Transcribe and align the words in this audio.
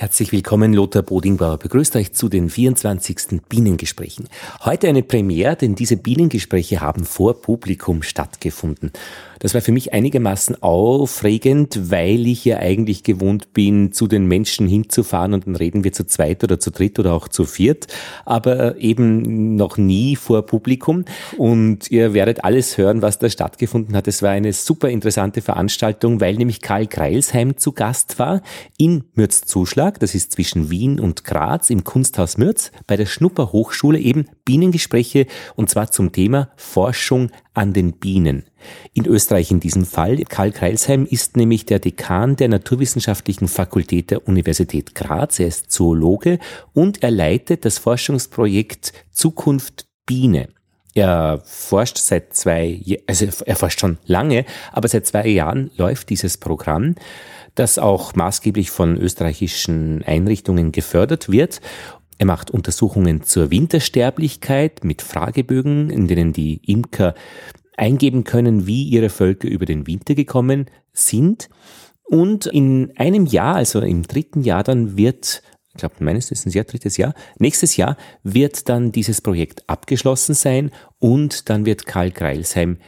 Herzlich 0.00 0.30
willkommen, 0.30 0.74
Lothar 0.74 1.02
Bodingbauer 1.02 1.58
begrüßt 1.58 1.96
euch 1.96 2.12
zu 2.12 2.28
den 2.28 2.50
24. 2.50 3.40
Bienengesprächen. 3.48 4.28
Heute 4.64 4.86
eine 4.86 5.02
Premiere, 5.02 5.56
denn 5.56 5.74
diese 5.74 5.96
Bienengespräche 5.96 6.80
haben 6.80 7.04
vor 7.04 7.42
Publikum 7.42 8.04
stattgefunden. 8.04 8.92
Das 9.40 9.54
war 9.54 9.60
für 9.60 9.72
mich 9.72 9.92
einigermaßen 9.92 10.62
aufregend, 10.62 11.90
weil 11.90 12.26
ich 12.26 12.44
ja 12.44 12.58
eigentlich 12.58 13.02
gewohnt 13.02 13.52
bin, 13.52 13.92
zu 13.92 14.06
den 14.06 14.26
Menschen 14.26 14.68
hinzufahren 14.68 15.34
und 15.34 15.46
dann 15.46 15.56
reden 15.56 15.84
wir 15.84 15.92
zu 15.92 16.06
zweit 16.06 16.42
oder 16.42 16.58
zu 16.58 16.70
dritt 16.70 16.98
oder 16.98 17.12
auch 17.12 17.28
zu 17.28 17.44
viert, 17.44 17.86
aber 18.24 18.76
eben 18.78 19.56
noch 19.56 19.78
nie 19.78 20.16
vor 20.16 20.42
Publikum. 20.42 21.04
Und 21.36 21.90
ihr 21.90 22.14
werdet 22.14 22.44
alles 22.44 22.78
hören, 22.78 23.02
was 23.02 23.18
da 23.18 23.28
stattgefunden 23.30 23.96
hat. 23.96 24.08
Es 24.08 24.22
war 24.22 24.30
eine 24.30 24.52
super 24.52 24.90
interessante 24.90 25.40
Veranstaltung, 25.40 26.20
weil 26.20 26.34
nämlich 26.34 26.60
Karl 26.60 26.86
Greilsheim 26.86 27.56
zu 27.56 27.72
Gast 27.72 28.18
war 28.18 28.42
in 28.76 29.04
Mürzzuschlag. 29.14 29.87
Das 29.96 30.14
ist 30.14 30.32
zwischen 30.32 30.70
Wien 30.70 31.00
und 31.00 31.24
Graz 31.24 31.70
im 31.70 31.84
Kunsthaus 31.84 32.36
Mürz 32.36 32.70
bei 32.86 32.96
der 32.96 33.06
Schnupper 33.06 33.52
Hochschule 33.52 33.98
eben 33.98 34.26
Bienengespräche 34.44 35.26
und 35.56 35.70
zwar 35.70 35.90
zum 35.90 36.12
Thema 36.12 36.50
Forschung 36.56 37.30
an 37.54 37.72
den 37.72 37.94
Bienen. 37.94 38.44
In 38.92 39.06
Österreich 39.06 39.50
in 39.50 39.60
diesem 39.60 39.86
Fall. 39.86 40.18
Karl 40.28 40.52
Kreilsheim 40.52 41.06
ist 41.06 41.36
nämlich 41.36 41.64
der 41.64 41.78
Dekan 41.78 42.36
der 42.36 42.48
Naturwissenschaftlichen 42.48 43.48
Fakultät 43.48 44.10
der 44.10 44.28
Universität 44.28 44.94
Graz. 44.94 45.38
Er 45.40 45.46
ist 45.46 45.72
Zoologe 45.72 46.38
und 46.74 47.02
er 47.02 47.10
leitet 47.10 47.64
das 47.64 47.78
Forschungsprojekt 47.78 48.92
Zukunft 49.10 49.86
Biene. 50.04 50.48
Er 50.94 51.40
forscht 51.44 51.98
seit 51.98 52.34
zwei, 52.34 52.80
also 53.06 53.26
er 53.46 53.56
forscht 53.56 53.78
schon 53.78 53.98
lange, 54.06 54.44
aber 54.72 54.88
seit 54.88 55.06
zwei 55.06 55.28
Jahren 55.28 55.70
läuft 55.76 56.08
dieses 56.10 56.38
Programm, 56.38 56.96
das 57.58 57.78
auch 57.78 58.14
maßgeblich 58.14 58.70
von 58.70 58.96
österreichischen 58.96 60.02
Einrichtungen 60.04 60.72
gefördert 60.72 61.30
wird. 61.30 61.60
Er 62.18 62.26
macht 62.26 62.50
Untersuchungen 62.50 63.22
zur 63.22 63.50
Wintersterblichkeit 63.50 64.84
mit 64.84 65.02
Fragebögen, 65.02 65.90
in 65.90 66.08
denen 66.08 66.32
die 66.32 66.60
Imker 66.66 67.14
eingeben 67.76 68.24
können, 68.24 68.66
wie 68.66 68.84
ihre 68.84 69.08
Völker 69.08 69.48
über 69.48 69.66
den 69.66 69.86
Winter 69.86 70.14
gekommen 70.14 70.66
sind. 70.92 71.48
Und 72.02 72.46
in 72.46 72.92
einem 72.96 73.26
Jahr, 73.26 73.56
also 73.56 73.80
im 73.80 74.02
dritten 74.02 74.42
Jahr, 74.42 74.64
dann 74.64 74.96
wird, 74.96 75.42
ich 75.68 75.78
glaube, 75.78 75.96
meines 76.00 76.30
ein 76.30 76.50
sehr 76.50 76.64
drittes 76.64 76.96
Jahr, 76.96 77.14
nächstes 77.38 77.76
Jahr 77.76 77.96
wird 78.22 78.68
dann 78.68 78.90
dieses 78.90 79.20
Projekt 79.20 79.68
abgeschlossen 79.68 80.34
sein 80.34 80.70
und 80.98 81.50
dann 81.50 81.66
wird 81.66 81.86
Karl 81.86 82.10
Greilsheim 82.10 82.78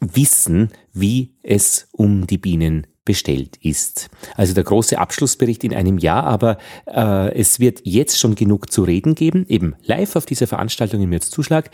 wissen, 0.00 0.70
wie 0.92 1.36
es 1.42 1.88
um 1.92 2.26
die 2.26 2.38
Bienen 2.38 2.86
bestellt 3.08 3.56
ist. 3.62 4.10
Also 4.36 4.52
der 4.52 4.64
große 4.64 4.98
Abschlussbericht 4.98 5.64
in 5.64 5.74
einem 5.74 5.96
Jahr, 5.96 6.24
aber 6.24 6.58
äh, 6.86 7.34
es 7.34 7.58
wird 7.58 7.80
jetzt 7.84 8.18
schon 8.18 8.34
genug 8.34 8.70
zu 8.70 8.82
reden 8.82 9.14
geben, 9.14 9.46
eben 9.48 9.76
live 9.82 10.14
auf 10.14 10.26
dieser 10.26 10.46
Veranstaltung 10.46 11.00
im 11.00 11.18
Zuschlag. 11.18 11.70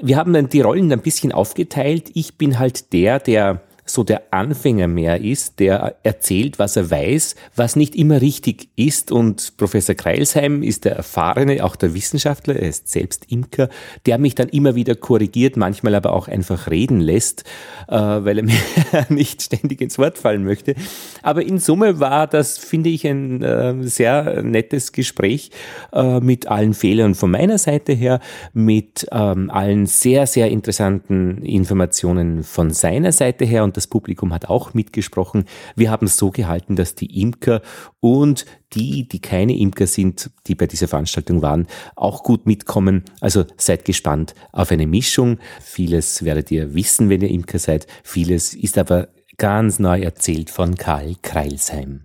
Wir 0.00 0.16
haben 0.16 0.32
dann 0.32 0.48
die 0.48 0.62
Rollen 0.62 0.90
ein 0.90 1.02
bisschen 1.02 1.32
aufgeteilt. 1.32 2.10
Ich 2.14 2.38
bin 2.38 2.58
halt 2.58 2.94
der, 2.94 3.18
der 3.18 3.60
so 3.92 4.04
der 4.04 4.32
Anfänger 4.32 4.88
mehr 4.88 5.20
ist, 5.20 5.60
der 5.60 5.96
erzählt, 6.02 6.58
was 6.58 6.76
er 6.76 6.90
weiß, 6.90 7.34
was 7.56 7.76
nicht 7.76 7.94
immer 7.94 8.20
richtig 8.20 8.68
ist. 8.76 9.12
Und 9.12 9.56
Professor 9.56 9.94
Kreilsheim 9.94 10.62
ist 10.62 10.84
der 10.84 10.96
erfahrene, 10.96 11.64
auch 11.64 11.76
der 11.76 11.94
Wissenschaftler, 11.94 12.56
er 12.56 12.68
ist 12.68 12.88
selbst 12.88 13.26
Imker, 13.30 13.68
der 14.06 14.18
mich 14.18 14.34
dann 14.34 14.48
immer 14.48 14.74
wieder 14.74 14.94
korrigiert, 14.94 15.56
manchmal 15.56 15.94
aber 15.94 16.12
auch 16.12 16.28
einfach 16.28 16.70
reden 16.70 17.00
lässt, 17.00 17.44
äh, 17.88 17.94
weil 17.96 18.38
er 18.38 18.44
mir 18.44 19.06
nicht 19.08 19.42
ständig 19.42 19.80
ins 19.80 19.98
Wort 19.98 20.18
fallen 20.18 20.44
möchte. 20.44 20.74
Aber 21.22 21.42
in 21.42 21.58
Summe 21.58 22.00
war 22.00 22.26
das, 22.26 22.58
finde 22.58 22.90
ich, 22.90 23.06
ein 23.06 23.42
äh, 23.42 23.74
sehr 23.82 24.42
nettes 24.42 24.92
Gespräch 24.92 25.50
äh, 25.92 26.20
mit 26.20 26.46
allen 26.46 26.74
Fehlern 26.74 27.14
von 27.14 27.30
meiner 27.30 27.58
Seite 27.58 27.92
her, 27.92 28.20
mit 28.52 29.06
ähm, 29.12 29.50
allen 29.50 29.86
sehr, 29.86 30.26
sehr 30.26 30.50
interessanten 30.50 31.42
Informationen 31.42 32.42
von 32.42 32.70
seiner 32.70 33.12
Seite 33.12 33.44
her. 33.44 33.64
Und 33.64 33.76
das 33.80 33.86
Publikum 33.86 34.34
hat 34.34 34.50
auch 34.50 34.74
mitgesprochen. 34.74 35.44
Wir 35.74 35.90
haben 35.90 36.06
es 36.06 36.18
so 36.18 36.30
gehalten, 36.30 36.76
dass 36.76 36.94
die 36.94 37.20
Imker 37.22 37.62
und 38.00 38.44
die, 38.74 39.08
die 39.08 39.20
keine 39.20 39.56
Imker 39.56 39.86
sind, 39.86 40.30
die 40.46 40.54
bei 40.54 40.66
dieser 40.66 40.86
Veranstaltung 40.86 41.40
waren, 41.40 41.66
auch 41.96 42.22
gut 42.22 42.44
mitkommen. 42.44 43.04
Also 43.20 43.44
seid 43.56 43.86
gespannt 43.86 44.34
auf 44.52 44.70
eine 44.70 44.86
Mischung. 44.86 45.38
Vieles 45.62 46.24
werdet 46.24 46.50
ihr 46.50 46.74
wissen, 46.74 47.08
wenn 47.08 47.22
ihr 47.22 47.30
Imker 47.30 47.58
seid. 47.58 47.86
Vieles 48.04 48.52
ist 48.52 48.76
aber 48.76 49.08
ganz 49.38 49.78
neu 49.78 50.02
erzählt 50.02 50.50
von 50.50 50.76
Karl 50.76 51.16
Kreilsheim. 51.22 52.04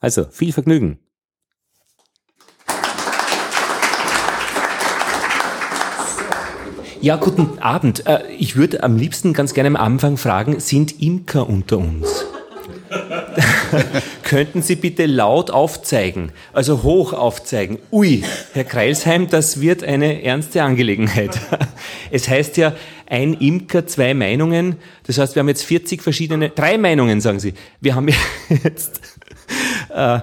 Also 0.00 0.24
viel 0.24 0.52
Vergnügen. 0.52 0.98
Ja, 7.02 7.16
guten 7.16 7.58
Abend. 7.60 8.06
Äh, 8.06 8.30
ich 8.38 8.56
würde 8.56 8.82
am 8.82 8.98
liebsten 8.98 9.32
ganz 9.32 9.54
gerne 9.54 9.68
am 9.68 9.76
Anfang 9.76 10.18
fragen, 10.18 10.60
sind 10.60 11.00
Imker 11.00 11.48
unter 11.48 11.78
uns? 11.78 12.26
Könnten 14.22 14.60
Sie 14.60 14.76
bitte 14.76 15.06
laut 15.06 15.50
aufzeigen, 15.50 16.30
also 16.52 16.82
hoch 16.82 17.14
aufzeigen? 17.14 17.78
Ui, 17.90 18.22
Herr 18.52 18.64
Kreilsheim, 18.64 19.28
das 19.30 19.62
wird 19.62 19.82
eine 19.82 20.22
ernste 20.22 20.62
Angelegenheit. 20.62 21.38
Es 22.12 22.28
heißt 22.28 22.56
ja, 22.56 22.74
ein 23.06 23.34
Imker, 23.34 23.86
zwei 23.86 24.12
Meinungen. 24.12 24.76
Das 25.06 25.16
heißt, 25.16 25.36
wir 25.36 25.40
haben 25.40 25.48
jetzt 25.48 25.64
40 25.64 26.02
verschiedene, 26.02 26.50
drei 26.50 26.76
Meinungen, 26.76 27.20
sagen 27.20 27.38
Sie. 27.38 27.54
Wir 27.80 27.94
haben 27.94 28.08
jetzt 28.64 29.00
äh, 29.94 30.18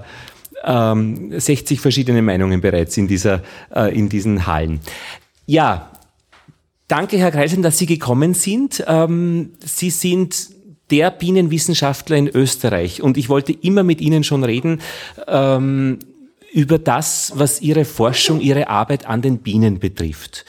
ähm, 0.63 1.39
60 1.39 1.79
verschiedene 1.79 2.21
Meinungen 2.21 2.61
bereits 2.61 2.97
in, 2.97 3.07
dieser, 3.07 3.41
äh, 3.73 3.97
in 3.97 4.09
diesen 4.09 4.45
Hallen. 4.45 4.81
Ja, 5.45 5.91
Danke, 6.87 7.17
Herr 7.17 7.31
Kreisen, 7.31 7.61
dass 7.61 7.77
Sie 7.77 7.85
gekommen 7.85 8.33
sind. 8.33 8.81
Ähm, 8.87 9.51
Sie 9.59 9.89
sind 9.89 10.49
der 10.89 11.11
Bienenwissenschaftler 11.11 12.15
in 12.15 12.29
Österreich 12.29 13.01
und 13.01 13.17
ich 13.17 13.27
wollte 13.27 13.51
immer 13.51 13.83
mit 13.83 13.99
Ihnen 13.99 14.23
schon 14.23 14.45
reden 14.45 14.79
ähm, 15.27 15.99
über 16.53 16.79
das, 16.79 17.33
was 17.35 17.61
Ihre 17.61 17.83
Forschung, 17.83 18.39
Ihre 18.39 18.69
Arbeit 18.69 19.05
an 19.05 19.21
den 19.21 19.39
Bienen 19.39 19.79
betrifft. 19.79 20.45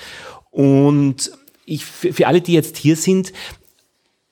Und 0.52 1.32
ich, 1.64 1.84
für 1.84 2.28
alle, 2.28 2.40
die 2.40 2.52
jetzt 2.52 2.76
hier 2.76 2.94
sind, 2.94 3.32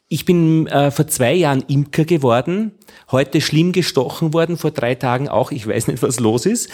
ich 0.06 0.24
bin 0.24 0.68
äh, 0.68 0.92
vor 0.92 1.08
zwei 1.08 1.34
Jahren 1.34 1.64
Imker 1.66 2.04
geworden, 2.04 2.70
heute 3.10 3.40
schlimm 3.40 3.72
gestochen 3.72 4.32
worden, 4.32 4.56
vor 4.56 4.70
drei 4.70 4.94
Tagen 4.94 5.28
auch, 5.28 5.50
ich 5.50 5.66
weiß 5.66 5.88
nicht, 5.88 6.04
was 6.04 6.20
los 6.20 6.46
ist. 6.46 6.70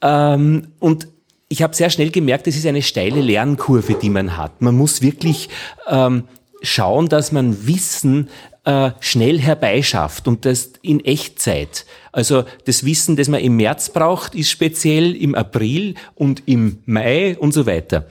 Ähm, 0.00 0.68
und 0.78 1.08
ich 1.48 1.62
habe 1.62 1.74
sehr 1.74 1.90
schnell 1.90 2.10
gemerkt, 2.10 2.46
es 2.46 2.56
ist 2.56 2.66
eine 2.66 2.82
steile 2.82 3.20
Lernkurve, 3.20 3.94
die 3.94 4.10
man 4.10 4.36
hat. 4.36 4.62
Man 4.62 4.76
muss 4.76 5.02
wirklich 5.02 5.48
ähm, 5.88 6.24
schauen, 6.62 7.08
dass 7.08 7.32
man 7.32 7.66
Wissen 7.66 8.28
äh, 8.64 8.90
schnell 9.00 9.38
herbeischafft 9.38 10.26
und 10.26 10.44
das 10.44 10.72
in 10.82 11.04
Echtzeit. 11.04 11.84
Also 12.12 12.44
das 12.64 12.84
Wissen, 12.84 13.16
das 13.16 13.28
man 13.28 13.40
im 13.40 13.56
März 13.56 13.90
braucht, 13.90 14.34
ist 14.34 14.50
speziell 14.50 15.14
im 15.14 15.34
April 15.34 15.94
und 16.14 16.42
im 16.46 16.78
Mai 16.86 17.36
und 17.38 17.52
so 17.52 17.66
weiter. 17.66 18.06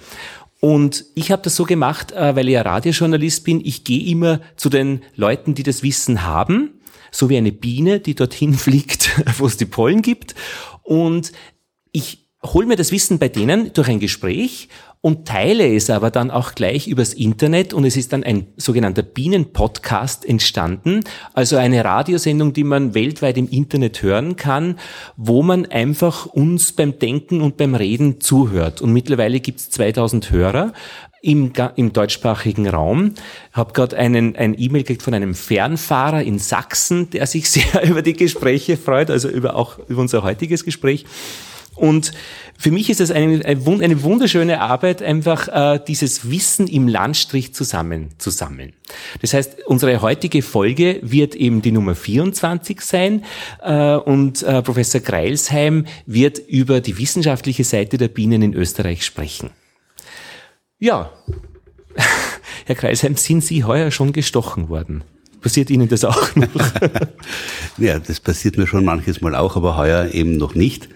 Und 0.59 1.05
ich 1.15 1.31
habe 1.31 1.41
das 1.41 1.55
so 1.55 1.65
gemacht, 1.65 2.13
äh, 2.13 2.35
weil 2.35 2.47
ich 2.47 2.53
ja 2.53 2.61
Radiojournalist 2.61 3.43
bin. 3.43 3.59
Ich 3.65 3.83
gehe 3.83 4.09
immer 4.09 4.39
zu 4.55 4.69
den 4.69 5.01
Leuten, 5.15 5.55
die 5.55 5.63
das 5.63 5.83
Wissen 5.83 6.23
haben, 6.23 6.79
so 7.11 7.29
wie 7.29 7.37
eine 7.37 7.51
Biene, 7.51 7.99
die 7.99 8.15
dorthin 8.15 8.53
fliegt, 8.53 9.09
wo 9.39 9.45
es 9.45 9.57
die 9.57 9.65
Pollen 9.65 10.01
gibt. 10.01 10.35
Und 10.83 11.33
ich 11.91 12.22
hol 12.45 12.65
mir 12.65 12.75
das 12.75 12.91
Wissen 12.91 13.19
bei 13.19 13.29
denen 13.29 13.73
durch 13.73 13.89
ein 13.89 13.99
Gespräch 13.99 14.69
und 15.05 15.27
teile 15.27 15.75
es 15.75 15.89
aber 15.89 16.11
dann 16.11 16.31
auch 16.31 16.55
gleich 16.55 16.87
übers 16.87 17.13
Internet 17.13 17.73
und 17.73 17.83
es 17.83 17.97
ist 17.97 18.13
dann 18.13 18.23
ein 18.23 18.47
sogenannter 18.55 19.03
Bienenpodcast 19.03 20.23
entstanden, 20.25 21.01
also 21.33 21.57
eine 21.57 21.83
Radiosendung, 21.83 22.53
die 22.53 22.63
man 22.63 22.93
weltweit 22.93 23.37
im 23.37 23.49
Internet 23.49 24.01
hören 24.01 24.37
kann, 24.37 24.79
wo 25.17 25.43
man 25.43 25.65
einfach 25.65 26.25
uns 26.27 26.71
beim 26.71 26.99
Denken 26.99 27.41
und 27.41 27.57
beim 27.57 27.75
Reden 27.75 28.21
zuhört. 28.21 28.81
Und 28.81 28.93
mittlerweile 28.93 29.41
gibt's 29.41 29.69
2000 29.71 30.31
Hörer 30.31 30.71
im, 31.21 31.51
im 31.75 31.91
deutschsprachigen 31.91 32.69
Raum. 32.69 33.13
Habe 33.51 33.73
gerade 33.73 33.97
einen 33.97 34.37
ein 34.37 34.55
E-Mail 34.57 34.83
gekriegt 34.83 35.03
von 35.03 35.13
einem 35.13 35.35
Fernfahrer 35.35 36.23
in 36.23 36.39
Sachsen, 36.39 37.09
der 37.09 37.27
sich 37.27 37.49
sehr 37.51 37.83
über 37.83 38.03
die 38.03 38.13
Gespräche 38.13 38.77
freut, 38.77 39.09
also 39.09 39.27
über 39.27 39.57
auch 39.57 39.79
über 39.89 39.99
unser 39.99 40.23
heutiges 40.23 40.63
Gespräch. 40.63 41.05
Und 41.75 42.11
für 42.57 42.71
mich 42.71 42.89
ist 42.89 43.01
es 43.01 43.11
eine, 43.11 43.43
eine 43.45 44.03
wunderschöne 44.03 44.61
Arbeit, 44.61 45.01
einfach 45.01 45.47
äh, 45.47 45.79
dieses 45.85 46.29
Wissen 46.29 46.67
im 46.67 46.87
Landstrich 46.87 47.53
zusammen 47.53 48.09
zu 48.19 48.29
sammeln. 48.29 48.73
Das 49.21 49.33
heißt, 49.33 49.65
unsere 49.65 50.01
heutige 50.01 50.41
Folge 50.41 50.99
wird 51.01 51.35
eben 51.35 51.61
die 51.61 51.71
Nummer 51.71 51.95
24 51.95 52.81
sein 52.81 53.23
äh, 53.61 53.95
und 53.95 54.43
äh, 54.43 54.61
Professor 54.61 55.01
Greilsheim 55.01 55.85
wird 56.05 56.37
über 56.37 56.79
die 56.79 56.97
wissenschaftliche 56.97 57.63
Seite 57.63 57.97
der 57.97 58.07
Bienen 58.07 58.41
in 58.41 58.53
Österreich 58.53 59.03
sprechen. 59.03 59.49
Ja, 60.79 61.11
Herr 62.65 62.75
Kreisheim, 62.75 63.17
sind 63.17 63.43
Sie 63.43 63.63
heuer 63.63 63.91
schon 63.91 64.13
gestochen 64.13 64.69
worden? 64.69 65.03
Passiert 65.41 65.69
Ihnen 65.69 65.89
das 65.89 66.05
auch 66.05 66.35
noch? 66.35 66.47
ja, 67.77 67.99
das 67.99 68.19
passiert 68.19 68.57
mir 68.57 68.67
schon 68.67 68.85
manches 68.85 69.21
Mal 69.21 69.35
auch, 69.35 69.57
aber 69.57 69.75
heuer 69.75 70.11
eben 70.13 70.37
noch 70.37 70.55
nicht. 70.55 70.87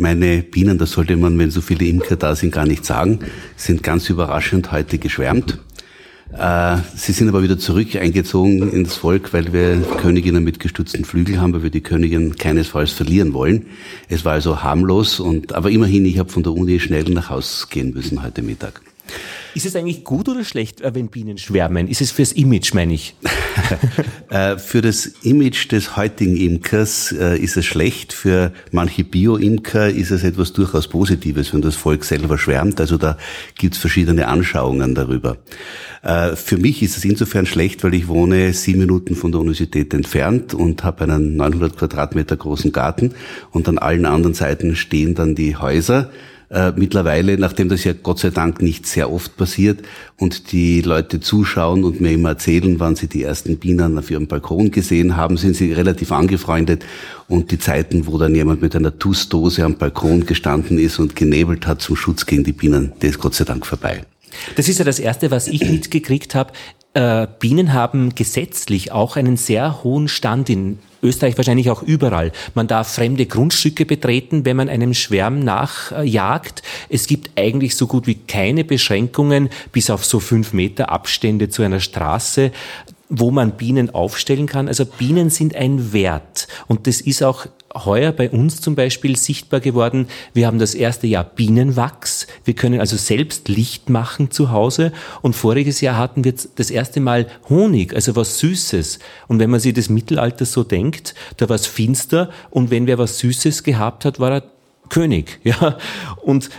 Meine 0.00 0.44
Bienen, 0.44 0.78
das 0.78 0.92
sollte 0.92 1.16
man, 1.16 1.36
wenn 1.40 1.50
so 1.50 1.60
viele 1.60 1.84
Imker 1.84 2.14
da 2.14 2.36
sind, 2.36 2.52
gar 2.52 2.66
nicht 2.66 2.84
sagen, 2.84 3.18
sind 3.56 3.82
ganz 3.82 4.08
überraschend 4.08 4.70
heute 4.70 4.98
geschwärmt. 4.98 5.58
Äh, 6.32 6.76
sie 6.94 7.10
sind 7.10 7.28
aber 7.28 7.42
wieder 7.42 7.58
zurück 7.58 7.96
eingezogen 7.96 8.70
ins 8.72 8.94
Volk, 8.94 9.32
weil 9.32 9.52
wir 9.52 9.80
Königinnen 10.00 10.44
mit 10.44 10.60
gestützten 10.60 11.04
Flügel 11.04 11.40
haben, 11.40 11.52
weil 11.52 11.64
wir 11.64 11.70
die 11.70 11.80
Königin 11.80 12.36
keinesfalls 12.36 12.92
verlieren 12.92 13.32
wollen. 13.32 13.66
Es 14.08 14.24
war 14.24 14.34
also 14.34 14.62
harmlos 14.62 15.18
und 15.18 15.52
aber 15.54 15.70
immerhin, 15.70 16.06
ich 16.06 16.20
habe 16.20 16.30
von 16.30 16.44
der 16.44 16.52
Uni 16.52 16.78
schnell 16.78 17.02
nach 17.04 17.30
Haus 17.30 17.68
gehen 17.68 17.92
müssen 17.92 18.22
heute 18.22 18.42
Mittag. 18.42 18.80
Ist 19.58 19.66
es 19.66 19.74
eigentlich 19.74 20.04
gut 20.04 20.28
oder 20.28 20.44
schlecht, 20.44 20.82
äh, 20.82 20.94
wenn 20.94 21.08
Bienen 21.08 21.36
schwärmen? 21.36 21.88
Ist 21.88 22.00
es 22.00 22.12
fürs 22.12 22.30
Image, 22.30 22.74
meine 22.74 22.94
ich? 22.94 23.16
Äh, 24.30 24.58
für 24.58 24.82
das 24.82 25.06
Image 25.22 25.72
des 25.72 25.96
heutigen 25.96 26.36
Imkers 26.36 27.12
äh, 27.12 27.38
ist 27.38 27.56
es 27.56 27.64
schlecht. 27.64 28.12
Für 28.12 28.52
manche 28.72 29.02
Bio-Imker 29.02 29.88
ist 29.88 30.10
es 30.10 30.22
etwas 30.22 30.52
durchaus 30.52 30.86
Positives, 30.86 31.54
wenn 31.54 31.62
das 31.62 31.74
Volk 31.74 32.04
selber 32.04 32.36
schwärmt. 32.36 32.78
Also 32.78 32.98
da 32.98 33.16
gibt 33.56 33.74
es 33.74 33.80
verschiedene 33.80 34.28
Anschauungen 34.28 34.94
darüber. 34.94 35.38
Für 36.02 36.56
mich 36.58 36.82
ist 36.82 36.98
es 36.98 37.04
insofern 37.04 37.46
schlecht, 37.46 37.82
weil 37.82 37.94
ich 37.94 38.06
wohne 38.06 38.52
sieben 38.52 38.80
Minuten 38.80 39.16
von 39.16 39.32
der 39.32 39.40
Universität 39.40 39.94
entfernt 39.94 40.52
und 40.54 40.84
habe 40.84 41.04
einen 41.04 41.36
900 41.36 41.76
Quadratmeter 41.76 42.36
großen 42.36 42.70
Garten 42.70 43.14
und 43.50 43.66
an 43.66 43.78
allen 43.78 44.04
anderen 44.04 44.34
Seiten 44.34 44.76
stehen 44.76 45.14
dann 45.14 45.34
die 45.34 45.56
Häuser 45.56 46.10
äh, 46.50 46.72
mittlerweile, 46.76 47.38
nachdem 47.38 47.68
das 47.68 47.84
ja 47.84 47.92
Gott 47.92 48.18
sei 48.18 48.30
Dank 48.30 48.62
nicht 48.62 48.86
sehr 48.86 49.12
oft 49.12 49.36
passiert 49.36 49.80
und 50.18 50.52
die 50.52 50.80
Leute 50.80 51.20
zuschauen 51.20 51.84
und 51.84 52.00
mir 52.00 52.12
immer 52.12 52.30
erzählen, 52.30 52.80
wann 52.80 52.96
sie 52.96 53.06
die 53.06 53.22
ersten 53.22 53.58
Bienen 53.58 53.98
auf 53.98 54.10
ihrem 54.10 54.26
Balkon 54.26 54.70
gesehen 54.70 55.16
haben, 55.16 55.36
sind 55.36 55.56
sie 55.56 55.72
relativ 55.72 56.10
angefreundet 56.10 56.84
und 57.28 57.50
die 57.50 57.58
Zeiten, 57.58 58.06
wo 58.06 58.18
dann 58.18 58.34
jemand 58.34 58.62
mit 58.62 58.74
einer 58.74 58.98
Tussdose 58.98 59.64
am 59.64 59.76
Balkon 59.76 60.24
gestanden 60.24 60.78
ist 60.78 60.98
und 60.98 61.16
genebelt 61.16 61.66
hat 61.66 61.82
zum 61.82 61.96
Schutz 61.96 62.24
gegen 62.24 62.44
die 62.44 62.52
Bienen, 62.52 62.92
der 63.02 63.10
ist 63.10 63.18
Gott 63.18 63.34
sei 63.34 63.44
Dank 63.44 63.66
vorbei. 63.66 64.02
Das 64.56 64.68
ist 64.68 64.78
ja 64.78 64.84
das 64.84 64.98
Erste, 64.98 65.30
was 65.30 65.48
ich 65.48 65.60
mitgekriegt 65.70 66.34
habe. 66.34 66.52
Äh, 66.98 67.28
Bienen 67.38 67.74
haben 67.74 68.16
gesetzlich 68.16 68.90
auch 68.90 69.14
einen 69.14 69.36
sehr 69.36 69.84
hohen 69.84 70.08
Stand 70.08 70.50
in 70.50 70.80
Österreich 71.00 71.36
wahrscheinlich 71.36 71.70
auch 71.70 71.84
überall. 71.84 72.32
Man 72.56 72.66
darf 72.66 72.92
fremde 72.92 73.24
Grundstücke 73.24 73.86
betreten, 73.86 74.44
wenn 74.44 74.56
man 74.56 74.68
einem 74.68 74.94
Schwärm 74.94 75.38
nachjagt. 75.38 76.64
Es 76.88 77.06
gibt 77.06 77.30
eigentlich 77.36 77.76
so 77.76 77.86
gut 77.86 78.08
wie 78.08 78.16
keine 78.16 78.64
Beschränkungen, 78.64 79.48
bis 79.70 79.90
auf 79.90 80.04
so 80.04 80.18
fünf 80.18 80.52
Meter 80.52 80.90
Abstände 80.90 81.48
zu 81.48 81.62
einer 81.62 81.78
Straße 81.78 82.50
wo 83.10 83.30
man 83.30 83.52
Bienen 83.52 83.88
aufstellen 83.88 84.46
kann. 84.46 84.68
Also 84.68 84.84
Bienen 84.84 85.30
sind 85.30 85.56
ein 85.56 85.94
Wert. 85.94 86.46
Und 86.66 86.86
das 86.86 87.00
ist 87.00 87.22
auch 87.22 87.46
heuer 87.74 88.12
bei 88.12 88.30
uns 88.30 88.60
zum 88.60 88.74
Beispiel 88.74 89.16
sichtbar 89.16 89.60
geworden. 89.60 90.08
Wir 90.32 90.46
haben 90.46 90.58
das 90.58 90.74
erste 90.74 91.06
Jahr 91.06 91.24
Bienenwachs. 91.24 92.26
Wir 92.44 92.54
können 92.54 92.80
also 92.80 92.96
selbst 92.96 93.48
Licht 93.48 93.90
machen 93.90 94.30
zu 94.30 94.50
Hause. 94.50 94.92
Und 95.22 95.36
voriges 95.36 95.80
Jahr 95.80 95.96
hatten 95.96 96.24
wir 96.24 96.34
das 96.56 96.70
erste 96.70 97.00
Mal 97.00 97.26
Honig, 97.48 97.94
also 97.94 98.16
was 98.16 98.38
Süßes. 98.38 98.98
Und 99.26 99.38
wenn 99.38 99.50
man 99.50 99.60
sich 99.60 99.74
das 99.74 99.88
Mittelalter 99.88 100.44
so 100.44 100.64
denkt, 100.64 101.14
da 101.36 101.48
war 101.48 101.56
es 101.56 101.66
finster. 101.66 102.30
Und 102.50 102.70
wenn 102.70 102.86
wer 102.86 102.98
was 102.98 103.18
Süßes 103.18 103.62
gehabt 103.64 104.04
hat, 104.04 104.18
war 104.20 104.32
er 104.32 104.42
König. 104.88 105.40
Ja. 105.44 105.78
Und 106.22 106.50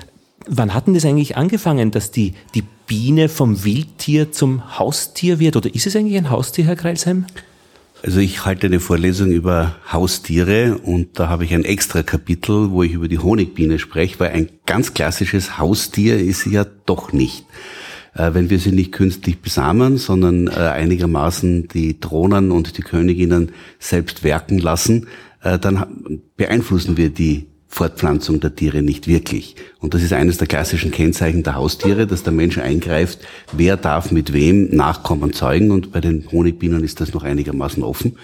wann 0.47 0.73
hatten 0.73 0.93
das 0.93 1.05
eigentlich 1.05 1.37
angefangen, 1.37 1.91
dass 1.91 2.11
die, 2.11 2.33
die 2.55 2.63
Biene 2.87 3.29
vom 3.29 3.63
Wildtier 3.63 4.31
zum 4.31 4.79
Haustier 4.79 5.39
wird? 5.39 5.55
Oder 5.55 5.73
ist 5.73 5.85
es 5.85 5.95
eigentlich 5.95 6.17
ein 6.17 6.29
Haustier, 6.29 6.65
Herr 6.65 6.75
Kreilsheim? 6.75 7.25
Also 8.01 8.21
ich 8.21 8.45
halte 8.45 8.67
eine 8.67 8.79
Vorlesung 8.79 9.29
über 9.29 9.75
Haustiere 9.91 10.77
und 10.77 11.19
da 11.19 11.27
habe 11.27 11.43
ich 11.43 11.53
ein 11.53 11.65
extra 11.65 12.01
Kapitel, 12.01 12.71
wo 12.71 12.81
ich 12.81 12.93
über 12.93 13.09
die 13.09 13.19
Honigbiene 13.19 13.77
spreche, 13.77 14.19
weil 14.21 14.31
ein 14.31 14.49
ganz 14.65 14.93
klassisches 14.93 15.57
Haustier 15.57 16.17
ist 16.17 16.41
sie 16.41 16.51
ja 16.51 16.65
doch 16.85 17.11
nicht. 17.11 17.45
Äh, 18.13 18.33
wenn 18.33 18.49
wir 18.49 18.59
sie 18.59 18.71
nicht 18.71 18.93
künstlich 18.93 19.41
besamen, 19.41 19.97
sondern 19.97 20.47
äh, 20.47 20.51
einigermaßen 20.51 21.67
die 21.67 21.99
Drohnen 21.99 22.51
und 22.51 22.77
die 22.77 22.83
Königinnen 22.83 23.51
selbst 23.79 24.23
werken 24.23 24.59
lassen, 24.59 25.07
äh, 25.41 25.59
dann 25.59 26.21
beeinflussen 26.37 26.95
wir 26.95 27.09
die 27.09 27.47
Fortpflanzung 27.71 28.39
der 28.39 28.55
Tiere 28.55 28.81
nicht 28.81 29.07
wirklich. 29.07 29.55
Und 29.79 29.93
das 29.93 30.01
ist 30.01 30.11
eines 30.11 30.37
der 30.37 30.47
klassischen 30.47 30.91
Kennzeichen 30.91 31.43
der 31.43 31.55
Haustiere, 31.55 32.07
dass 32.07 32.23
der 32.23 32.33
Mensch 32.33 32.57
eingreift, 32.57 33.19
wer 33.53 33.77
darf 33.77 34.11
mit 34.11 34.33
wem 34.33 34.75
Nachkommen 34.75 35.33
zeugen. 35.33 35.71
Und 35.71 35.91
bei 35.91 36.01
den 36.01 36.25
Honigbienen 36.31 36.83
ist 36.83 36.99
das 36.99 37.13
noch 37.13 37.23
einigermaßen 37.23 37.83
offen. 37.83 38.17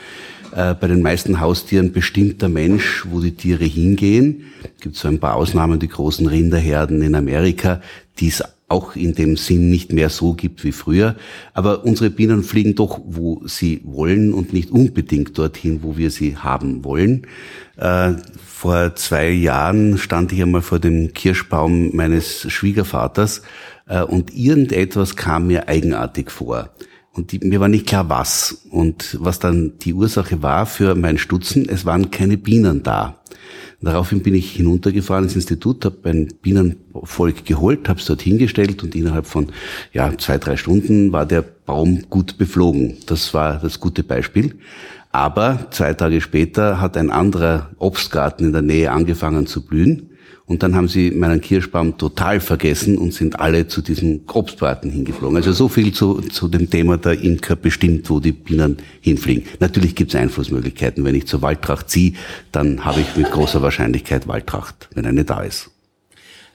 Äh, 0.53 0.73
bei 0.73 0.87
den 0.87 1.01
meisten 1.01 1.39
Haustieren 1.39 1.91
bestimmt 1.91 2.41
der 2.41 2.49
Mensch, 2.49 3.05
wo 3.09 3.19
die 3.19 3.35
Tiere 3.35 3.65
hingehen. 3.65 4.45
Es 4.63 4.81
gibt 4.81 4.95
so 4.95 5.07
ein 5.07 5.19
paar 5.19 5.35
Ausnahmen, 5.35 5.79
die 5.79 5.89
großen 5.89 6.25
Rinderherden 6.27 7.01
in 7.03 7.13
Amerika, 7.13 7.81
die 8.19 8.29
es 8.29 8.43
auch 8.75 8.95
in 8.95 9.15
dem 9.15 9.37
Sinn 9.37 9.69
nicht 9.69 9.93
mehr 9.93 10.09
so 10.09 10.33
gibt 10.33 10.63
wie 10.65 10.73
früher. 10.73 11.15
Aber 11.53 11.85
unsere 11.85 12.09
Bienen 12.09 12.43
fliegen 12.43 12.75
doch, 12.75 12.99
wo 13.05 13.41
sie 13.45 13.81
wollen 13.85 14.33
und 14.33 14.51
nicht 14.51 14.69
unbedingt 14.69 15.37
dorthin, 15.37 15.81
wo 15.81 15.95
wir 15.95 16.11
sie 16.11 16.35
haben 16.35 16.83
wollen. 16.83 17.25
Äh, 17.77 18.13
vor 18.45 18.95
zwei 18.95 19.29
Jahren 19.29 19.97
stand 19.97 20.33
ich 20.33 20.41
einmal 20.41 20.61
vor 20.61 20.79
dem 20.79 21.13
Kirschbaum 21.13 21.95
meines 21.95 22.51
Schwiegervaters 22.51 23.41
äh, 23.87 24.01
und 24.01 24.35
irgendetwas 24.35 25.15
kam 25.15 25.47
mir 25.47 25.69
eigenartig 25.69 26.29
vor. 26.29 26.71
Und 27.13 27.31
die, 27.31 27.39
mir 27.39 27.61
war 27.61 27.69
nicht 27.69 27.87
klar, 27.87 28.09
was. 28.09 28.65
Und 28.69 29.17
was 29.21 29.39
dann 29.39 29.79
die 29.79 29.93
Ursache 29.93 30.43
war 30.43 30.65
für 30.65 30.95
mein 30.95 31.17
Stutzen, 31.17 31.67
es 31.69 31.85
waren 31.85 32.11
keine 32.11 32.37
Bienen 32.37 32.83
da. 32.83 33.21
Daraufhin 33.81 34.21
bin 34.21 34.33
ich 34.33 34.51
hinuntergefahren 34.51 35.25
ins 35.25 35.35
Institut, 35.35 35.85
habe 35.85 36.09
ein 36.09 36.33
Bienenvolk 36.41 37.45
geholt, 37.45 37.87
habe 37.89 37.99
es 37.99 38.05
dort 38.05 38.21
hingestellt 38.21 38.81
und 38.83 38.95
innerhalb 38.95 39.25
von 39.27 39.51
ja, 39.93 40.17
zwei, 40.17 40.37
drei 40.37 40.57
Stunden 40.57 41.11
war 41.11 41.25
der 41.25 41.41
Baum 41.41 42.03
gut 42.09 42.37
beflogen. 42.37 42.97
Das 43.05 43.33
war 43.33 43.59
das 43.59 43.79
gute 43.79 44.03
Beispiel. 44.03 44.55
Aber 45.11 45.67
zwei 45.71 45.93
Tage 45.93 46.19
später 46.19 46.81
hat 46.81 46.97
ein 46.97 47.09
anderer 47.09 47.69
Obstgarten 47.77 48.47
in 48.47 48.53
der 48.53 48.61
Nähe 48.61 48.91
angefangen 48.91 49.47
zu 49.47 49.65
blühen. 49.65 50.09
Und 50.47 50.61
dann 50.61 50.75
haben 50.75 50.87
sie 50.87 51.09
meinen 51.09 51.41
Kirschbaum 51.41 51.97
total 51.97 52.39
vergessen 52.39 52.99
und 52.99 53.13
sind 53.13 53.39
alle 53.39 53.67
zu 53.67 53.81
diesem 53.81 54.21
Obstgarten 54.27 54.91
hingeflogen. 54.91 55.37
Also 55.37 55.51
so 55.53 55.67
viel 55.67 55.91
zu, 55.91 56.21
zu 56.21 56.47
dem 56.47 56.69
Thema 56.69 56.97
der 56.97 57.19
Imker 57.19 57.55
bestimmt, 57.55 58.09
wo 58.11 58.19
die 58.19 58.31
Bienen 58.31 58.77
hinfliegen. 59.01 59.45
Natürlich 59.59 59.95
gibt 59.95 60.13
es 60.13 60.19
Einflussmöglichkeiten. 60.19 61.03
Wenn 61.03 61.15
ich 61.15 61.25
zur 61.25 61.41
Waldtracht 61.41 61.89
ziehe, 61.89 62.13
dann 62.51 62.85
habe 62.85 63.01
ich 63.01 63.15
mit 63.15 63.31
großer 63.31 63.63
Wahrscheinlichkeit 63.63 64.27
Waldtracht, 64.27 64.87
wenn 64.93 65.07
eine 65.07 65.25
da 65.25 65.41
ist. 65.41 65.71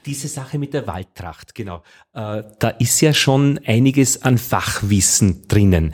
Diese 0.05 0.29
Sache 0.29 0.57
mit 0.57 0.73
der 0.73 0.87
Waldtracht, 0.87 1.53
genau. 1.53 1.83
Äh, 2.13 2.43
da 2.59 2.69
ist 2.79 3.01
ja 3.01 3.13
schon 3.13 3.59
einiges 3.65 4.23
an 4.23 4.37
Fachwissen 4.37 5.47
drinnen. 5.47 5.93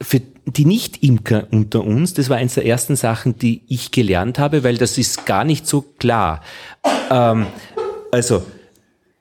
Für 0.00 0.20
die 0.46 0.64
Nicht-Imker 0.64 1.48
unter 1.50 1.84
uns, 1.84 2.14
das 2.14 2.28
war 2.28 2.36
eines 2.36 2.54
der 2.54 2.66
ersten 2.66 2.96
Sachen, 2.96 3.38
die 3.38 3.62
ich 3.68 3.90
gelernt 3.90 4.38
habe, 4.38 4.62
weil 4.64 4.76
das 4.76 4.98
ist 4.98 5.26
gar 5.26 5.44
nicht 5.44 5.66
so 5.66 5.82
klar. 5.82 6.42
Ähm, 7.10 7.46
also, 8.10 8.44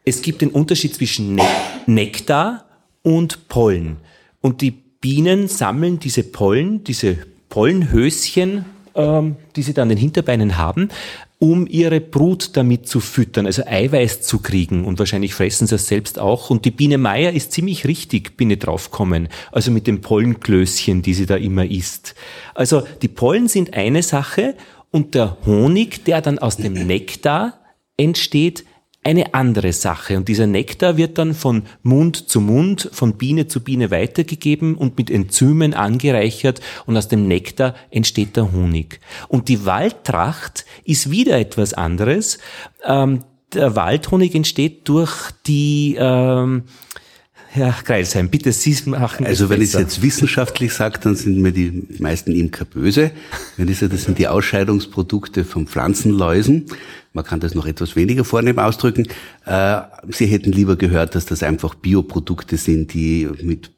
es 0.05 0.21
gibt 0.21 0.41
den 0.41 0.49
Unterschied 0.49 0.93
zwischen 0.93 1.35
ne 1.35 1.43
Nektar 1.85 2.65
und 3.01 3.47
Pollen. 3.47 3.97
Und 4.41 4.61
die 4.61 4.71
Bienen 4.71 5.47
sammeln 5.47 5.99
diese 5.99 6.23
Pollen, 6.23 6.83
diese 6.83 7.17
Pollenhöschen, 7.49 8.65
ähm, 8.95 9.35
die 9.55 9.63
sie 9.63 9.73
dann 9.73 9.83
an 9.83 9.89
den 9.89 9.97
Hinterbeinen 9.97 10.57
haben, 10.57 10.89
um 11.39 11.67
ihre 11.67 11.99
Brut 11.99 12.55
damit 12.55 12.87
zu 12.87 12.99
füttern, 12.99 13.45
also 13.45 13.63
Eiweiß 13.65 14.21
zu 14.21 14.39
kriegen. 14.39 14.85
Und 14.85 14.99
wahrscheinlich 14.99 15.33
fressen 15.33 15.67
sie 15.67 15.75
es 15.75 15.87
selbst 15.87 16.17
auch. 16.17 16.49
Und 16.49 16.63
die 16.63 16.71
Biene 16.71 16.97
Meier 16.97 17.33
ist 17.33 17.51
ziemlich 17.51 17.85
richtig, 17.85 18.37
bin 18.37 18.49
ich 18.49 18.59
draufgekommen. 18.59 19.27
Also 19.51 19.69
mit 19.69 19.85
den 19.85 20.01
Pollenklößchen, 20.01 21.01
die 21.01 21.13
sie 21.13 21.25
da 21.25 21.35
immer 21.35 21.65
isst. 21.65 22.15
Also 22.55 22.83
die 23.01 23.09
Pollen 23.09 23.49
sind 23.49 23.73
eine 23.73 24.03
Sache 24.03 24.55
und 24.89 25.15
der 25.15 25.37
Honig, 25.45 26.05
der 26.05 26.21
dann 26.21 26.39
aus 26.39 26.55
dem 26.57 26.73
Nektar 26.73 27.59
entsteht, 27.97 28.63
eine 29.03 29.33
andere 29.33 29.73
Sache. 29.73 30.17
Und 30.17 30.27
dieser 30.27 30.47
Nektar 30.47 30.97
wird 30.97 31.17
dann 31.17 31.33
von 31.33 31.63
Mund 31.81 32.29
zu 32.29 32.41
Mund, 32.41 32.89
von 32.91 33.17
Biene 33.17 33.47
zu 33.47 33.61
Biene 33.61 33.91
weitergegeben 33.91 34.75
und 34.75 34.97
mit 34.97 35.09
Enzymen 35.09 35.73
angereichert 35.73 36.61
und 36.85 36.97
aus 36.97 37.07
dem 37.07 37.27
Nektar 37.27 37.75
entsteht 37.91 38.35
der 38.37 38.51
Honig. 38.51 38.99
Und 39.27 39.49
die 39.49 39.65
Waldtracht 39.65 40.65
ist 40.85 41.11
wieder 41.11 41.37
etwas 41.39 41.73
anderes. 41.73 42.39
Ähm, 42.85 43.23
der 43.53 43.75
Waldhonig 43.75 44.33
entsteht 44.35 44.87
durch 44.89 45.31
die 45.45 45.95
ähm, 45.99 46.63
Herr 47.55 47.71
Kreisheim, 47.83 48.29
bitte 48.29 48.51
Sie 48.51 48.75
machen. 48.89 49.27
Also 49.27 49.47
wenn 49.47 49.61
ich 49.61 49.75
es 49.75 49.79
jetzt 49.79 50.01
wissenschaftlich 50.01 50.73
sage, 50.73 50.97
dann 50.99 51.15
sind 51.15 51.37
mir 51.37 51.51
die 51.51 51.85
meisten 51.99 52.31
Imker 52.31 52.65
böse. 52.65 53.11
Wenn 53.57 53.67
ich 53.67 53.77
sage, 53.77 53.91
das 53.91 54.05
sind 54.05 54.17
die 54.17 54.27
Ausscheidungsprodukte 54.27 55.45
von 55.45 55.67
Pflanzenläusen. 55.67 56.65
Man 57.13 57.23
kann 57.23 57.41
das 57.41 57.53
noch 57.53 57.67
etwas 57.67 57.95
weniger 57.95 58.25
vornehm 58.25 58.57
ausdrücken. 58.57 59.07
Äh, 59.45 59.81
Sie 60.09 60.25
hätten 60.25 60.51
lieber 60.51 60.77
gehört, 60.77 61.13
dass 61.13 61.27
das 61.27 61.43
einfach 61.43 61.75
Bioprodukte 61.75 62.57
sind, 62.57 62.91
die 62.95 63.29
mit 63.43 63.69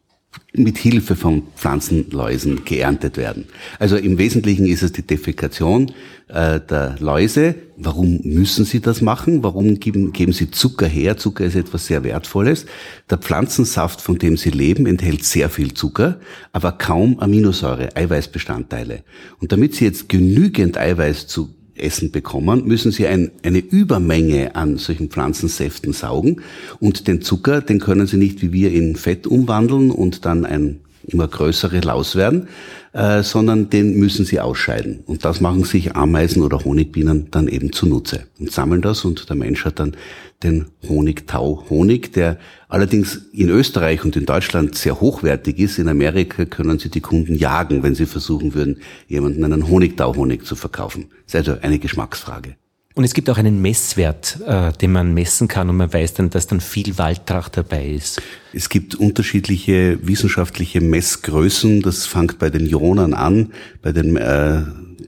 mit 0.53 0.77
Hilfe 0.77 1.15
von 1.15 1.43
Pflanzenläusen 1.55 2.65
geerntet 2.65 3.17
werden. 3.17 3.45
Also 3.79 3.97
im 3.97 4.17
Wesentlichen 4.17 4.65
ist 4.65 4.83
es 4.83 4.91
die 4.91 5.05
Defekation 5.05 5.91
äh, 6.27 6.59
der 6.59 6.95
Läuse. 6.99 7.55
Warum 7.77 8.21
müssen 8.23 8.65
sie 8.65 8.79
das 8.79 9.01
machen? 9.01 9.43
Warum 9.43 9.79
geben, 9.79 10.13
geben 10.13 10.31
sie 10.31 10.51
Zucker 10.51 10.87
her? 10.87 11.17
Zucker 11.17 11.45
ist 11.45 11.55
etwas 11.55 11.87
sehr 11.87 12.03
Wertvolles. 12.03 12.65
Der 13.09 13.17
Pflanzensaft, 13.17 14.01
von 14.01 14.17
dem 14.17 14.37
sie 14.37 14.51
leben, 14.51 14.85
enthält 14.85 15.23
sehr 15.23 15.49
viel 15.49 15.73
Zucker, 15.73 16.19
aber 16.53 16.71
kaum 16.71 17.19
Aminosäure, 17.19 17.95
Eiweißbestandteile. 17.95 19.03
Und 19.39 19.51
damit 19.51 19.75
sie 19.75 19.85
jetzt 19.85 20.09
genügend 20.09 20.77
Eiweiß 20.77 21.27
zu 21.27 21.53
Essen 21.75 22.11
bekommen, 22.11 22.65
müssen 22.65 22.91
sie 22.91 23.07
ein, 23.07 23.31
eine 23.43 23.59
Übermenge 23.59 24.55
an 24.55 24.77
solchen 24.77 25.09
Pflanzensäften 25.09 25.93
saugen. 25.93 26.41
Und 26.79 27.07
den 27.07 27.21
Zucker, 27.21 27.61
den 27.61 27.79
können 27.79 28.07
sie 28.07 28.17
nicht 28.17 28.41
wie 28.41 28.51
wir 28.51 28.71
in 28.71 28.95
Fett 28.95 29.27
umwandeln 29.27 29.91
und 29.91 30.25
dann 30.25 30.45
ein 30.45 30.79
immer 31.07 31.27
größere 31.27 31.79
Laus 31.79 32.15
werden, 32.15 32.47
äh, 32.93 33.23
sondern 33.23 33.69
den 33.69 33.97
müssen 33.97 34.25
sie 34.25 34.39
ausscheiden. 34.39 35.03
Und 35.05 35.25
das 35.25 35.41
machen 35.41 35.63
sich 35.63 35.95
Ameisen 35.95 36.41
oder 36.43 36.63
Honigbienen 36.63 37.27
dann 37.31 37.47
eben 37.47 37.71
zunutze 37.71 38.25
und 38.39 38.51
sammeln 38.51 38.81
das 38.81 39.05
und 39.05 39.29
der 39.29 39.35
Mensch 39.35 39.65
hat 39.65 39.79
dann 39.79 39.95
den 40.43 40.65
Honigtau-Honig, 40.87 42.13
der 42.13 42.37
allerdings 42.67 43.21
in 43.31 43.49
Österreich 43.49 44.03
und 44.03 44.15
in 44.15 44.25
Deutschland 44.25 44.75
sehr 44.75 44.99
hochwertig 44.99 45.59
ist. 45.59 45.79
In 45.79 45.87
Amerika 45.87 46.45
können 46.45 46.79
sie 46.79 46.89
die 46.89 47.01
Kunden 47.01 47.35
jagen, 47.35 47.83
wenn 47.83 47.95
sie 47.95 48.05
versuchen 48.05 48.53
würden, 48.53 48.79
jemanden 49.07 49.43
einen 49.43 49.67
Honigtau-Honig 49.69 50.43
zu 50.43 50.55
verkaufen. 50.55 51.07
Das 51.25 51.33
ist 51.33 51.49
also 51.49 51.61
eine 51.61 51.79
Geschmacksfrage. 51.79 52.55
Und 52.97 53.03
es 53.03 53.13
gibt 53.13 53.29
auch 53.29 53.37
einen 53.37 53.61
Messwert, 53.61 54.39
äh, 54.47 54.71
den 54.71 54.93
man 54.93 55.13
messen 55.13 55.49
kann 55.49 55.69
und 55.69 55.75
man 55.75 55.91
weiß 55.91 56.13
dann, 56.13 56.29
dass 56.29 56.47
dann 56.47 56.61
viel 56.61 56.97
Waldtracht 56.97 57.57
dabei 57.57 57.85
ist. 57.87 58.21
Es 58.53 58.69
gibt 58.69 58.95
unterschiedliche 58.95 59.99
wissenschaftliche 60.01 60.79
Messgrößen. 60.79 61.81
Das 61.81 62.05
fängt 62.05 62.39
bei 62.39 62.49
den 62.49 62.65
Ionen 62.65 63.13
an, 63.13 63.51
bei 63.81 63.91
den 63.91 64.15
äh, 64.15 64.61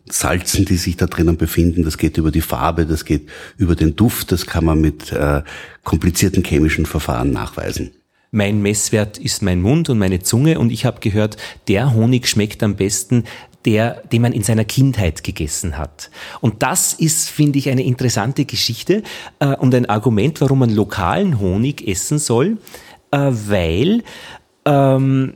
Salzen, 0.10 0.66
die 0.66 0.76
sich 0.76 0.98
da 0.98 1.06
drinnen 1.06 1.38
befinden. 1.38 1.84
Das 1.84 1.98
geht 1.98 2.18
über 2.18 2.30
die 2.30 2.42
Farbe, 2.42 2.86
das 2.86 3.06
geht 3.06 3.30
über 3.58 3.76
den 3.76 3.96
Duft. 3.96 4.34
Das 4.34 4.46
kann 4.46 4.66
man 4.66 4.82
mit 4.82 5.14
äh, 5.14 5.44
komplizierten 5.86 6.44
chemischen 6.44 6.86
Verfahren 6.86 7.32
nachweisen. 7.32 7.92
Mein 8.32 8.62
Messwert 8.62 9.18
ist 9.18 9.42
mein 9.42 9.62
Mund 9.62 9.90
und 9.90 9.98
meine 9.98 10.20
Zunge 10.20 10.60
und 10.60 10.70
ich 10.70 10.84
habe 10.84 11.00
gehört, 11.00 11.38
der 11.70 11.94
Honig 11.94 12.28
schmeckt 12.28 12.62
am 12.62 12.76
besten, 12.76 13.24
der, 13.68 14.02
den 14.14 14.22
man 14.22 14.32
in 14.32 14.44
seiner 14.44 14.64
Kindheit 14.64 15.26
gegessen 15.26 15.78
hat. 15.78 16.10
Und 16.40 16.64
das 16.64 16.94
ist, 16.94 17.30
finde 17.30 17.60
ich, 17.60 17.70
eine 17.70 17.84
interessante 17.84 18.46
Geschichte 18.46 19.04
äh, 19.40 19.56
und 19.58 19.76
ein 19.76 19.88
Argument, 19.88 20.40
warum 20.40 20.60
man 20.60 20.70
lokalen 20.70 21.42
Honig 21.42 21.86
essen 21.86 22.18
soll, 22.18 22.60
äh, 23.12 23.18
weil 23.18 24.04
ähm, 24.64 25.34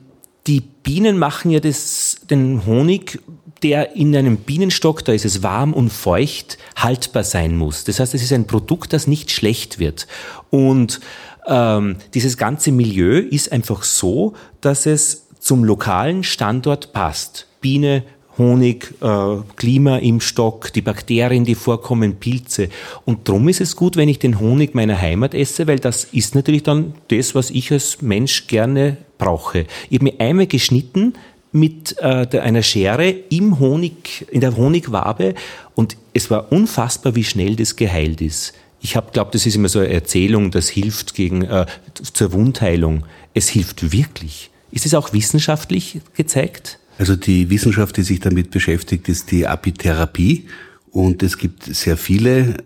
die 0.48 0.62
Bienen 0.62 1.20
machen 1.20 1.52
ja 1.52 1.60
das, 1.60 2.22
den 2.30 2.66
Honig, 2.66 3.20
der 3.64 3.98
in 3.98 4.16
einem 4.16 4.38
Bienenstock, 4.38 5.04
da 5.04 5.12
ist 5.12 5.26
es 5.26 5.44
warm 5.44 5.74
und 5.74 5.92
feucht, 5.92 6.58
haltbar 6.78 7.26
sein 7.26 7.58
muss. 7.58 7.84
Das 7.84 8.00
heißt, 8.00 8.14
es 8.14 8.24
ist 8.24 8.32
ein 8.32 8.48
Produkt, 8.48 8.94
das 8.94 9.08
nicht 9.08 9.30
schlecht 9.30 9.78
wird. 9.78 10.08
Und 10.50 11.02
ähm, 11.48 11.98
dieses 12.14 12.38
ganze 12.38 12.72
Milieu 12.72 13.20
ist 13.20 13.52
einfach 13.52 13.84
so, 13.84 14.36
dass 14.62 14.86
es 14.86 15.28
zum 15.40 15.66
lokalen 15.66 16.24
Standort 16.24 16.94
passt. 16.94 17.48
Biene, 17.60 18.04
Honig, 18.42 18.94
äh, 19.02 19.38
Klima 19.56 19.98
im 19.98 20.20
Stock, 20.20 20.74
die 20.74 20.82
Bakterien, 20.82 21.46
die 21.46 21.56
vorkommen, 21.56 22.16
Pilze. 22.16 22.70
Und 23.06 23.28
drum 23.28 23.48
ist 23.48 23.62
es 23.62 23.76
gut, 23.76 23.96
wenn 23.96 24.10
ich 24.10 24.20
den 24.20 24.40
Honig 24.40 24.74
meiner 24.74 25.00
Heimat 25.00 25.34
esse, 25.34 25.68
weil 25.68 25.80
das 25.80 26.06
ist 26.06 26.34
natürlich 26.36 26.64
dann 26.64 26.96
das, 27.10 27.36
was 27.36 27.52
ich 27.52 27.72
als 27.72 28.02
Mensch 28.02 28.48
gerne 28.48 28.98
brauche. 29.18 29.66
Ich 29.90 30.00
habe 30.00 30.06
mir 30.06 30.20
einmal 30.20 30.48
geschnitten 30.48 31.14
mit 31.52 31.98
äh, 32.00 32.26
der, 32.26 32.44
einer 32.44 32.64
Schere 32.64 33.10
im 33.30 33.60
Honig, 33.60 34.26
in 34.32 34.42
der 34.42 34.58
Honigwabe 34.58 35.36
und 35.76 35.98
es 36.14 36.32
war 36.32 36.52
unfassbar, 36.52 37.16
wie 37.16 37.24
schnell 37.24 37.56
das 37.56 37.76
geheilt 37.76 38.22
ist. 38.22 38.54
Ich 38.82 38.96
habe 38.96 39.12
glaube, 39.12 39.30
das 39.32 39.46
ist 39.46 39.56
immer 39.56 39.70
so 39.70 39.80
eine 39.80 39.90
Erzählung, 39.90 40.50
das 40.50 40.70
hilft 40.70 41.14
gegen 41.14 41.44
äh, 41.44 41.68
zur 41.94 42.34
Wundheilung. 42.34 43.06
Es 43.34 43.50
hilft 43.50 43.92
wirklich. 43.92 44.50
Ist 44.72 44.86
es 44.86 44.96
auch 44.96 45.14
wissenschaftlich 45.14 46.02
gezeigt? 46.16 46.80
Also 47.02 47.16
die 47.16 47.50
Wissenschaft, 47.50 47.98
die 47.98 48.04
sich 48.04 48.20
damit 48.20 48.52
beschäftigt, 48.52 49.10
ist 49.10 49.32
die 49.32 49.48
Apitherapie. 49.48 50.46
Und 50.92 51.24
es 51.24 51.40
gibt 51.40 51.64
sehr 51.64 51.98
viele 51.98 52.58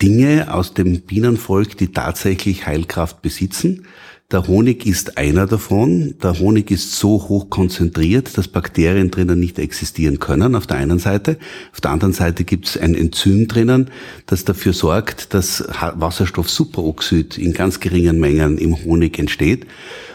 Dinge 0.00 0.50
aus 0.50 0.72
dem 0.72 1.02
Bienenvolk, 1.02 1.76
die 1.76 1.88
tatsächlich 1.88 2.64
Heilkraft 2.64 3.20
besitzen. 3.20 3.86
Der 4.32 4.46
Honig 4.46 4.86
ist 4.86 5.18
einer 5.18 5.46
davon. 5.46 6.14
Der 6.22 6.38
Honig 6.38 6.70
ist 6.70 6.92
so 6.92 7.28
hoch 7.28 7.50
konzentriert, 7.50 8.38
dass 8.38 8.48
Bakterien 8.48 9.10
drinnen 9.10 9.38
nicht 9.38 9.58
existieren 9.58 10.18
können, 10.18 10.54
auf 10.54 10.66
der 10.66 10.78
einen 10.78 10.98
Seite. 10.98 11.36
Auf 11.72 11.82
der 11.82 11.90
anderen 11.90 12.14
Seite 12.14 12.44
gibt 12.44 12.68
es 12.68 12.78
ein 12.78 12.94
Enzym 12.94 13.48
drinnen, 13.48 13.90
das 14.24 14.46
dafür 14.46 14.72
sorgt, 14.72 15.34
dass 15.34 15.62
Wasserstoffsuperoxid 15.78 17.36
in 17.36 17.52
ganz 17.52 17.80
geringen 17.80 18.18
Mengen 18.18 18.56
im 18.56 18.82
Honig 18.82 19.18
entsteht. 19.18 19.66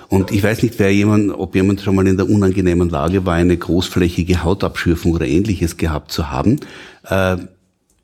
Und 0.09 0.31
ich 0.31 0.41
weiß 0.41 0.63
nicht, 0.63 0.79
wer 0.79 0.91
jemand, 0.91 1.31
ob 1.31 1.55
jemand 1.55 1.81
schon 1.81 1.95
mal 1.95 2.07
in 2.07 2.17
der 2.17 2.27
unangenehmen 2.27 2.89
Lage 2.89 3.25
war, 3.27 3.35
eine 3.35 3.55
großflächige 3.55 4.43
Hautabschürfung 4.43 5.13
oder 5.13 5.27
ähnliches 5.27 5.77
gehabt 5.77 6.11
zu 6.11 6.31
haben. 6.31 6.59
Äh, 7.03 7.37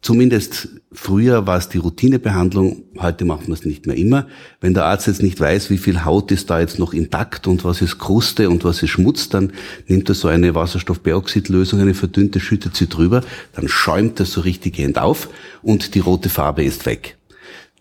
zumindest 0.04 0.70
früher 0.92 1.48
war 1.48 1.58
es 1.58 1.68
die 1.68 1.80
Routinebehandlung, 1.80 2.84
heute 3.00 3.26
macht 3.26 3.48
man 3.48 3.54
es 3.54 3.66
nicht 3.66 3.88
mehr 3.88 3.98
immer. 3.98 4.28
Wenn 4.62 4.76
der 4.76 4.86
Arzt 4.86 5.08
jetzt 5.08 5.24
nicht 5.24 5.40
weiß, 5.40 5.72
wie 5.72 5.80
viel 5.80 6.06
Haut 6.06 6.32
ist 6.32 6.52
da 6.52 6.60
jetzt 6.60 6.78
noch 6.78 6.94
intakt 6.94 7.48
und 7.48 7.64
was 7.64 7.82
ist 7.82 7.98
Kruste 7.98 8.52
und 8.52 8.64
was 8.64 8.84
ist 8.84 8.92
Schmutz, 8.92 9.30
dann 9.30 9.52
nimmt 9.88 10.08
er 10.08 10.14
so 10.14 10.28
eine 10.28 10.54
Wasserstoffperoxidlösung, 10.54 11.82
eine 11.82 11.96
verdünnte, 11.96 12.40
schüttet 12.40 12.76
sie 12.76 12.88
drüber, 12.88 13.24
dann 13.54 13.68
schäumt 13.68 14.20
er 14.20 14.28
so 14.28 14.42
richtig 14.42 14.78
Hand 14.78 15.00
auf 15.00 15.28
und 15.64 15.96
die 15.96 16.02
rote 16.02 16.30
Farbe 16.30 16.64
ist 16.64 16.86
weg. 16.86 17.18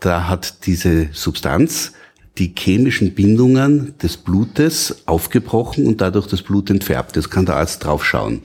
Da 0.01 0.29
hat 0.29 0.67
diese 0.67 1.09
Substanz 1.13 1.93
die 2.39 2.53
chemischen 2.57 3.15
Bindungen 3.15 3.95
des 4.03 4.17
Blutes 4.17 5.03
aufgebrochen 5.07 5.87
und 5.87 6.01
dadurch 6.01 6.27
das 6.27 6.43
Blut 6.43 6.69
entfärbt. 6.69 7.17
Das 7.17 7.31
kann 7.31 7.47
der 7.47 7.57
Arzt 7.57 7.85
draufschauen. 7.85 8.41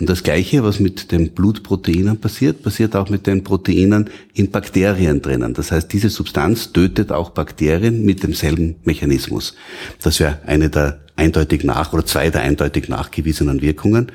Und 0.00 0.08
das 0.08 0.22
Gleiche, 0.22 0.64
was 0.64 0.80
mit 0.80 1.12
den 1.12 1.32
Blutproteinen 1.32 2.18
passiert, 2.18 2.62
passiert 2.62 2.96
auch 2.96 3.10
mit 3.10 3.26
den 3.26 3.44
Proteinen 3.44 4.08
in 4.32 4.50
Bakterien 4.50 5.20
drinnen. 5.20 5.52
Das 5.52 5.72
heißt, 5.72 5.92
diese 5.92 6.08
Substanz 6.08 6.72
tötet 6.72 7.12
auch 7.12 7.30
Bakterien 7.30 8.04
mit 8.04 8.22
demselben 8.22 8.76
Mechanismus. 8.84 9.54
Das 10.02 10.20
wäre 10.20 10.38
eine 10.46 10.70
der 10.70 11.00
eindeutig 11.16 11.64
nach 11.64 11.92
oder 11.92 12.06
zwei 12.06 12.30
der 12.30 12.40
eindeutig 12.40 12.88
nachgewiesenen 12.88 13.60
Wirkungen. 13.60 14.10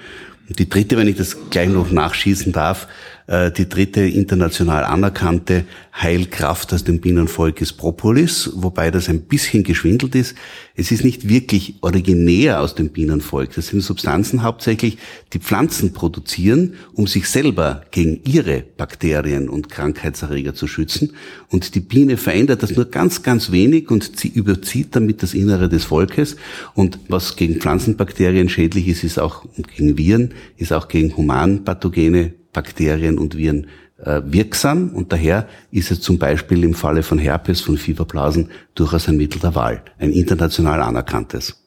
Und 0.50 0.58
die 0.58 0.68
dritte, 0.68 0.98
wenn 0.98 1.08
ich 1.08 1.18
das 1.18 1.38
gleich 1.52 1.70
noch 1.70 1.92
nachschießen 1.92 2.52
darf, 2.52 2.88
die 3.30 3.70
dritte 3.70 4.02
international 4.02 4.84
anerkannte 4.86 5.66
Heilkraft 6.02 6.74
aus 6.74 6.84
dem 6.84 7.00
Bienenvolk 7.00 7.62
ist 7.62 7.74
Propolis, 7.74 8.50
wobei 8.56 8.90
das 8.90 9.08
ein 9.08 9.22
bisschen 9.22 9.64
geschwindelt 9.64 10.16
ist. 10.16 10.36
Es 10.76 10.92
ist 10.92 11.04
nicht 11.04 11.28
wirklich 11.30 11.76
originär 11.82 12.62
aus 12.62 12.74
dem 12.74 12.90
Bienenvolk. 12.90 13.54
Das 13.54 13.68
sind 13.68 13.82
Substanzen 13.82 14.42
hauptsächlich, 14.42 14.98
die 15.34 15.40
Pflanzen 15.40 15.94
produzieren, 15.94 16.74
um 16.94 17.06
sich 17.06 17.28
selber 17.28 17.84
gegen 17.92 18.22
ihre 18.26 18.64
Bakterien 18.78 19.48
und 19.48 19.70
Krankheitserreger 19.70 20.56
zu 20.56 20.68
schützen. 20.68 21.12
Und 21.50 21.76
die 21.76 21.82
Biene 21.82 22.18
verändert 22.18 22.64
das 22.64 22.76
nur 22.76 22.86
ganz, 22.86 23.22
ganz 23.22 23.52
wenig 23.52 23.92
und 23.92 24.18
sie 24.18 24.30
überzieht 24.30 24.96
damit 24.96 25.22
das 25.22 25.36
Innere 25.36 25.70
des 25.70 25.84
Volkes. 25.84 26.36
Und 26.74 26.98
was 27.10 27.36
gegen 27.36 27.60
Pflanzenbakterien 27.60 28.50
schädlich 28.50 28.88
ist, 28.88 29.04
ist 29.04 29.20
auch 29.20 29.46
gegen 29.76 29.98
Viren, 29.98 30.34
ist 30.58 30.74
auch 30.74 30.88
gegen 30.88 31.16
Humanpathogene 31.16 32.39
Bakterien 32.54 33.18
und 33.18 33.38
Viren 33.38 33.68
äh, 34.04 34.22
wirksam 34.26 34.90
und 34.90 35.12
daher 35.12 35.48
ist 35.72 35.92
es 35.92 36.02
zum 36.02 36.18
Beispiel 36.18 36.64
im 36.64 36.74
Falle 36.74 37.04
von 37.04 37.20
Herpes, 37.20 37.62
von 37.62 37.78
Fieberblasen 37.78 38.50
durchaus 38.76 39.08
ein 39.08 39.18
Mittel 39.18 39.40
der 39.40 39.56
Wahl, 39.56 39.82
ein 39.98 40.12
international 40.12 40.82
anerkanntes. 40.82 41.66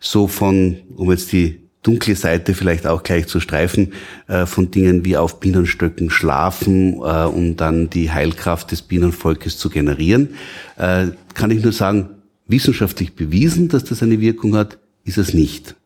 So 0.00 0.26
von, 0.26 0.76
um 0.96 1.10
jetzt 1.10 1.32
die 1.32 1.60
dunkle 1.82 2.16
Seite 2.16 2.54
vielleicht 2.54 2.86
auch 2.86 3.02
gleich 3.02 3.26
zu 3.26 3.40
streifen, 3.40 3.92
äh, 4.26 4.46
von 4.46 4.70
Dingen 4.70 5.04
wie 5.04 5.16
auf 5.16 5.40
Bienenstöcken 5.40 6.10
schlafen, 6.10 6.94
äh, 6.94 7.24
um 7.24 7.56
dann 7.56 7.90
die 7.90 8.10
Heilkraft 8.10 8.70
des 8.72 8.82
Bienenvolkes 8.82 9.58
zu 9.58 9.70
generieren, 9.70 10.30
äh, 10.76 11.08
kann 11.34 11.50
ich 11.50 11.62
nur 11.62 11.72
sagen, 11.72 12.10
wissenschaftlich 12.46 13.14
bewiesen, 13.14 13.68
dass 13.68 13.84
das 13.84 14.02
eine 14.02 14.20
Wirkung 14.20 14.56
hat, 14.56 14.78
ist 15.04 15.18
es 15.18 15.34
nicht. 15.34 15.76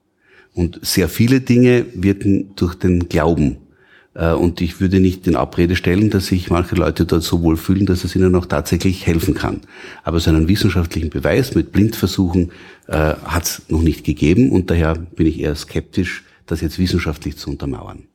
Und 0.54 0.80
sehr 0.82 1.08
viele 1.08 1.40
Dinge 1.40 1.86
wirken 1.94 2.52
durch 2.56 2.74
den 2.74 3.08
Glauben 3.08 3.58
und 4.26 4.60
ich 4.60 4.80
würde 4.80 5.00
nicht 5.00 5.26
in 5.26 5.36
Abrede 5.36 5.76
stellen, 5.76 6.10
dass 6.10 6.26
sich 6.26 6.50
manche 6.50 6.74
Leute 6.74 7.04
dort 7.04 7.22
so 7.22 7.42
wohl 7.42 7.56
fühlen, 7.56 7.86
dass 7.86 8.04
es 8.04 8.16
ihnen 8.16 8.34
auch 8.34 8.46
tatsächlich 8.46 9.06
helfen 9.06 9.34
kann. 9.34 9.60
Aber 10.02 10.18
so 10.20 10.30
einen 10.30 10.48
wissenschaftlichen 10.48 11.10
Beweis 11.10 11.54
mit 11.54 11.72
Blindversuchen 11.72 12.50
äh, 12.88 13.14
hat 13.24 13.44
es 13.44 13.62
noch 13.68 13.82
nicht 13.82 14.04
gegeben 14.04 14.50
und 14.50 14.70
daher 14.70 14.94
bin 14.94 15.26
ich 15.26 15.40
eher 15.40 15.54
skeptisch, 15.54 16.24
das 16.46 16.60
jetzt 16.60 16.78
wissenschaftlich 16.78 17.36
zu 17.36 17.50
untermauern. 17.50 18.08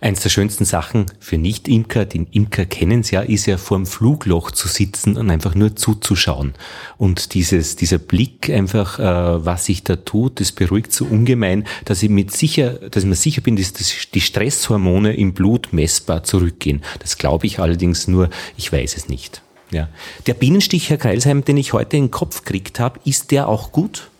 Eins 0.00 0.20
der 0.20 0.28
schönsten 0.28 0.64
Sachen 0.64 1.06
für 1.18 1.38
Nicht-Imker, 1.38 2.04
die 2.04 2.26
Imker 2.30 2.66
kennen 2.66 3.00
es 3.00 3.10
ja, 3.10 3.22
ist 3.22 3.46
ja 3.46 3.56
vor 3.56 3.78
dem 3.78 3.86
Flugloch 3.86 4.52
zu 4.52 4.68
sitzen 4.68 5.16
und 5.16 5.28
einfach 5.28 5.56
nur 5.56 5.74
zuzuschauen. 5.74 6.54
Und 6.98 7.34
dieses, 7.34 7.74
dieser 7.74 7.98
Blick 7.98 8.48
einfach, 8.48 8.98
äh, 9.00 9.44
was 9.44 9.64
sich 9.64 9.82
da 9.82 9.96
tut, 9.96 10.40
das 10.40 10.52
beruhigt 10.52 10.92
so 10.92 11.04
ungemein, 11.06 11.66
dass 11.84 12.02
ich 12.02 12.10
mit 12.10 12.30
sicher, 12.30 12.74
dass 12.74 13.02
ich 13.02 13.08
mir 13.08 13.16
sicher 13.16 13.40
bin, 13.40 13.56
dass, 13.56 13.72
dass 13.72 13.92
die 14.14 14.20
Stresshormone 14.20 15.14
im 15.16 15.34
Blut 15.34 15.72
messbar 15.72 16.22
zurückgehen. 16.22 16.82
Das 17.00 17.18
glaube 17.18 17.46
ich 17.46 17.58
allerdings 17.58 18.06
nur, 18.06 18.30
ich 18.56 18.72
weiß 18.72 18.96
es 18.96 19.08
nicht. 19.08 19.42
Ja. 19.72 19.88
Der 20.26 20.34
Bienenstich, 20.34 20.90
Herr 20.90 20.98
Kreilsheim, 20.98 21.44
den 21.44 21.56
ich 21.56 21.72
heute 21.72 21.96
in 21.96 22.04
den 22.04 22.10
Kopf 22.12 22.44
gekriegt 22.44 22.78
habe, 22.78 23.00
ist 23.04 23.32
der 23.32 23.48
auch 23.48 23.72
gut? 23.72 24.10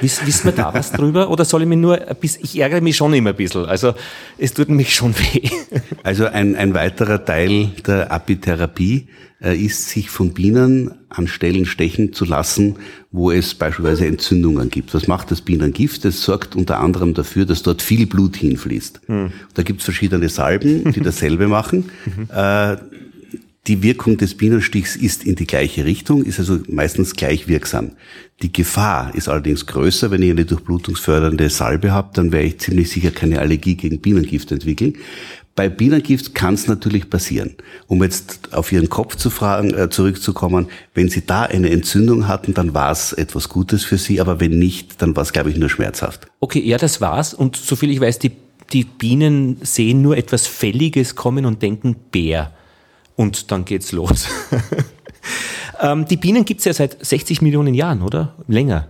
Wiss, 0.00 0.24
wissen 0.26 0.46
wir 0.46 0.52
da 0.52 0.72
was 0.72 0.92
drüber? 0.92 1.30
Oder 1.30 1.44
soll 1.44 1.62
ich 1.62 1.68
mich 1.68 1.78
nur 1.78 1.96
bisschen, 1.96 2.44
ich 2.44 2.58
ärgere 2.58 2.80
mich 2.80 2.96
schon 2.96 3.12
immer 3.14 3.30
ein 3.30 3.36
bisschen. 3.36 3.66
Also 3.66 3.94
es 4.38 4.54
tut 4.54 4.68
mich 4.68 4.94
schon 4.94 5.14
weh. 5.18 5.48
Also 6.02 6.26
ein, 6.26 6.56
ein 6.56 6.74
weiterer 6.74 7.24
Teil 7.24 7.70
der 7.86 8.10
Apitherapie 8.10 9.08
äh, 9.42 9.56
ist, 9.56 9.88
sich 9.90 10.10
von 10.10 10.32
Bienen 10.32 10.92
an 11.10 11.28
Stellen 11.28 11.66
stechen 11.66 12.12
zu 12.12 12.24
lassen, 12.24 12.76
wo 13.12 13.30
es 13.30 13.54
beispielsweise 13.54 14.06
Entzündungen 14.06 14.70
gibt. 14.70 14.94
Was 14.94 15.06
macht 15.06 15.30
das 15.30 15.42
Bienengift? 15.42 16.04
Das 16.04 16.22
sorgt 16.22 16.56
unter 16.56 16.80
anderem 16.80 17.14
dafür, 17.14 17.44
dass 17.44 17.62
dort 17.62 17.82
viel 17.82 18.06
Blut 18.06 18.36
hinfließt. 18.36 19.00
Hm. 19.06 19.32
Da 19.54 19.62
gibt 19.62 19.80
es 19.80 19.84
verschiedene 19.84 20.28
Salben, 20.28 20.92
die 20.92 21.00
dasselbe 21.02 21.48
machen. 21.48 21.90
Mhm. 22.04 22.28
Äh, 22.34 22.76
die 23.66 23.82
Wirkung 23.82 24.16
des 24.16 24.34
Bienenstichs 24.34 24.96
ist 24.96 25.24
in 25.24 25.34
die 25.34 25.46
gleiche 25.46 25.84
Richtung, 25.84 26.24
ist 26.24 26.38
also 26.38 26.58
meistens 26.68 27.14
gleich 27.14 27.48
wirksam. 27.48 27.92
Die 28.42 28.52
Gefahr 28.52 29.14
ist 29.14 29.28
allerdings 29.28 29.66
größer, 29.66 30.10
wenn 30.10 30.22
ich 30.22 30.30
eine 30.30 30.46
durchblutungsfördernde 30.46 31.50
Salbe 31.50 31.92
habe, 31.92 32.10
dann 32.14 32.32
werde 32.32 32.46
ich 32.46 32.58
ziemlich 32.58 32.90
sicher 32.90 33.10
keine 33.10 33.40
Allergie 33.40 33.74
gegen 33.74 34.00
Bienengift 34.00 34.52
entwickeln. 34.52 34.94
Bei 35.54 35.68
Bienengift 35.68 36.36
kann 36.36 36.54
es 36.54 36.68
natürlich 36.68 37.10
passieren. 37.10 37.56
Um 37.88 38.02
jetzt 38.02 38.54
auf 38.54 38.70
Ihren 38.70 38.88
Kopf 38.88 39.16
zu 39.16 39.28
fragen, 39.28 39.74
äh, 39.74 39.90
zurückzukommen, 39.90 40.68
wenn 40.94 41.08
Sie 41.08 41.26
da 41.26 41.42
eine 41.42 41.70
Entzündung 41.70 42.28
hatten, 42.28 42.54
dann 42.54 42.74
war 42.74 42.92
es 42.92 43.12
etwas 43.12 43.48
Gutes 43.48 43.84
für 43.84 43.98
Sie, 43.98 44.20
aber 44.20 44.38
wenn 44.38 44.56
nicht, 44.56 45.02
dann 45.02 45.16
war 45.16 45.24
es, 45.24 45.32
glaube 45.32 45.50
ich, 45.50 45.56
nur 45.56 45.68
schmerzhaft. 45.68 46.28
Okay, 46.38 46.60
ja, 46.60 46.78
das 46.78 47.00
war's. 47.00 47.34
Und 47.34 47.56
soviel 47.56 47.90
ich 47.90 48.00
weiß, 48.00 48.20
die, 48.20 48.30
die 48.72 48.84
Bienen 48.84 49.56
sehen 49.62 50.00
nur 50.00 50.16
etwas 50.16 50.46
Fälliges 50.46 51.16
kommen 51.16 51.44
und 51.44 51.60
denken 51.60 51.96
Bär 52.12 52.52
und 53.18 53.50
dann 53.50 53.64
geht's 53.64 53.90
los. 53.90 54.28
ähm, 55.82 56.06
die 56.06 56.16
Bienen 56.16 56.44
gibt's 56.44 56.64
ja 56.64 56.72
seit 56.72 57.04
60 57.04 57.42
Millionen 57.42 57.74
Jahren, 57.74 58.02
oder? 58.02 58.36
Länger. 58.46 58.86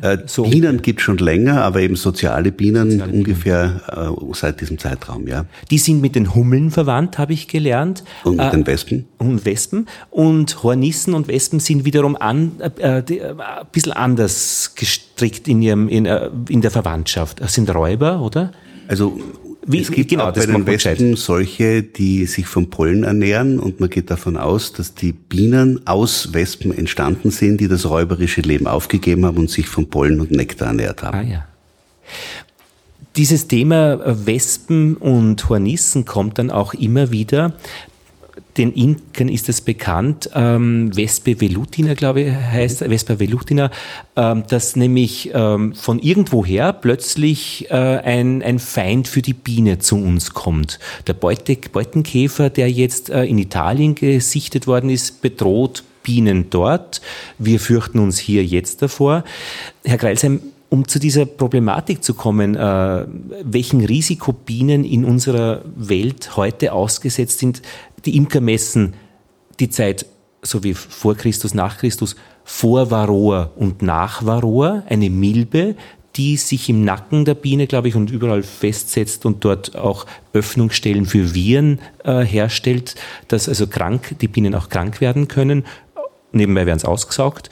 Äh, 0.00 0.18
so. 0.26 0.44
Bienen 0.44 0.80
gibt 0.80 1.02
schon 1.02 1.18
länger, 1.18 1.62
aber 1.62 1.80
eben 1.80 1.94
soziale 1.94 2.50
Bienen 2.52 2.92
soziale 2.92 3.12
ungefähr 3.12 3.82
Bienen. 3.94 4.30
Äh, 4.30 4.34
seit 4.34 4.62
diesem 4.62 4.78
Zeitraum, 4.78 5.28
ja. 5.28 5.44
Die 5.70 5.76
sind 5.76 6.00
mit 6.00 6.16
den 6.16 6.34
Hummeln 6.34 6.70
verwandt, 6.70 7.18
habe 7.18 7.34
ich 7.34 7.48
gelernt. 7.48 8.02
Und 8.24 8.38
mit 8.38 8.46
äh, 8.46 8.50
den 8.50 8.66
Wespen. 8.66 9.04
Und 9.18 9.44
Wespen. 9.44 9.86
Und 10.10 10.62
Hornissen 10.62 11.12
und 11.12 11.28
Wespen 11.28 11.60
sind 11.60 11.84
wiederum 11.84 12.16
an, 12.16 12.52
äh, 12.78 13.02
die, 13.02 13.18
äh, 13.18 13.34
ein 13.38 13.66
bisschen 13.70 13.92
anders 13.92 14.74
gestrickt 14.74 15.46
in, 15.48 15.60
ihrem, 15.60 15.86
in, 15.88 16.06
äh, 16.06 16.30
in 16.48 16.62
der 16.62 16.70
Verwandtschaft. 16.70 17.42
Das 17.42 17.52
sind 17.52 17.72
Räuber, 17.72 18.22
oder? 18.22 18.52
Also 18.88 19.20
wie, 19.66 19.80
es 19.80 19.90
gibt 19.90 20.10
genau, 20.10 20.28
auch 20.28 20.32
bei 20.32 20.46
den 20.46 20.66
Wespen 20.66 21.16
solche, 21.16 21.82
die 21.82 22.26
sich 22.26 22.46
vom 22.46 22.70
Pollen 22.70 23.02
ernähren 23.02 23.58
und 23.58 23.80
man 23.80 23.90
geht 23.90 24.10
davon 24.10 24.36
aus, 24.36 24.72
dass 24.72 24.94
die 24.94 25.12
Bienen 25.12 25.86
aus 25.86 26.32
Wespen 26.32 26.76
entstanden 26.76 27.30
sind, 27.30 27.60
die 27.60 27.68
das 27.68 27.88
räuberische 27.88 28.42
Leben 28.42 28.66
aufgegeben 28.66 29.26
haben 29.26 29.38
und 29.38 29.50
sich 29.50 29.66
vom 29.66 29.88
Pollen 29.88 30.20
und 30.20 30.30
Nektar 30.30 30.68
ernährt 30.68 31.02
haben. 31.02 31.18
Ah, 31.18 31.22
ja. 31.22 31.46
Dieses 33.16 33.48
Thema 33.48 33.98
Wespen 34.26 34.96
und 34.96 35.48
Hornissen 35.48 36.04
kommt 36.04 36.38
dann 36.38 36.50
auch 36.50 36.74
immer 36.74 37.10
wieder 37.10 37.54
den 38.56 38.72
Imkern 38.72 39.28
ist 39.28 39.48
es 39.48 39.60
bekannt, 39.60 40.30
ähm, 40.34 40.92
Vespe 40.94 41.40
velutina, 41.40 41.94
glaube 41.94 42.22
ich, 42.22 42.32
heißt, 42.32 42.78
Vespa 42.80 43.18
velutina, 43.18 43.70
ähm, 44.16 44.44
dass 44.48 44.76
nämlich 44.76 45.30
ähm, 45.34 45.74
von 45.74 45.98
irgendwoher 45.98 46.72
plötzlich 46.72 47.70
äh, 47.70 47.74
ein, 47.74 48.42
ein 48.42 48.58
Feind 48.58 49.08
für 49.08 49.22
die 49.22 49.34
Biene 49.34 49.78
zu 49.78 49.96
uns 49.96 50.32
kommt. 50.32 50.78
Der 51.06 51.14
Beute, 51.14 51.56
Beutenkäfer, 51.70 52.50
der 52.50 52.70
jetzt 52.70 53.10
äh, 53.10 53.24
in 53.24 53.38
Italien 53.38 53.94
gesichtet 53.94 54.66
worden 54.66 54.90
ist, 54.90 55.22
bedroht 55.22 55.84
Bienen 56.02 56.50
dort. 56.50 57.00
Wir 57.38 57.58
fürchten 57.58 57.98
uns 57.98 58.18
hier 58.18 58.44
jetzt 58.44 58.80
davor. 58.80 59.24
Herr 59.84 59.98
Greilsheim, 59.98 60.40
um 60.68 60.88
zu 60.88 60.98
dieser 60.98 61.26
Problematik 61.26 62.02
zu 62.02 62.14
kommen, 62.14 62.56
äh, 62.56 63.06
welchen 63.42 63.84
Risikobienen 63.84 64.84
in 64.84 65.04
unserer 65.04 65.62
Welt 65.76 66.36
heute 66.36 66.72
ausgesetzt 66.72 67.38
sind, 67.38 67.62
die 68.04 68.16
Imker 68.16 68.40
messen 68.40 68.94
die 69.60 69.70
Zeit, 69.70 70.06
so 70.42 70.62
wie 70.62 70.74
vor 70.74 71.14
Christus, 71.16 71.54
nach 71.54 71.78
Christus, 71.78 72.16
vor 72.44 72.90
Varroa 72.90 73.50
und 73.56 73.82
nach 73.82 74.24
Varroa, 74.24 74.82
eine 74.88 75.10
Milbe, 75.10 75.74
die 76.16 76.36
sich 76.36 76.68
im 76.68 76.84
Nacken 76.84 77.24
der 77.24 77.34
Biene, 77.34 77.66
glaube 77.66 77.88
ich, 77.88 77.94
und 77.94 78.10
überall 78.10 78.42
festsetzt 78.42 79.26
und 79.26 79.44
dort 79.44 79.76
auch 79.76 80.06
Öffnungsstellen 80.32 81.04
für 81.04 81.34
Viren 81.34 81.80
äh, 82.04 82.22
herstellt, 82.22 82.94
dass 83.28 83.48
also 83.48 83.66
krank, 83.66 84.16
die 84.20 84.28
Bienen 84.28 84.54
auch 84.54 84.68
krank 84.68 85.00
werden 85.00 85.28
können. 85.28 85.64
Nebenbei 86.32 86.66
werden 86.66 86.78
es 86.78 86.84
ausgesaugt. 86.84 87.50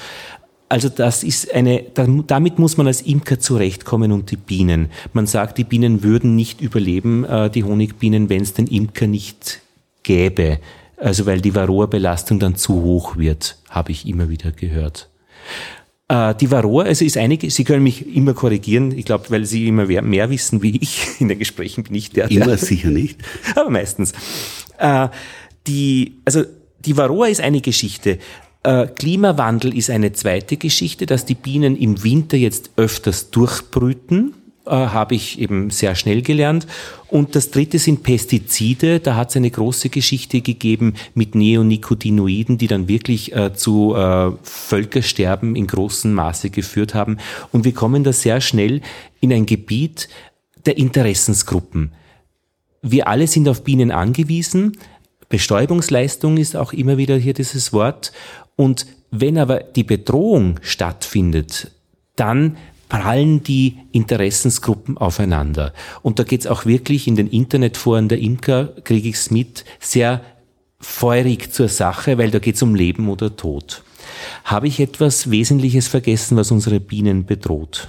Also 0.75 0.89
das 0.89 1.23
ist 1.23 1.55
eine, 1.55 1.85
damit 2.27 2.59
muss 2.59 2.77
man 2.77 2.89
als 2.89 3.01
Imker 3.01 3.39
zurechtkommen 3.39 4.11
und 4.11 4.33
die 4.33 4.37
Bienen. 4.37 4.89
Man 5.13 5.29
sagt, 5.29 5.57
die 5.57 5.63
Bienen 5.63 6.03
würden 6.03 6.35
nicht 6.35 6.61
überleben, 6.61 7.25
äh, 7.25 7.49
die 7.49 7.63
Honigbienen, 7.63 8.29
wenn 8.29 8.43
es 8.43 8.55
den 8.55 8.67
Imker 8.67 9.07
nicht 9.07 9.61
gäbe. 10.03 10.59
Also 10.97 11.27
weil 11.27 11.41
die 11.41 11.55
Varroa-Belastung 11.55 12.41
dann 12.41 12.57
zu 12.57 12.83
hoch 12.83 13.17
wird, 13.17 13.57
habe 13.71 13.93
ich 13.93 14.09
immer 14.09 14.29
wieder 14.29 14.51
gehört. 14.51 15.09
Äh, 16.09 16.35
die 16.35 16.51
Varroa, 16.51 16.87
also 16.87 17.05
ist 17.05 17.19
einige, 17.19 17.49
Sie 17.53 17.63
können 17.63 17.85
mich 17.85 18.13
immer 18.13 18.35
korrigieren, 18.35 18.99
ich 18.99 19.05
glaube, 19.05 19.31
weil 19.31 19.45
Sie 19.45 19.69
immer 19.69 19.87
mehr, 19.87 20.29
wissen 20.29 20.61
wie 20.61 20.77
ich. 20.79 21.07
In 21.21 21.29
den 21.29 21.39
Gesprächen 21.39 21.85
bin 21.85 21.95
ich 21.95 22.11
der. 22.11 22.29
Immer 22.33 22.47
der, 22.47 22.59
sicher 22.59 22.91
nicht. 22.91 23.21
Aber 23.55 23.71
meistens. 23.71 24.13
Äh, 24.79 25.07
die, 25.69 26.17
also 26.25 26.43
die 26.81 26.97
Varroa 26.97 27.29
ist 27.29 27.41
eine 27.41 27.61
Geschichte. 27.61 28.19
Äh, 28.65 28.87
Klimawandel 28.89 29.77
ist 29.77 29.91
eine 29.91 30.13
zweite 30.13 30.57
Geschichte, 30.57 31.07
dass 31.07 31.25
die 31.25 31.35
Bienen 31.35 31.77
im 31.77 32.03
Winter 32.03 32.37
jetzt 32.37 32.71
öfters 32.77 33.31
durchbrüten 33.31 34.35
äh, 34.67 34.71
habe 34.71 35.15
ich 35.15 35.39
eben 35.39 35.69
sehr 35.69 35.95
schnell 35.95 36.23
gelernt. 36.23 36.67
Und 37.09 37.37
das 37.37 37.51
dritte 37.51 37.79
sind 37.79 38.03
Pestizide. 38.03 38.99
Da 38.99 39.15
hat 39.15 39.29
es 39.31 39.37
eine 39.37 39.51
große 39.51 39.91
Geschichte 39.91 40.41
gegeben 40.41 40.95
mit 41.15 41.35
Neonicotinoiden, 41.35 42.57
die 42.57 42.67
dann 42.67 42.89
wirklich 42.89 43.37
äh, 43.37 43.53
zu 43.53 43.95
äh, 43.95 44.33
Völkersterben 44.43 45.55
in 45.55 45.67
großem 45.67 46.15
Maße 46.15 46.49
geführt 46.49 46.95
haben. 46.95 47.19
Und 47.53 47.65
wir 47.67 47.75
kommen 47.75 48.05
da 48.05 48.15
sehr 48.15 48.41
schnell 48.41 48.81
in 49.21 49.33
ein 49.33 49.45
Gebiet 49.45 50.09
der 50.65 50.79
Interessensgruppen. 50.79 51.93
Wir 52.81 53.07
alle 53.09 53.27
sind 53.27 53.49
auf 53.49 53.65
Bienen 53.65 53.91
angewiesen. 53.91 54.79
Bestäubungsleistung 55.29 56.37
ist 56.37 56.57
auch 56.57 56.73
immer 56.73 56.97
wieder 56.97 57.17
hier 57.17 57.35
dieses 57.35 57.73
Wort. 57.73 58.13
Und 58.57 58.87
wenn 59.11 59.39
aber 59.39 59.61
die 59.61 59.85
Bedrohung 59.85 60.59
stattfindet, 60.63 61.71
dann 62.17 62.57
prallen 62.89 63.43
die 63.43 63.79
Interessensgruppen 63.93 64.99
aufeinander. 64.99 65.73
Und 66.03 66.19
da 66.19 66.25
geht's 66.25 66.47
auch 66.47 66.67
wirklich 66.67 67.09
in 67.09 67.17
den 67.17 67.29
Internetforen 67.29 68.09
der 68.09 68.19
Imker, 68.19 68.73
kriege 68.85 69.09
ich's 69.09 69.31
mit, 69.31 69.65
sehr 69.81 70.21
feurig 70.81 71.53
zur 71.53 71.69
Sache, 71.69 72.19
weil 72.19 72.31
da 72.31 72.39
geht's 72.39 72.63
um 72.63 72.75
Leben 72.75 73.09
oder 73.09 73.35
Tod. 73.35 73.83
Habe 74.45 74.69
ich 74.69 74.81
etwas 74.81 75.31
Wesentliches 75.31 75.89
vergessen, 75.89 76.37
was 76.37 76.51
unsere 76.51 76.79
Bienen 76.79 77.25
bedroht? 77.25 77.89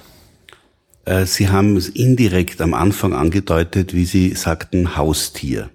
Äh, 1.04 1.26
Sie 1.26 1.50
haben 1.50 1.76
es 1.78 1.90
indirekt 1.90 2.62
am 2.62 2.74
Anfang 2.74 3.14
angedeutet, 3.14 3.94
wie 3.94 4.06
Sie 4.06 4.34
sagten, 4.34 4.96
Haustier. 4.98 5.70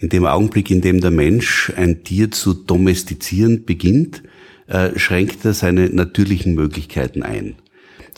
In 0.00 0.08
dem 0.08 0.24
Augenblick, 0.24 0.70
in 0.70 0.80
dem 0.80 1.02
der 1.02 1.10
Mensch 1.10 1.70
ein 1.76 2.02
Tier 2.04 2.30
zu 2.30 2.54
domestizieren 2.54 3.66
beginnt, 3.66 4.22
äh, 4.66 4.98
schränkt 4.98 5.44
er 5.44 5.52
seine 5.52 5.90
natürlichen 5.90 6.54
Möglichkeiten 6.54 7.22
ein. 7.22 7.56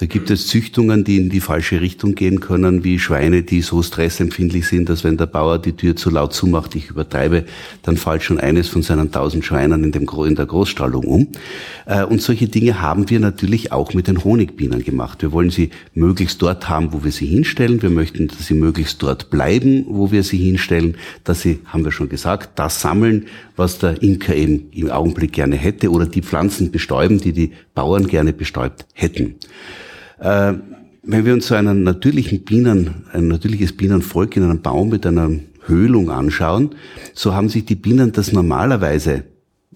Da 0.02 0.06
gibt 0.06 0.30
es 0.30 0.48
Züchtungen, 0.48 1.04
die 1.04 1.16
in 1.16 1.30
die 1.30 1.38
falsche 1.38 1.80
Richtung 1.80 2.16
gehen 2.16 2.40
können, 2.40 2.82
wie 2.82 2.98
Schweine, 2.98 3.44
die 3.44 3.62
so 3.62 3.84
stressempfindlich 3.84 4.66
sind, 4.66 4.88
dass 4.88 5.04
wenn 5.04 5.16
der 5.16 5.26
Bauer 5.26 5.60
die 5.60 5.74
Tür 5.74 5.94
zu 5.94 6.10
laut 6.10 6.34
zumacht, 6.34 6.74
ich 6.74 6.90
übertreibe, 6.90 7.44
dann 7.82 7.96
fällt 7.96 8.24
schon 8.24 8.40
eines 8.40 8.66
von 8.66 8.82
seinen 8.82 9.12
tausend 9.12 9.44
Schweinen 9.44 9.84
in, 9.84 9.92
dem, 9.92 10.08
in 10.26 10.34
der 10.34 10.46
Großstallung 10.46 11.04
um. 11.04 11.28
Äh, 11.86 12.02
und 12.02 12.20
solche 12.20 12.48
Dinge 12.48 12.80
haben 12.80 13.10
wir 13.10 13.20
natürlich 13.20 13.70
auch 13.70 13.94
mit 13.94 14.08
den 14.08 14.24
Honigbienen 14.24 14.82
gemacht. 14.82 15.22
Wir 15.22 15.30
wollen 15.30 15.50
sie 15.50 15.70
möglichst 15.94 16.42
dort 16.42 16.68
haben, 16.68 16.92
wo 16.92 17.04
wir 17.04 17.12
sie 17.12 17.26
hinstellen. 17.26 17.80
Wir 17.80 17.90
möchten, 17.90 18.26
dass 18.26 18.44
sie 18.44 18.54
möglichst 18.54 19.00
dort 19.04 19.30
bleiben, 19.30 19.84
wo 19.86 20.10
wir 20.10 20.24
sie 20.24 20.38
hinstellen, 20.38 20.96
dass 21.22 21.42
sie, 21.42 21.60
haben 21.66 21.84
wir 21.84 21.92
schon 21.92 22.08
gesagt, 22.08 22.58
das 22.58 22.80
sammeln, 22.80 23.26
was 23.54 23.78
der 23.78 24.02
Imker 24.02 24.34
eben 24.34 24.68
im 24.72 24.90
Augenblick 24.90 25.32
gerne 25.32 25.54
hätte 25.54 25.92
oder 25.92 26.06
die 26.06 26.22
Pflanzen 26.22 26.72
bestäuben, 26.72 27.20
die 27.20 27.32
die 27.32 27.52
Bauern 27.72 28.08
gerne 28.08 28.32
bestäubt 28.32 28.84
hätten. 28.94 29.36
Äh, 30.22 30.54
wenn 31.02 31.26
wir 31.26 31.32
uns 31.32 31.48
so 31.48 31.56
einen 31.56 31.82
natürlichen 31.82 32.44
Bienen, 32.44 33.04
ein 33.12 33.26
natürliches 33.26 33.76
Bienenvolk 33.76 34.36
in 34.36 34.44
einem 34.44 34.62
Baum 34.62 34.90
mit 34.90 35.04
einer 35.04 35.30
Höhlung 35.66 36.10
anschauen, 36.10 36.76
so 37.12 37.34
haben 37.34 37.48
sich 37.48 37.64
die 37.64 37.74
Bienen 37.74 38.12
das 38.12 38.32
normalerweise 38.32 39.24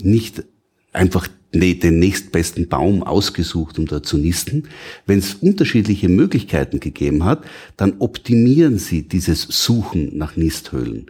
nicht 0.00 0.44
einfach 0.92 1.28
den 1.52 1.98
nächstbesten 1.98 2.68
Baum 2.68 3.02
ausgesucht, 3.02 3.78
um 3.78 3.86
dort 3.86 4.06
zu 4.06 4.18
nisten. 4.18 4.68
Wenn 5.06 5.18
es 5.18 5.34
unterschiedliche 5.34 6.08
Möglichkeiten 6.08 6.80
gegeben 6.80 7.24
hat, 7.24 7.44
dann 7.76 7.94
optimieren 7.98 8.78
sie 8.78 9.08
dieses 9.08 9.42
Suchen 9.42 10.16
nach 10.16 10.36
Nisthöhlen. 10.36 11.06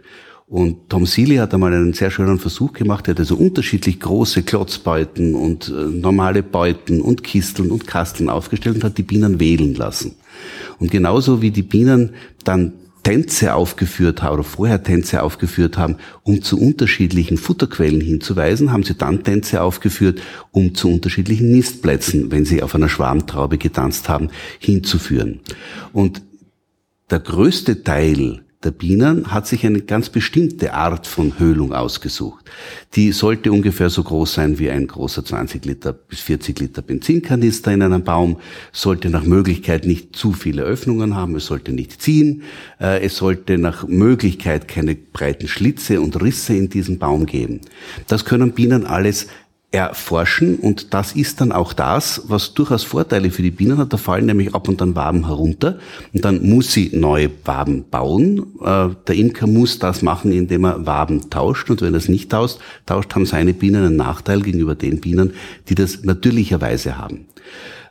Und 0.49 0.89
Tom 0.89 1.05
Seeley 1.05 1.35
hat 1.35 1.53
einmal 1.53 1.73
einen 1.73 1.91
sehr 1.91 2.09
schönen 2.09 2.39
Versuch 2.39 2.71
gemacht. 2.71 3.07
Er 3.07 3.11
hat 3.11 3.19
also 3.19 3.35
unterschiedlich 3.35 3.99
große 3.99 4.43
Klotzbeuten 4.43 5.35
und 5.35 5.67
äh, 5.67 5.71
normale 5.71 6.41
Beuten 6.41 7.01
und 7.01 7.21
Kisteln 7.21 7.69
und 7.69 7.85
Kasteln 7.85 8.29
aufgestellt 8.29 8.77
und 8.77 8.83
hat 8.85 8.97
die 8.97 9.03
Bienen 9.03 9.41
wählen 9.41 9.75
lassen. 9.75 10.15
Und 10.79 10.89
genauso 10.89 11.41
wie 11.41 11.51
die 11.51 11.63
Bienen 11.63 12.11
dann 12.45 12.73
Tänze 13.03 13.55
aufgeführt 13.55 14.23
haben 14.23 14.35
oder 14.35 14.43
vorher 14.43 14.83
Tänze 14.83 15.21
aufgeführt 15.21 15.77
haben, 15.77 15.97
um 16.23 16.41
zu 16.41 16.57
unterschiedlichen 16.59 17.37
Futterquellen 17.37 17.99
hinzuweisen, 17.99 18.71
haben 18.71 18.83
sie 18.83 18.95
dann 18.95 19.23
Tänze 19.23 19.61
aufgeführt, 19.61 20.21
um 20.51 20.75
zu 20.75 20.89
unterschiedlichen 20.89 21.51
Nistplätzen, 21.51 22.31
wenn 22.31 22.45
sie 22.45 22.63
auf 22.63 22.73
einer 22.73 22.89
Schwarmtraube 22.89 23.57
getanzt 23.57 24.07
haben, 24.07 24.29
hinzuführen. 24.59 25.41
Und 25.91 26.21
der 27.09 27.19
größte 27.19 27.83
Teil 27.83 28.45
der 28.63 28.71
Bienen 28.71 29.31
hat 29.31 29.45
sich 29.45 29.65
eine 29.67 29.81
ganz 29.81 30.09
bestimmte 30.09 30.73
Art 30.73 31.05
von 31.05 31.37
Höhlung 31.37 31.73
ausgesucht. 31.73 32.45
Die 32.95 33.11
sollte 33.11 33.51
ungefähr 33.51 33.91
so 33.91 34.01
groß 34.01 34.33
sein 34.33 34.57
wie 34.57 34.71
ein 34.71 34.87
großer 34.87 35.23
20 35.23 35.63
Liter 35.63 35.93
bis 35.93 36.21
40 36.21 36.59
Liter 36.59 36.81
Benzinkanister 36.81 37.71
in 37.71 37.83
einem 37.83 38.03
Baum, 38.03 38.37
sollte 38.71 39.11
nach 39.11 39.23
Möglichkeit 39.23 39.85
nicht 39.85 40.15
zu 40.15 40.33
viele 40.33 40.63
Öffnungen 40.63 41.15
haben, 41.15 41.35
es 41.35 41.45
sollte 41.45 41.71
nicht 41.71 42.01
ziehen, 42.01 42.41
äh, 42.79 43.05
es 43.05 43.17
sollte 43.17 43.59
nach 43.59 43.87
Möglichkeit 43.87 44.67
keine 44.67 44.95
breiten 44.95 45.47
Schlitze 45.47 46.01
und 46.01 46.19
Risse 46.19 46.55
in 46.55 46.69
diesem 46.69 46.97
Baum 46.97 47.27
geben. 47.27 47.61
Das 48.07 48.25
können 48.25 48.53
Bienen 48.53 48.87
alles 48.87 49.27
erforschen 49.71 50.55
und 50.55 50.93
das 50.93 51.11
ist 51.11 51.41
dann 51.41 51.51
auch 51.51 51.73
das, 51.73 52.23
was 52.27 52.53
durchaus 52.53 52.83
Vorteile 52.83 53.31
für 53.31 53.41
die 53.41 53.51
Bienen 53.51 53.77
hat. 53.77 53.91
Da 53.91 53.97
fallen 53.97 54.25
nämlich 54.25 54.55
ab 54.55 54.69
und 54.69 54.81
an 54.81 54.95
Waben 54.95 55.27
herunter 55.27 55.77
und 56.13 56.23
dann 56.23 56.47
muss 56.47 56.71
sie 56.71 56.91
neue 56.93 57.29
Waben 57.43 57.83
bauen. 57.89 58.53
Äh, 58.61 58.89
der 59.07 59.15
Imker 59.15 59.45
muss 59.45 59.77
das 59.77 60.01
machen, 60.01 60.31
indem 60.31 60.63
er 60.63 60.85
Waben 60.85 61.29
tauscht 61.29 61.69
und 61.69 61.81
wenn 61.81 61.93
er 61.93 61.97
es 61.97 62.07
nicht 62.07 62.31
tauscht, 62.31 62.59
tauscht, 62.85 63.13
haben 63.13 63.25
seine 63.25 63.53
Bienen 63.53 63.85
einen 63.85 63.97
Nachteil 63.97 64.41
gegenüber 64.41 64.75
den 64.75 65.01
Bienen, 65.01 65.33
die 65.67 65.75
das 65.75 66.03
natürlicherweise 66.03 66.97
haben. 66.97 67.25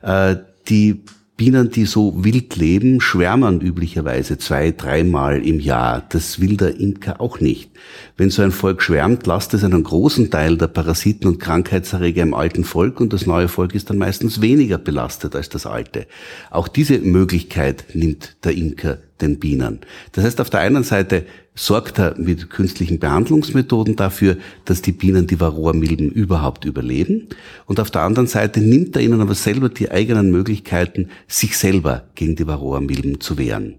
Äh, 0.01 0.37
die 0.69 1.03
Bienen, 1.37 1.71
die 1.71 1.85
so 1.85 2.25
wild 2.25 2.57
leben, 2.57 3.01
schwärmen 3.03 3.61
üblicherweise 3.61 4.39
zwei, 4.39 4.71
dreimal 4.71 5.47
im 5.47 5.61
Jahr. 5.61 6.03
Das 6.09 6.41
will 6.41 6.57
der 6.57 6.81
Imker 6.81 7.21
auch 7.21 7.41
nicht. 7.41 7.71
Wenn 8.17 8.31
so 8.31 8.41
ein 8.41 8.53
Volk 8.53 8.81
schwärmt, 8.81 9.27
lasst 9.27 9.53
es 9.53 9.63
einen 9.63 9.83
großen 9.83 10.31
Teil 10.31 10.57
der 10.57 10.69
Parasiten 10.69 11.29
und 11.29 11.39
Krankheitserreger 11.39 12.23
im 12.23 12.33
alten 12.33 12.65
Volk 12.65 13.01
und 13.01 13.13
das 13.13 13.27
neue 13.27 13.49
Volk 13.49 13.75
ist 13.75 13.91
dann 13.91 13.99
meistens 13.99 14.41
weniger 14.41 14.79
belastet 14.79 15.37
als 15.37 15.51
das 15.51 15.67
alte. 15.67 16.07
Auch 16.51 16.69
diese 16.69 16.99
Möglichkeit 17.01 17.85
nimmt 17.93 18.37
der 18.43 18.57
Imker 18.57 18.99
den 19.21 19.39
Bienen. 19.39 19.81
Das 20.13 20.25
heißt, 20.25 20.41
auf 20.41 20.49
der 20.49 20.61
einen 20.61 20.85
Seite 20.85 21.27
sorgt 21.57 21.99
er 21.99 22.15
mit 22.19 22.51
künstlichen 22.51 22.99
Behandlungsmethoden 22.99 23.97
dafür, 23.97 24.37
dass 24.67 24.83
die 24.83 24.93
Bienen 24.93 25.27
die 25.27 25.41
Varroa-Milben 25.41 26.11
überhaupt 26.11 26.65
überleben. 26.67 27.29
Und 27.65 27.81
auf 27.81 27.91
der 27.91 28.03
anderen 28.03 28.29
Seite 28.29 28.61
nimmt 28.61 28.95
er 28.95 29.03
ihnen 29.03 29.21
aber 29.21 29.35
selber 29.35 29.71
die 29.71 29.91
eigenen 29.91 30.31
Möglichkeiten, 30.31 31.09
sich 31.27 31.57
selber 31.57 32.05
gegen 32.15 32.37
die 32.37 32.47
Varroa-Milben 32.47 33.21
zu 33.21 33.39
wehren. 33.39 33.77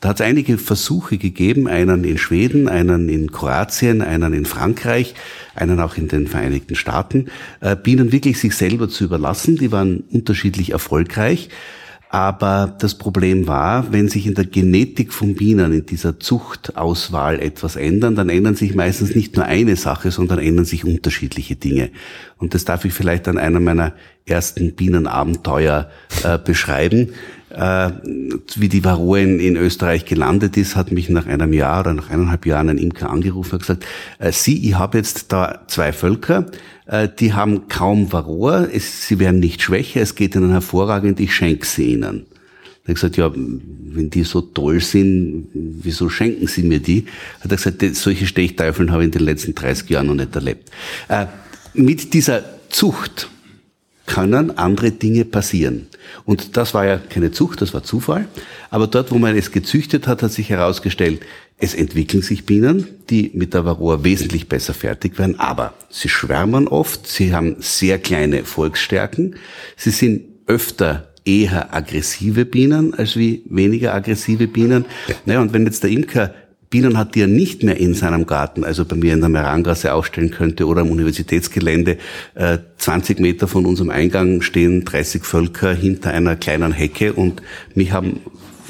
Da 0.00 0.10
hat 0.10 0.20
es 0.20 0.26
einige 0.26 0.58
Versuche 0.58 1.16
gegeben, 1.16 1.66
einen 1.66 2.04
in 2.04 2.18
Schweden, 2.18 2.68
einen 2.68 3.08
in 3.08 3.32
Kroatien, 3.32 4.02
einen 4.02 4.34
in 4.34 4.44
Frankreich, 4.44 5.14
einen 5.54 5.80
auch 5.80 5.96
in 5.96 6.08
den 6.08 6.26
Vereinigten 6.26 6.74
Staaten, 6.74 7.28
äh, 7.60 7.74
Bienen 7.74 8.12
wirklich 8.12 8.38
sich 8.38 8.54
selber 8.54 8.90
zu 8.90 9.04
überlassen. 9.04 9.56
Die 9.56 9.72
waren 9.72 10.04
unterschiedlich 10.10 10.72
erfolgreich. 10.72 11.48
Aber 12.14 12.72
das 12.78 12.94
Problem 12.94 13.48
war, 13.48 13.92
wenn 13.92 14.08
sich 14.08 14.28
in 14.28 14.34
der 14.34 14.44
Genetik 14.44 15.12
von 15.12 15.34
Bienen, 15.34 15.72
in 15.72 15.84
dieser 15.84 16.20
Zuchtauswahl 16.20 17.40
etwas 17.40 17.74
ändern, 17.74 18.14
dann 18.14 18.28
ändern 18.28 18.54
sich 18.54 18.76
meistens 18.76 19.16
nicht 19.16 19.34
nur 19.34 19.46
eine 19.46 19.74
Sache, 19.74 20.12
sondern 20.12 20.38
ändern 20.38 20.64
sich 20.64 20.84
unterschiedliche 20.84 21.56
Dinge. 21.56 21.90
Und 22.38 22.54
das 22.54 22.64
darf 22.64 22.84
ich 22.84 22.92
vielleicht 22.92 23.26
an 23.26 23.36
einer 23.36 23.58
meiner 23.58 23.94
ersten 24.26 24.76
Bienenabenteuer 24.76 25.90
äh, 26.22 26.38
beschreiben. 26.38 27.08
Äh, 27.54 27.92
wie 28.56 28.68
die 28.68 28.82
Varroa 28.82 29.18
in, 29.18 29.38
in, 29.38 29.56
Österreich 29.56 30.04
gelandet 30.04 30.56
ist, 30.56 30.74
hat 30.74 30.90
mich 30.90 31.08
nach 31.08 31.26
einem 31.26 31.52
Jahr 31.52 31.80
oder 31.80 31.94
nach 31.94 32.10
eineinhalb 32.10 32.46
Jahren 32.46 32.68
ein 32.68 32.78
Imker 32.78 33.10
angerufen 33.10 33.54
und 33.54 33.60
gesagt, 33.60 33.86
äh, 34.18 34.32
Sie, 34.32 34.68
ich 34.68 34.74
habe 34.76 34.98
jetzt 34.98 35.30
da 35.32 35.60
zwei 35.68 35.92
Völker, 35.92 36.46
äh, 36.86 37.08
die 37.08 37.32
haben 37.32 37.68
kaum 37.68 38.12
Varroa, 38.12 38.64
es, 38.64 39.06
sie 39.06 39.20
werden 39.20 39.38
nicht 39.38 39.62
schwächer, 39.62 40.00
es 40.00 40.16
geht 40.16 40.34
ihnen 40.34 40.50
hervorragend, 40.50 41.20
ich 41.20 41.32
schenke 41.32 41.64
sie 41.64 41.92
ihnen. 41.92 42.26
Da 42.84 42.88
hat 42.88 42.96
gesagt, 42.96 43.16
ja, 43.16 43.32
wenn 43.32 44.10
die 44.10 44.24
so 44.24 44.40
toll 44.40 44.80
sind, 44.80 45.46
wieso 45.54 46.10
schenken 46.10 46.48
Sie 46.48 46.64
mir 46.64 46.80
die? 46.80 47.06
Hat 47.40 47.50
er 47.50 47.56
gesagt, 47.56 47.82
solche 47.94 48.26
Stechteufeln 48.26 48.90
habe 48.90 49.04
ich 49.04 49.06
in 49.06 49.12
den 49.12 49.22
letzten 49.22 49.54
30 49.54 49.88
Jahren 49.88 50.08
noch 50.08 50.14
nicht 50.14 50.34
erlebt. 50.34 50.70
Äh, 51.08 51.26
mit 51.72 52.12
dieser 52.12 52.42
Zucht 52.68 53.30
können 54.06 54.56
andere 54.58 54.90
Dinge 54.90 55.24
passieren. 55.24 55.86
Und 56.24 56.56
das 56.56 56.74
war 56.74 56.86
ja 56.86 56.98
keine 56.98 57.30
Zucht, 57.30 57.62
das 57.62 57.72
war 57.72 57.82
Zufall. 57.82 58.28
Aber 58.70 58.86
dort, 58.86 59.10
wo 59.10 59.18
man 59.18 59.36
es 59.36 59.50
gezüchtet 59.50 60.06
hat, 60.06 60.22
hat 60.22 60.32
sich 60.32 60.50
herausgestellt, 60.50 61.20
es 61.56 61.74
entwickeln 61.74 62.22
sich 62.22 62.46
Bienen, 62.46 62.86
die 63.10 63.30
mit 63.34 63.54
der 63.54 63.64
Varroa 63.64 64.02
wesentlich 64.02 64.48
besser 64.48 64.74
fertig 64.74 65.18
werden, 65.18 65.38
aber 65.38 65.74
sie 65.88 66.08
schwärmen 66.08 66.66
oft, 66.66 67.06
sie 67.06 67.32
haben 67.32 67.56
sehr 67.60 67.98
kleine 67.98 68.44
Volksstärken, 68.44 69.36
sie 69.76 69.90
sind 69.90 70.22
öfter 70.46 71.14
eher 71.24 71.72
aggressive 71.72 72.44
Bienen 72.44 72.94
als 72.94 73.16
wie 73.16 73.42
weniger 73.48 73.94
aggressive 73.94 74.46
Bienen. 74.46 74.84
Naja, 75.24 75.40
und 75.40 75.52
wenn 75.52 75.64
jetzt 75.64 75.82
der 75.82 75.90
Imker 75.90 76.34
Bienen 76.74 76.98
hat, 76.98 77.14
die 77.14 77.20
er 77.20 77.28
nicht 77.28 77.62
mehr 77.62 77.76
in 77.76 77.94
seinem 77.94 78.26
Garten, 78.26 78.64
also 78.64 78.84
bei 78.84 78.96
mir 78.96 79.12
in 79.12 79.20
der 79.20 79.28
Merangasse 79.28 79.94
aufstellen 79.94 80.32
könnte 80.32 80.66
oder 80.66 80.80
am 80.80 80.90
Universitätsgelände. 80.90 81.98
Äh, 82.34 82.58
20 82.78 83.20
Meter 83.20 83.46
von 83.46 83.64
unserem 83.64 83.90
Eingang 83.90 84.42
stehen 84.42 84.84
30 84.84 85.22
Völker 85.22 85.72
hinter 85.72 86.10
einer 86.10 86.34
kleinen 86.34 86.72
Hecke 86.72 87.12
und 87.12 87.42
mich 87.76 87.92
haben 87.92 88.22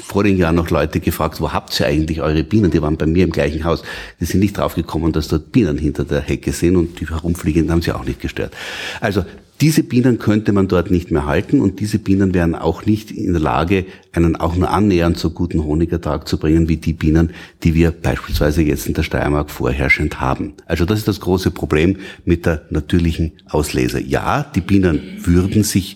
vor 0.03 0.23
den 0.23 0.37
Jahren 0.37 0.53
noch 0.53 0.69
Leute 0.69 0.99
gefragt, 0.99 1.41
wo 1.41 1.51
habt 1.51 1.79
ihr 1.79 1.87
eigentlich 1.87 2.21
eure 2.21 2.43
Bienen? 2.43 2.69
Die 2.69 2.79
waren 2.79 2.95
bei 2.95 3.07
mir 3.07 3.23
im 3.23 3.31
gleichen 3.31 3.63
Haus. 3.63 3.81
Die 4.19 4.25
sind 4.25 4.39
nicht 4.39 4.59
draufgekommen, 4.59 5.11
dass 5.11 5.27
dort 5.27 5.51
Bienen 5.51 5.79
hinter 5.79 6.05
der 6.05 6.21
Hecke 6.21 6.51
sind 6.51 6.75
und 6.75 6.99
die 6.99 7.09
herumfliegenden 7.09 7.71
haben 7.71 7.81
sie 7.81 7.91
auch 7.91 8.05
nicht 8.05 8.21
gestört. 8.21 8.53
Also 9.01 9.25
diese 9.61 9.83
Bienen 9.83 10.19
könnte 10.19 10.51
man 10.51 10.67
dort 10.67 10.91
nicht 10.91 11.11
mehr 11.11 11.25
halten 11.25 11.61
und 11.61 11.79
diese 11.79 11.97
Bienen 11.97 12.33
wären 12.33 12.55
auch 12.55 12.85
nicht 12.85 13.11
in 13.11 13.31
der 13.31 13.41
Lage, 13.41 13.85
einen 14.11 14.35
auch 14.35 14.55
nur 14.55 14.69
annähernd 14.69 15.17
so 15.17 15.29
guten 15.29 15.63
Honigertrag 15.63 16.27
zu 16.27 16.37
bringen 16.37 16.67
wie 16.67 16.75
die 16.75 16.91
Bienen, 16.91 17.31
die 17.63 17.73
wir 17.73 17.91
beispielsweise 17.91 18.63
jetzt 18.63 18.85
in 18.87 18.93
der 18.93 19.03
Steiermark 19.03 19.49
vorherrschend 19.49 20.19
haben. 20.19 20.53
Also 20.65 20.83
das 20.83 20.99
ist 20.99 21.07
das 21.07 21.21
große 21.21 21.51
Problem 21.51 21.97
mit 22.25 22.45
der 22.45 22.63
natürlichen 22.69 23.31
Auslese. 23.47 24.01
Ja, 24.01 24.43
die 24.43 24.61
Bienen 24.61 25.01
würden 25.23 25.63
sich 25.63 25.95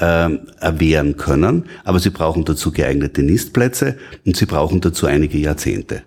äh, 0.00 0.36
erwehren 0.60 1.16
können, 1.16 1.64
aber 1.84 2.00
sie 2.00 2.10
brauchen 2.10 2.44
dazu 2.44 2.72
geeignete 2.72 3.22
Nistplätze 3.22 3.96
und 4.26 4.36
sie 4.36 4.46
brauchen 4.46 4.82
dazu 4.82 5.06
einige 5.06 5.38
Jahrzehnte. 5.38 6.02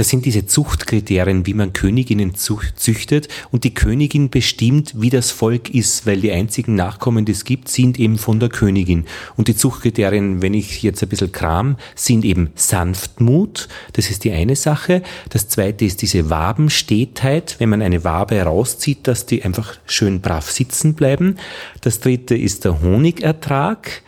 Das 0.00 0.08
sind 0.08 0.24
diese 0.24 0.46
Zuchtkriterien, 0.46 1.44
wie 1.44 1.52
man 1.52 1.74
Königinnen 1.74 2.34
züchtet 2.34 3.28
und 3.50 3.64
die 3.64 3.74
Königin 3.74 4.30
bestimmt, 4.30 4.94
wie 4.96 5.10
das 5.10 5.30
Volk 5.30 5.68
ist, 5.68 6.06
weil 6.06 6.22
die 6.22 6.32
einzigen 6.32 6.74
Nachkommen, 6.74 7.26
die 7.26 7.32
es 7.32 7.44
gibt, 7.44 7.68
sind 7.68 8.00
eben 8.00 8.16
von 8.16 8.40
der 8.40 8.48
Königin. 8.48 9.04
Und 9.36 9.48
die 9.48 9.54
Zuchtkriterien, 9.54 10.40
wenn 10.40 10.54
ich 10.54 10.82
jetzt 10.82 11.02
ein 11.02 11.10
bisschen 11.10 11.32
kram, 11.32 11.76
sind 11.94 12.24
eben 12.24 12.48
Sanftmut, 12.54 13.68
das 13.92 14.08
ist 14.08 14.24
die 14.24 14.32
eine 14.32 14.56
Sache. 14.56 15.02
Das 15.28 15.48
zweite 15.48 15.84
ist 15.84 16.00
diese 16.00 16.30
Wabenstetheit, 16.30 17.56
wenn 17.58 17.68
man 17.68 17.82
eine 17.82 18.02
Wabe 18.02 18.40
rauszieht, 18.40 19.06
dass 19.06 19.26
die 19.26 19.44
einfach 19.44 19.76
schön 19.84 20.22
brav 20.22 20.50
sitzen 20.50 20.94
bleiben. 20.94 21.36
Das 21.82 22.00
dritte 22.00 22.38
ist 22.38 22.64
der 22.64 22.80
Honigertrag. 22.80 24.00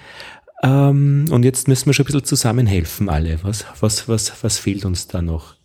Ähm, 0.63 1.27
und 1.31 1.45
jetzt 1.45 1.69
müssen 1.69 1.85
wir 1.85 1.93
schon 1.93 2.05
ein 2.05 2.07
bisschen 2.07 2.25
zusammenhelfen 2.25 3.11
alle. 3.11 3.41
Was, 3.43 3.67
was, 3.81 4.09
was, 4.09 4.43
was 4.43 4.57
fehlt 4.57 4.87
uns 4.87 5.07
da 5.07 5.21
noch? 5.21 5.61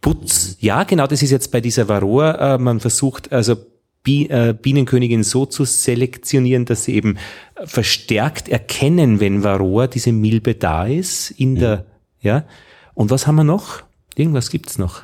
Putz, 0.00 0.56
ja, 0.60 0.84
genau, 0.84 1.06
das 1.06 1.22
ist 1.22 1.30
jetzt 1.30 1.52
bei 1.52 1.60
dieser 1.60 1.88
Varroa, 1.88 2.54
äh, 2.54 2.58
man 2.58 2.80
versucht 2.80 3.32
also 3.32 3.56
Bi 4.02 4.28
äh, 4.28 4.54
Bienenkönigin 4.54 5.22
so 5.22 5.44
zu 5.44 5.64
selektionieren, 5.64 6.64
dass 6.64 6.84
sie 6.84 6.94
eben 6.94 7.18
verstärkt 7.64 8.48
erkennen, 8.48 9.20
wenn 9.20 9.44
Varroa, 9.44 9.88
diese 9.88 10.12
Milbe 10.12 10.54
da 10.54 10.86
ist, 10.86 11.30
in 11.32 11.56
der, 11.56 11.84
ja. 12.20 12.44
Und 12.94 13.10
was 13.10 13.26
haben 13.26 13.36
wir 13.36 13.44
noch? 13.44 13.82
Irgendwas 14.14 14.50
gibt's 14.50 14.78
noch. 14.78 15.02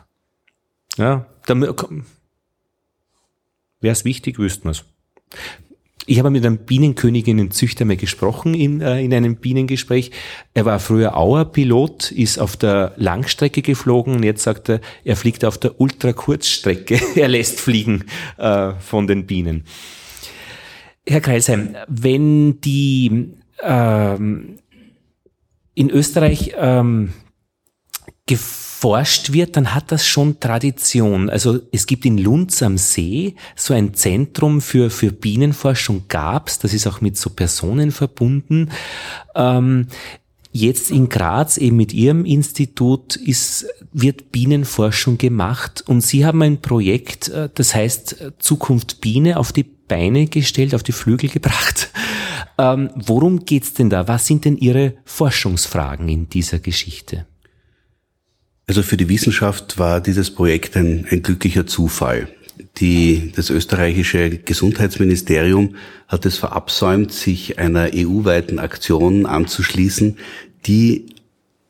Ja, 0.96 1.26
da 1.46 1.60
wäre 1.60 1.74
es 3.82 4.04
wichtig, 4.04 4.38
wüssten 4.38 4.68
wir's. 4.68 4.84
Ich 6.04 6.18
habe 6.18 6.30
mit 6.30 6.44
einem 6.44 6.58
Bienenköniginnen-Züchter 6.58 7.84
mal 7.84 7.96
gesprochen 7.96 8.54
in, 8.54 8.80
äh, 8.80 9.02
in 9.02 9.12
einem 9.14 9.36
Bienengespräch. 9.36 10.12
Er 10.54 10.64
war 10.64 10.78
früher 10.78 11.16
Auer-Pilot, 11.16 12.12
ist 12.12 12.38
auf 12.38 12.56
der 12.56 12.92
Langstrecke 12.96 13.62
geflogen 13.62 14.14
und 14.14 14.22
jetzt 14.22 14.42
sagt 14.42 14.68
er, 14.68 14.80
er 15.04 15.16
fliegt 15.16 15.44
auf 15.44 15.58
der 15.58 15.80
Ultrakurzstrecke. 15.80 17.00
er 17.16 17.28
lässt 17.28 17.60
fliegen 17.60 18.04
äh, 18.36 18.74
von 18.78 19.06
den 19.06 19.26
Bienen. 19.26 19.64
Herr 21.08 21.20
Kreisheim, 21.20 21.76
wenn 21.88 22.60
die 22.60 23.32
ähm, 23.62 24.58
in 25.74 25.90
Österreich 25.90 26.54
ähm, 26.56 27.12
geforscht 28.76 29.32
wird, 29.32 29.56
dann 29.56 29.74
hat 29.74 29.90
das 29.90 30.06
schon 30.06 30.38
Tradition. 30.38 31.30
Also 31.30 31.60
es 31.72 31.86
gibt 31.86 32.04
in 32.04 32.18
Lunz 32.18 32.62
am 32.62 32.76
See 32.76 33.34
so 33.54 33.72
ein 33.72 33.94
Zentrum 33.94 34.60
für, 34.60 34.90
für 34.90 35.12
Bienenforschung 35.12 36.04
gab's. 36.08 36.58
Das 36.58 36.74
ist 36.74 36.86
auch 36.86 37.00
mit 37.00 37.16
so 37.16 37.30
Personen 37.30 37.90
verbunden. 37.90 38.70
Ähm, 39.34 39.86
jetzt 40.52 40.90
in 40.90 41.08
Graz 41.08 41.56
eben 41.56 41.76
mit 41.76 41.94
Ihrem 41.94 42.26
Institut 42.26 43.16
ist, 43.16 43.66
wird 43.92 44.30
Bienenforschung 44.30 45.16
gemacht 45.16 45.82
und 45.86 46.02
Sie 46.02 46.26
haben 46.26 46.42
ein 46.42 46.60
Projekt, 46.60 47.28
äh, 47.28 47.48
das 47.54 47.74
heißt 47.74 48.20
äh, 48.20 48.32
Zukunft 48.38 49.00
Biene 49.00 49.38
auf 49.38 49.52
die 49.52 49.64
Beine 49.64 50.26
gestellt, 50.26 50.74
auf 50.74 50.82
die 50.82 50.92
Flügel 50.92 51.30
gebracht. 51.30 51.90
Ähm, 52.58 52.90
worum 52.94 53.46
geht's 53.46 53.72
denn 53.72 53.88
da? 53.88 54.06
Was 54.06 54.26
sind 54.26 54.44
denn 54.44 54.58
Ihre 54.58 54.94
Forschungsfragen 55.04 56.08
in 56.08 56.28
dieser 56.28 56.58
Geschichte? 56.58 57.26
Also 58.68 58.82
für 58.82 58.96
die 58.96 59.08
Wissenschaft 59.08 59.78
war 59.78 60.00
dieses 60.00 60.32
Projekt 60.32 60.76
ein, 60.76 61.06
ein 61.10 61.22
glücklicher 61.22 61.66
Zufall. 61.66 62.28
Die, 62.78 63.32
das 63.36 63.48
österreichische 63.48 64.30
Gesundheitsministerium 64.38 65.76
hat 66.08 66.26
es 66.26 66.36
verabsäumt, 66.36 67.12
sich 67.12 67.58
einer 67.58 67.90
EU-weiten 67.94 68.58
Aktion 68.58 69.24
anzuschließen, 69.24 70.18
die 70.66 71.06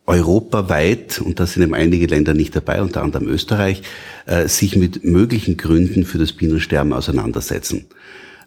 europaweit, 0.06 1.20
und 1.20 1.38
da 1.38 1.46
sind 1.46 1.64
eben 1.64 1.74
einige 1.74 2.06
Länder 2.06 2.32
nicht 2.32 2.56
dabei, 2.56 2.80
unter 2.80 3.02
anderem 3.02 3.28
Österreich, 3.28 3.82
äh, 4.24 4.48
sich 4.48 4.76
mit 4.76 5.04
möglichen 5.04 5.56
Gründen 5.56 6.06
für 6.06 6.18
das 6.18 6.32
Bienensterben 6.32 6.92
auseinandersetzen. 6.92 7.86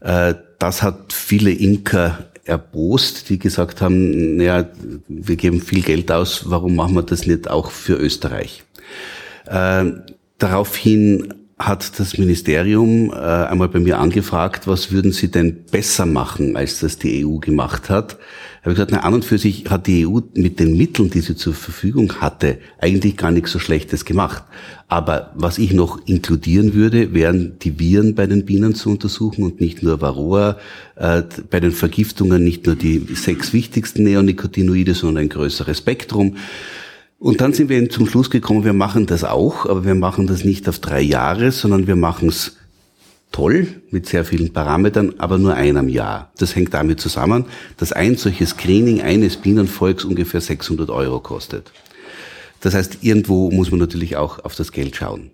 Äh, 0.01 0.33
das 0.57 0.81
hat 0.81 1.13
viele 1.13 1.51
Imker 1.51 2.29
erbost, 2.49 3.29
die 3.29 3.39
gesagt 3.39 3.81
haben, 3.81 4.38
naja, 4.38 4.67
wir 5.07 5.35
geben 5.35 5.62
viel 5.62 5.81
Geld 5.81 6.12
aus, 6.12 6.49
warum 6.49 6.75
machen 6.75 6.95
wir 6.95 7.03
das 7.03 7.25
nicht 7.25 7.49
auch 7.49 7.71
für 7.71 7.93
Österreich? 7.93 8.63
Äh, 9.45 9.85
daraufhin 10.38 11.33
hat 11.57 11.99
das 11.99 12.17
Ministerium 12.17 13.12
äh, 13.12 13.15
einmal 13.15 13.67
bei 13.67 13.79
mir 13.79 13.99
angefragt, 13.99 14.65
was 14.65 14.91
würden 14.91 15.12
Sie 15.12 15.29
denn 15.29 15.65
besser 15.65 16.05
machen, 16.05 16.55
als 16.55 16.79
das 16.79 16.97
die 16.97 17.25
EU 17.25 17.38
gemacht 17.38 17.89
hat? 17.89 18.17
Ich 18.69 18.77
habe 18.77 18.86
gesagt, 18.86 19.01
na, 19.03 19.08
an 19.08 19.15
und 19.15 19.25
für 19.25 19.39
sich 19.39 19.67
hat 19.67 19.88
die 19.88 20.05
EU 20.05 20.19
mit 20.36 20.60
den 20.60 20.77
Mitteln, 20.77 21.10
die 21.10 21.21
sie 21.21 21.36
zur 21.36 21.55
Verfügung 21.55 22.21
hatte, 22.21 22.60
eigentlich 22.77 23.17
gar 23.17 23.32
nichts 23.32 23.51
so 23.51 23.58
Schlechtes 23.58 24.05
gemacht. 24.05 24.43
Aber 24.88 25.32
was 25.34 25.58
ich 25.58 25.73
noch 25.73 26.05
inkludieren 26.05 26.75
würde, 26.75 27.12
wären 27.12 27.58
die 27.63 27.79
Viren 27.79 28.13
bei 28.13 28.27
den 28.27 28.45
Bienen 28.45 28.75
zu 28.75 28.91
untersuchen 28.91 29.43
und 29.43 29.60
nicht 29.60 29.82
nur 29.82 30.01
Varroa, 30.01 30.58
äh, 30.97 31.23
bei 31.49 31.60
den 31.60 31.71
Vergiftungen 31.71 32.43
nicht 32.43 32.67
nur 32.67 32.75
die 32.75 32.99
sechs 33.15 33.53
wichtigsten 33.53 34.03
Neonicotinoide, 34.03 34.93
sondern 34.93 35.23
ein 35.23 35.29
größeres 35.29 35.79
Spektrum. 35.79 36.38
Und 37.17 37.41
dann 37.41 37.53
sind 37.53 37.69
wir 37.69 37.77
eben 37.77 37.89
zum 37.89 38.05
Schluss 38.05 38.29
gekommen, 38.29 38.65
wir 38.65 38.73
machen 38.73 39.08
das 39.08 39.23
auch, 39.23 39.65
aber 39.65 39.84
wir 39.84 39.95
machen 39.95 40.27
das 40.27 40.45
nicht 40.45 40.69
auf 40.69 40.77
drei 40.77 41.01
Jahre, 41.01 41.51
sondern 41.51 41.88
wir 41.88 41.95
machen 41.95 42.29
es 42.29 42.58
toll 43.31 43.81
mit 43.91 44.07
sehr 44.07 44.25
vielen 44.25 44.53
Parametern, 44.53 45.15
aber 45.17 45.37
nur 45.37 45.53
einem 45.53 45.89
Jahr. 45.89 46.31
Das 46.37 46.55
hängt 46.55 46.73
damit 46.73 46.99
zusammen, 46.99 47.45
dass 47.77 47.91
ein 47.91 48.17
solches 48.17 48.51
Screening 48.51 49.01
eines 49.01 49.37
Bienenvolks 49.37 50.03
ungefähr 50.03 50.41
600 50.41 50.89
Euro 50.89 51.19
kostet. 51.19 51.71
Das 52.61 52.73
heißt, 52.73 52.99
irgendwo 53.01 53.51
muss 53.51 53.71
man 53.71 53.79
natürlich 53.79 54.17
auch 54.17 54.43
auf 54.43 54.55
das 54.55 54.71
Geld 54.71 54.95
schauen. 54.95 55.31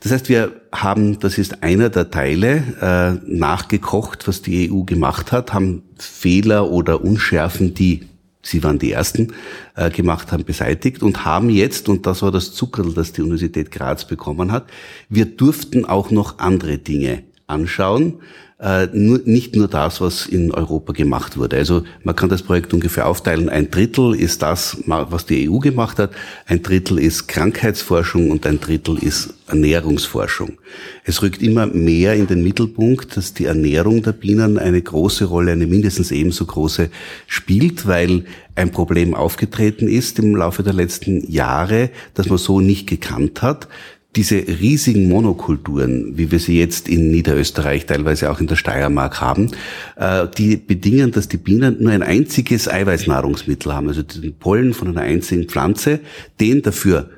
Das 0.00 0.12
heißt, 0.12 0.28
wir 0.28 0.60
haben, 0.72 1.18
das 1.20 1.38
ist 1.38 1.62
einer 1.62 1.88
der 1.88 2.10
Teile, 2.10 2.62
äh, 2.80 3.30
nachgekocht, 3.30 4.28
was 4.28 4.42
die 4.42 4.70
EU 4.70 4.82
gemacht 4.82 5.32
hat, 5.32 5.52
haben 5.52 5.82
Fehler 5.98 6.70
oder 6.70 7.02
Unschärfen, 7.02 7.74
die 7.74 8.06
Sie 8.46 8.62
waren 8.62 8.78
die 8.78 8.92
Ersten, 8.92 9.32
äh, 9.74 9.90
gemacht 9.90 10.30
haben, 10.30 10.44
beseitigt 10.44 11.02
und 11.02 11.24
haben 11.24 11.50
jetzt, 11.50 11.88
und 11.88 12.06
das 12.06 12.22
war 12.22 12.30
das 12.30 12.52
Zuckerl, 12.52 12.94
das 12.94 13.12
die 13.12 13.22
Universität 13.22 13.70
Graz 13.70 14.06
bekommen 14.06 14.52
hat, 14.52 14.70
wir 15.08 15.24
durften 15.24 15.84
auch 15.84 16.10
noch 16.10 16.38
andere 16.38 16.78
Dinge 16.78 17.24
anschauen, 17.48 18.20
äh, 18.58 18.86
nur, 18.92 19.20
nicht 19.24 19.54
nur 19.54 19.68
das, 19.68 20.00
was 20.00 20.24
in 20.26 20.50
Europa 20.50 20.92
gemacht 20.92 21.36
wurde. 21.36 21.56
Also 21.56 21.82
man 22.04 22.16
kann 22.16 22.30
das 22.30 22.42
Projekt 22.42 22.72
ungefähr 22.72 23.06
aufteilen. 23.06 23.50
Ein 23.50 23.70
Drittel 23.70 24.14
ist 24.14 24.40
das, 24.40 24.78
was 24.86 25.26
die 25.26 25.50
EU 25.50 25.58
gemacht 25.58 25.98
hat, 25.98 26.10
ein 26.46 26.62
Drittel 26.62 26.98
ist 26.98 27.28
Krankheitsforschung 27.28 28.30
und 28.30 28.46
ein 28.46 28.58
Drittel 28.58 28.96
ist 28.98 29.34
Ernährungsforschung. 29.46 30.58
Es 31.04 31.22
rückt 31.22 31.42
immer 31.42 31.66
mehr 31.66 32.14
in 32.14 32.26
den 32.26 32.42
Mittelpunkt, 32.42 33.16
dass 33.16 33.34
die 33.34 33.44
Ernährung 33.44 34.02
der 34.02 34.12
Bienen 34.12 34.58
eine 34.58 34.80
große 34.80 35.26
Rolle, 35.26 35.52
eine 35.52 35.66
mindestens 35.66 36.10
ebenso 36.10 36.46
große 36.46 36.88
spielt, 37.26 37.86
weil 37.86 38.24
ein 38.54 38.72
Problem 38.72 39.14
aufgetreten 39.14 39.86
ist 39.86 40.18
im 40.18 40.34
Laufe 40.34 40.62
der 40.62 40.72
letzten 40.72 41.30
Jahre, 41.30 41.90
das 42.14 42.28
man 42.28 42.38
so 42.38 42.60
nicht 42.60 42.88
gekannt 42.88 43.42
hat 43.42 43.68
diese 44.16 44.36
riesigen 44.36 45.08
Monokulturen, 45.08 46.16
wie 46.16 46.30
wir 46.30 46.38
sie 46.38 46.58
jetzt 46.58 46.88
in 46.88 47.10
Niederösterreich, 47.10 47.86
teilweise 47.86 48.30
auch 48.30 48.40
in 48.40 48.46
der 48.46 48.56
Steiermark 48.56 49.20
haben, 49.20 49.50
äh, 49.96 50.26
die 50.36 50.56
bedingen, 50.56 51.12
dass 51.12 51.28
die 51.28 51.36
Bienen 51.36 51.82
nur 51.82 51.92
ein 51.92 52.02
einziges 52.02 52.68
Eiweißnahrungsmittel 52.68 53.72
haben, 53.72 53.88
also 53.88 54.02
den 54.02 54.34
Pollen 54.34 54.72
von 54.72 54.88
einer 54.88 55.02
einzigen 55.02 55.48
Pflanze, 55.48 56.00
den 56.40 56.62
dafür 56.62 57.10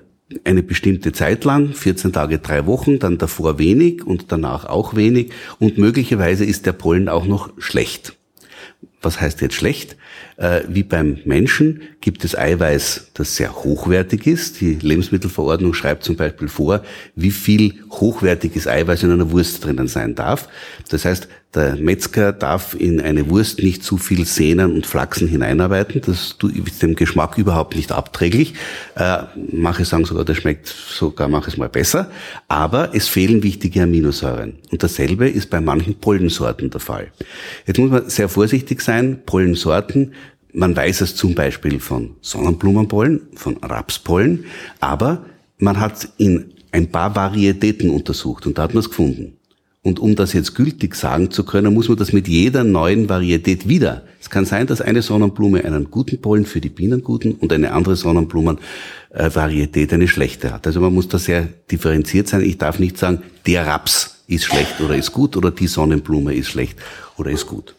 eine 0.44 0.62
bestimmte 0.62 1.12
Zeit 1.12 1.44
lang, 1.44 1.72
14 1.72 2.12
Tage, 2.12 2.38
drei 2.38 2.66
Wochen, 2.66 2.98
dann 2.98 3.16
davor 3.16 3.58
wenig 3.58 4.04
und 4.04 4.30
danach 4.30 4.66
auch 4.66 4.94
wenig 4.94 5.30
und 5.58 5.78
möglicherweise 5.78 6.44
ist 6.44 6.66
der 6.66 6.72
Pollen 6.72 7.08
auch 7.08 7.24
noch 7.24 7.50
schlecht. 7.58 8.14
Was 9.00 9.20
heißt 9.20 9.40
jetzt 9.40 9.54
schlecht? 9.54 9.96
Äh, 10.38 10.62
wie 10.68 10.84
beim 10.84 11.18
Menschen 11.24 11.82
gibt 12.00 12.24
es 12.24 12.38
Eiweiß, 12.38 13.10
das 13.14 13.34
sehr 13.34 13.52
hochwertig 13.56 14.24
ist. 14.28 14.60
Die 14.60 14.74
Lebensmittelverordnung 14.74 15.74
schreibt 15.74 16.04
zum 16.04 16.14
Beispiel 16.14 16.46
vor, 16.46 16.82
wie 17.16 17.32
viel 17.32 17.74
hochwertiges 17.90 18.68
Eiweiß 18.68 19.02
in 19.02 19.10
einer 19.10 19.32
Wurst 19.32 19.64
drinnen 19.64 19.88
sein 19.88 20.14
darf. 20.14 20.48
Das 20.90 21.04
heißt, 21.04 21.28
der 21.54 21.76
Metzger 21.76 22.32
darf 22.32 22.76
in 22.78 23.00
eine 23.00 23.30
Wurst 23.30 23.62
nicht 23.62 23.82
zu 23.82 23.96
viel 23.96 24.26
Sehnen 24.26 24.74
und 24.74 24.86
Flachsen 24.86 25.26
hineinarbeiten. 25.26 26.02
Das 26.02 26.36
ist 26.42 26.82
dem 26.82 26.94
Geschmack 26.94 27.38
überhaupt 27.38 27.74
nicht 27.74 27.90
abträglich. 27.90 28.52
Äh, 28.96 29.24
manche 29.50 29.86
sagen 29.86 30.04
sogar, 30.04 30.26
das 30.26 30.36
schmeckt 30.36 30.68
sogar 30.68 31.26
manches 31.26 31.56
mal 31.56 31.70
besser. 31.70 32.10
Aber 32.48 32.94
es 32.94 33.08
fehlen 33.08 33.42
wichtige 33.42 33.82
Aminosäuren. 33.82 34.56
Und 34.70 34.82
dasselbe 34.82 35.26
ist 35.28 35.48
bei 35.48 35.62
manchen 35.62 35.94
Pollensorten 35.94 36.68
der 36.68 36.80
Fall. 36.80 37.08
Jetzt 37.66 37.78
muss 37.78 37.90
man 37.90 38.10
sehr 38.10 38.28
vorsichtig 38.28 38.82
sein. 38.82 39.22
Pollensorten 39.24 40.12
man 40.58 40.74
weiß 40.74 41.02
es 41.02 41.14
zum 41.14 41.34
Beispiel 41.34 41.78
von 41.78 42.16
Sonnenblumenpollen, 42.20 43.28
von 43.34 43.56
Rapspollen, 43.58 44.44
aber 44.80 45.24
man 45.58 45.78
hat 45.78 46.08
in 46.18 46.52
ein 46.72 46.90
paar 46.90 47.14
Varietäten 47.14 47.90
untersucht 47.90 48.44
und 48.44 48.58
da 48.58 48.64
hat 48.64 48.74
man 48.74 48.80
es 48.80 48.88
gefunden. 48.88 49.34
Und 49.82 50.00
um 50.00 50.16
das 50.16 50.32
jetzt 50.32 50.56
gültig 50.56 50.96
sagen 50.96 51.30
zu 51.30 51.44
können, 51.44 51.72
muss 51.72 51.88
man 51.88 51.96
das 51.96 52.12
mit 52.12 52.26
jeder 52.26 52.64
neuen 52.64 53.08
Varietät 53.08 53.68
wieder. 53.68 54.02
Es 54.20 54.28
kann 54.28 54.44
sein, 54.44 54.66
dass 54.66 54.80
eine 54.80 55.00
Sonnenblume 55.00 55.64
einen 55.64 55.92
guten 55.92 56.20
Pollen 56.20 56.44
für 56.44 56.60
die 56.60 56.68
Bienen 56.68 57.04
guten 57.04 57.32
und 57.32 57.52
eine 57.52 57.72
andere 57.72 57.94
Sonnenblumenvarietät 57.94 59.92
eine 59.92 60.08
schlechte 60.08 60.52
hat. 60.52 60.66
Also 60.66 60.80
man 60.80 60.92
muss 60.92 61.06
da 61.06 61.18
sehr 61.18 61.48
differenziert 61.70 62.26
sein. 62.26 62.42
Ich 62.42 62.58
darf 62.58 62.80
nicht 62.80 62.98
sagen, 62.98 63.22
der 63.46 63.64
Raps 63.64 64.24
ist 64.26 64.44
schlecht 64.44 64.80
oder 64.80 64.96
ist 64.96 65.12
gut 65.12 65.36
oder 65.36 65.52
die 65.52 65.68
Sonnenblume 65.68 66.34
ist 66.34 66.48
schlecht 66.48 66.78
oder 67.16 67.30
ist 67.30 67.46
gut. 67.46 67.76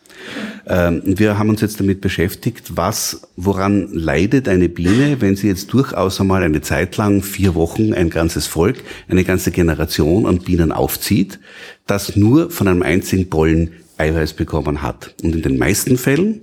Ähm, 0.68 1.02
wir 1.06 1.38
haben 1.38 1.50
uns 1.50 1.62
jetzt 1.62 1.80
damit 1.80 2.02
beschäftigt, 2.02 2.78
was, 2.78 3.22
woran 3.36 3.90
leidet 3.92 4.48
eine 4.48 4.70
Biene, 4.70 5.22
wenn 5.22 5.36
sie 5.36 5.48
jetzt 5.48 5.74
durchaus 5.74 6.20
einmal 6.20 6.44
eine 6.44 6.62
Zeit 6.62 6.98
lang, 6.98 7.24
vier 7.24 7.56
Wochen, 7.56 7.94
ein 7.94 8.10
ganzes 8.10 8.48
Volk, 8.48 8.78
eine 9.08 9.24
ganze 9.24 9.52
Generation 9.52 10.26
an 10.26 10.40
Bienen 10.40 10.72
aufzieht, 10.72 11.40
das 11.88 12.16
nur 12.16 12.52
von 12.52 12.68
einem 12.68 12.84
einzigen 12.84 13.30
Pollen 13.30 13.72
Eiweiß 13.98 14.34
bekommen 14.34 14.82
hat. 14.82 15.16
Und 15.24 15.36
in 15.36 15.42
den 15.42 15.58
meisten 15.58 15.98
Fällen 15.98 16.42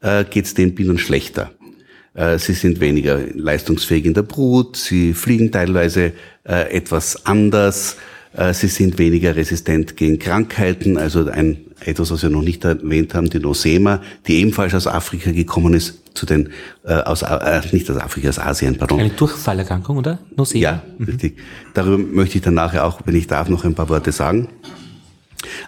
äh, 0.00 0.24
geht 0.24 0.44
es 0.44 0.54
den 0.54 0.74
Bienen 0.74 0.98
schlechter. 0.98 1.52
Äh, 2.14 2.38
sie 2.38 2.54
sind 2.54 2.80
weniger 2.80 3.20
leistungsfähig 3.34 4.04
in 4.04 4.14
der 4.14 4.22
Brut, 4.22 4.76
sie 4.76 5.14
fliegen 5.14 5.52
teilweise 5.52 6.12
äh, 6.44 6.70
etwas 6.74 7.26
anders, 7.26 7.96
sie 8.52 8.68
sind 8.68 8.98
weniger 8.98 9.36
resistent 9.36 9.96
gegen 9.96 10.18
Krankheiten, 10.18 10.96
also 10.96 11.26
ein, 11.28 11.58
etwas, 11.80 12.10
was 12.10 12.22
wir 12.22 12.30
noch 12.30 12.42
nicht 12.42 12.64
erwähnt 12.64 13.14
haben, 13.14 13.30
die 13.30 13.38
Nosema, 13.38 14.02
die 14.26 14.40
ebenfalls 14.40 14.74
aus 14.74 14.86
Afrika 14.86 15.30
gekommen 15.32 15.74
ist, 15.74 16.14
zu 16.14 16.26
den, 16.26 16.50
äh, 16.84 16.94
aus, 16.94 17.22
äh, 17.22 17.60
nicht 17.72 17.90
aus 17.90 17.96
Afrika, 17.96 18.28
aus 18.28 18.38
Asien, 18.38 18.76
pardon. 18.76 19.00
Eine 19.00 19.10
Durchfallerkrankung, 19.10 19.98
oder? 19.98 20.18
Nosema. 20.36 20.62
Ja, 20.62 20.82
mhm. 20.98 21.04
richtig. 21.06 21.38
Darüber 21.74 21.98
möchte 21.98 22.38
ich 22.38 22.44
dann 22.44 22.54
nachher 22.54 22.84
auch, 22.84 23.00
wenn 23.04 23.14
ich 23.14 23.26
darf, 23.26 23.48
noch 23.48 23.64
ein 23.64 23.74
paar 23.74 23.88
Worte 23.88 24.12
sagen. 24.12 24.48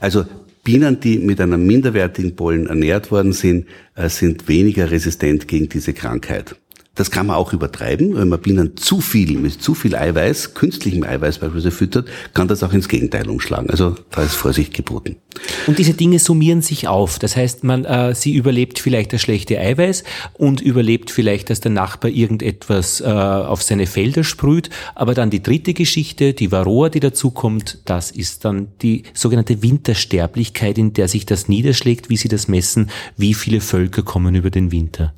Also 0.01 0.25
Bienen, 0.65 1.01
die 1.01 1.19
mit 1.19 1.41
einem 1.41 1.67
minderwertigen 1.67 2.37
Pollen 2.37 2.67
ernährt 2.67 3.11
worden 3.11 3.33
sind, 3.33 3.67
äh, 3.95 4.09
sind 4.09 4.49
weniger 4.49 4.91
resistent 4.91 5.49
gegen 5.49 5.69
diese 5.69 5.95
Krankheit. 5.95 6.57
Das 7.01 7.11
kann 7.11 7.29
man 7.29 7.37
auch 7.37 7.55
übertreiben. 7.55 8.15
Wenn 8.15 8.29
man 8.29 8.43
Bienen 8.43 8.77
zu 8.77 9.01
viel, 9.01 9.39
mit 9.39 9.63
zu 9.63 9.73
viel 9.75 9.97
Eiweiß, 9.97 10.53
künstlichem 10.53 11.03
Eiweiß 11.03 11.39
beispielsweise 11.39 11.71
füttert, 11.71 12.09
kann 12.35 12.47
das 12.47 12.63
auch 12.63 12.75
ins 12.75 12.89
Gegenteil 12.89 13.31
umschlagen. 13.31 13.71
Also 13.71 13.95
da 14.11 14.23
ist 14.23 14.35
Vorsicht 14.35 14.75
geboten. 14.75 15.17
Und 15.67 15.79
diese 15.79 15.95
Dinge 15.95 16.19
summieren 16.19 16.61
sich 16.61 16.89
auf. 16.89 17.19
Das 17.19 17.37
heißt, 17.37 17.65
man, 17.65 17.87
äh, 17.87 18.15
sie 18.15 18.35
überlebt 18.35 18.79
vielleicht 18.79 19.15
das 19.15 19.23
schlechte 19.23 19.59
Eiweiß 19.59 20.05
und 20.35 20.61
überlebt 20.61 21.11
vielleicht, 21.11 21.49
dass 21.49 21.61
der 21.61 21.71
Nachbar 21.71 22.11
irgendetwas 22.11 23.01
äh, 23.01 23.07
auf 23.07 23.63
seine 23.63 23.87
Felder 23.87 24.23
sprüht. 24.23 24.69
Aber 24.95 25.15
dann 25.15 25.31
die 25.31 25.43
dritte 25.43 25.73
Geschichte, 25.73 26.35
die 26.35 26.53
Varroa, 26.53 26.91
die 26.91 27.01
dazukommt, 27.01 27.79
das 27.87 28.11
ist 28.11 28.45
dann 28.45 28.69
die 28.83 29.05
sogenannte 29.15 29.63
Wintersterblichkeit, 29.63 30.77
in 30.77 30.93
der 30.93 31.09
sich 31.09 31.25
das 31.25 31.49
niederschlägt, 31.49 32.11
wie 32.11 32.19
Sie 32.19 32.29
das 32.29 32.47
messen, 32.47 32.91
wie 33.17 33.33
viele 33.33 33.63
Völker 33.63 34.03
kommen 34.03 34.35
über 34.35 34.51
den 34.51 34.71
Winter. 34.71 35.15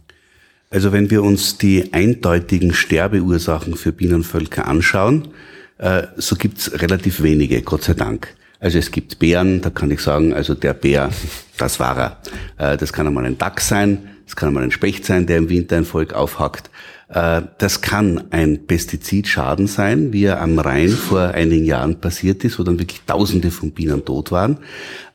Also 0.72 0.90
wenn 0.90 1.10
wir 1.10 1.22
uns 1.22 1.58
die 1.58 1.92
eindeutigen 1.92 2.72
Sterbeursachen 2.72 3.76
für 3.76 3.92
Bienenvölker 3.92 4.66
anschauen, 4.66 5.28
äh, 5.76 6.04
so 6.16 6.34
gibt's 6.34 6.80
relativ 6.80 7.22
wenige, 7.22 7.60
Gott 7.60 7.84
sei 7.84 7.92
Dank. 7.92 8.34
Also 8.58 8.78
es 8.78 8.90
gibt 8.90 9.18
Bären, 9.18 9.60
da 9.60 9.68
kann 9.68 9.90
ich 9.90 10.00
sagen, 10.00 10.32
also 10.32 10.54
der 10.54 10.72
Bär, 10.72 11.10
das 11.58 11.78
war 11.78 11.98
er. 11.98 12.72
Äh, 12.72 12.76
das 12.78 12.90
kann 12.94 13.06
einmal 13.06 13.26
ein 13.26 13.36
Dachs 13.36 13.68
sein, 13.68 13.98
das 14.24 14.34
kann 14.34 14.48
einmal 14.48 14.62
ein 14.62 14.70
Specht 14.70 15.04
sein, 15.04 15.26
der 15.26 15.36
im 15.36 15.50
Winter 15.50 15.76
ein 15.76 15.84
Volk 15.84 16.14
aufhackt. 16.14 16.70
Äh, 17.10 17.42
das 17.58 17.82
kann 17.82 18.24
ein 18.30 18.66
Pestizidschaden 18.66 19.66
sein, 19.66 20.14
wie 20.14 20.24
er 20.24 20.40
am 20.40 20.58
Rhein 20.58 20.88
vor 20.88 21.20
einigen 21.20 21.66
Jahren 21.66 22.00
passiert 22.00 22.44
ist, 22.44 22.58
wo 22.58 22.62
dann 22.62 22.78
wirklich 22.78 23.02
Tausende 23.06 23.50
von 23.50 23.72
Bienen 23.72 24.06
tot 24.06 24.32
waren. 24.32 24.56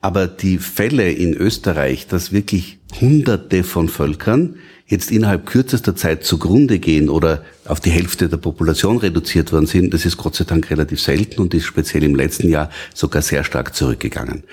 Aber 0.01 0.27
die 0.27 0.59
Fälle 0.59 1.11
in 1.11 1.33
Österreich, 1.33 2.05
dass 2.05 2.31
wirklich 2.31 2.77
Hunderte 3.01 3.63
von 3.63 3.89
Völkern 3.89 4.57
jetzt 4.87 5.11
innerhalb 5.11 5.45
kürzester 5.45 5.95
Zeit 5.95 6.23
zugrunde 6.23 6.79
gehen 6.79 7.09
oder 7.09 7.43
auf 7.65 7.81
die 7.81 7.91
Hälfte 7.91 8.29
der 8.29 8.37
Population 8.37 8.97
reduziert 8.97 9.51
worden 9.51 9.65
sind, 9.65 9.93
das 9.93 10.05
ist 10.05 10.17
Gott 10.17 10.35
sei 10.35 10.45
Dank 10.45 10.69
relativ 10.71 11.01
selten 11.01 11.41
und 11.41 11.53
ist 11.53 11.65
speziell 11.65 12.03
im 12.03 12.15
letzten 12.15 12.49
Jahr 12.49 12.69
sogar 12.93 13.21
sehr 13.21 13.43
stark 13.43 13.75
zurückgegangen. 13.75 14.43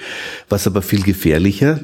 Was 0.49 0.67
aber 0.67 0.83
viel 0.83 1.03
gefährlicher, 1.03 1.81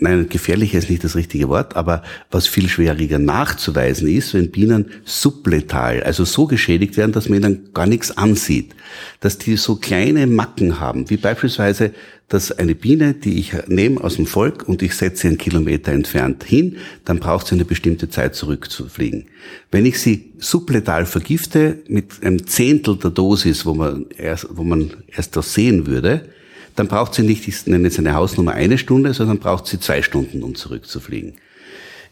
nein, 0.00 0.28
gefährlicher 0.28 0.78
ist 0.78 0.90
nicht 0.90 1.04
das 1.04 1.16
richtige 1.16 1.48
Wort, 1.48 1.76
aber 1.76 2.02
was 2.30 2.46
viel 2.46 2.68
schwieriger 2.68 3.18
nachzuweisen 3.18 4.08
ist, 4.08 4.34
wenn 4.34 4.50
Bienen 4.50 4.86
subletal, 5.04 6.02
also 6.02 6.24
so 6.24 6.46
geschädigt 6.46 6.96
werden, 6.96 7.12
dass 7.12 7.28
man 7.28 7.42
ihnen 7.42 7.68
gar 7.74 7.86
nichts 7.86 8.16
ansieht, 8.16 8.74
dass 9.20 9.38
die 9.38 9.56
so 9.56 9.76
kleine 9.76 10.26
Macken 10.26 10.80
haben, 10.80 11.10
wie 11.10 11.16
beispielsweise 11.16 11.92
dass 12.28 12.50
eine 12.50 12.74
Biene, 12.74 13.14
die 13.14 13.38
ich 13.38 13.52
nehme 13.68 14.02
aus 14.02 14.16
dem 14.16 14.26
Volk 14.26 14.68
und 14.68 14.82
ich 14.82 14.94
setze 14.94 15.22
sie 15.22 15.28
einen 15.28 15.38
Kilometer 15.38 15.92
entfernt 15.92 16.42
hin, 16.42 16.78
dann 17.04 17.20
braucht 17.20 17.46
sie 17.46 17.54
eine 17.54 17.64
bestimmte 17.64 18.08
Zeit 18.08 18.34
zurückzufliegen. 18.34 19.26
Wenn 19.70 19.86
ich 19.86 20.00
sie 20.00 20.32
subletal 20.38 21.06
vergifte 21.06 21.78
mit 21.86 22.24
einem 22.24 22.44
Zehntel 22.46 22.96
der 22.96 23.10
Dosis, 23.10 23.64
wo 23.64 23.74
man 23.74 24.06
erst, 24.16 24.48
wo 24.50 24.64
man 24.64 24.90
erst 25.06 25.36
das 25.36 25.54
sehen 25.54 25.86
würde, 25.86 26.28
dann 26.76 26.88
braucht 26.88 27.14
sie 27.14 27.22
nicht, 27.22 27.48
ich 27.48 27.66
nenne 27.66 27.84
jetzt 27.84 27.98
eine 27.98 28.14
Hausnummer 28.14 28.52
eine 28.52 28.78
Stunde, 28.78 29.12
sondern 29.14 29.38
braucht 29.38 29.66
sie 29.66 29.80
zwei 29.80 30.02
Stunden, 30.02 30.42
um 30.42 30.54
zurückzufliegen. 30.54 31.34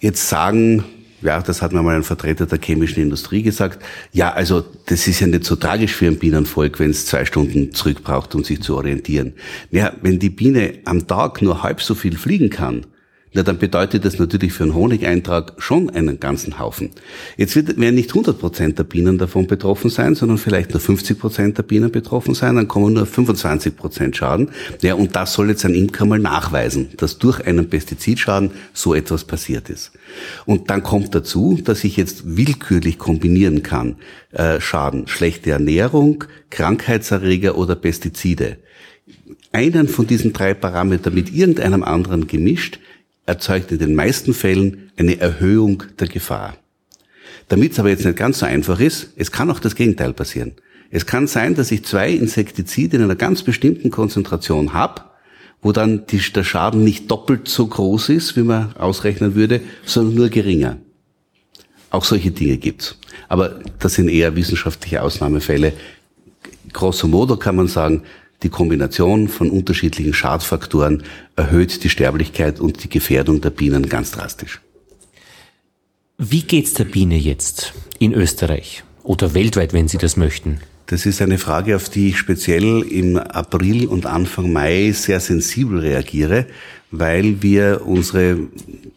Jetzt 0.01 0.29
sagen 0.29 0.85
ja, 1.25 1.41
das 1.41 1.63
hat 1.63 1.73
mir 1.73 1.83
mal 1.83 1.97
ein 1.97 2.03
Vertreter 2.03 2.47
der 2.47 2.61
chemischen 2.61 3.03
Industrie 3.03 3.43
gesagt, 3.43 3.83
ja, 4.13 4.33
also 4.33 4.63
das 4.87 5.09
ist 5.09 5.21
ja 5.21 5.27
nicht 5.27 5.45
so 5.45 5.57
tragisch 5.57 5.95
für 5.95 6.07
ein 6.07 6.19
Bienenvolk, 6.19 6.79
wenn 6.79 6.91
es 6.91 7.07
zwei 7.07 7.25
Stunden 7.25 7.73
zurück 7.73 8.05
braucht, 8.05 8.35
um 8.35 8.45
sich 8.45 8.61
zu 8.61 8.77
orientieren. 8.77 9.33
Ja, 9.71 9.95
wenn 10.03 10.19
die 10.19 10.29
Biene 10.29 10.75
am 10.85 11.07
Tag 11.07 11.41
nur 11.41 11.63
halb 11.63 11.81
so 11.81 11.95
viel 11.95 12.17
fliegen 12.19 12.51
kann, 12.51 12.87
na, 13.35 13.43
dann 13.43 13.59
bedeutet 13.59 14.05
das 14.05 14.21
natürlich 14.21 14.53
für 14.53 14.63
einen 14.63 14.77
Honigeintrag 14.77 15.55
schon 15.59 15.91
einen 15.91 16.21
ganzen 16.21 16.61
Haufen. 16.61 16.91
Jetzt 17.37 17.57
werden 17.57 17.95
nicht 17.97 18.11
100 18.11 18.39
Prozent 18.39 18.79
der 18.79 18.85
Bienen 18.85 19.19
davon 19.19 19.49
betroffen 19.49 19.91
sein, 19.91 20.15
sondern 20.15 20.39
vielleicht 20.39 20.71
nur 20.71 20.79
50 20.79 21.19
Prozent 21.19 21.59
der 21.59 21.65
Bienen 21.65 21.91
betroffen 21.91 22.35
sein, 22.35 22.55
dann 22.55 22.69
kommen 22.69 22.95
nur 22.95 23.07
25 23.07 23.77
Prozent 23.77 24.17
Schaden. 24.17 24.51
Ja, 24.83 24.95
und 24.95 25.17
das 25.17 25.33
soll 25.33 25.49
jetzt 25.49 25.65
ein 25.65 25.75
Imker 25.75 26.07
mal 26.07 26.21
nachweisen, 26.21 26.91
dass 26.97 27.19
durch 27.19 27.45
einen 27.45 27.69
Pestizidschaden 27.69 28.53
so 28.73 28.95
etwas 28.95 29.25
passiert 29.25 29.69
ist. 29.69 29.91
Und 30.47 30.71
dann 30.71 30.85
kommt 30.85 31.13
dazu, 31.13 31.59
dass 31.63 31.83
ich 31.83 31.97
jetzt 31.97 32.37
willkürlich 32.37 32.99
kombinieren 32.99 33.65
kann, 33.65 33.97
äh, 34.31 34.61
Schaden, 34.61 35.09
schlechte 35.09 35.51
Ernährung, 35.51 36.23
Krankheitserreger 36.51 37.59
oder 37.59 37.75
Pestizide. 37.75 38.59
Einen 39.51 39.89
von 39.89 40.07
diesen 40.07 40.33
drei 40.33 40.55
Parametern 40.55 41.15
mit 41.15 41.33
irgendeinem 41.33 41.83
anderen 41.83 42.29
gemischt, 42.29 42.79
erzeugt 43.27 43.73
in 43.73 43.79
den 43.79 43.95
meisten 43.95 44.35
Fällen 44.35 44.91
eine 44.97 45.19
Erhöhung 45.21 45.83
der 45.99 46.09
Gefahr. 46.09 46.57
Damit 47.49 47.73
es 47.73 47.79
aber 47.79 47.91
jetzt 47.91 48.05
nicht 48.05 48.17
ganz 48.17 48.39
so 48.39 48.47
einfach 48.47 48.81
ist, 48.81 49.09
es 49.17 49.31
kann 49.31 49.51
auch 49.51 49.61
das 49.61 49.75
Gegenteil 49.75 50.13
passieren. 50.13 50.53
Es 50.91 51.07
kann 51.07 51.27
sein, 51.27 51.55
dass 51.55 51.71
ich 51.71 51.85
zwei 51.85 52.11
Insektizide 52.11 52.97
in 52.97 53.03
einer 53.03 53.17
ganz 53.17 53.43
bestimmten 53.43 53.91
Konzentration 53.91 54.73
habe, 54.73 55.03
wo 55.61 55.73
dann 55.73 56.07
die, 56.07 56.19
der 56.19 56.45
Schaden 56.45 56.85
nicht 56.85 57.11
doppelt 57.11 57.49
so 57.49 57.67
groß 57.67 58.11
ist, 58.11 58.37
wie 58.37 58.43
man 58.43 58.77
ausrechnen 58.77 59.35
würde, 59.35 59.61
sondern 59.85 60.15
nur 60.15 60.29
geringer. 60.29 60.77
Auch 61.91 62.05
solche 62.05 62.31
Dinge 62.31 62.59
gibt's. 62.59 62.99
Aber 63.29 63.61
das 63.79 63.95
sind 63.95 64.09
eher 64.09 64.37
wissenschaftliche 64.37 65.03
Ausnahmefälle. 65.03 65.73
Grosso 66.73 67.09
modo 67.09 67.37
kann 67.37 67.57
man 67.57 67.69
sagen, 67.69 68.03
die 68.43 68.49
Kombination 68.49 69.29
von 69.29 69.51
unterschiedlichen 69.51 70.13
Schadfaktoren 70.13 71.03
erhöht 71.37 71.83
die 71.85 71.89
Sterblichkeit 71.89 72.61
und 72.61 72.85
die 72.85 72.89
Gefährdung 72.89 73.41
der 73.41 73.51
Bienen 73.51 73.89
ganz 73.89 74.11
drastisch. 74.11 74.61
Wie 76.19 76.43
geht's 76.43 76.75
der 76.75 76.85
Biene 76.85 77.17
jetzt 77.17 77.73
in 77.99 78.13
Österreich 78.13 78.85
oder 79.03 79.35
weltweit, 79.35 79.73
wenn 79.73 79.89
Sie 79.89 79.99
das 79.99 80.17
möchten? 80.17 80.61
Das 80.87 81.07
ist 81.07 81.23
eine 81.23 81.39
Frage, 81.39 81.77
auf 81.77 81.89
die 81.89 82.11
ich 82.11 82.19
speziell 82.19 82.83
im 82.83 83.17
April 83.17 83.87
und 83.87 84.05
Anfang 84.05 84.53
Mai 84.53 84.93
sehr 84.93 85.19
sensibel 85.19 85.81
reagiere, 85.81 86.47
weil 86.91 87.43
wir 87.43 87.83
unsere 87.87 88.39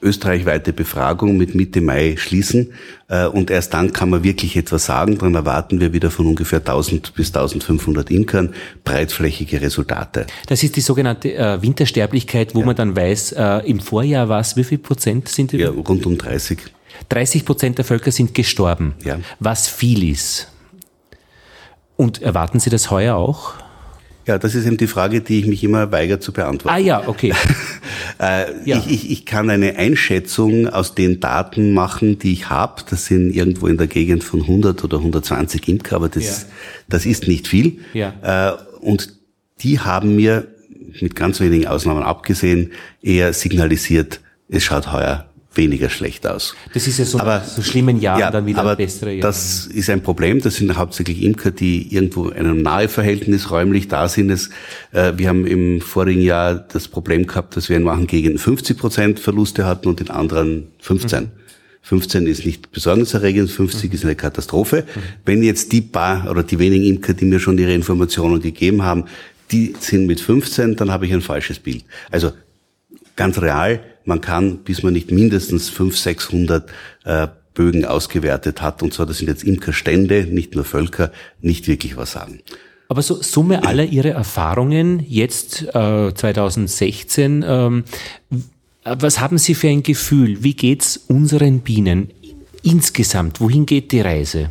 österreichweite 0.02 0.74
Befragung 0.74 1.38
mit 1.38 1.56
Mitte 1.56 1.82
Mai 1.82 2.16
schließen 2.18 2.74
äh, 3.08 3.26
und 3.26 3.50
erst 3.50 3.74
dann 3.74 3.94
kann 3.94 4.10
man 4.10 4.24
wirklich 4.24 4.56
etwas 4.56 4.86
sagen. 4.86 5.18
Dann 5.18 5.36
erwarten 5.36 5.80
wir 5.80 5.94
wieder 5.94 6.12
von 6.12 6.28
ungefähr 6.28 6.60
1000 6.60 7.16
bis 7.16 7.28
1500 7.28 8.12
Imkern 8.12 8.54
breitflächige 8.84 9.62
Resultate. 9.62 10.28
Das 10.48 10.64
ist 10.64 10.76
die 10.76 10.82
sogenannte 10.82 11.34
äh, 11.34 11.62
Wintersterblichkeit, 11.62 12.54
wo 12.54 12.60
ja. 12.60 12.66
man 12.66 12.76
dann 12.76 12.96
weiß, 12.96 13.34
äh, 13.34 13.70
im 13.70 13.80
Vorjahr 13.80 14.30
war 14.30 14.40
es, 14.40 14.56
wie 14.56 14.64
viel 14.64 14.78
Prozent 14.78 15.30
sind 15.30 15.52
die? 15.52 15.58
Ja, 15.58 15.70
rund 15.70 16.06
um 16.06 16.18
30. 16.18 16.60
30 17.10 17.46
Prozent 17.46 17.78
der 17.78 17.86
Völker 17.86 18.12
sind 18.12 18.34
gestorben, 18.34 18.96
ja. 19.04 19.20
was 19.40 19.68
viel 19.68 20.10
ist. 20.10 20.52
Und 21.96 22.22
erwarten 22.22 22.60
Sie 22.60 22.70
das 22.70 22.92
heuer 22.92 23.16
auch? 23.16 23.54
Ja, 24.28 24.38
das 24.38 24.56
ist 24.56 24.66
eben 24.66 24.78
die 24.78 24.88
Frage, 24.88 25.22
die 25.22 25.40
ich 25.40 25.48
mich 25.48 25.64
immer 25.64 25.92
weigere 25.92 26.20
zu 26.20 26.34
beantworten. 26.34 26.76
Ah 26.76 26.80
ja, 26.80 27.08
okay. 27.08 27.34
äh, 28.20 28.46
ja. 28.66 28.78
Ich, 28.78 28.92
ich, 28.92 29.12
ich 29.12 29.26
kann 29.26 29.50
eine 29.50 29.76
Einschätzung 29.76 30.68
aus 30.68 30.96
den 30.96 31.20
Daten 31.20 31.74
machen, 31.74 32.20
die 32.20 32.34
ich 32.34 32.50
habe. 32.50 32.84
Das 32.90 33.06
sind 33.06 33.32
irgendwo 33.32 33.68
in 33.68 33.78
der 33.78 33.88
Gegend 33.88 34.24
von 34.24 34.42
100 34.42 34.84
oder 34.84 34.98
120 34.98 35.68
Imker, 35.68 35.96
aber 35.98 36.10
das, 36.10 36.44
ja. 36.44 36.48
das 36.90 37.06
ist 37.06 37.28
nicht 37.28 37.48
viel. 37.48 37.80
Ja. 37.94 38.14
Äh, 38.22 38.58
und 38.80 39.14
die 39.62 39.80
haben 39.80 40.16
mir, 40.16 40.48
mit 41.02 41.16
ganz 41.16 41.40
wenigen 41.40 41.68
Ausnahmen 41.68 42.04
abgesehen, 42.04 42.72
eher 43.02 43.34
signalisiert, 43.34 44.22
es 44.50 44.64
schaut 44.64 44.92
heuer 44.92 45.28
weniger 45.58 45.90
schlecht 45.90 46.26
aus. 46.26 46.56
Das 46.74 46.88
ist 46.88 47.00
ja 47.00 47.06
so, 47.06 47.20
aber, 47.20 47.42
so 47.42 47.62
schlimmen 47.62 48.00
Jahren 48.00 48.20
ja, 48.20 48.32
dann 48.32 48.46
wieder 48.46 48.60
aber 48.60 48.76
bessere 48.76 49.12
Jahre. 49.12 49.22
Das 49.22 49.66
ist 49.66 49.90
ein 49.90 50.02
Problem. 50.02 50.42
Das 50.42 50.56
sind 50.56 50.76
hauptsächlich 50.78 51.24
Imker, 51.24 51.52
die 51.52 51.94
irgendwo 51.94 52.30
in 52.30 52.46
einem 52.46 52.62
Naheverhältnis 52.62 53.52
räumlich 53.52 53.88
da 53.88 54.08
sind. 54.08 54.30
Es, 54.30 54.50
äh, 54.92 55.14
wir 55.18 55.28
haben 55.28 55.46
im 55.46 55.82
vorigen 55.82 56.22
Jahr 56.22 56.56
das 56.56 56.88
Problem 56.88 57.28
gehabt, 57.28 57.58
dass 57.58 57.70
wir 57.70 57.78
in 57.78 57.84
manchen 57.84 58.08
Gegenden 58.08 58.40
50 58.40 58.78
Prozent 58.78 59.20
Verluste 59.20 59.66
hatten 59.66 59.90
und 59.90 60.00
in 60.00 60.10
anderen 60.10 60.68
15. 60.80 61.24
Mhm. 61.24 61.30
15 61.82 62.28
ist 62.28 62.46
nicht 62.46 62.72
besorgniserregend, 62.72 63.50
50 63.50 63.90
mhm. 63.90 63.96
ist 63.96 64.04
eine 64.04 64.16
Katastrophe. 64.16 64.84
Mhm. 64.84 65.00
Wenn 65.26 65.44
jetzt 65.44 65.72
die 65.72 65.82
paar 65.82 66.30
oder 66.30 66.44
die 66.44 66.60
wenigen 66.60 66.84
Imker, 66.84 67.14
die 67.14 67.26
mir 67.26 67.40
schon 67.40 67.58
ihre 67.58 67.74
Informationen 67.74 68.42
gegeben 68.42 68.84
haben, 68.84 69.06
die 69.52 69.74
sind 69.80 70.06
mit 70.06 70.20
15, 70.20 70.76
dann 70.76 70.92
habe 70.92 71.06
ich 71.06 71.14
ein 71.14 71.22
falsches 71.22 71.60
Bild. 71.60 71.86
Also 72.12 72.32
ganz 73.16 73.42
real, 73.42 73.80
man 74.08 74.22
kann, 74.22 74.60
bis 74.60 74.84
man 74.84 74.94
nicht 74.94 75.12
mindestens 75.12 75.70
500, 75.70 76.00
600 76.00 76.70
äh, 77.06 77.28
Bögen 77.54 77.86
ausgewertet 77.86 78.62
hat, 78.62 78.84
und 78.84 78.94
zwar 78.94 79.06
das 79.06 79.18
sind 79.18 79.28
jetzt 79.28 79.44
Imkerstände, 79.44 80.28
nicht 80.30 80.56
nur 80.56 80.64
Völker, 80.64 81.12
nicht 81.42 81.68
wirklich 81.68 81.98
was 81.98 82.12
sagen. 82.12 82.40
Aber 82.90 83.02
so 83.02 83.22
Summe 83.22 83.66
aller 83.66 83.84
Ihrer 83.84 84.12
Erfahrungen 84.12 85.04
jetzt 85.06 85.64
äh, 85.74 86.14
2016, 86.14 87.44
ähm, 87.46 87.84
was 88.84 89.20
haben 89.20 89.38
Sie 89.38 89.56
für 89.56 89.68
ein 89.68 89.84
Gefühl? 89.84 90.44
Wie 90.44 90.54
geht's 90.54 90.98
unseren 91.08 91.60
Bienen 91.60 92.10
insgesamt? 92.64 93.42
Wohin 93.42 93.66
geht 93.66 93.92
die 93.92 94.00
Reise? 94.00 94.50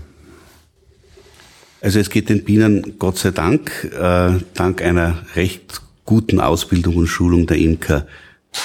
Also 1.80 2.00
es 2.00 2.10
geht 2.10 2.28
den 2.28 2.44
Bienen 2.44 2.98
Gott 2.98 3.16
sei 3.18 3.30
Dank, 3.30 3.90
äh, 3.98 4.32
dank 4.54 4.82
einer 4.82 5.18
recht 5.36 5.80
guten 6.04 6.40
Ausbildung 6.40 6.96
und 6.96 7.06
Schulung 7.06 7.46
der 7.46 7.58
Imker 7.58 8.06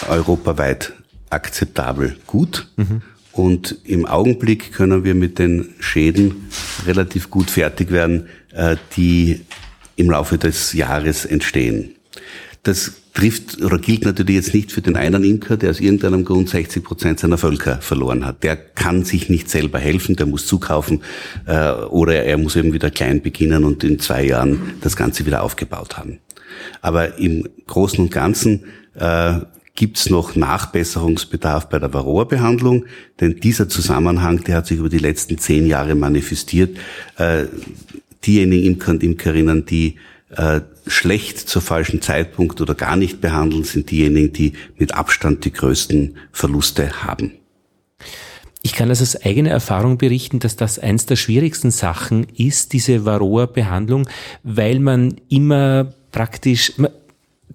europaweit 0.08 0.94
akzeptabel 1.30 2.18
gut. 2.28 2.68
Mhm. 2.78 3.02
Und 3.32 3.78
im 3.86 4.06
Augenblick 4.06 4.74
können 4.74 5.04
wir 5.04 5.16
mit 5.16 5.40
den 5.40 5.70
Schäden 5.80 6.50
relativ 6.86 7.30
gut 7.30 7.50
fertig 7.50 7.92
werden, 7.92 8.28
äh, 8.54 8.76
die 8.98 9.42
im 9.96 10.10
Laufe 10.10 10.38
des 10.38 10.74
Jahres 10.74 11.26
entstehen. 11.26 11.96
Das 12.64 12.94
trifft 13.14 13.62
oder 13.62 13.78
gilt 13.78 14.06
natürlich 14.06 14.36
jetzt 14.36 14.54
nicht 14.54 14.72
für 14.72 14.82
den 14.82 14.96
einen 14.96 15.24
Imker, 15.24 15.58
der 15.58 15.72
aus 15.72 15.80
irgendeinem 15.80 16.24
Grund 16.26 16.50
60 16.50 16.84
Prozent 16.84 17.20
seiner 17.20 17.38
Völker 17.38 17.82
verloren 17.82 18.26
hat. 18.26 18.44
Der 18.44 18.56
kann 18.56 19.04
sich 19.04 19.30
nicht 19.30 19.50
selber 19.50 19.80
helfen, 19.80 20.16
der 20.16 20.26
muss 20.26 20.46
zukaufen 20.46 21.02
äh, 21.46 21.72
oder 21.72 22.24
er 22.24 22.38
muss 22.38 22.56
eben 22.56 22.74
wieder 22.74 22.90
klein 22.90 23.22
beginnen 23.22 23.64
und 23.64 23.84
in 23.84 24.00
zwei 24.00 24.26
Jahren 24.26 24.74
das 24.82 24.96
Ganze 24.96 25.26
wieder 25.26 25.44
aufgebaut 25.44 25.98
haben. 25.98 26.20
Aber 26.82 27.18
im 27.18 27.48
Großen 27.68 28.00
und 28.00 28.12
Ganzen 28.12 28.66
äh, 28.96 29.40
gibt 29.76 29.98
es 29.98 30.10
noch 30.10 30.36
Nachbesserungsbedarf 30.36 31.70
bei 31.70 31.80
der 31.80 31.94
Varroa-Behandlung, 31.94 32.86
denn 33.20 33.40
dieser 33.40 33.70
Zusammenhang, 33.70 34.44
der 34.44 34.58
hat 34.58 34.68
sich 34.68 34.80
über 34.80 34.90
die 34.90 34.98
letzten 34.98 35.38
zehn 35.38 35.66
Jahre 35.66 35.96
manifestiert. 35.96 36.78
Äh, 37.18 37.46
diejenigen 38.26 38.66
Imker 38.66 38.92
und 38.92 39.04
Imkerinnen, 39.04 39.66
die 39.66 39.96
äh, 40.36 40.62
schlecht 40.88 41.40
zur 41.40 41.62
falschen 41.62 42.02
Zeitpunkt 42.02 42.62
oder 42.62 42.76
gar 42.76 42.96
nicht 42.96 43.22
behandeln, 43.22 43.64
sind 43.64 43.92
diejenigen, 43.92 44.34
die 44.34 44.54
mit 44.78 44.94
Abstand 44.94 45.46
die 45.46 45.54
größten 45.54 46.18
Verluste 46.32 47.04
haben. 47.04 47.34
Ich 48.64 48.74
kann 48.74 48.90
das 48.90 49.02
aus 49.02 49.16
eigener 49.16 49.50
Erfahrung 49.50 49.98
berichten, 49.98 50.40
dass 50.40 50.56
das 50.56 50.78
eins 50.78 51.08
der 51.08 51.16
schwierigsten 51.16 51.72
Sachen 51.72 52.28
ist, 52.36 52.74
diese 52.74 53.06
Varroa-Behandlung, 53.06 54.08
weil 54.44 54.80
man 54.80 55.16
immer 55.30 55.94
praktisch, 56.12 56.74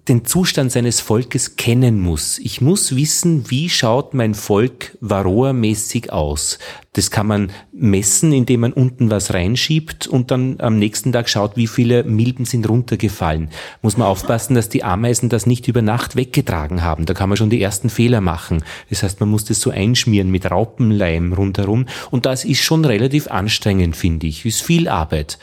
den 0.07 0.23
Zustand 0.25 0.71
seines 0.71 1.01
Volkes 1.01 1.57
kennen 1.57 1.99
muss. 1.99 2.39
Ich 2.39 2.61
muss 2.61 2.95
wissen, 2.95 3.49
wie 3.49 3.69
schaut 3.69 4.13
mein 4.13 4.35
Volk 4.35 4.97
Varroa-mäßig 5.01 6.11
aus. 6.11 6.59
Das 6.93 7.11
kann 7.11 7.27
man 7.27 7.51
messen, 7.73 8.31
indem 8.31 8.61
man 8.61 8.73
unten 8.73 9.09
was 9.09 9.33
reinschiebt 9.33 10.07
und 10.07 10.31
dann 10.31 10.59
am 10.59 10.79
nächsten 10.79 11.11
Tag 11.11 11.29
schaut, 11.29 11.57
wie 11.57 11.67
viele 11.67 12.03
Milben 12.03 12.45
sind 12.45 12.67
runtergefallen. 12.67 13.49
Muss 13.81 13.97
man 13.97 14.07
aufpassen, 14.07 14.55
dass 14.55 14.69
die 14.69 14.83
Ameisen 14.83 15.29
das 15.29 15.45
nicht 15.45 15.67
über 15.67 15.81
Nacht 15.81 16.15
weggetragen 16.15 16.81
haben. 16.83 17.05
Da 17.05 17.13
kann 17.13 17.29
man 17.29 17.37
schon 17.37 17.49
die 17.49 17.61
ersten 17.61 17.89
Fehler 17.89 18.21
machen. 18.21 18.63
Das 18.89 19.03
heißt, 19.03 19.19
man 19.19 19.29
muss 19.29 19.45
das 19.45 19.59
so 19.59 19.69
einschmieren 19.69 20.31
mit 20.31 20.49
Raupenleim 20.49 21.33
rundherum. 21.33 21.85
Und 22.09 22.25
das 22.25 22.45
ist 22.45 22.61
schon 22.61 22.85
relativ 22.85 23.27
anstrengend, 23.27 23.95
finde 23.95 24.27
ich. 24.27 24.45
Ist 24.45 24.61
viel 24.61 24.87
Arbeit. 24.87 25.37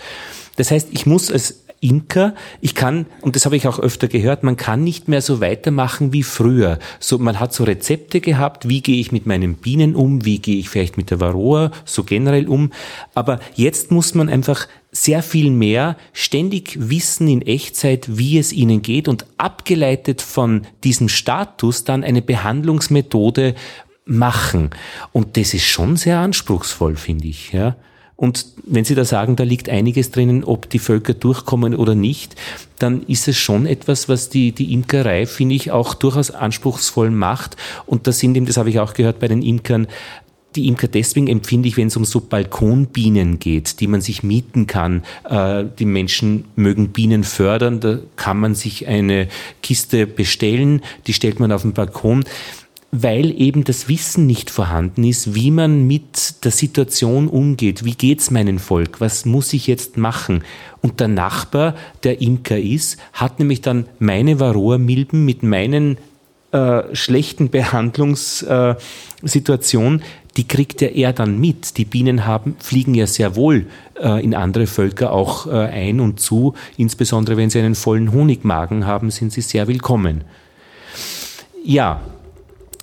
Das 0.56 0.70
heißt, 0.70 0.88
ich 0.92 1.06
muss 1.06 1.30
als 1.30 1.63
Imker. 1.84 2.34
Ich 2.60 2.74
kann, 2.74 3.06
und 3.20 3.36
das 3.36 3.44
habe 3.44 3.56
ich 3.56 3.68
auch 3.68 3.78
öfter 3.78 4.08
gehört, 4.08 4.42
man 4.42 4.56
kann 4.56 4.82
nicht 4.82 5.06
mehr 5.06 5.20
so 5.20 5.40
weitermachen 5.40 6.12
wie 6.12 6.22
früher. 6.22 6.78
So, 6.98 7.18
man 7.18 7.38
hat 7.38 7.52
so 7.52 7.64
Rezepte 7.64 8.20
gehabt, 8.20 8.68
wie 8.68 8.80
gehe 8.80 9.00
ich 9.00 9.12
mit 9.12 9.26
meinen 9.26 9.56
Bienen 9.56 9.94
um, 9.94 10.24
wie 10.24 10.38
gehe 10.38 10.56
ich 10.56 10.70
vielleicht 10.70 10.96
mit 10.96 11.10
der 11.10 11.20
Varroa 11.20 11.70
so 11.84 12.02
generell 12.02 12.48
um. 12.48 12.72
Aber 13.14 13.38
jetzt 13.54 13.90
muss 13.90 14.14
man 14.14 14.28
einfach 14.28 14.66
sehr 14.90 15.22
viel 15.22 15.50
mehr 15.50 15.96
ständig 16.12 16.76
wissen 16.80 17.28
in 17.28 17.42
Echtzeit, 17.42 18.16
wie 18.16 18.38
es 18.38 18.52
ihnen 18.52 18.80
geht 18.80 19.08
und 19.08 19.26
abgeleitet 19.36 20.22
von 20.22 20.66
diesem 20.84 21.08
Status 21.08 21.84
dann 21.84 22.04
eine 22.04 22.22
Behandlungsmethode 22.22 23.54
machen. 24.06 24.70
Und 25.12 25.36
das 25.36 25.52
ist 25.52 25.64
schon 25.64 25.96
sehr 25.96 26.18
anspruchsvoll, 26.18 26.96
finde 26.96 27.28
ich, 27.28 27.52
ja. 27.52 27.76
Und 28.16 28.46
wenn 28.64 28.84
Sie 28.84 28.94
da 28.94 29.04
sagen, 29.04 29.36
da 29.36 29.44
liegt 29.44 29.68
einiges 29.68 30.10
drinnen, 30.10 30.44
ob 30.44 30.70
die 30.70 30.78
Völker 30.78 31.14
durchkommen 31.14 31.74
oder 31.74 31.94
nicht, 31.94 32.36
dann 32.78 33.02
ist 33.02 33.26
es 33.26 33.36
schon 33.36 33.66
etwas, 33.66 34.08
was 34.08 34.28
die, 34.28 34.52
die 34.52 34.72
Imkerei, 34.72 35.26
finde 35.26 35.56
ich, 35.56 35.72
auch 35.72 35.94
durchaus 35.94 36.30
anspruchsvoll 36.30 37.10
macht. 37.10 37.56
Und 37.86 38.06
das 38.06 38.20
sind 38.20 38.36
eben, 38.36 38.46
das 38.46 38.56
habe 38.56 38.70
ich 38.70 38.78
auch 38.78 38.94
gehört 38.94 39.18
bei 39.18 39.28
den 39.28 39.42
Imkern, 39.42 39.88
die 40.54 40.68
Imker 40.68 40.88
deswegen 40.88 41.26
empfinde 41.26 41.68
ich, 41.68 41.76
wenn 41.76 41.88
es 41.88 41.96
um 41.96 42.04
so 42.04 42.20
Balkonbienen 42.20 43.38
geht, 43.38 43.80
die 43.80 43.86
man 43.86 44.00
sich 44.00 44.22
mieten 44.22 44.66
kann. 44.66 45.02
Äh, 45.28 45.64
die 45.78 45.84
Menschen 45.84 46.44
mögen 46.56 46.90
Bienen 46.90 47.24
fördern, 47.24 47.80
da 47.80 47.98
kann 48.16 48.38
man 48.38 48.54
sich 48.54 48.86
eine 48.86 49.28
Kiste 49.62 50.06
bestellen, 50.06 50.82
die 51.06 51.12
stellt 51.12 51.40
man 51.40 51.52
auf 51.52 51.62
den 51.62 51.72
Balkon 51.72 52.24
weil 52.96 53.34
eben 53.40 53.64
das 53.64 53.88
Wissen 53.88 54.26
nicht 54.26 54.50
vorhanden 54.50 55.02
ist, 55.02 55.34
wie 55.34 55.50
man 55.50 55.88
mit 55.88 56.44
der 56.44 56.52
Situation 56.52 57.26
umgeht. 57.26 57.84
Wie 57.84 57.96
geht's 57.96 58.30
meinem 58.30 58.60
Volk? 58.60 59.00
Was 59.00 59.24
muss 59.24 59.52
ich 59.52 59.66
jetzt 59.66 59.96
machen? 59.96 60.44
Und 60.80 61.00
der 61.00 61.08
Nachbar, 61.08 61.74
der 62.04 62.20
Imker 62.20 62.58
ist, 62.58 63.00
hat 63.12 63.40
nämlich 63.40 63.62
dann 63.62 63.86
meine 63.98 64.38
Varroa-Milben 64.38 65.24
mit 65.24 65.42
meinen 65.42 65.98
äh, 66.52 66.94
schlechten 66.94 67.50
Behandlungssituationen, 67.50 70.00
äh, 70.00 70.04
die 70.36 70.46
kriegt 70.46 70.80
ja 70.80 70.88
er 70.88 71.12
dann 71.12 71.40
mit. 71.40 71.76
Die 71.78 71.84
Bienen 71.84 72.26
haben, 72.26 72.54
fliegen 72.60 72.94
ja 72.94 73.08
sehr 73.08 73.34
wohl 73.34 73.66
äh, 74.00 74.22
in 74.22 74.36
andere 74.36 74.68
Völker 74.68 75.10
auch 75.10 75.48
äh, 75.48 75.50
ein 75.50 75.98
und 75.98 76.20
zu. 76.20 76.54
Insbesondere 76.76 77.36
wenn 77.36 77.50
sie 77.50 77.58
einen 77.58 77.74
vollen 77.74 78.12
Honigmagen 78.12 78.86
haben, 78.86 79.10
sind 79.10 79.32
sie 79.32 79.40
sehr 79.40 79.66
willkommen. 79.66 80.22
Ja, 81.64 82.00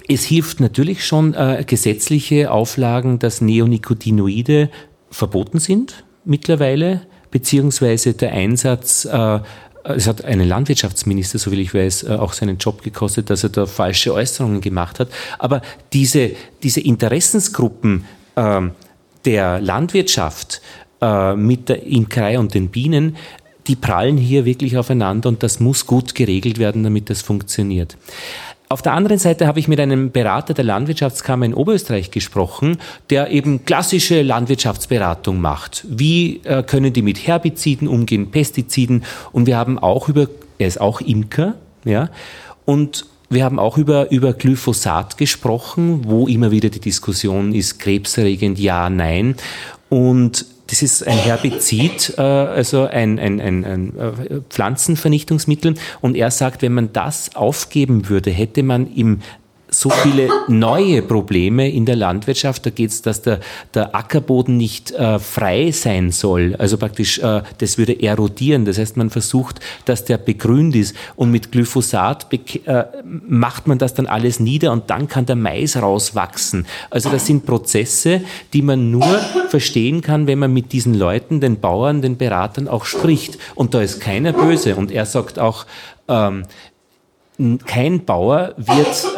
es 0.07 0.23
hilft 0.23 0.59
natürlich 0.59 1.05
schon 1.05 1.33
äh, 1.33 1.63
gesetzliche 1.65 2.51
Auflagen, 2.51 3.19
dass 3.19 3.41
Neonicotinoide 3.41 4.69
verboten 5.09 5.59
sind 5.59 6.03
mittlerweile, 6.23 7.01
beziehungsweise 7.31 8.13
der 8.13 8.31
Einsatz 8.33 9.05
äh, 9.05 9.39
es 9.83 10.07
hat 10.07 10.23
einen 10.25 10.47
Landwirtschaftsminister, 10.47 11.39
so 11.39 11.51
wie 11.51 11.61
ich 11.61 11.73
weiß, 11.73 12.03
äh, 12.03 12.09
auch 12.11 12.33
seinen 12.33 12.57
Job 12.57 12.83
gekostet, 12.83 13.29
dass 13.29 13.43
er 13.43 13.49
da 13.49 13.65
falsche 13.65 14.13
Äußerungen 14.13 14.61
gemacht 14.61 14.99
hat. 14.99 15.09
Aber 15.39 15.61
diese, 15.93 16.31
diese 16.63 16.81
Interessensgruppen 16.81 18.05
äh, 18.35 18.61
der 19.25 19.59
Landwirtschaft 19.59 20.61
äh, 21.01 21.35
mit 21.35 21.69
der 21.69 21.83
Imkerei 21.83 22.39
und 22.39 22.53
den 22.53 22.69
Bienen, 22.69 23.17
die 23.67 23.75
prallen 23.75 24.17
hier 24.17 24.45
wirklich 24.45 24.77
aufeinander 24.77 25.29
und 25.29 25.43
das 25.43 25.59
muss 25.59 25.85
gut 25.85 26.15
geregelt 26.15 26.57
werden, 26.57 26.83
damit 26.83 27.09
das 27.09 27.21
funktioniert. 27.21 27.95
Auf 28.71 28.81
der 28.81 28.93
anderen 28.93 29.17
Seite 29.17 29.47
habe 29.47 29.59
ich 29.59 29.67
mit 29.67 29.81
einem 29.81 30.11
Berater 30.11 30.53
der 30.53 30.63
Landwirtschaftskammer 30.63 31.45
in 31.45 31.53
Oberösterreich 31.53 32.09
gesprochen, 32.09 32.77
der 33.09 33.29
eben 33.29 33.65
klassische 33.65 34.21
Landwirtschaftsberatung 34.21 35.41
macht. 35.41 35.85
Wie 35.89 36.39
äh, 36.45 36.63
können 36.63 36.93
die 36.93 37.01
mit 37.01 37.27
Herbiziden 37.27 37.89
umgehen, 37.89 38.31
Pestiziden? 38.31 39.03
Und 39.33 39.45
wir 39.45 39.57
haben 39.57 39.77
auch 39.77 40.07
über, 40.07 40.27
er 40.57 40.67
ist 40.69 40.79
auch 40.79 41.01
Imker, 41.01 41.55
ja, 41.83 42.09
und 42.63 43.07
wir 43.29 43.43
haben 43.43 43.59
auch 43.59 43.77
über, 43.77 44.09
über 44.09 44.31
Glyphosat 44.31 45.17
gesprochen, 45.17 46.03
wo 46.05 46.27
immer 46.27 46.51
wieder 46.51 46.69
die 46.69 46.79
Diskussion 46.79 47.53
ist, 47.53 47.77
krebserregend, 47.77 48.57
ja, 48.57 48.89
nein. 48.89 49.35
Und 49.89 50.45
das 50.71 50.81
ist 50.81 51.05
ein 51.05 51.17
Herbizid, 51.17 52.13
äh, 52.17 52.21
also 52.21 52.85
ein, 52.85 53.19
ein, 53.19 53.41
ein, 53.41 53.65
ein 53.65 53.97
äh, 53.97 54.39
Pflanzenvernichtungsmittel. 54.49 55.75
Und 55.99 56.15
er 56.15 56.31
sagt, 56.31 56.61
wenn 56.61 56.71
man 56.71 56.93
das 56.93 57.35
aufgeben 57.35 58.07
würde, 58.07 58.31
hätte 58.31 58.63
man 58.63 58.87
im 58.87 59.19
so 59.73 59.89
viele 59.89 60.27
neue 60.49 61.01
Probleme 61.01 61.69
in 61.69 61.85
der 61.85 61.95
Landwirtschaft. 61.95 62.65
Da 62.65 62.71
geht 62.71 62.89
es, 62.89 63.01
dass 63.01 63.21
der, 63.21 63.39
der 63.73 63.95
Ackerboden 63.95 64.57
nicht 64.57 64.91
äh, 64.91 65.17
frei 65.17 65.71
sein 65.71 66.11
soll. 66.11 66.55
Also 66.57 66.77
praktisch, 66.77 67.19
äh, 67.19 67.41
das 67.59 67.77
würde 67.77 68.01
erodieren. 68.03 68.65
Das 68.65 68.77
heißt, 68.77 68.97
man 68.97 69.09
versucht, 69.09 69.61
dass 69.85 70.03
der 70.03 70.17
begrünt 70.17 70.75
ist. 70.75 70.93
Und 71.15 71.31
mit 71.31 71.53
Glyphosat 71.53 72.27
äh, 72.65 72.83
macht 73.27 73.67
man 73.67 73.77
das 73.77 73.93
dann 73.93 74.07
alles 74.07 74.41
nieder 74.41 74.73
und 74.73 74.89
dann 74.89 75.07
kann 75.07 75.25
der 75.25 75.37
Mais 75.37 75.81
rauswachsen. 75.81 76.67
Also 76.89 77.09
das 77.09 77.25
sind 77.25 77.45
Prozesse, 77.45 78.21
die 78.51 78.61
man 78.61 78.91
nur 78.91 79.07
verstehen 79.47 80.01
kann, 80.01 80.27
wenn 80.27 80.39
man 80.39 80.53
mit 80.53 80.73
diesen 80.73 80.95
Leuten, 80.95 81.39
den 81.39 81.61
Bauern, 81.61 82.01
den 82.01 82.17
Beratern 82.17 82.67
auch 82.67 82.83
spricht. 82.83 83.37
Und 83.55 83.73
da 83.73 83.81
ist 83.81 84.01
keiner 84.01 84.33
böse. 84.33 84.75
Und 84.75 84.91
er 84.91 85.05
sagt 85.05 85.39
auch, 85.39 85.65
ähm, 86.09 86.43
kein 87.65 88.05
Bauer 88.05 88.53
wird 88.57 89.17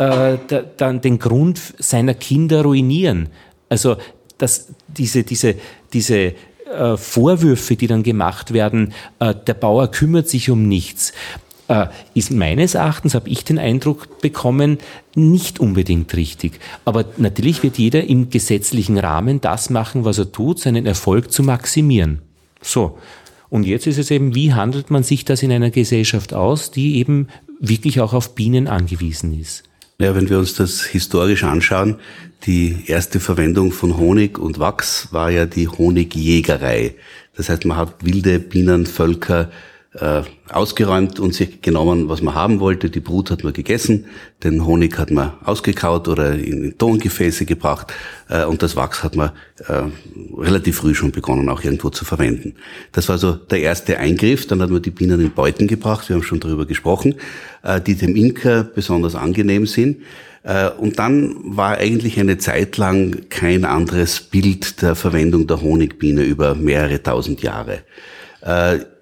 äh, 0.49 0.63
dann 0.78 1.01
den 1.01 1.19
Grund 1.19 1.59
seiner 1.80 2.13
Kinder 2.13 2.63
ruinieren. 2.63 3.30
Also 3.69 3.97
dass 4.38 4.67
diese, 4.88 5.24
diese, 5.24 5.55
diese 5.93 6.34
äh, 6.74 6.97
Vorwürfe, 6.97 7.76
die 7.76 7.88
dann 7.88 8.03
gemacht 8.03 8.53
werden, 8.53 8.93
äh, 9.19 9.34
der 9.34 9.53
Bauer 9.53 9.89
kümmert 9.89 10.28
sich 10.28 10.49
um 10.49 10.67
nichts, 10.67 11.13
äh, 11.67 11.88
ist 12.13 12.32
meines 12.32 12.76
Erachtens, 12.76 13.15
habe 13.15 13.30
ich 13.30 13.45
den 13.45 13.57
Eindruck 13.57 14.21
bekommen, 14.21 14.80
nicht 15.15 15.59
unbedingt 15.59 16.15
richtig. 16.15 16.59
Aber 16.84 17.05
natürlich 17.17 17.63
wird 17.63 17.78
jeder 17.78 18.03
im 18.03 18.30
gesetzlichen 18.30 18.97
Rahmen 18.97 19.39
das 19.39 19.69
machen, 19.69 20.03
was 20.03 20.17
er 20.17 20.32
tut, 20.32 20.59
seinen 20.59 20.86
Erfolg 20.86 21.32
zu 21.32 21.43
maximieren. 21.43 22.19
So. 22.61 22.97
Und 23.49 23.67
jetzt 23.67 23.86
ist 23.86 23.99
es 23.99 24.09
eben, 24.09 24.34
wie 24.34 24.53
handelt 24.53 24.89
man 24.89 25.03
sich 25.03 25.26
das 25.26 25.43
in 25.43 25.51
einer 25.51 25.69
Gesellschaft 25.69 26.34
aus, 26.34 26.71
die 26.71 26.97
eben 26.97 27.28
wirklich 27.60 27.99
auch 28.01 28.14
auf 28.14 28.36
Bienen 28.36 28.68
angewiesen 28.68 29.39
ist. 29.39 29.64
Ja, 29.99 30.16
wenn 30.16 30.30
wir 30.30 30.39
uns 30.39 30.56
das 30.56 30.84
historisch 30.84 31.43
anschauen, 31.43 31.95
die 32.45 32.84
erste 32.88 33.20
Verwendung 33.20 33.72
von 33.72 33.97
Honig 33.97 34.38
und 34.38 34.60
Wachs 34.60 35.10
war 35.12 35.30
ja 35.30 35.45
die 35.45 35.68
Honigjägerei. 35.68 36.95
Das 37.38 37.49
heißt, 37.49 37.66
man 37.66 37.78
hat 37.78 38.04
wilde 38.04 38.39
Bienenvölker 38.39 39.49
äh, 40.00 40.24
ausgeräumt 40.50 41.20
und 41.20 41.34
sich 41.34 41.62
genommen, 41.62 42.10
was 42.10 42.22
man 42.22 42.34
haben 42.34 42.60
wollte. 42.60 42.89
Die 42.89 43.00
Brut 43.00 43.30
hat 43.30 43.44
man 43.44 43.54
gegessen, 43.54 44.06
den 44.44 44.66
Honig 44.66 44.98
hat 44.98 45.12
man 45.12 45.34
ausgekaut 45.44 46.08
oder 46.08 46.34
in 46.34 46.78
Tongefäße 46.78 47.46
gebracht 47.46 47.94
äh, 48.30 48.46
und 48.46 48.64
das 48.64 48.76
Wachs 48.76 49.04
hat 49.04 49.16
man 49.16 49.32
äh, 49.68 49.84
relativ 50.38 50.78
früh 50.78 50.96
schon 50.96 51.12
begonnen, 51.12 51.50
auch 51.50 51.64
irgendwo 51.64 51.89
zu 51.89 52.06
verwenden. 52.06 52.56
Das 52.91 53.08
war 53.10 53.18
so 53.18 53.34
der 53.34 53.62
erste 53.62 54.00
Eingriff. 54.00 54.48
Dann 54.48 54.62
hat 54.62 54.70
man 54.70 54.82
die 54.82 54.91
Bienen 54.91 55.22
in 55.22 55.32
Beuten 55.32 55.68
gebracht, 55.68 56.10
wir 56.10 56.16
haben 56.16 56.24
schon 56.24 56.39
darüber 56.39 56.66
gesprochen, 56.66 57.16
äh, 57.62 57.80
die 57.80 57.96
dem 57.96 58.16
Imker 58.16 58.64
besonders 58.64 59.16
angenehm 59.16 59.68
sind. 59.68 59.98
Äh, 60.44 60.70
und 60.70 60.98
dann 60.98 61.36
war 61.56 61.78
eigentlich 61.78 62.20
eine 62.20 62.38
Zeit 62.38 62.78
lang 62.78 63.30
kein 63.30 63.64
anderes 63.64 64.20
Bild 64.20 64.82
der 64.82 64.96
Verwendung 64.96 65.48
der 65.48 65.62
Honigbiene 65.62 66.24
über 66.24 66.56
mehrere 66.56 67.02
tausend 67.02 67.41
Jahre. 67.44 67.84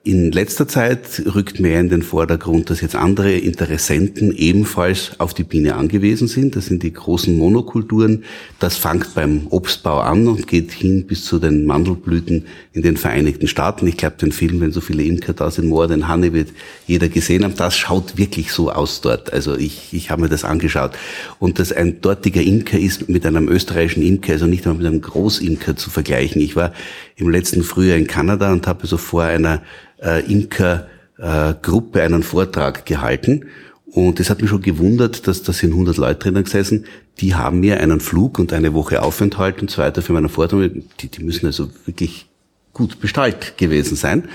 In 0.03 0.31
letzter 0.31 0.67
Zeit 0.67 1.21
rückt 1.35 1.59
mehr 1.59 1.79
in 1.79 1.89
den 1.89 2.01
Vordergrund, 2.01 2.71
dass 2.71 2.81
jetzt 2.81 2.95
andere 2.95 3.33
Interessenten 3.33 4.35
ebenfalls 4.35 5.11
auf 5.19 5.35
die 5.35 5.43
Biene 5.43 5.75
angewiesen 5.75 6.27
sind. 6.27 6.55
Das 6.55 6.65
sind 6.65 6.81
die 6.81 6.91
großen 6.91 7.37
Monokulturen. 7.37 8.23
Das 8.57 8.77
fängt 8.77 9.13
beim 9.13 9.45
Obstbau 9.51 9.99
an 9.99 10.27
und 10.27 10.47
geht 10.47 10.71
hin 10.71 11.05
bis 11.05 11.25
zu 11.25 11.37
den 11.37 11.65
Mandelblüten 11.65 12.47
in 12.73 12.81
den 12.81 12.97
Vereinigten 12.97 13.47
Staaten. 13.47 13.85
Ich 13.85 13.97
glaube, 13.97 14.15
den 14.19 14.31
Film, 14.31 14.59
wenn 14.59 14.71
so 14.71 14.81
viele 14.81 15.03
Imker 15.03 15.33
da 15.33 15.51
sind, 15.51 15.67
More 15.67 15.87
than 15.87 16.09
Honey, 16.09 16.33
wird 16.33 16.49
jeder 16.87 17.07
gesehen 17.07 17.43
haben. 17.43 17.55
Das 17.55 17.77
schaut 17.77 18.17
wirklich 18.17 18.51
so 18.51 18.71
aus 18.71 19.01
dort. 19.01 19.31
Also 19.31 19.55
ich, 19.55 19.93
ich 19.93 20.09
habe 20.09 20.23
mir 20.23 20.29
das 20.29 20.43
angeschaut. 20.43 20.93
Und 21.37 21.59
dass 21.59 21.71
ein 21.71 22.01
dortiger 22.01 22.41
Imker 22.41 22.79
ist 22.79 23.07
mit 23.07 23.23
einem 23.23 23.47
österreichischen 23.47 24.01
Imker, 24.01 24.33
also 24.33 24.47
nicht 24.47 24.65
einmal 24.65 24.79
mit 24.79 24.87
einem 24.87 25.01
Großimker 25.01 25.75
zu 25.75 25.91
vergleichen. 25.91 26.41
Ich 26.41 26.55
war 26.55 26.73
im 27.21 27.29
letzten 27.29 27.63
Frühjahr 27.63 27.97
in 27.97 28.07
Kanada 28.07 28.51
und 28.51 28.67
habe 28.67 28.87
so 28.87 28.97
vor 28.97 29.23
einer 29.23 29.61
äh, 30.03 30.25
Imker-Gruppe 30.31 31.99
äh, 31.99 32.03
einen 32.03 32.23
Vortrag 32.23 32.85
gehalten. 32.85 33.45
Und 33.85 34.19
es 34.19 34.29
hat 34.29 34.41
mich 34.41 34.49
schon 34.49 34.61
gewundert, 34.61 35.27
dass 35.27 35.43
da 35.43 35.53
sind 35.53 35.71
100 35.71 35.97
Leute 35.97 36.19
drinnen 36.19 36.43
gesessen. 36.43 36.85
Die 37.19 37.35
haben 37.35 37.59
mir 37.59 37.79
einen 37.79 37.99
Flug 37.99 38.39
und 38.39 38.53
eine 38.53 38.73
Woche 38.73 39.01
Aufenthalt 39.01 39.61
und 39.61 39.69
so 39.69 39.81
weiter 39.81 40.01
für 40.01 40.13
meinen 40.13 40.29
Vortrag. 40.29 40.71
Die, 40.99 41.07
die 41.09 41.23
müssen 41.23 41.45
also 41.45 41.69
wirklich 41.85 42.27
gut 42.73 42.99
bestallt 42.99 43.57
gewesen 43.57 43.95
sein. 43.95 44.29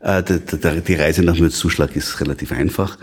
Äh, 0.00 0.22
die 0.22 0.94
Reise 0.94 1.22
nach 1.22 1.38
Mürzzuschlag 1.38 1.94
ist 1.94 2.20
relativ 2.20 2.52
einfach. 2.52 2.98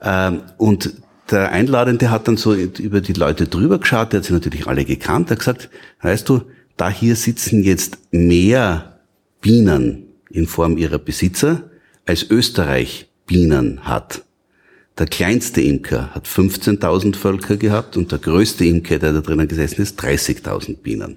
Ähm, 0.00 0.42
und 0.58 0.92
der 1.30 1.50
Einladende 1.50 2.10
hat 2.10 2.28
dann 2.28 2.36
so 2.36 2.54
über 2.54 3.00
die 3.00 3.12
Leute 3.12 3.46
drüber 3.46 3.78
geschaut, 3.78 4.12
der 4.12 4.20
hat 4.20 4.26
sie 4.26 4.32
natürlich 4.32 4.66
alle 4.66 4.84
gekannt, 4.84 5.30
er 5.30 5.32
hat 5.32 5.38
gesagt, 5.38 5.70
weißt 6.02 6.28
du, 6.28 6.42
da 6.76 6.90
hier 6.90 7.16
sitzen 7.16 7.62
jetzt 7.62 7.98
mehr 8.10 8.98
Bienen 9.40 10.04
in 10.30 10.46
Form 10.46 10.78
ihrer 10.78 10.98
Besitzer 10.98 11.70
als 12.06 12.28
Österreich 12.30 13.08
Bienen 13.26 13.84
hat. 13.84 14.22
Der 14.98 15.06
kleinste 15.06 15.62
Imker 15.62 16.10
hat 16.14 16.26
15.000 16.26 17.16
Völker 17.16 17.56
gehabt 17.56 17.96
und 17.96 18.12
der 18.12 18.18
größte 18.18 18.66
Imker, 18.66 18.98
der 18.98 19.14
da 19.14 19.20
drinnen 19.22 19.48
gesessen 19.48 19.80
ist, 19.80 19.98
30.000 19.98 20.76
Bienen. 20.82 21.16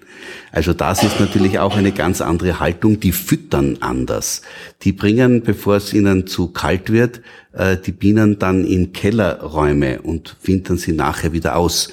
Also 0.54 0.72
das 0.72 1.04
ist 1.04 1.20
natürlich 1.20 1.60
auch 1.60 1.76
eine 1.76 1.92
ganz 1.92 2.22
andere 2.22 2.62
Haltung. 2.62 3.02
Die 3.02 3.12
füttern 3.12 3.78
anders. 3.82 4.44
Die 4.84 4.94
bringen, 4.94 5.42
bevor 5.42 5.76
es 5.76 5.94
ihnen 5.94 6.26
zu 6.26 6.48
kalt 6.48 6.90
wird, 6.90 7.22
äh, 7.52 7.76
die 7.76 7.92
Bienen 7.92 8.40
dann 8.40 8.64
in 8.64 8.94
Kellerräume 8.94 10.02
und 10.02 10.38
wintern 10.44 10.78
sie 10.78 10.94
nachher 10.94 11.34
wieder 11.34 11.58
aus. 11.58 11.90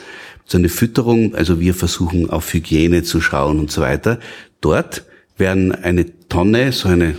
So 0.47 0.59
eine 0.59 0.68
Fütterung, 0.68 1.34
also 1.34 1.61
wir 1.61 1.74
versuchen 1.74 2.30
auf 2.30 2.53
Hygiene 2.53 3.03
zu 3.03 3.20
schauen 3.20 3.59
und 3.59 3.70
so 3.70 3.80
weiter. 3.80 4.18
Dort 4.61 5.05
werden 5.38 5.72
eine 5.72 6.07
Tonne, 6.28 6.72
so 6.72 6.88
eine 6.88 7.14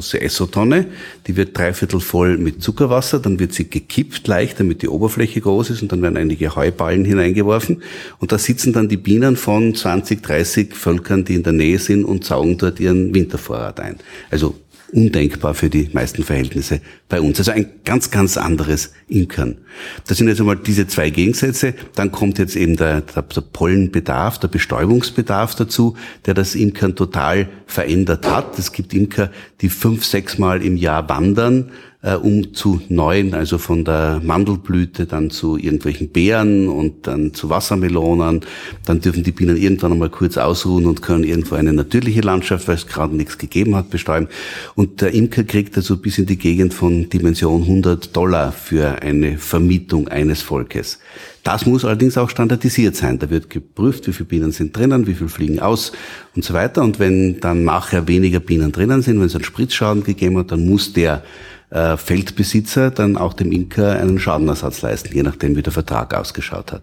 große 0.00 0.20
Essotonne, 0.20 0.86
die 1.26 1.36
wird 1.36 1.56
dreiviertel 1.56 2.00
voll 2.00 2.38
mit 2.38 2.62
Zuckerwasser, 2.62 3.18
dann 3.18 3.38
wird 3.38 3.52
sie 3.52 3.68
gekippt 3.68 4.26
leicht, 4.28 4.58
damit 4.58 4.80
die 4.80 4.88
Oberfläche 4.88 5.42
groß 5.42 5.70
ist 5.70 5.82
und 5.82 5.92
dann 5.92 6.00
werden 6.00 6.16
einige 6.16 6.56
Heuballen 6.56 7.04
hineingeworfen 7.04 7.82
und 8.18 8.32
da 8.32 8.38
sitzen 8.38 8.72
dann 8.72 8.88
die 8.88 8.96
Bienen 8.96 9.36
von 9.36 9.74
20, 9.74 10.22
30 10.22 10.74
Völkern, 10.74 11.24
die 11.24 11.34
in 11.34 11.42
der 11.42 11.52
Nähe 11.52 11.78
sind 11.78 12.04
und 12.04 12.24
saugen 12.24 12.56
dort 12.56 12.80
ihren 12.80 13.12
Wintervorrat 13.14 13.78
ein. 13.80 13.96
Also 14.30 14.54
undenkbar 14.92 15.54
für 15.54 15.70
die 15.70 15.90
meisten 15.92 16.22
Verhältnisse 16.22 16.80
bei 17.08 17.20
uns. 17.20 17.38
Also 17.38 17.52
ein 17.52 17.66
ganz, 17.84 18.10
ganz 18.10 18.36
anderes 18.36 18.92
Imkern. 19.08 19.58
Das 20.06 20.18
sind 20.18 20.28
jetzt 20.28 20.40
einmal 20.40 20.56
diese 20.56 20.86
zwei 20.86 21.10
Gegensätze. 21.10 21.74
Dann 21.94 22.10
kommt 22.12 22.38
jetzt 22.38 22.56
eben 22.56 22.76
der, 22.76 23.00
der, 23.02 23.22
der 23.22 23.40
Pollenbedarf, 23.40 24.38
der 24.38 24.48
Bestäubungsbedarf 24.48 25.54
dazu, 25.54 25.96
der 26.26 26.34
das 26.34 26.54
Imkern 26.54 26.96
total 26.96 27.48
verändert 27.66 28.28
hat. 28.30 28.58
Es 28.58 28.72
gibt 28.72 28.94
Imker, 28.94 29.30
die 29.60 29.68
fünf, 29.68 30.04
sechs 30.04 30.38
Mal 30.38 30.64
im 30.64 30.76
Jahr 30.76 31.08
wandern, 31.08 31.70
äh, 32.02 32.14
um 32.14 32.54
zu 32.54 32.80
neuen, 32.88 33.34
also 33.34 33.58
von 33.58 33.84
der 33.84 34.20
Mandelblüte 34.24 35.06
dann 35.06 35.30
zu 35.30 35.58
irgendwelchen 35.58 36.08
Beeren 36.08 36.68
und 36.68 37.06
dann 37.06 37.34
zu 37.34 37.50
Wassermelonen. 37.50 38.40
Dann 38.86 39.00
dürfen 39.00 39.22
die 39.22 39.32
Bienen 39.32 39.56
irgendwann 39.56 39.92
einmal 39.92 40.08
kurz 40.08 40.38
ausruhen 40.38 40.86
und 40.86 41.02
können 41.02 41.24
irgendwo 41.24 41.56
eine 41.56 41.72
natürliche 41.72 42.22
Landschaft, 42.22 42.68
weil 42.68 42.76
es 42.76 42.86
gerade 42.86 43.14
nichts 43.14 43.36
gegeben 43.36 43.76
hat, 43.76 43.90
bestäuben. 43.90 44.28
Und 44.74 45.02
der 45.02 45.12
Imker 45.12 45.44
kriegt 45.44 45.76
also 45.76 45.98
bis 45.98 46.16
in 46.18 46.26
die 46.26 46.38
Gegend 46.38 46.72
von 46.72 47.08
Dimension 47.10 47.62
100 47.62 48.16
Dollar 48.16 48.52
für 48.52 49.02
eine 49.02 49.36
Vermietung 49.36 50.08
eines 50.08 50.40
Volkes. 50.40 51.00
Das 51.42 51.64
muss 51.64 51.84
allerdings 51.84 52.18
auch 52.18 52.28
standardisiert 52.28 52.96
sein. 52.96 53.18
Da 53.18 53.30
wird 53.30 53.48
geprüft, 53.48 54.06
wie 54.06 54.12
viele 54.12 54.28
Bienen 54.28 54.52
sind 54.52 54.76
drinnen, 54.76 55.06
wie 55.06 55.14
viele 55.14 55.30
fliegen 55.30 55.60
aus 55.60 55.92
und 56.34 56.44
so 56.44 56.52
weiter. 56.52 56.82
Und 56.82 56.98
wenn 56.98 57.40
dann 57.40 57.64
nachher 57.64 58.08
weniger 58.08 58.40
Bienen 58.40 58.72
drinnen 58.72 59.02
sind, 59.02 59.18
wenn 59.18 59.26
es 59.26 59.34
einen 59.34 59.44
Spritzschaden 59.44 60.04
gegeben 60.04 60.36
hat, 60.38 60.50
dann 60.50 60.66
muss 60.66 60.92
der 60.92 61.22
äh, 61.70 61.96
Feldbesitzer 61.96 62.90
dann 62.90 63.16
auch 63.16 63.32
dem 63.32 63.52
Imker 63.52 63.98
einen 63.98 64.18
Schadenersatz 64.18 64.82
leisten, 64.82 65.14
je 65.14 65.22
nachdem, 65.22 65.56
wie 65.56 65.62
der 65.62 65.72
Vertrag 65.72 66.14
ausgeschaut 66.14 66.72
hat. 66.72 66.82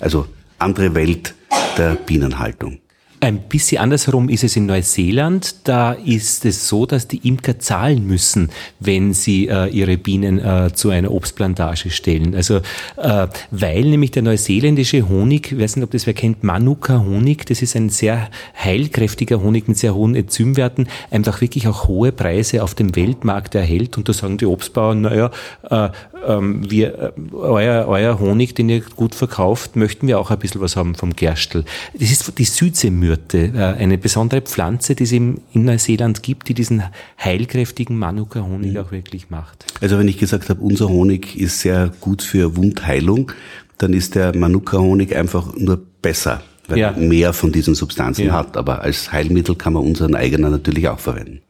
Also 0.00 0.26
andere 0.58 0.94
Welt 0.94 1.34
der 1.76 1.94
Bienenhaltung. 1.94 2.78
Ein 3.20 3.40
bisschen 3.48 3.78
andersherum 3.80 4.28
ist 4.28 4.44
es 4.44 4.56
in 4.56 4.66
Neuseeland. 4.66 5.56
Da 5.64 5.92
ist 5.92 6.44
es 6.44 6.68
so, 6.68 6.84
dass 6.84 7.08
die 7.08 7.26
Imker 7.26 7.58
zahlen 7.58 8.06
müssen, 8.06 8.50
wenn 8.78 9.14
sie 9.14 9.48
äh, 9.48 9.68
ihre 9.68 9.96
Bienen 9.96 10.38
äh, 10.38 10.70
zu 10.74 10.90
einer 10.90 11.10
Obstplantage 11.10 11.90
stellen. 11.90 12.34
Also, 12.34 12.56
äh, 12.96 13.26
weil 13.50 13.84
nämlich 13.84 14.10
der 14.10 14.22
neuseeländische 14.22 15.08
Honig, 15.08 15.52
ich 15.52 15.58
weiß 15.58 15.76
nicht, 15.76 15.84
ob 15.84 15.92
das 15.92 16.06
wer 16.06 16.12
kennt, 16.12 16.44
Manuka-Honig, 16.44 17.46
das 17.46 17.62
ist 17.62 17.74
ein 17.74 17.88
sehr 17.88 18.28
heilkräftiger 18.62 19.40
Honig 19.40 19.66
mit 19.66 19.78
sehr 19.78 19.94
hohen 19.94 20.14
Enzymwerten, 20.14 20.86
einfach 21.10 21.40
wirklich 21.40 21.68
auch 21.68 21.88
hohe 21.88 22.12
Preise 22.12 22.62
auf 22.62 22.74
dem 22.74 22.94
Weltmarkt 22.96 23.54
erhält. 23.54 23.96
Und 23.96 24.10
da 24.10 24.12
sagen 24.12 24.36
die 24.36 24.46
Obstbauern, 24.46 25.00
naja, 25.00 25.30
äh, 25.70 25.88
ähm, 26.26 26.70
wir, 26.70 26.98
äh, 26.98 27.12
euer, 27.32 27.86
euer 27.88 28.18
Honig, 28.18 28.54
den 28.54 28.68
ihr 28.68 28.80
gut 28.80 29.14
verkauft, 29.14 29.76
möchten 29.76 30.06
wir 30.06 30.18
auch 30.18 30.30
ein 30.30 30.38
bisschen 30.38 30.60
was 30.60 30.76
haben 30.76 30.94
vom 30.94 31.14
Gerstl. 31.14 31.64
Das 31.94 32.10
ist 32.10 32.38
die 32.38 32.44
Südseemyrte, 32.44 33.52
äh, 33.54 33.58
eine 33.58 33.98
besondere 33.98 34.42
Pflanze, 34.42 34.94
die 34.94 35.04
es 35.04 35.12
in 35.12 35.40
Neuseeland 35.52 36.22
gibt, 36.22 36.48
die 36.48 36.54
diesen 36.54 36.82
heilkräftigen 37.22 37.96
Manuka-Honig 37.98 38.72
mhm. 38.72 38.78
auch 38.78 38.92
wirklich 38.92 39.30
macht. 39.30 39.66
Also 39.80 39.98
wenn 39.98 40.08
ich 40.08 40.18
gesagt 40.18 40.48
habe, 40.48 40.60
unser 40.60 40.88
Honig 40.88 41.38
ist 41.38 41.60
sehr 41.60 41.90
gut 42.00 42.22
für 42.22 42.56
Wundheilung, 42.56 43.32
dann 43.78 43.92
ist 43.92 44.14
der 44.14 44.36
Manuka-Honig 44.36 45.14
einfach 45.14 45.54
nur 45.54 45.80
besser, 46.00 46.42
weil 46.68 46.78
ja. 46.78 46.90
er 46.90 46.96
mehr 46.96 47.32
von 47.32 47.52
diesen 47.52 47.74
Substanzen 47.74 48.26
ja. 48.26 48.32
hat. 48.32 48.56
Aber 48.56 48.82
als 48.82 49.12
Heilmittel 49.12 49.54
kann 49.54 49.74
man 49.74 49.84
unseren 49.84 50.14
eigenen 50.14 50.50
natürlich 50.50 50.88
auch 50.88 50.98
verwenden. 50.98 51.40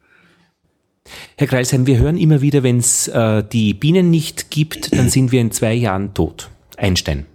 Herr 1.36 1.46
Kreisheim, 1.46 1.86
wir 1.86 1.98
hören 1.98 2.18
immer 2.18 2.40
wieder, 2.40 2.62
wenn 2.62 2.78
es 2.78 3.08
äh, 3.08 3.42
die 3.44 3.74
Bienen 3.74 4.10
nicht 4.10 4.50
gibt, 4.50 4.96
dann 4.96 5.08
sind 5.10 5.32
wir 5.32 5.40
in 5.40 5.50
zwei 5.50 5.74
Jahren 5.74 6.14
tot. 6.14 6.50
Einstein. 6.76 7.26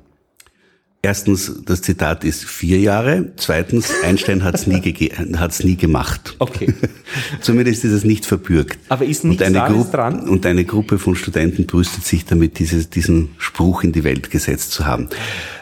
Erstens, 1.03 1.51
das 1.65 1.81
Zitat 1.81 2.23
ist 2.23 2.45
vier 2.45 2.79
Jahre. 2.79 3.31
Zweitens, 3.35 3.91
Einstein 4.03 4.43
hat 4.43 4.53
es 4.53 4.67
nie, 4.67 4.79
hat's 5.35 5.63
nie 5.63 5.75
gemacht. 5.75 6.35
Okay. 6.37 6.75
Zumindest 7.41 7.83
ist 7.83 7.91
es 7.91 8.03
nicht 8.03 8.23
verbürgt. 8.23 8.77
Aber 8.87 9.05
ist 9.05 9.23
nicht 9.23 9.41
dran? 9.41 10.29
und 10.29 10.45
eine 10.45 10.63
Gruppe 10.63 10.99
von 10.99 11.15
Studenten 11.15 11.65
brüstet 11.65 12.05
sich 12.05 12.25
damit, 12.25 12.59
dieses, 12.59 12.91
diesen 12.91 13.29
Spruch 13.39 13.83
in 13.83 13.93
die 13.93 14.03
Welt 14.03 14.29
gesetzt 14.29 14.73
zu 14.73 14.85
haben. 14.85 15.09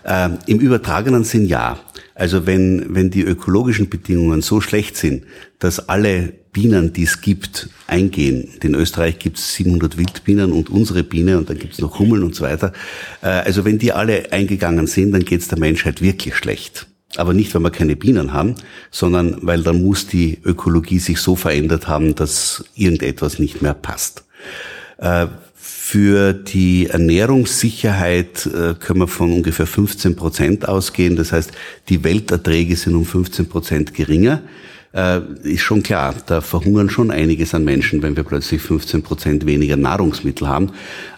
Ähm, 0.06 0.40
Im 0.46 0.60
übertragenen 0.60 1.24
Sinn 1.24 1.46
ja. 1.46 1.80
Also 2.20 2.46
wenn, 2.46 2.94
wenn 2.94 3.10
die 3.10 3.22
ökologischen 3.22 3.90
Bedingungen 3.90 4.42
so 4.42 4.60
schlecht 4.60 4.98
sind, 4.98 5.24
dass 5.58 5.88
alle 5.88 6.34
Bienen, 6.52 6.92
die 6.92 7.04
es 7.04 7.22
gibt, 7.22 7.70
eingehen. 7.88 8.50
In 8.62 8.76
Österreich 8.76 9.20
gibt 9.20 9.38
es 9.38 9.54
700 9.56 9.98
Wildbienen 9.98 10.52
und 10.52 10.70
unsere 10.70 11.04
Biene 11.04 11.38
und 11.38 11.50
dann 11.50 11.58
gibt 11.58 11.74
es 11.74 11.80
noch 11.80 11.98
Hummeln 11.98 12.24
und 12.24 12.36
so 12.36 12.44
weiter. 12.44 12.74
Äh, 13.22 13.28
also 13.28 13.64
wenn 13.64 13.78
die 13.78 13.94
alle 13.94 14.34
eingegangen 14.34 14.86
sind, 14.86 15.14
dann 15.14 15.24
geht 15.24 15.40
es 15.40 15.48
der 15.48 15.60
Menschheit 15.60 16.02
wirklich 16.02 16.36
schlecht. 16.36 16.88
Aber 17.16 17.34
nicht, 17.34 17.56
weil 17.56 17.62
wir 17.62 17.72
keine 17.72 17.96
Bienen 17.96 18.34
haben, 18.34 18.56
sondern 18.92 19.38
weil 19.42 19.64
dann 19.64 19.82
muss 19.82 20.06
die 20.06 20.40
Ökologie 20.44 21.00
sich 21.00 21.20
so 21.20 21.38
verändert 21.38 21.88
haben, 21.88 22.16
dass 22.16 22.66
irgendetwas 22.76 23.40
nicht 23.40 23.62
mehr 23.62 23.74
passt. 23.74 24.26
Für 25.92 26.34
die 26.34 26.86
Ernährungssicherheit 26.86 28.46
äh, 28.46 28.76
können 28.76 29.00
wir 29.00 29.08
von 29.08 29.34
ungefähr 29.34 29.66
15 29.66 30.16
Prozent 30.16 30.68
ausgehen. 30.70 31.16
Das 31.16 31.32
heißt, 31.32 31.52
die 31.90 32.04
Welterträge 32.04 32.76
sind 32.76 32.94
um 32.94 33.06
15 33.06 33.50
Prozent 33.50 33.96
geringer. 33.96 34.44
äh, 34.94 35.20
ist 35.42 35.62
schon 35.62 35.82
klar, 35.82 36.14
da 36.28 36.42
verhungern 36.42 36.92
schon 36.92 37.10
einiges 37.10 37.56
an 37.56 37.64
Menschen, 37.64 38.04
wenn 38.04 38.16
wir 38.16 38.22
plötzlich 38.22 38.62
15 38.62 39.02
Prozent 39.02 39.48
weniger 39.48 39.78
Nahrungsmittel 39.78 40.48
haben. 40.48 40.74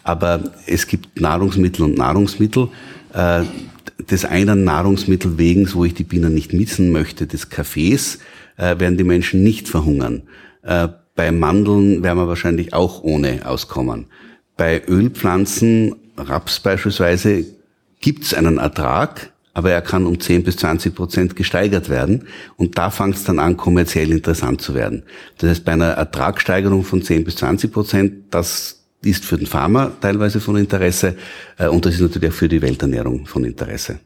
Aber 0.05 0.41
es 0.67 0.87
gibt 0.87 1.19
Nahrungsmittel 1.19 1.83
und 1.83 1.97
Nahrungsmittel. 1.97 2.69
Äh, 3.13 3.41
des 4.09 4.23
einen 4.23 4.63
Nahrungsmittel 4.63 5.37
wegen, 5.37 5.67
wo 5.73 5.83
ich 5.83 5.95
die 5.95 6.05
Bienen 6.05 6.33
nicht 6.33 6.53
missen 6.53 6.93
möchte, 6.93 7.27
des 7.27 7.49
Kaffees, 7.49 8.19
werden 8.57 8.97
die 8.97 9.03
Menschen 9.03 9.43
nicht 9.43 9.67
verhungern. 9.67 10.23
Bei 10.63 11.31
Mandeln 11.31 12.01
werden 12.03 12.17
wir 12.17 12.27
wahrscheinlich 12.27 12.73
auch 12.73 13.03
ohne 13.03 13.45
auskommen. 13.45 14.07
Bei 14.57 14.81
Ölpflanzen, 14.87 15.95
Raps 16.17 16.59
beispielsweise, 16.59 17.45
gibt 17.99 18.23
es 18.23 18.33
einen 18.33 18.57
Ertrag, 18.57 19.31
aber 19.53 19.71
er 19.71 19.81
kann 19.81 20.05
um 20.05 20.19
10 20.19 20.43
bis 20.43 20.57
20 20.57 20.95
Prozent 20.95 21.35
gesteigert 21.35 21.89
werden. 21.89 22.27
Und 22.57 22.77
da 22.77 22.89
fängt 22.89 23.15
es 23.15 23.23
dann 23.23 23.39
an, 23.39 23.57
kommerziell 23.57 24.11
interessant 24.11 24.61
zu 24.61 24.73
werden. 24.73 25.03
Das 25.37 25.49
heißt, 25.49 25.65
bei 25.65 25.73
einer 25.73 25.91
Ertragssteigerung 25.91 26.83
von 26.83 27.01
10 27.01 27.23
bis 27.23 27.35
20 27.37 27.71
Prozent, 27.71 28.13
das 28.31 28.81
ist 29.03 29.25
für 29.25 29.37
den 29.37 29.47
Farmer 29.47 29.91
teilweise 29.99 30.39
von 30.39 30.55
Interesse 30.57 31.15
äh, 31.57 31.67
und 31.67 31.85
das 31.85 31.95
ist 31.95 32.01
natürlich 32.01 32.29
auch 32.29 32.35
für 32.35 32.47
die 32.47 32.61
Welternährung 32.61 33.25
von 33.25 33.43
Interesse. 33.43 33.99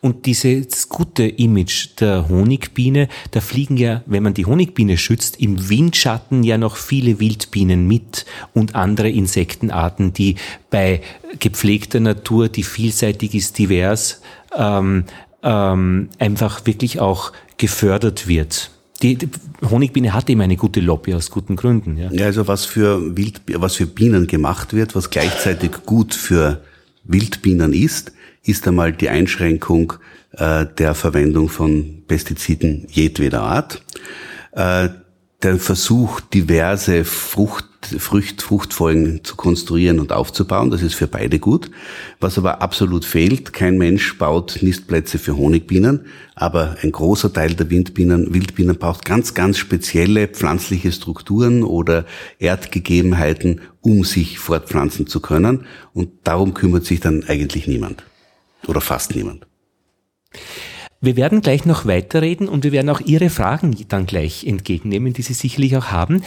Und 0.00 0.26
dieses 0.26 0.88
gute 0.88 1.24
Image 1.24 1.88
der 2.00 2.28
Honigbiene, 2.28 3.08
da 3.30 3.40
fliegen 3.40 3.76
ja, 3.76 4.02
wenn 4.06 4.22
man 4.22 4.34
die 4.34 4.46
Honigbiene 4.46 4.98
schützt, 4.98 5.40
im 5.40 5.68
Windschatten 5.68 6.42
ja 6.42 6.58
noch 6.58 6.76
viele 6.76 7.20
Wildbienen 7.20 7.86
mit 7.86 8.26
und 8.54 8.74
andere 8.74 9.10
Insektenarten, 9.10 10.12
die 10.12 10.36
bei 10.70 11.00
gepflegter 11.38 12.00
Natur, 12.00 12.48
die 12.48 12.62
vielseitig 12.62 13.34
ist, 13.34 13.58
divers, 13.58 14.20
ähm, 14.56 15.04
ähm, 15.42 16.08
einfach 16.18 16.66
wirklich 16.66 17.00
auch 17.00 17.32
gefördert 17.56 18.26
wird. 18.26 18.70
Die, 19.02 19.16
die, 19.16 19.28
Honigbiene 19.68 20.14
hat 20.14 20.30
eben 20.30 20.40
eine 20.40 20.56
gute 20.56 20.80
Lobby 20.80 21.14
aus 21.14 21.30
guten 21.30 21.56
Gründen. 21.56 21.98
Ja, 21.98 22.10
ja 22.10 22.26
also 22.26 22.48
was 22.48 22.64
für 22.64 23.16
Wild, 23.16 23.42
was 23.54 23.76
für 23.76 23.86
Bienen 23.86 24.26
gemacht 24.26 24.72
wird, 24.72 24.94
was 24.94 25.10
gleichzeitig 25.10 25.72
gut 25.84 26.14
für 26.14 26.62
Wildbienen 27.04 27.72
ist, 27.72 28.12
ist 28.46 28.66
einmal 28.66 28.92
die 28.92 29.08
Einschränkung 29.08 29.94
äh, 30.32 30.66
der 30.78 30.94
Verwendung 30.94 31.48
von 31.48 32.02
Pestiziden 32.06 32.86
jedweder 32.90 33.42
Art. 33.42 33.82
Äh, 34.52 34.88
der 35.42 35.58
Versuch, 35.58 36.20
diverse 36.20 37.04
Frucht, 37.04 37.66
Frucht, 37.98 38.42
Fruchtfolgen 38.42 39.22
zu 39.22 39.36
konstruieren 39.36 40.00
und 40.00 40.10
aufzubauen, 40.10 40.70
das 40.70 40.82
ist 40.82 40.94
für 40.94 41.06
beide 41.06 41.38
gut. 41.38 41.70
Was 42.20 42.38
aber 42.38 42.62
absolut 42.62 43.04
fehlt, 43.04 43.52
kein 43.52 43.78
Mensch 43.78 44.18
baut 44.18 44.58
Nistplätze 44.62 45.18
für 45.18 45.36
Honigbienen, 45.36 46.06
aber 46.34 46.76
ein 46.82 46.90
großer 46.90 47.32
Teil 47.32 47.54
der 47.54 47.70
Windbienen, 47.70 48.34
Wildbienen 48.34 48.76
braucht 48.76 49.04
ganz, 49.04 49.34
ganz 49.34 49.58
spezielle 49.58 50.26
pflanzliche 50.26 50.90
Strukturen 50.90 51.62
oder 51.62 52.06
Erdgegebenheiten, 52.38 53.60
um 53.82 54.04
sich 54.04 54.38
fortpflanzen 54.38 55.06
zu 55.06 55.20
können. 55.20 55.66
Und 55.92 56.08
darum 56.24 56.54
kümmert 56.54 56.86
sich 56.86 57.00
dann 57.00 57.24
eigentlich 57.28 57.68
niemand. 57.68 58.02
Oder 58.68 58.80
fast 58.80 59.14
niemand. 59.14 59.46
Wir 61.02 61.14
werden 61.14 61.42
gleich 61.42 61.66
noch 61.66 61.84
weiterreden 61.84 62.48
und 62.48 62.64
wir 62.64 62.72
werden 62.72 62.88
auch 62.88 63.00
Ihre 63.00 63.28
Fragen 63.28 63.76
dann 63.88 64.06
gleich 64.06 64.44
entgegennehmen, 64.44 65.12
die 65.12 65.20
Sie 65.20 65.34
sicherlich 65.34 65.76
auch 65.76 65.86
haben. 65.86 66.22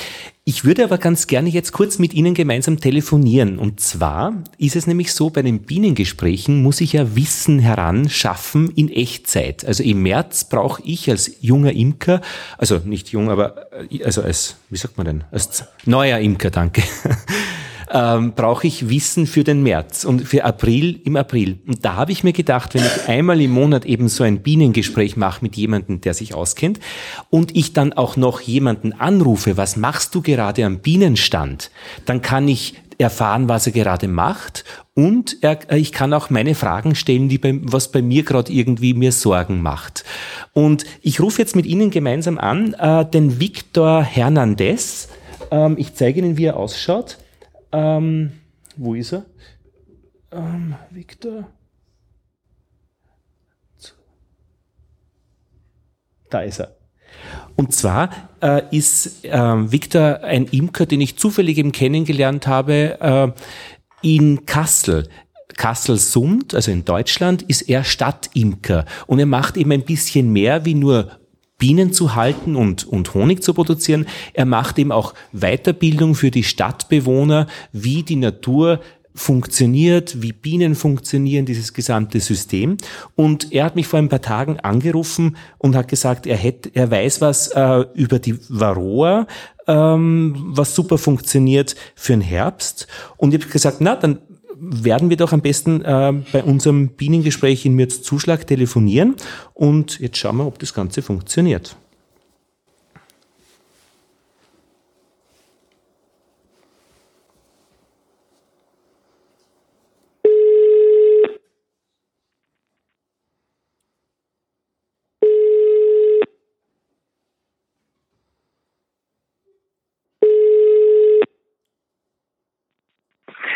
Ich 0.45 0.63
würde 0.63 0.83
aber 0.83 0.99
ganz 0.99 1.25
gerne 1.25 1.49
jetzt 1.49 1.71
kurz 1.71 1.97
mit 1.97 2.13
Ihnen 2.13 2.35
gemeinsam 2.35 2.79
telefonieren. 2.79 3.57
Und 3.57 3.79
zwar 3.79 4.43
ist 4.59 4.75
es 4.75 4.85
nämlich 4.85 5.11
so, 5.11 5.31
bei 5.31 5.41
den 5.41 5.63
Bienengesprächen 5.63 6.61
muss 6.61 6.81
ich 6.81 6.93
ja 6.93 7.15
Wissen 7.15 7.57
heranschaffen 7.57 8.69
in 8.69 8.89
Echtzeit. 8.89 9.65
Also 9.65 9.81
im 9.81 10.03
März 10.03 10.43
brauche 10.43 10.83
ich 10.85 11.09
als 11.09 11.31
junger 11.41 11.73
Imker, 11.73 12.21
also 12.59 12.77
nicht 12.77 13.09
jung, 13.09 13.31
aber 13.31 13.73
äh, 13.91 14.03
also 14.03 14.21
als, 14.21 14.57
wie 14.69 14.77
sagt 14.77 14.97
man 14.97 15.07
denn, 15.07 15.23
als 15.31 15.63
neuer 15.85 16.19
Imker, 16.19 16.51
danke. 16.51 16.83
ähm, 17.91 18.33
brauche 18.33 18.67
ich 18.67 18.89
Wissen 18.89 19.25
für 19.25 19.43
den 19.43 19.63
März 19.63 20.03
und 20.03 20.27
für 20.27 20.45
April 20.45 20.99
im 21.03 21.15
April. 21.15 21.59
Und 21.67 21.83
da 21.83 21.95
habe 21.95 22.11
ich 22.11 22.23
mir 22.23 22.33
gedacht, 22.33 22.73
wenn 22.73 22.83
ich 22.83 23.07
einmal 23.07 23.41
im 23.41 23.51
Monat 23.51 23.85
eben 23.85 24.09
so 24.09 24.23
ein 24.23 24.41
Bienengespräch 24.41 25.17
mache 25.17 25.43
mit 25.43 25.55
jemandem, 25.55 26.01
der 26.01 26.13
sich 26.13 26.33
auskennt 26.33 26.79
und 27.29 27.55
ich 27.55 27.73
dann 27.73 27.93
auch 27.93 28.17
noch 28.17 28.41
jemanden 28.41 28.93
anrufe, 28.93 29.57
was 29.57 29.75
machst 29.75 30.13
du 30.13 30.21
gerade 30.21 30.65
am 30.65 30.79
Bienenstand, 30.79 31.71
dann 32.05 32.21
kann 32.21 32.47
ich 32.47 32.75
erfahren, 32.99 33.47
was 33.47 33.65
er 33.65 33.71
gerade 33.71 34.09
macht 34.09 34.65
und 34.93 35.37
er, 35.41 35.57
ich 35.71 35.93
kann 35.93 36.13
auch 36.13 36.29
meine 36.29 36.53
Fragen 36.53 36.95
stellen, 36.95 37.29
die 37.29 37.37
bei, 37.37 37.57
was 37.61 37.91
bei 37.91 38.01
mir 38.01 38.23
gerade 38.23 38.51
irgendwie 38.51 38.93
mir 38.93 39.13
Sorgen 39.13 39.61
macht. 39.61 40.03
Und 40.51 40.83
ich 41.01 41.21
rufe 41.21 41.41
jetzt 41.41 41.55
mit 41.55 41.65
Ihnen 41.65 41.89
gemeinsam 41.91 42.37
an, 42.37 42.73
äh, 42.73 43.05
den 43.05 43.39
Victor 43.39 44.03
Hernandez. 44.03 45.07
Ähm, 45.49 45.75
ich 45.77 45.93
zeige 45.93 46.19
Ihnen, 46.19 46.37
wie 46.37 46.45
er 46.45 46.57
ausschaut. 46.57 47.17
Ähm, 47.71 48.31
wo 48.75 48.95
ist 48.95 49.13
er? 49.13 49.25
Ähm, 50.31 50.75
Victor. 50.89 51.49
Da 56.29 56.41
ist 56.41 56.59
er. 56.59 56.75
Und 57.55 57.73
zwar 57.73 58.29
äh, 58.41 58.61
ist 58.71 59.25
äh, 59.25 59.71
Victor 59.71 60.23
ein 60.23 60.45
Imker, 60.45 60.85
den 60.85 61.01
ich 61.01 61.17
zufällig 61.17 61.57
eben 61.57 61.71
kennengelernt 61.71 62.47
habe 62.47 62.99
äh, 63.01 63.31
in 64.01 64.45
Kassel. 64.45 65.09
Kassel-Sund, 65.57 66.55
also 66.55 66.71
in 66.71 66.85
Deutschland, 66.85 67.41
ist 67.41 67.63
er 67.63 67.83
Stadtimker 67.83 68.85
und 69.07 69.19
er 69.19 69.25
macht 69.25 69.57
eben 69.57 69.71
ein 69.73 69.83
bisschen 69.83 70.31
mehr 70.31 70.63
wie 70.63 70.75
nur 70.75 71.18
Bienen 71.59 71.93
zu 71.93 72.15
halten 72.15 72.55
und, 72.55 72.87
und 72.87 73.13
Honig 73.13 73.43
zu 73.43 73.53
produzieren. 73.53 74.07
Er 74.33 74.45
macht 74.45 74.79
eben 74.79 74.91
auch 74.91 75.13
Weiterbildung 75.31 76.15
für 76.15 76.31
die 76.31 76.43
Stadtbewohner, 76.43 77.45
wie 77.71 78.01
die 78.01 78.15
Natur 78.15 78.79
funktioniert, 79.13 80.21
wie 80.21 80.31
Bienen 80.31 80.75
funktionieren, 80.75 81.45
dieses 81.45 81.73
gesamte 81.73 82.21
System. 82.21 82.77
Und 83.15 83.51
er 83.51 83.65
hat 83.65 83.75
mich 83.75 83.87
vor 83.87 83.99
ein 83.99 84.07
paar 84.07 84.21
Tagen 84.21 84.59
angerufen 84.61 85.35
und 85.57 85.75
hat 85.75 85.89
gesagt, 85.89 86.25
er 86.25 86.37
hätte, 86.37 86.71
er 86.73 86.89
weiß 86.89 87.19
was 87.19 87.49
äh, 87.49 87.85
über 87.93 88.19
die 88.19 88.39
Varroa, 88.47 89.27
ähm, 89.67 90.35
was 90.47 90.73
super 90.73 90.97
funktioniert 90.97 91.75
für 91.95 92.13
den 92.13 92.21
Herbst. 92.21 92.87
Und 93.17 93.33
ich 93.33 93.41
habe 93.41 93.51
gesagt, 93.51 93.77
na, 93.81 93.95
dann 93.95 94.19
werden 94.59 95.09
wir 95.09 95.17
doch 95.17 95.33
am 95.33 95.41
besten 95.41 95.81
äh, 95.81 96.13
bei 96.31 96.43
unserem 96.43 96.89
Bienengespräch 96.89 97.65
in 97.65 97.73
Mürz 97.73 98.01
Zuschlag 98.01 98.45
telefonieren 98.47 99.15
und 99.53 99.99
jetzt 99.99 100.17
schauen 100.17 100.37
wir, 100.37 100.47
ob 100.47 100.59
das 100.59 100.73
Ganze 100.73 101.01
funktioniert. 101.01 101.75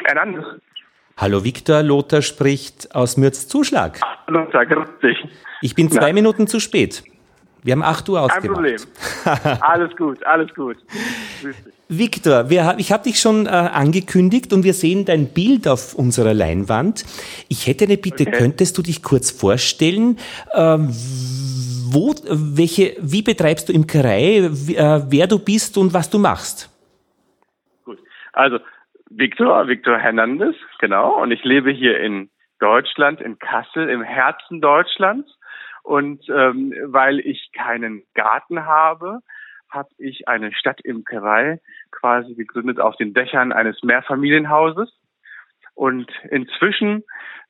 Hernandez. 0.05 0.62
Hallo 1.15 1.43
Viktor, 1.43 1.83
Lothar 1.83 2.21
spricht 2.21 2.95
aus 2.95 3.17
Mürz 3.17 3.47
Zuschlag. 3.47 3.99
Hallo, 4.27 4.47
grüß 4.49 4.87
dich. 5.01 5.17
Ich 5.61 5.75
bin 5.75 5.91
zwei 5.91 6.07
Na. 6.07 6.13
Minuten 6.13 6.47
zu 6.47 6.59
spät. 6.59 7.03
Wir 7.61 7.73
haben 7.73 7.83
8 7.83 8.09
Uhr 8.09 8.21
ausgemacht. 8.21 8.43
Kein 8.43 8.51
Problem. 8.51 8.79
alles 9.61 9.95
gut, 9.95 10.25
alles 10.25 10.53
gut. 10.53 10.77
Viktor, 11.87 12.49
ich 12.77 12.91
habe 12.91 13.03
dich 13.03 13.19
schon 13.19 13.45
äh, 13.45 13.49
angekündigt 13.49 14.51
und 14.51 14.63
wir 14.63 14.73
sehen 14.73 15.05
dein 15.05 15.27
Bild 15.27 15.67
auf 15.67 15.93
unserer 15.93 16.33
Leinwand. 16.33 17.05
Ich 17.47 17.67
hätte 17.67 17.85
eine 17.85 17.97
Bitte, 17.97 18.23
okay. 18.27 18.31
könntest 18.31 18.77
du 18.77 18.81
dich 18.81 19.03
kurz 19.03 19.31
vorstellen, 19.31 20.17
äh, 20.51 20.77
wo, 21.89 22.13
welche, 22.27 22.97
wie 22.99 23.21
betreibst 23.21 23.69
du 23.69 23.73
Imkerei, 23.73 24.37
äh, 24.37 25.01
wer 25.07 25.27
du 25.27 25.37
bist 25.39 25.77
und 25.77 25.93
was 25.93 26.09
du 26.09 26.17
machst? 26.17 26.69
Gut, 27.85 27.99
also 28.33 28.57
Victor, 29.17 29.67
Victor 29.67 29.97
Hernandez, 29.97 30.55
genau. 30.79 31.21
Und 31.21 31.31
ich 31.31 31.43
lebe 31.43 31.71
hier 31.71 31.99
in 31.99 32.29
Deutschland, 32.59 33.21
in 33.21 33.39
Kassel, 33.39 33.89
im 33.89 34.01
Herzen 34.01 34.61
Deutschlands. 34.61 35.29
Und 35.83 36.27
ähm, 36.29 36.73
weil 36.85 37.19
ich 37.19 37.51
keinen 37.51 38.03
Garten 38.13 38.65
habe, 38.65 39.19
habe 39.69 39.89
ich 39.97 40.27
eine 40.27 40.53
Stadtimkerei 40.53 41.59
quasi 41.91 42.35
gegründet 42.35 42.79
auf 42.79 42.95
den 42.95 43.13
Dächern 43.13 43.51
eines 43.51 43.83
Mehrfamilienhauses. 43.83 44.89
Und 45.75 46.11
inzwischen 46.29 47.03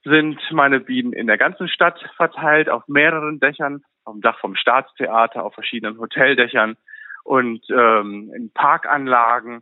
sind 0.04 0.40
meine 0.52 0.80
Bienen 0.80 1.14
in 1.14 1.28
der 1.28 1.38
ganzen 1.38 1.68
Stadt 1.68 2.00
verteilt, 2.16 2.70
auf 2.70 2.88
mehreren 2.88 3.40
Dächern, 3.40 3.84
auf 4.06 4.14
dem 4.14 4.22
Dach 4.22 4.40
vom 4.40 4.56
Staatstheater, 4.56 5.44
auf 5.44 5.54
verschiedenen 5.54 6.00
Hoteldächern 6.00 6.76
und 7.24 7.66
ähm, 7.70 8.32
in 8.36 8.52
Parkanlagen. 8.54 9.62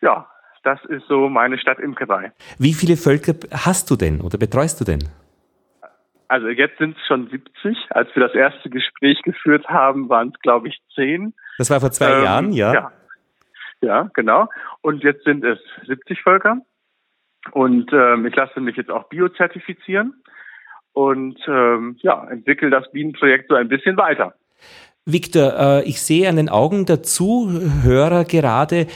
Ja, 0.00 0.28
das 0.66 0.84
ist 0.86 1.06
so 1.08 1.28
meine 1.28 1.58
Stadtimkerei. 1.58 2.32
Wie 2.58 2.74
viele 2.74 2.96
Völker 2.96 3.34
hast 3.52 3.90
du 3.90 3.96
denn 3.96 4.20
oder 4.20 4.38
betreust 4.38 4.80
du 4.80 4.84
denn? 4.84 5.08
also 6.28 6.48
jetzt 6.48 6.78
sind 6.78 6.96
es 6.96 7.06
schon 7.06 7.28
70. 7.28 7.76
Als 7.90 8.08
wir 8.14 8.26
das 8.26 8.34
erste 8.34 8.70
Gespräch 8.70 9.22
geführt 9.22 9.68
haben, 9.68 10.08
waren 10.08 10.32
es, 10.34 10.40
glaube 10.40 10.68
ich, 10.68 10.78
10. 10.94 11.34
Das 11.58 11.70
war 11.70 11.80
vor 11.80 11.90
zwei 11.90 12.12
ähm, 12.12 12.24
Jahren, 12.24 12.52
ja. 12.52 12.74
ja. 12.74 12.92
Ja, 13.82 14.10
genau. 14.14 14.48
Und 14.80 15.02
jetzt 15.02 15.24
sind 15.24 15.44
es 15.44 15.58
70 15.86 16.22
Völker. 16.22 16.58
Und 17.52 17.92
ähm, 17.92 18.26
ich 18.26 18.34
lasse 18.34 18.60
mich 18.60 18.76
jetzt 18.76 18.90
auch 18.90 19.08
biozertifizieren 19.08 20.14
und 20.92 21.38
ähm, 21.46 21.96
ja, 22.00 22.26
entwickle 22.28 22.70
das 22.70 22.90
Bienenprojekt 22.90 23.48
so 23.48 23.54
ein 23.54 23.68
bisschen 23.68 23.96
weiter. 23.96 24.34
Victor, 25.08 25.52
äh, 25.56 25.88
ich 25.88 26.02
sehe 26.02 26.28
an 26.28 26.34
den 26.34 26.48
Augen 26.48 26.84
der 26.84 27.00
Zuhörer 27.04 28.24
gerade, 28.24 28.76
äh, 28.76 28.86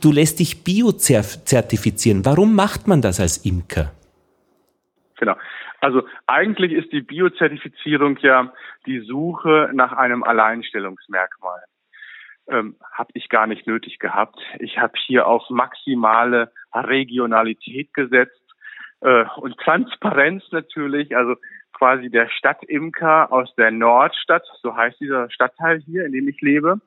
du 0.00 0.10
lässt 0.10 0.40
dich 0.40 0.64
biozertifizieren. 0.64 2.24
Warum 2.24 2.56
macht 2.56 2.88
man 2.88 3.02
das 3.02 3.20
als 3.20 3.44
Imker? 3.44 3.92
Genau. 5.18 5.36
Also 5.80 6.04
eigentlich 6.26 6.72
ist 6.72 6.90
die 6.90 7.02
Biozertifizierung 7.02 8.16
ja 8.22 8.50
die 8.86 9.00
Suche 9.00 9.68
nach 9.74 9.92
einem 9.92 10.22
Alleinstellungsmerkmal. 10.22 11.60
Ähm, 12.48 12.76
habe 12.90 13.10
ich 13.12 13.28
gar 13.28 13.46
nicht 13.46 13.66
nötig 13.66 13.98
gehabt. 13.98 14.40
Ich 14.58 14.78
habe 14.78 14.94
hier 15.06 15.26
auf 15.26 15.50
maximale 15.50 16.50
Regionalität 16.72 17.92
gesetzt 17.92 18.40
äh, 19.00 19.24
und 19.36 19.58
Transparenz 19.58 20.44
natürlich. 20.50 21.14
Also 21.14 21.36
quasi 21.72 22.10
der 22.10 22.28
Stadtimker 22.28 23.32
aus 23.32 23.54
der 23.56 23.70
Nordstadt, 23.70 24.44
so 24.62 24.76
heißt 24.76 25.00
dieser 25.00 25.30
Stadtteil 25.30 25.80
hier, 25.80 26.04
in 26.06 26.12
dem 26.12 26.28
ich 26.28 26.40
lebe. 26.40 26.80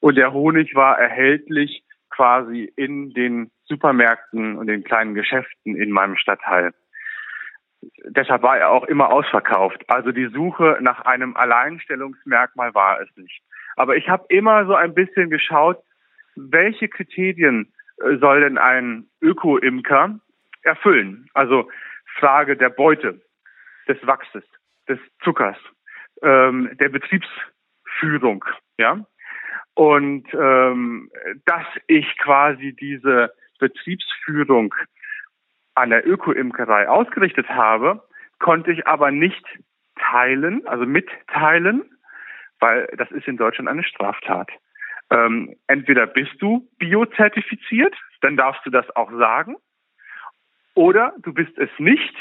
Und 0.00 0.16
der 0.16 0.32
Honig 0.32 0.74
war 0.74 0.98
erhältlich 0.98 1.84
quasi 2.10 2.72
in 2.76 3.12
den 3.12 3.50
Supermärkten 3.64 4.56
und 4.56 4.66
den 4.66 4.84
kleinen 4.84 5.14
Geschäften 5.14 5.76
in 5.76 5.90
meinem 5.90 6.16
Stadtteil. 6.16 6.72
Deshalb 8.04 8.42
war 8.42 8.58
er 8.58 8.70
auch 8.70 8.84
immer 8.84 9.10
ausverkauft. 9.10 9.84
Also 9.88 10.12
die 10.12 10.26
Suche 10.26 10.78
nach 10.80 11.00
einem 11.02 11.36
Alleinstellungsmerkmal 11.36 12.74
war 12.74 13.00
es 13.00 13.08
nicht. 13.16 13.42
Aber 13.76 13.96
ich 13.96 14.08
habe 14.08 14.26
immer 14.28 14.66
so 14.66 14.74
ein 14.74 14.94
bisschen 14.94 15.30
geschaut, 15.30 15.78
welche 16.36 16.88
Kriterien 16.88 17.72
äh, 17.98 18.16
soll 18.16 18.40
denn 18.40 18.58
ein 18.58 19.06
Öko-Imker 19.22 20.18
erfüllen? 20.62 21.28
Also 21.32 21.70
Frage 22.18 22.56
der 22.56 22.70
Beute 22.70 23.20
des 23.90 24.06
Wachses, 24.06 24.44
des 24.88 24.98
Zuckers, 25.22 25.58
ähm, 26.22 26.70
der 26.80 26.88
Betriebsführung, 26.88 28.44
ja. 28.78 29.04
Und 29.74 30.26
ähm, 30.34 31.10
dass 31.44 31.66
ich 31.86 32.16
quasi 32.18 32.74
diese 32.74 33.32
Betriebsführung 33.58 34.74
an 35.74 35.90
der 35.90 36.06
Öko-Imkerei 36.06 36.88
ausgerichtet 36.88 37.48
habe, 37.48 38.02
konnte 38.38 38.72
ich 38.72 38.86
aber 38.86 39.10
nicht 39.10 39.44
teilen, 39.96 40.66
also 40.66 40.86
mitteilen, 40.86 41.82
weil 42.58 42.88
das 42.96 43.10
ist 43.10 43.26
in 43.26 43.36
Deutschland 43.36 43.68
eine 43.68 43.84
Straftat. 43.84 44.50
Ähm, 45.10 45.56
entweder 45.66 46.06
bist 46.06 46.40
du 46.40 46.68
biozertifiziert, 46.78 47.94
dann 48.20 48.36
darfst 48.36 48.64
du 48.64 48.70
das 48.70 48.88
auch 48.96 49.10
sagen, 49.12 49.56
oder 50.74 51.14
du 51.22 51.32
bist 51.32 51.56
es 51.58 51.70
nicht, 51.78 52.14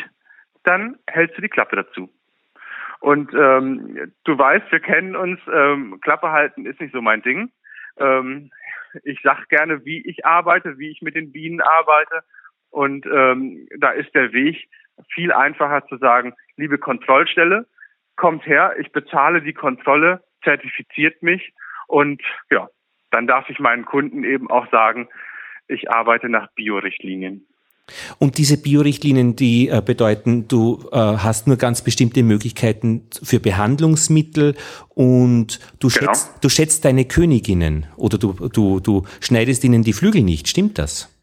dann 0.70 0.98
hältst 1.08 1.36
du 1.38 1.42
die 1.42 1.50
Klappe 1.50 1.76
dazu. 1.76 2.10
Und 3.00 3.34
ähm, 3.34 4.14
du 4.24 4.38
weißt, 4.38 4.72
wir 4.72 4.80
kennen 4.80 5.16
uns, 5.16 5.40
ähm, 5.52 6.00
Klappe 6.02 6.30
halten 6.32 6.66
ist 6.66 6.80
nicht 6.80 6.94
so 6.94 7.02
mein 7.02 7.24
Ding. 7.24 7.52
Ähm, 7.98 8.52
ich 9.04 9.20
sag 9.24 9.50
gerne, 9.50 9.84
wie 9.86 10.06
ich 10.06 10.26
arbeite, 10.26 10.78
wie 10.78 10.92
ich 10.92 11.02
mit 11.02 11.16
den 11.16 11.32
Bienen 11.32 11.62
arbeite. 11.62 12.22
Und 12.70 13.06
ähm, 13.08 13.68
da 13.78 13.92
ist 13.92 14.14
der 14.14 14.32
Weg 14.32 14.70
viel 15.14 15.32
einfacher 15.32 15.88
zu 15.88 15.98
sagen, 15.98 16.34
liebe 16.56 16.78
Kontrollstelle, 16.78 17.66
kommt 18.16 18.46
her, 18.46 18.76
ich 18.78 18.92
bezahle 18.92 19.42
die 19.42 19.54
Kontrolle, 19.54 20.22
zertifiziert 20.44 21.24
mich 21.24 21.54
und 21.88 22.22
ja, 22.52 22.68
dann 23.12 23.28
darf 23.28 23.50
ich 23.50 23.60
meinen 23.60 23.86
Kunden 23.86 24.24
eben 24.24 24.52
auch 24.52 24.70
sagen, 24.72 25.08
ich 25.68 25.90
arbeite 25.90 26.28
nach 26.28 26.52
Biorichtlinien. 26.54 27.48
Und 28.18 28.38
diese 28.38 28.62
Biorichtlinien, 28.62 29.36
die 29.36 29.70
äh, 29.70 29.82
bedeuten, 29.86 30.48
du 30.48 30.90
äh, 30.92 30.96
hast 30.96 31.48
nur 31.48 31.58
ganz 31.58 31.84
bestimmte 31.84 32.24
Möglichkeiten 32.24 33.04
für 33.24 33.40
Behandlungsmittel 33.40 34.56
und 34.90 35.60
du, 35.80 35.88
genau. 35.88 36.12
schätzt, 36.12 36.44
du 36.44 36.50
schätzt 36.50 36.86
deine 36.86 37.06
Königinnen 37.06 37.86
oder 37.96 38.18
du, 38.18 38.34
du, 38.50 38.80
du 38.80 39.04
schneidest 39.22 39.64
ihnen 39.64 39.84
die 39.84 39.94
Flügel 39.94 40.24
nicht, 40.24 40.48
stimmt 40.48 40.78
das? 40.78 41.16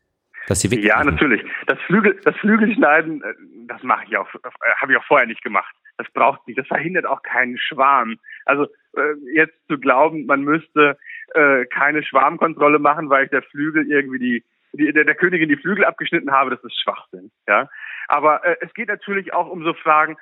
Dass 0.47 0.61
sie 0.61 0.69
ja, 0.81 1.03
natürlich. 1.03 1.43
Das 1.67 1.79
Flügel, 1.87 2.19
das 2.25 2.37
Flügelschneiden, 2.37 3.23
äh, 3.23 3.35
das 3.67 3.83
mache 3.83 4.05
ich 4.09 4.17
auch, 4.17 4.33
äh, 4.35 4.49
habe 4.81 4.93
ich 4.93 4.99
auch 4.99 5.05
vorher 5.05 5.27
nicht 5.27 5.43
gemacht. 5.43 5.75
Das 5.99 6.07
braucht 6.13 6.47
nicht, 6.47 6.59
das 6.59 6.67
verhindert 6.67 7.07
auch 7.07 7.23
keinen 7.23 7.59
Schwarm. 7.59 8.17
Also 8.45 8.65
äh, 8.97 9.15
jetzt 9.35 9.57
zu 9.69 9.79
glauben, 9.79 10.27
man 10.27 10.43
müsste 10.43 10.99
äh, 11.35 11.65
keine 11.67 12.03
Schwarmkontrolle 12.03 12.79
machen, 12.79 13.11
weil 13.11 13.25
ich 13.25 13.31
der 13.31 13.43
Flügel 13.43 13.91
irgendwie 13.91 14.19
die 14.19 14.45
die, 14.73 14.93
der, 14.93 15.05
der 15.05 15.15
Königin 15.15 15.49
die 15.49 15.57
Flügel 15.57 15.85
abgeschnitten 15.85 16.33
habe, 16.33 16.51
das 16.51 16.63
ist 16.65 16.81
Schwachsinn. 16.81 17.31
Ja, 17.47 17.69
aber 18.09 18.45
äh, 18.45 18.57
es 18.61 18.73
geht 18.75 18.89
natürlich 18.89 19.33
auch 19.33 19.49
um 19.49 19.65
so 19.65 19.75
Fragen, 19.75 20.17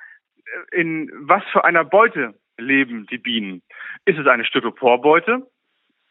äh, 0.71 0.79
in 0.79 1.11
was 1.13 1.43
für 1.51 1.63
einer 1.63 1.83
Beute 1.83 2.35
leben 2.57 3.05
die 3.07 3.17
Bienen? 3.17 3.61
Ist 4.05 4.19
es 4.19 4.27
eine 4.27 4.45
Styroporbeute, 4.45 5.45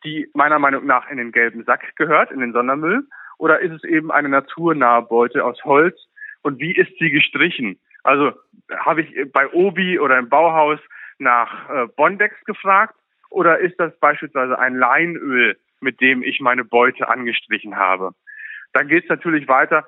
die 0.05 0.29
meiner 0.35 0.59
Meinung 0.59 0.87
nach 0.87 1.09
in 1.11 1.17
den 1.17 1.33
gelben 1.33 1.65
Sack 1.65 1.97
gehört, 1.97 2.31
in 2.31 2.41
den 2.41 2.53
Sondermüll, 2.53 3.07
oder 3.39 3.61
ist 3.61 3.73
es 3.73 3.85
eben 3.85 4.11
eine 4.11 4.29
naturnahe 4.29 5.03
Beute 5.03 5.45
aus 5.45 5.63
Holz? 5.65 5.99
Und 6.43 6.61
wie 6.61 6.73
ist 6.73 6.93
sie 6.99 7.11
gestrichen? 7.11 7.81
Also 8.03 8.33
habe 8.77 9.03
ich 9.03 9.33
bei 9.33 9.49
Obi 9.53 9.99
oder 9.99 10.19
im 10.19 10.29
Bauhaus 10.29 10.79
nach 11.19 11.71
äh, 11.71 11.87
Bondex 11.97 12.35
gefragt 12.45 12.95
oder 13.31 13.59
ist 13.59 13.81
das 13.81 13.99
beispielsweise 13.99 14.59
ein 14.59 14.77
Leinöl, 14.77 15.57
mit 15.81 16.01
dem 16.01 16.23
ich 16.23 16.41
meine 16.41 16.65
Beute 16.65 17.09
angestrichen 17.09 17.77
habe? 17.77 18.15
Dann 18.75 18.89
geht 18.89 19.05
es 19.05 19.09
natürlich 19.09 19.49
weiter. 19.49 19.87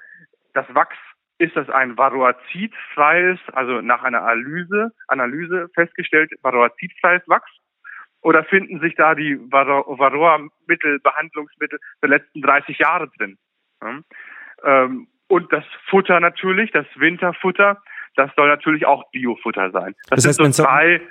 Das 0.55 0.67
Wachs, 0.75 0.97
ist 1.39 1.55
das 1.55 1.69
ein 1.69 1.99
varroazidfreies, 1.99 3.39
also 3.53 3.83
nach 3.83 4.03
einer 4.03 4.23
Analyse, 4.23 4.93
Analyse 5.09 5.69
festgestellt, 5.75 6.33
varroazidfreies 6.43 7.23
Wachs? 7.27 7.51
Oder 8.23 8.43
finden 8.45 8.81
sich 8.81 8.95
da 8.97 9.15
die 9.15 9.39
Varroa-Mittel, 9.53 10.99
Behandlungsmittel 11.01 11.79
der 12.03 12.09
letzten 12.09 12.41
30 12.41 12.79
Jahre 12.79 13.09
drin? 13.19 13.37
Ähm, 14.65 15.09
und 15.29 15.53
das 15.53 15.65
Futter 15.91 16.19
natürlich, 16.21 16.73
das 16.73 16.87
Winterfutter, 16.97 17.83
das 18.17 18.31
soll 18.35 18.49
natürlich 18.49 18.87
auch 18.87 19.11
Biofutter 19.11 19.71
sein. 19.71 19.95
Das, 20.09 20.25
das 20.25 20.27
heißt, 20.29 20.37
sind 20.39 20.55
so 20.55 20.65
drei 20.65 21.03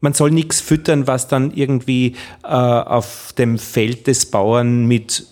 man 0.00 0.12
soll 0.12 0.30
nichts 0.30 0.60
füttern, 0.60 1.08
was 1.08 1.26
dann 1.26 1.50
irgendwie 1.50 2.14
äh, 2.44 2.46
auf 2.46 3.32
dem 3.36 3.58
Feld 3.58 4.06
des 4.06 4.30
Bauern 4.30 4.86
mit 4.86 5.26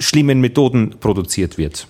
schlimmen 0.00 0.40
Methoden 0.40 0.98
produziert 1.00 1.58
wird? 1.58 1.86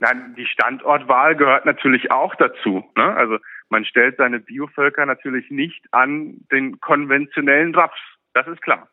Nein, 0.00 0.34
die 0.36 0.46
Standortwahl 0.46 1.36
gehört 1.36 1.64
natürlich 1.64 2.10
auch 2.10 2.34
dazu. 2.34 2.84
Ne? 2.96 3.14
Also 3.14 3.38
man 3.68 3.84
stellt 3.84 4.16
seine 4.16 4.40
Biovölker 4.40 5.06
natürlich 5.06 5.50
nicht 5.50 5.84
an 5.92 6.38
den 6.50 6.80
konventionellen 6.80 7.74
Raps. 7.74 7.98
Das 8.34 8.46
ist 8.48 8.60
klar. 8.62 8.88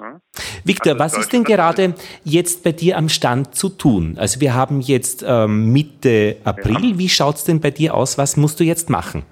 Ja? 0.00 0.20
Victor, 0.64 0.92
also 0.92 1.04
was 1.04 1.18
ist 1.18 1.32
denn 1.32 1.44
gerade 1.44 1.94
jetzt 2.24 2.64
bei 2.64 2.72
dir 2.72 2.96
am 2.96 3.08
Stand 3.08 3.54
zu 3.54 3.68
tun? 3.68 4.16
Also 4.18 4.40
wir 4.40 4.54
haben 4.54 4.80
jetzt 4.80 5.22
ähm, 5.26 5.72
Mitte 5.72 6.36
April. 6.44 6.92
Ja. 6.92 6.98
Wie 6.98 7.08
schaut 7.08 7.36
es 7.36 7.44
denn 7.44 7.60
bei 7.60 7.70
dir 7.70 7.94
aus? 7.94 8.16
Was 8.16 8.36
musst 8.36 8.58
du 8.58 8.64
jetzt 8.64 8.88
machen? 8.88 9.24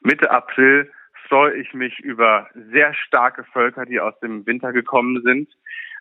Mitte 0.00 0.30
April 0.30 0.90
freue 1.28 1.54
ich 1.54 1.74
mich 1.74 1.98
über 1.98 2.48
sehr 2.72 2.94
starke 2.94 3.44
Völker, 3.52 3.84
die 3.84 4.00
aus 4.00 4.18
dem 4.20 4.46
Winter 4.46 4.72
gekommen 4.72 5.22
sind. 5.22 5.48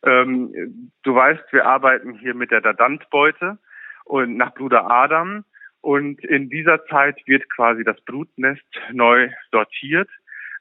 Ähm, 0.03 0.91
du 1.03 1.15
weißt, 1.15 1.43
wir 1.51 1.65
arbeiten 1.65 2.13
hier 2.13 2.33
mit 2.33 2.51
der 2.51 2.61
Dadantbeute 2.61 3.57
und 4.05 4.37
nach 4.37 4.53
Bruder 4.53 4.89
Adam. 4.89 5.43
Und 5.81 6.23
in 6.25 6.49
dieser 6.49 6.85
Zeit 6.87 7.15
wird 7.27 7.49
quasi 7.49 7.83
das 7.83 7.99
Brutnest 8.01 8.65
neu 8.91 9.29
sortiert. 9.51 10.09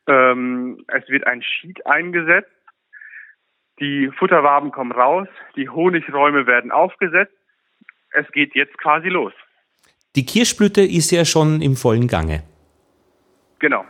Ähm, 0.07 0.85
es 0.89 1.09
wird 1.09 1.27
ein 1.27 1.43
Schied 1.43 1.85
eingesetzt. 1.87 2.51
Die 3.81 4.11
Futterwaben 4.19 4.71
kommen 4.71 4.93
raus. 4.93 5.29
Die 5.57 5.69
Honigräume 5.69 6.47
werden 6.47 6.71
aufgesetzt. 6.71 7.35
Es 8.11 8.31
geht 8.33 8.55
jetzt 8.55 8.79
quasi 8.79 9.09
los. 9.09 9.33
Die 10.15 10.25
Kirschblüte 10.25 10.81
ist 10.81 11.11
ja 11.11 11.25
schon 11.25 11.61
im 11.61 11.77
vollen 11.77 12.09
Gange. 12.09 12.43
Genau. 13.59 13.85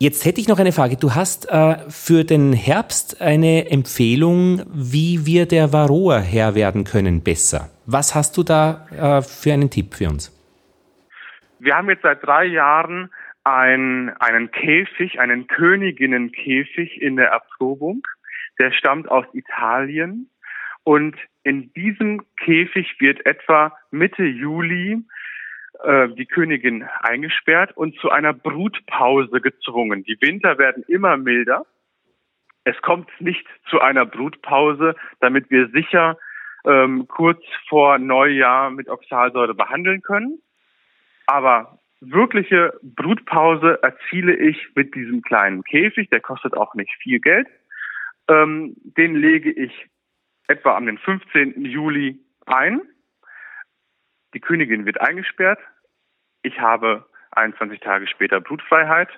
Jetzt 0.00 0.24
hätte 0.24 0.40
ich 0.40 0.46
noch 0.46 0.60
eine 0.60 0.70
Frage. 0.70 0.96
Du 0.96 1.16
hast 1.16 1.50
äh, 1.50 1.74
für 1.90 2.22
den 2.22 2.52
Herbst 2.52 3.20
eine 3.20 3.68
Empfehlung, 3.68 4.62
wie 4.72 5.26
wir 5.26 5.46
der 5.46 5.72
Varroa 5.72 6.20
Herr 6.20 6.54
werden 6.54 6.84
können 6.84 7.24
besser. 7.24 7.68
Was 7.84 8.14
hast 8.14 8.36
du 8.36 8.44
da 8.44 8.86
äh, 8.92 9.22
für 9.22 9.52
einen 9.52 9.70
Tipp 9.70 9.94
für 9.94 10.08
uns? 10.08 10.30
Wir 11.58 11.74
haben 11.74 11.90
jetzt 11.90 12.02
seit 12.02 12.24
drei 12.24 12.44
Jahren 12.44 13.10
ein, 13.42 14.10
einen 14.20 14.52
Käfig, 14.52 15.18
einen 15.18 15.48
Königinnenkäfig 15.48 17.02
in 17.02 17.16
der 17.16 17.30
Erprobung. 17.30 18.06
Der 18.60 18.70
stammt 18.70 19.10
aus 19.10 19.24
Italien. 19.32 20.30
Und 20.84 21.16
in 21.42 21.72
diesem 21.72 22.22
Käfig 22.36 22.94
wird 23.00 23.26
etwa 23.26 23.76
Mitte 23.90 24.22
Juli 24.22 25.02
äh, 25.84 26.08
die 26.08 26.26
Königin 26.26 26.88
eingesperrt 27.02 27.76
und 27.76 27.96
zu 28.00 28.10
einer 28.10 28.32
Brutpause 28.32 29.40
gezwungen. 29.40 30.04
Die 30.04 30.18
Winter 30.20 30.58
werden 30.58 30.84
immer 30.88 31.16
milder. 31.16 31.66
Es 32.64 32.80
kommt 32.82 33.08
nicht 33.20 33.46
zu 33.70 33.80
einer 33.80 34.04
Brutpause, 34.04 34.94
damit 35.20 35.50
wir 35.50 35.68
sicher 35.68 36.18
ähm, 36.66 37.06
kurz 37.08 37.42
vor 37.68 37.98
Neujahr 37.98 38.70
mit 38.70 38.88
Oxalsäure 38.88 39.54
behandeln 39.54 40.02
können. 40.02 40.42
Aber 41.26 41.78
wirkliche 42.00 42.72
Brutpause 42.82 43.78
erziele 43.82 44.34
ich 44.36 44.68
mit 44.74 44.94
diesem 44.94 45.22
kleinen 45.22 45.62
Käfig, 45.64 46.10
der 46.10 46.20
kostet 46.20 46.54
auch 46.56 46.74
nicht 46.74 46.92
viel 47.00 47.20
Geld. 47.20 47.46
Ähm, 48.28 48.74
den 48.82 49.14
lege 49.14 49.50
ich 49.50 49.72
etwa 50.48 50.76
am 50.76 50.98
15. 50.98 51.64
Juli 51.64 52.18
ein. 52.46 52.80
Die 54.34 54.40
Königin 54.40 54.86
wird 54.86 55.00
eingesperrt. 55.00 55.58
Ich 56.42 56.60
habe 56.60 57.06
21 57.32 57.80
Tage 57.80 58.06
später 58.06 58.40
Blutfreiheit. 58.40 59.08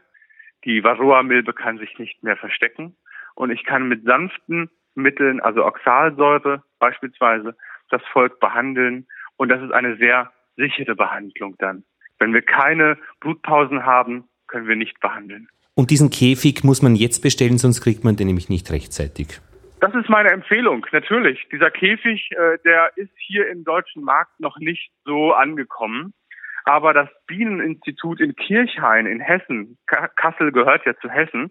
Die 0.64 0.84
Varroa-Milbe 0.84 1.52
kann 1.52 1.78
sich 1.78 1.98
nicht 1.98 2.22
mehr 2.22 2.36
verstecken. 2.36 2.96
Und 3.34 3.50
ich 3.50 3.64
kann 3.64 3.88
mit 3.88 4.04
sanften 4.04 4.70
Mitteln, 4.94 5.40
also 5.40 5.64
Oxalsäure 5.64 6.62
beispielsweise, 6.78 7.56
das 7.88 8.02
Volk 8.12 8.40
behandeln. 8.40 9.06
Und 9.36 9.48
das 9.48 9.62
ist 9.62 9.72
eine 9.72 9.96
sehr 9.96 10.30
sichere 10.56 10.94
Behandlung 10.94 11.56
dann. 11.58 11.84
Wenn 12.18 12.34
wir 12.34 12.42
keine 12.42 12.98
Blutpausen 13.20 13.84
haben, 13.84 14.24
können 14.46 14.68
wir 14.68 14.76
nicht 14.76 15.00
behandeln. 15.00 15.48
Und 15.74 15.90
diesen 15.90 16.10
Käfig 16.10 16.64
muss 16.64 16.82
man 16.82 16.94
jetzt 16.94 17.20
bestellen, 17.20 17.56
sonst 17.56 17.80
kriegt 17.80 18.04
man 18.04 18.16
den 18.16 18.26
nämlich 18.26 18.48
nicht 18.48 18.70
rechtzeitig. 18.70 19.40
Das 19.80 19.94
ist 19.94 20.10
meine 20.10 20.30
Empfehlung, 20.30 20.86
natürlich. 20.92 21.48
Dieser 21.50 21.70
Käfig, 21.70 22.30
äh, 22.32 22.58
der 22.64 22.92
ist 22.96 23.12
hier 23.16 23.48
im 23.48 23.64
deutschen 23.64 24.04
Markt 24.04 24.38
noch 24.38 24.58
nicht 24.58 24.92
so 25.04 25.32
angekommen. 25.32 26.12
Aber 26.64 26.92
das 26.92 27.08
Bieneninstitut 27.26 28.20
in 28.20 28.36
Kirchhain 28.36 29.06
in 29.06 29.20
Hessen, 29.20 29.78
Kassel 29.86 30.52
gehört 30.52 30.84
ja 30.84 30.94
zu 30.98 31.08
Hessen, 31.08 31.50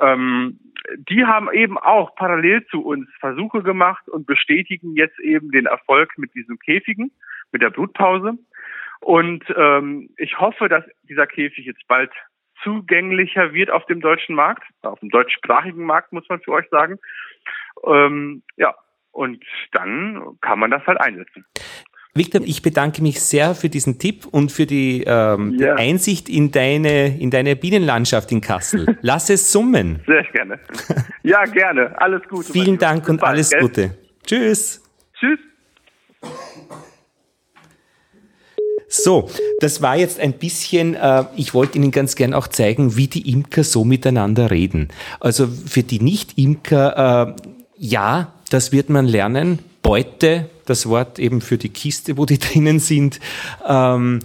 ähm, 0.00 0.58
die 0.96 1.24
haben 1.24 1.52
eben 1.52 1.78
auch 1.78 2.14
parallel 2.16 2.66
zu 2.66 2.82
uns 2.84 3.08
Versuche 3.20 3.62
gemacht 3.62 4.08
und 4.08 4.26
bestätigen 4.26 4.96
jetzt 4.96 5.18
eben 5.20 5.50
den 5.50 5.66
Erfolg 5.66 6.16
mit 6.16 6.34
diesem 6.34 6.58
Käfigen, 6.58 7.12
mit 7.52 7.62
der 7.62 7.70
Blutpause. 7.70 8.34
Und 9.00 9.44
ähm, 9.56 10.10
ich 10.16 10.38
hoffe, 10.38 10.68
dass 10.68 10.84
dieser 11.04 11.26
Käfig 11.26 11.66
jetzt 11.66 11.86
bald 11.86 12.12
zugänglicher 12.62 13.52
wird 13.52 13.70
auf 13.70 13.84
dem 13.86 14.00
deutschen 14.00 14.34
Markt, 14.34 14.62
auf 14.82 15.00
dem 15.00 15.08
deutschsprachigen 15.08 15.84
Markt, 15.84 16.12
muss 16.12 16.28
man 16.28 16.40
für 16.40 16.52
euch 16.52 16.68
sagen. 16.70 16.98
Ähm, 17.86 18.42
ja, 18.56 18.74
und 19.12 19.42
dann 19.72 20.38
kann 20.40 20.58
man 20.58 20.70
das 20.70 20.86
halt 20.86 21.00
einsetzen. 21.00 21.44
Victor, 22.12 22.42
ich 22.44 22.62
bedanke 22.62 23.02
mich 23.02 23.20
sehr 23.20 23.54
für 23.54 23.68
diesen 23.68 23.98
Tipp 23.98 24.26
und 24.26 24.50
für 24.50 24.66
die, 24.66 25.04
ähm, 25.06 25.56
ja. 25.58 25.74
die 25.74 25.80
Einsicht 25.80 26.28
in 26.28 26.50
deine, 26.50 27.16
in 27.20 27.30
deine 27.30 27.54
Bienenlandschaft 27.54 28.32
in 28.32 28.40
Kassel. 28.40 28.98
Lass 29.02 29.30
es 29.30 29.52
summen. 29.52 30.02
Sehr 30.06 30.24
gerne. 30.24 30.58
Ja, 31.22 31.44
gerne. 31.44 32.00
Alles 32.00 32.22
Gute. 32.28 32.52
Vielen 32.52 32.78
Dank 32.78 33.08
und 33.08 33.22
alles? 33.22 33.52
Gute. 33.56 33.96
Tschüss. 34.26 34.82
Tschüss. 35.14 35.38
So, 38.92 39.30
das 39.60 39.80
war 39.82 39.96
jetzt 39.96 40.18
ein 40.18 40.32
bisschen, 40.32 40.96
äh, 40.96 41.24
ich 41.36 41.54
wollte 41.54 41.78
Ihnen 41.78 41.92
ganz 41.92 42.16
gern 42.16 42.34
auch 42.34 42.48
zeigen, 42.48 42.96
wie 42.96 43.06
die 43.06 43.30
Imker 43.30 43.62
so 43.62 43.84
miteinander 43.84 44.50
reden. 44.50 44.88
Also 45.20 45.46
für 45.46 45.84
die 45.84 46.00
Nicht-Imker, 46.00 47.36
äh, 47.38 47.42
ja, 47.78 48.32
das 48.50 48.72
wird 48.72 48.90
man 48.90 49.06
lernen. 49.06 49.60
Beute, 49.82 50.50
das 50.66 50.88
Wort 50.88 51.20
eben 51.20 51.40
für 51.40 51.56
die 51.56 51.68
Kiste, 51.68 52.18
wo 52.18 52.26
die 52.26 52.38
drinnen 52.40 52.80
sind. 52.80 53.20
Ähm, 53.66 54.20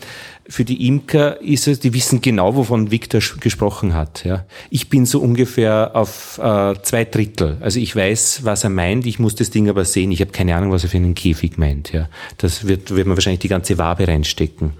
für 0.48 0.64
die 0.64 0.88
Imker 0.88 1.41
ist 1.41 1.68
es, 1.68 1.80
die 1.80 1.93
wissen 1.93 2.22
genau, 2.22 2.56
wovon 2.56 2.91
Victor 2.91 3.22
gesprochen 3.39 3.93
hat. 3.93 4.24
Ja. 4.26 4.46
Ich 4.70 4.89
bin 4.89 5.06
so 5.06 5.20
ungefähr 5.20 5.91
auf 5.96 6.39
äh, 6.41 6.74
zwei 6.84 7.06
Drittel. 7.06 7.58
Also 7.62 7.80
ich 7.80 7.96
weiß, 7.96 8.41
was 8.43 8.64
er 8.64 8.70
meint, 8.70 9.06
ich 9.06 9.20
muss 9.20 9.36
das 9.36 9.50
Ding 9.50 9.70
aber 9.70 9.86
sehen. 9.86 10.12
Ich 10.12 10.22
habe 10.22 10.32
keine 10.32 10.56
Ahnung, 10.56 10.72
was 10.72 10.84
er 10.84 10.89
für 10.89 10.98
einen 10.98 11.16
Käfig 11.16 11.58
meint. 11.58 11.91
Ja. 11.91 12.10
Das 12.38 12.68
wird, 12.68 12.96
wird 12.96 13.08
man 13.08 13.18
wahrscheinlich 13.18 13.39
die 13.39 13.48
ganze 13.48 13.78
Wabe 13.78 14.08
reinstecken. 14.08 14.74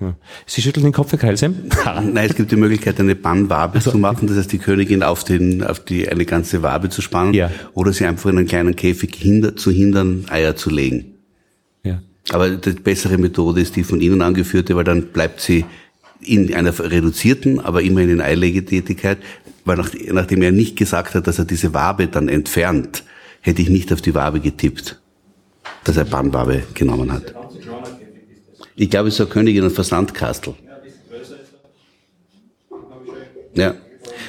Ja. 0.00 0.16
Sie 0.46 0.62
schütteln 0.62 0.84
den 0.84 0.92
Kopf, 0.92 1.12
Herr 1.12 1.18
Kreilsheim? 1.18 1.54
Nein, 1.84 2.28
es 2.30 2.34
gibt 2.34 2.50
die 2.50 2.56
Möglichkeit, 2.56 2.98
eine 2.98 3.14
Bannwabe 3.14 3.76
also, 3.76 3.90
zu 3.92 3.98
machen, 3.98 4.28
das 4.28 4.38
heißt, 4.38 4.50
die 4.50 4.58
Königin 4.58 5.02
auf, 5.02 5.24
den, 5.24 5.62
auf 5.62 5.80
die, 5.80 6.08
eine 6.08 6.24
ganze 6.24 6.62
Wabe 6.62 6.88
zu 6.88 7.02
spannen, 7.02 7.34
ja. 7.34 7.50
oder 7.74 7.92
sie 7.92 8.06
einfach 8.06 8.30
in 8.30 8.38
einen 8.38 8.46
kleinen 8.46 8.76
Käfig 8.76 9.14
hinder, 9.14 9.56
zu 9.56 9.70
hindern, 9.70 10.24
Eier 10.30 10.56
zu 10.56 10.70
legen. 10.70 11.09
Aber 12.28 12.50
die 12.50 12.72
bessere 12.72 13.18
Methode 13.18 13.60
ist 13.60 13.76
die 13.76 13.84
von 13.84 14.00
Ihnen 14.00 14.22
angeführte, 14.22 14.76
weil 14.76 14.84
dann 14.84 15.08
bleibt 15.08 15.40
sie 15.40 15.64
in 16.20 16.54
einer 16.54 16.78
reduzierten, 16.78 17.60
aber 17.60 17.82
immerhin 17.82 18.10
in 18.10 18.20
Eilegetätigkeit, 18.20 19.18
weil 19.64 19.78
nach, 19.78 19.90
nachdem 20.12 20.42
er 20.42 20.52
nicht 20.52 20.76
gesagt 20.76 21.14
hat, 21.14 21.26
dass 21.26 21.38
er 21.38 21.46
diese 21.46 21.72
Wabe 21.74 22.08
dann 22.08 22.28
entfernt, 22.28 23.04
hätte 23.40 23.62
ich 23.62 23.70
nicht 23.70 23.92
auf 23.92 24.02
die 24.02 24.14
Wabe 24.14 24.40
getippt, 24.40 25.00
dass 25.84 25.96
er 25.96 26.04
Bannwabe 26.04 26.62
genommen 26.74 27.10
hat. 27.10 27.34
Ich 28.76 28.90
glaube, 28.90 29.08
es 29.08 29.14
ist 29.14 29.20
eine 29.20 29.30
Königin 29.30 29.64
und 29.64 29.72
Versandkastel. 29.72 30.54
Ja. 33.54 33.74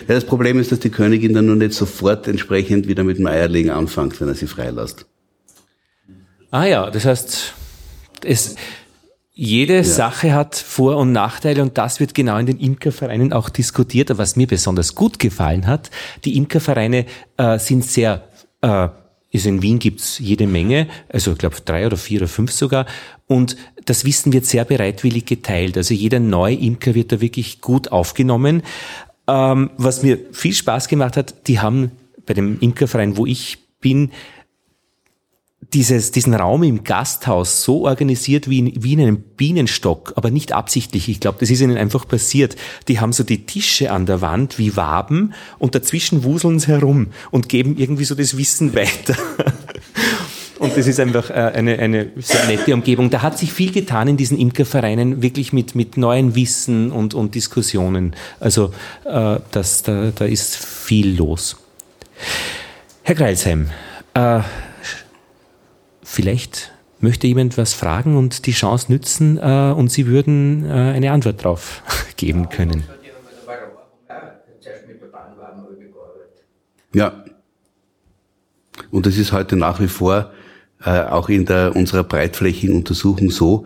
Das 0.08 0.26
Problem 0.26 0.60
ist, 0.60 0.72
dass 0.72 0.80
die 0.80 0.90
Königin 0.90 1.34
dann 1.34 1.46
nur 1.46 1.56
nicht 1.56 1.74
sofort 1.74 2.28
entsprechend 2.28 2.88
wieder 2.88 3.04
mit 3.04 3.18
dem 3.18 3.28
Eierlegen 3.28 3.70
anfängt, 3.70 4.20
wenn 4.20 4.28
er 4.28 4.36
sie 4.36 4.48
freilässt. 4.48 5.06
Ah 6.50 6.66
ja, 6.66 6.90
das 6.90 7.06
heißt, 7.06 7.54
es, 8.26 8.56
jede 9.34 9.78
ja. 9.78 9.84
Sache 9.84 10.34
hat 10.34 10.56
Vor- 10.56 10.98
und 10.98 11.12
Nachteile 11.12 11.62
und 11.62 11.78
das 11.78 12.00
wird 12.00 12.14
genau 12.14 12.38
in 12.38 12.46
den 12.46 12.60
Imkervereinen 12.60 13.34
auch 13.34 13.50
diskutiert. 13.50 14.12
Aber 14.12 14.20
was 14.20 14.36
mir 14.36 14.48
besonders 14.48 14.94
gut 14.96 15.20
gefallen 15.20 15.68
hat, 15.68 15.90
die 16.26 16.38
Imkervereine 16.38 17.06
äh, 17.38 17.58
sind 17.58 17.86
sehr, 17.86 18.24
äh, 18.62 18.68
also 19.34 19.50
in 19.50 19.62
Wien 19.62 19.80
gibt's 19.80 20.20
jede 20.20 20.48
Menge, 20.48 20.88
also 21.10 21.32
ich 21.32 21.38
glaube 21.38 21.56
drei 21.64 21.86
oder 21.86 21.98
vier 21.98 22.20
oder 22.20 22.28
fünf 22.28 22.52
sogar. 22.52 22.86
Und 23.28 23.56
das 23.86 24.06
Wissen 24.06 24.34
wird 24.34 24.46
sehr 24.46 24.66
bereitwillig 24.66 25.26
geteilt. 25.26 25.78
Also 25.78 25.94
jeder 25.94 26.20
neue 26.20 26.56
Imker 26.56 26.94
wird 26.94 27.14
da 27.14 27.22
wirklich 27.22 27.62
gut 27.62 27.92
aufgenommen. 27.92 28.64
Ähm, 29.28 29.72
was 29.78 30.04
mir 30.04 30.20
viel 30.34 30.54
Spaß 30.54 30.90
gemacht 30.90 31.16
hat, 31.16 31.48
die 31.48 31.60
haben 31.60 31.92
bei 32.26 32.34
dem 32.34 32.60
Imkerverein, 32.60 33.18
wo 33.18 33.26
ich 33.26 33.58
bin, 33.80 34.12
dieses, 35.74 36.12
diesen 36.12 36.34
Raum 36.34 36.64
im 36.64 36.84
Gasthaus 36.84 37.64
so 37.64 37.86
organisiert 37.86 38.50
wie 38.50 38.60
in, 38.60 38.84
wie 38.84 38.94
in 38.94 39.02
einem 39.02 39.18
Bienenstock, 39.18 40.14
aber 40.16 40.30
nicht 40.30 40.52
absichtlich. 40.52 41.08
Ich 41.08 41.20
glaube, 41.20 41.38
das 41.40 41.50
ist 41.50 41.62
ihnen 41.62 41.78
einfach 41.78 42.08
passiert. 42.08 42.56
Die 42.88 43.00
haben 43.00 43.14
so 43.14 43.24
die 43.24 43.46
Tische 43.46 43.92
an 43.92 44.06
der 44.06 44.22
Wand 44.22 44.60
wie 44.60 44.76
Waben 44.76 45.34
und 45.60 45.74
dazwischen 45.74 46.24
wuseln 46.24 46.60
sie 46.60 46.68
herum 46.68 47.08
und 47.32 47.48
geben 47.48 47.78
irgendwie 47.78 48.06
so 48.06 48.16
das 48.16 48.38
Wissen 48.38 48.74
weiter. 48.76 49.16
Und 50.60 50.78
das 50.78 50.86
ist 50.86 51.00
einfach 51.00 51.32
äh, 51.32 51.34
eine, 51.34 51.80
eine 51.80 52.12
sehr 52.18 52.46
nette 52.46 52.74
Umgebung. 52.74 53.10
Da 53.10 53.24
hat 53.24 53.40
sich 53.40 53.52
viel 53.52 53.72
getan 53.72 54.08
in 54.10 54.18
diesen 54.18 54.38
Imkervereinen, 54.38 55.24
wirklich 55.24 55.54
mit, 55.54 55.74
mit 55.74 55.98
neuen 55.98 56.36
Wissen 56.36 56.92
und, 56.92 57.16
und 57.16 57.34
Diskussionen. 57.34 58.16
Also 58.40 58.72
äh, 59.06 59.40
das, 59.52 59.82
da, 59.82 60.12
da 60.14 60.26
ist 60.26 60.56
viel 60.58 61.18
los. 61.18 61.58
Herr 63.02 63.16
Greilsheim, 63.16 63.72
äh, 64.14 64.42
Vielleicht 66.14 66.74
möchte 67.00 67.26
jemand 67.26 67.58
was 67.58 67.74
fragen 67.74 68.18
und 68.18 68.46
die 68.46 68.52
Chance 68.52 68.92
nützen 68.92 69.38
äh, 69.38 69.74
und 69.74 69.90
Sie 69.90 70.08
würden 70.08 70.66
äh, 70.66 70.74
eine 70.74 71.14
Antwort 71.14 71.40
darauf 71.40 71.84
geben 72.18 72.50
können. 72.50 72.84
Ja. 76.94 77.24
Und 78.92 79.08
es 79.08 79.18
ist 79.18 79.32
heute 79.32 79.56
nach 79.56 79.80
wie 79.80 79.88
vor 79.88 80.34
äh, 80.84 81.00
auch 81.00 81.30
in 81.30 81.46
der, 81.46 81.78
unserer 81.78 82.04
breitflächigen 82.04 82.76
Untersuchung 82.76 83.32
so, 83.32 83.66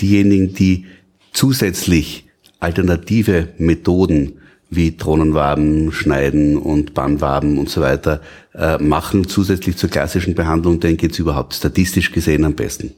diejenigen, 0.00 0.54
die 0.54 0.86
zusätzlich 1.32 2.28
alternative 2.60 3.48
Methoden 3.58 4.40
wie 4.70 4.96
Drohnenwaben, 4.96 5.92
Schneiden 5.92 6.56
und 6.56 6.94
Bannwaben 6.94 7.58
und 7.58 7.68
so 7.68 7.80
weiter 7.80 8.20
äh, 8.54 8.78
machen, 8.78 9.28
zusätzlich 9.28 9.76
zur 9.76 9.90
klassischen 9.90 10.34
Behandlung, 10.34 10.78
denen 10.78 10.96
geht's 10.96 11.18
überhaupt 11.18 11.54
statistisch 11.54 12.12
gesehen 12.12 12.44
am 12.44 12.54
besten. 12.54 12.94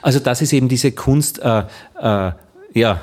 Also 0.00 0.20
das 0.20 0.40
ist 0.40 0.52
eben 0.52 0.68
diese 0.68 0.92
Kunst, 0.92 1.40
äh, 1.40 1.64
äh, 2.00 2.32
ja, 2.74 3.00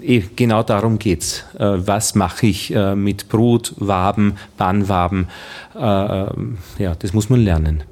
eh, 0.00 0.22
genau 0.36 0.62
darum 0.62 0.98
geht's. 0.98 1.44
Äh, 1.58 1.86
was 1.86 2.14
mache 2.14 2.46
ich 2.46 2.74
äh, 2.74 2.94
mit 2.94 3.28
Brutwaben, 3.30 4.36
Bannwaben? 4.58 5.28
Äh, 5.74 5.78
ja, 5.78 6.94
das 6.98 7.14
muss 7.14 7.30
man 7.30 7.40
lernen. 7.40 7.84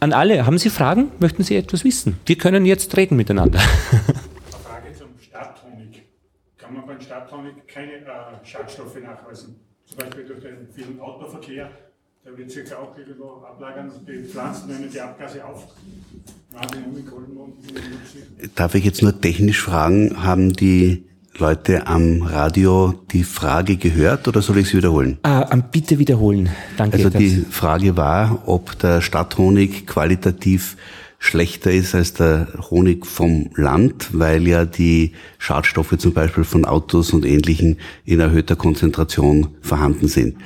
An 0.00 0.12
alle, 0.12 0.44
haben 0.44 0.58
Sie 0.58 0.70
Fragen? 0.70 1.08
Möchten 1.20 1.42
Sie 1.42 1.56
etwas 1.56 1.84
wissen? 1.84 2.18
Wir 2.26 2.36
können 2.36 2.66
jetzt 2.66 2.96
reden 2.96 3.16
miteinander. 3.16 3.60
kann 6.72 6.86
man 6.86 6.96
beim 6.96 7.00
Stadthonig 7.02 7.61
keine 7.72 7.92
äh, 7.92 8.44
Schadstoffe 8.44 9.00
nachweisen. 9.00 9.56
Zum 9.86 9.98
Beispiel 9.98 10.24
durch 10.24 10.40
den 10.40 10.68
vielen 10.74 11.00
Autoverkehr 11.00 11.70
Der 12.24 12.36
wird 12.38 12.50
circa 12.50 12.76
auch 12.76 12.96
irgendwo 12.96 13.44
ablagern, 13.44 13.90
die 14.06 14.24
Pflanzen 14.24 14.68
nehmen 14.68 14.90
die 14.92 15.00
Abgase 15.00 15.44
auf. 15.44 15.66
Darf 18.54 18.74
ich 18.74 18.84
jetzt 18.84 19.02
nur 19.02 19.20
technisch 19.20 19.60
fragen, 19.60 20.22
haben 20.22 20.52
die 20.52 21.04
Leute 21.38 21.86
am 21.86 22.22
Radio 22.22 22.94
die 23.10 23.24
Frage 23.24 23.76
gehört 23.76 24.28
oder 24.28 24.42
soll 24.42 24.58
ich 24.58 24.68
sie 24.68 24.76
wiederholen? 24.76 25.18
Ah, 25.22 25.56
bitte 25.56 25.98
wiederholen. 25.98 26.50
Danke. 26.76 26.98
Also 26.98 27.10
die 27.10 27.30
Frage 27.50 27.96
war, 27.96 28.42
ob 28.46 28.78
der 28.78 29.00
Stadthonig 29.00 29.86
qualitativ 29.86 30.76
schlechter 31.22 31.70
ist 31.70 31.94
als 31.94 32.14
der 32.14 32.48
Honig 32.70 33.06
vom 33.06 33.48
Land, 33.54 34.08
weil 34.12 34.46
ja 34.48 34.64
die 34.64 35.12
Schadstoffe 35.38 35.96
zum 35.96 36.12
Beispiel 36.12 36.42
von 36.42 36.64
Autos 36.64 37.12
und 37.12 37.24
Ähnlichen 37.24 37.78
in 38.04 38.18
erhöhter 38.18 38.56
Konzentration 38.56 39.54
vorhanden 39.60 40.08
sind. 40.08 40.36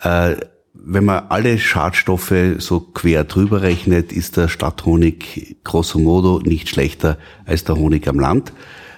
Äh, 0.00 0.36
wenn 0.72 1.04
man 1.04 1.24
alle 1.28 1.58
Schadstoffe 1.58 2.32
so 2.56 2.80
quer 2.80 3.24
drüber 3.24 3.60
rechnet, 3.60 4.12
ist 4.12 4.38
der 4.38 4.48
Stadthonig 4.48 5.56
grosso 5.62 5.98
modo 5.98 6.40
nicht 6.40 6.70
schlechter 6.70 7.18
als 7.44 7.64
der 7.64 7.76
Honig 7.76 8.08
am 8.08 8.18
Land. 8.18 8.54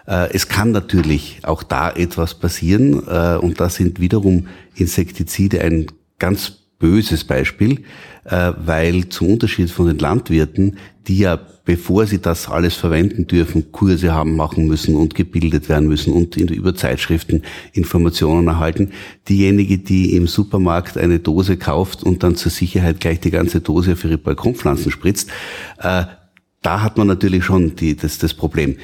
Äh, 0.07 0.33
es 0.33 0.49
kann 0.49 0.70
natürlich 0.70 1.41
auch 1.43 1.64
da 1.64 1.91
etwas 1.91 2.35
passieren 2.35 3.03
äh, 3.09 3.37
und 3.37 3.59
da 3.59 3.68
sind 3.68 3.99
wiederum 3.99 4.47
Insektizide 4.77 5.61
ein 5.61 5.87
ganz 6.20 6.53
böses 6.79 7.24
Beispiel, 7.24 7.83
weil 8.29 9.09
zum 9.09 9.29
Unterschied 9.29 9.70
von 9.70 9.87
den 9.87 9.99
Landwirten, 9.99 10.79
die 11.07 11.18
ja, 11.18 11.39
bevor 11.64 12.07
sie 12.07 12.20
das 12.20 12.49
alles 12.49 12.74
verwenden 12.74 13.27
dürfen, 13.27 13.70
Kurse 13.70 14.12
haben 14.12 14.35
machen 14.37 14.66
müssen 14.66 14.97
und 14.97 15.14
gebildet 15.14 15.68
werden 15.68 15.89
müssen 15.89 16.12
und 16.12 16.37
über 16.37 16.74
Zeitschriften 16.74 17.43
Informationen 17.72 18.49
erhalten, 18.49 18.91
diejenige, 19.29 19.79
die 19.79 20.16
im 20.16 20.27
Supermarkt 20.27 20.99
eine 20.99 21.20
Dose 21.20 21.57
kauft 21.57 22.03
und 22.03 22.22
dann 22.22 22.35
zur 22.35 22.51
Sicherheit 22.51 23.01
gleich 23.01 23.20
die 23.20 23.31
ganze 23.31 23.61
Dose 23.61 23.95
für 23.95 24.09
ihre 24.09 24.18
Balkonpflanzen 24.18 24.91
spritzt, 24.91 25.31
da 25.79 26.83
hat 26.83 26.99
man 26.99 27.07
natürlich 27.07 27.45
schon 27.45 27.77
die, 27.77 27.97
das, 27.97 28.18
das 28.18 28.35
Problem 28.35 28.77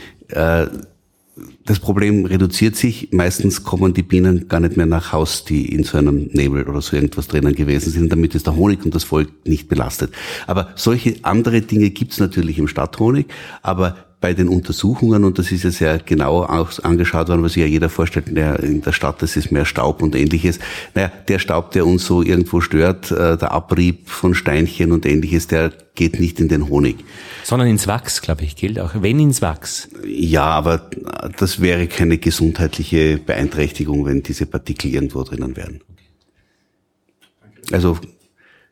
das 1.64 1.78
Problem 1.78 2.26
reduziert 2.26 2.76
sich. 2.76 3.08
Meistens 3.12 3.64
kommen 3.64 3.94
die 3.94 4.02
Bienen 4.02 4.48
gar 4.48 4.60
nicht 4.60 4.76
mehr 4.76 4.86
nach 4.86 5.12
Haus, 5.12 5.44
die 5.44 5.72
in 5.72 5.84
so 5.84 5.96
einem 5.96 6.28
Nebel 6.32 6.68
oder 6.68 6.82
so 6.82 6.94
irgendwas 6.94 7.28
drinnen 7.28 7.54
gewesen 7.54 7.90
sind. 7.90 8.12
Damit 8.12 8.34
ist 8.34 8.46
der 8.46 8.56
Honig 8.56 8.84
und 8.84 8.94
das 8.94 9.04
Volk 9.04 9.30
nicht 9.46 9.68
belastet. 9.68 10.12
Aber 10.46 10.70
solche 10.74 11.16
andere 11.22 11.62
Dinge 11.62 11.90
gibt's 11.90 12.20
natürlich 12.20 12.58
im 12.58 12.68
Stadthonig. 12.68 13.26
Aber 13.62 13.96
bei 14.22 14.32
den 14.32 14.48
Untersuchungen, 14.48 15.24
und 15.24 15.38
das 15.38 15.52
ist 15.52 15.64
ja 15.64 15.70
sehr 15.70 15.98
genau 15.98 16.42
angeschaut 16.44 17.28
worden, 17.28 17.42
was 17.42 17.52
sich 17.52 17.60
ja 17.60 17.66
jeder 17.66 17.90
vorstellt, 17.90 18.28
in 18.28 18.80
der 18.80 18.92
Stadt, 18.92 19.20
das 19.20 19.36
ist 19.36 19.52
mehr 19.52 19.66
Staub 19.66 20.00
und 20.00 20.14
ähnliches. 20.14 20.60
Naja, 20.94 21.12
der 21.28 21.38
Staub, 21.38 21.72
der 21.72 21.84
uns 21.86 22.06
so 22.06 22.22
irgendwo 22.22 22.62
stört, 22.62 23.10
äh, 23.10 23.36
der 23.36 23.52
Abrieb 23.52 24.08
von 24.08 24.34
Steinchen 24.34 24.92
und 24.92 25.04
ähnliches, 25.04 25.48
der 25.48 25.72
geht 25.94 26.18
nicht 26.20 26.40
in 26.40 26.48
den 26.48 26.70
Honig. 26.70 27.04
Sondern 27.44 27.68
ins 27.68 27.86
Wachs, 27.86 28.22
glaube 28.22 28.44
ich, 28.44 28.56
gilt 28.56 28.78
auch. 28.78 28.92
Wenn 28.94 29.18
ins 29.18 29.42
Wachs. 29.42 29.90
Ja, 30.06 30.44
aber 30.44 30.88
das 31.36 31.60
wäre 31.60 31.86
keine 31.88 32.16
gesundheitliche 32.16 33.18
Beeinträchtigung, 33.18 34.06
wenn 34.06 34.22
diese 34.22 34.46
Partikel 34.46 34.94
irgendwo 34.94 35.24
drinnen 35.24 35.56
wären. 35.56 35.80
Also 37.72 37.98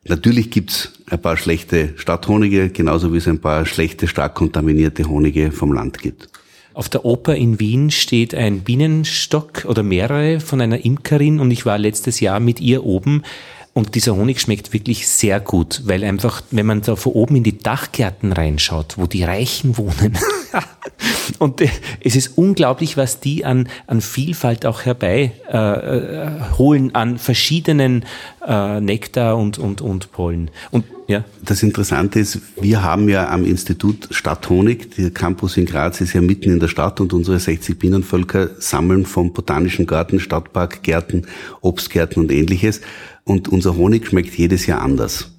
Natürlich 0.07 0.49
gibt's 0.49 0.93
ein 1.09 1.21
paar 1.21 1.37
schlechte 1.37 1.93
Stadthonige, 1.97 2.69
genauso 2.69 3.13
wie 3.13 3.17
es 3.17 3.27
ein 3.27 3.39
paar 3.39 3.65
schlechte, 3.65 4.07
stark 4.07 4.33
kontaminierte 4.33 5.07
Honige 5.07 5.51
vom 5.51 5.73
Land 5.73 5.99
gibt. 5.99 6.29
Auf 6.73 6.89
der 6.89 7.05
Oper 7.05 7.35
in 7.35 7.59
Wien 7.59 7.91
steht 7.91 8.33
ein 8.33 8.61
Bienenstock 8.61 9.65
oder 9.65 9.83
mehrere 9.83 10.39
von 10.39 10.61
einer 10.61 10.83
Imkerin 10.85 11.39
und 11.39 11.51
ich 11.51 11.65
war 11.65 11.77
letztes 11.77 12.19
Jahr 12.19 12.39
mit 12.39 12.61
ihr 12.61 12.85
oben. 12.85 13.23
Und 13.73 13.95
dieser 13.95 14.15
Honig 14.15 14.41
schmeckt 14.41 14.73
wirklich 14.73 15.07
sehr 15.07 15.39
gut, 15.39 15.83
weil 15.85 16.03
einfach, 16.03 16.41
wenn 16.51 16.65
man 16.65 16.81
da 16.81 16.97
von 16.97 17.13
oben 17.13 17.37
in 17.37 17.43
die 17.43 17.57
Dachgärten 17.57 18.33
reinschaut, 18.33 18.97
wo 18.97 19.05
die 19.05 19.23
Reichen 19.23 19.77
wohnen, 19.77 20.17
und 21.39 21.61
äh, 21.61 21.69
es 22.01 22.17
ist 22.17 22.37
unglaublich, 22.37 22.97
was 22.97 23.21
die 23.21 23.45
an, 23.45 23.69
an 23.87 24.01
Vielfalt 24.01 24.65
auch 24.65 24.81
herbei 24.81 25.31
äh, 25.49 25.57
äh, 25.57 26.31
holen, 26.57 26.93
an 26.95 27.17
verschiedenen 27.17 28.03
äh, 28.45 28.81
Nektar 28.81 29.37
und, 29.37 29.57
und, 29.57 29.79
und 29.79 30.11
Pollen. 30.11 30.51
Und 30.71 30.83
ja. 31.07 31.25
Das 31.43 31.61
Interessante 31.61 32.19
ist, 32.19 32.39
wir 32.61 32.83
haben 32.83 33.09
ja 33.09 33.29
am 33.29 33.43
Institut 33.45 34.07
Stadthonig, 34.11 34.95
der 34.95 35.11
Campus 35.11 35.57
in 35.57 35.65
Graz 35.65 35.99
ist 35.99 36.13
ja 36.13 36.21
mitten 36.21 36.51
in 36.51 36.59
der 36.59 36.69
Stadt 36.69 37.01
und 37.01 37.11
unsere 37.11 37.37
60 37.37 37.77
Bienenvölker 37.77 38.51
sammeln 38.59 39.05
vom 39.05 39.33
Botanischen 39.33 39.85
Garten, 39.85 40.21
Stadtpark, 40.21 40.83
Gärten, 40.83 41.27
Obstgärten 41.59 42.23
und 42.23 42.31
ähnliches. 42.31 42.79
Und 43.31 43.47
unser 43.47 43.77
Honig 43.77 44.07
schmeckt 44.07 44.37
jedes 44.37 44.65
Jahr 44.65 44.81
anders. 44.81 45.31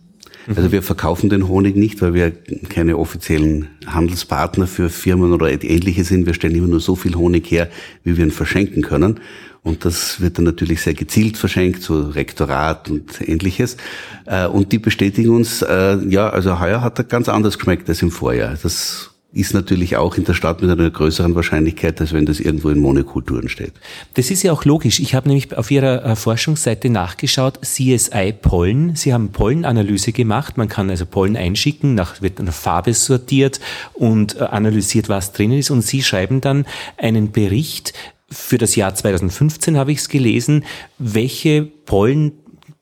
Also 0.57 0.72
wir 0.72 0.82
verkaufen 0.82 1.28
den 1.28 1.47
Honig 1.47 1.76
nicht, 1.76 2.01
weil 2.01 2.14
wir 2.14 2.30
keine 2.70 2.97
offiziellen 2.97 3.68
Handelspartner 3.86 4.66
für 4.66 4.88
Firmen 4.88 5.34
oder 5.34 5.51
ähnliche 5.62 6.03
sind. 6.03 6.24
Wir 6.24 6.32
stellen 6.32 6.55
immer 6.55 6.68
nur 6.68 6.80
so 6.80 6.97
viel 6.97 7.16
Honig 7.16 7.51
her, 7.51 7.68
wie 8.03 8.16
wir 8.16 8.24
ihn 8.24 8.30
verschenken 8.30 8.80
können. 8.80 9.20
Und 9.62 9.84
das 9.84 10.22
wird 10.22 10.38
dann 10.38 10.47
natürlich 10.47 10.80
sehr 10.80 10.95
gezielt 10.95 11.36
verschenkt, 11.36 11.82
so 11.82 12.01
Rektorat 12.01 12.90
und 12.90 13.20
ähnliches. 13.20 13.76
Äh, 14.24 14.47
und 14.47 14.72
die 14.72 14.78
bestätigen 14.78 15.28
uns, 15.28 15.61
äh, 15.61 15.99
ja, 16.09 16.30
also 16.30 16.61
heuer 16.61 16.80
hat 16.80 16.99
er 16.99 17.05
ganz 17.05 17.28
anders 17.28 17.59
geschmeckt 17.59 17.90
als 17.90 18.01
im 18.01 18.11
Vorjahr. 18.11 18.57
Das 18.62 19.12
ist 19.33 19.55
natürlich 19.55 19.97
auch 19.97 20.16
in 20.16 20.24
der 20.24 20.35
Stadt 20.35 20.61
mit 20.61 20.70
einer 20.70 20.91
größeren 20.91 21.35
Wahrscheinlichkeit, 21.35 22.01
als 22.01 22.12
wenn 22.12 22.26
das 22.26 22.39
irgendwo 22.39 22.68
in 22.68 22.78
Monokulturen 22.78 23.49
steht. 23.49 23.72
Das 24.14 24.30
ist 24.30 24.43
ja 24.43 24.53
auch 24.53 24.64
logisch. 24.64 25.01
Ich 25.01 25.14
habe 25.14 25.28
nämlich 25.28 25.57
auf 25.57 25.70
Ihrer 25.70 26.05
äh, 26.05 26.16
Forschungsseite 26.16 26.91
nachgeschaut, 26.91 27.59
CSI 27.62 28.35
Pollen. 28.41 28.95
Sie 28.95 29.14
haben 29.14 29.30
Pollenanalyse 29.30 30.12
gemacht. 30.12 30.59
Man 30.59 30.68
kann 30.68 30.91
also 30.91 31.07
Pollen 31.07 31.37
einschicken, 31.37 31.95
nach, 31.95 32.20
wird 32.20 32.41
nach 32.41 32.53
Farbe 32.53 32.93
sortiert 32.93 33.59
und 33.95 34.37
äh, 34.37 34.45
analysiert, 34.45 35.09
was 35.09 35.33
drin 35.33 35.53
ist. 35.53 35.70
Und 35.70 35.80
Sie 35.80 36.03
schreiben 36.03 36.43
dann 36.43 36.66
einen 36.99 37.33
Bericht 37.33 37.95
für 38.30 38.59
das 38.59 38.76
Jahr 38.76 38.95
2015, 38.95 39.78
habe 39.78 39.93
ich 39.93 39.99
es 39.99 40.09
gelesen, 40.09 40.64
welche 40.99 41.62
Pollen 41.62 42.33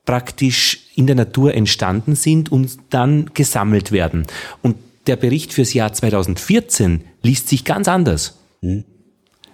praktisch 0.05 0.79
in 0.95 1.07
der 1.07 1.15
Natur 1.15 1.53
entstanden 1.53 2.15
sind 2.15 2.51
und 2.51 2.77
dann 2.89 3.31
gesammelt 3.33 3.91
werden. 3.91 4.25
Und 4.61 4.75
der 5.07 5.15
Bericht 5.15 5.53
fürs 5.53 5.73
Jahr 5.73 5.93
2014 5.93 7.03
liest 7.21 7.49
sich 7.49 7.65
ganz 7.65 7.87
anders. 7.87 8.39
Mhm. 8.61 8.85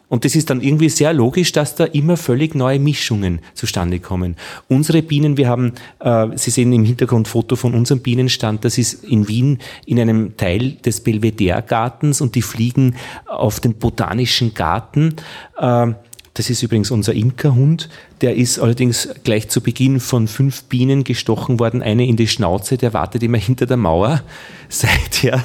Und 0.09 0.23
das 0.23 0.35
ist 0.35 0.49
dann 0.49 0.61
irgendwie 0.61 0.87
sehr 0.87 1.11
logisch, 1.11 1.51
dass 1.51 1.75
da 1.75 1.83
immer 1.83 2.15
völlig 2.15 2.55
neue 2.55 2.79
Mischungen 2.79 3.39
zustande 3.53 3.99
kommen. 3.99 4.37
Unsere 4.69 5.01
Bienen, 5.01 5.35
wir 5.35 5.49
haben, 5.49 5.73
äh, 5.99 6.27
Sie 6.35 6.49
sehen 6.49 6.71
im 6.71 6.85
Hintergrund 6.85 7.27
Foto 7.27 7.57
von 7.57 7.73
unserem 7.73 7.99
Bienenstand, 7.99 8.63
das 8.63 8.77
ist 8.77 9.03
in 9.03 9.27
Wien 9.27 9.59
in 9.85 9.99
einem 9.99 10.37
Teil 10.37 10.73
des 10.85 11.01
Belvedere-Gartens 11.01 12.21
und 12.21 12.35
die 12.35 12.41
fliegen 12.41 12.95
auf 13.25 13.59
den 13.59 13.73
Botanischen 13.73 14.53
Garten. 14.53 15.15
Äh, 15.57 15.87
das 16.33 16.49
ist 16.49 16.63
übrigens 16.63 16.91
unser 16.91 17.13
Imkerhund. 17.13 17.89
Der 18.22 18.36
ist 18.36 18.57
allerdings 18.57 19.09
gleich 19.24 19.49
zu 19.49 19.61
Beginn 19.61 19.99
von 19.99 20.28
fünf 20.28 20.63
Bienen 20.63 21.03
gestochen 21.03 21.59
worden. 21.59 21.84
Eine 21.84 22.07
in 22.07 22.15
die 22.15 22.28
Schnauze, 22.28 22.78
der 22.78 22.93
wartet 22.93 23.22
immer 23.22 23.38
hinter 23.38 23.65
der 23.65 23.78
Mauer 23.78 24.24
seither, 24.70 25.43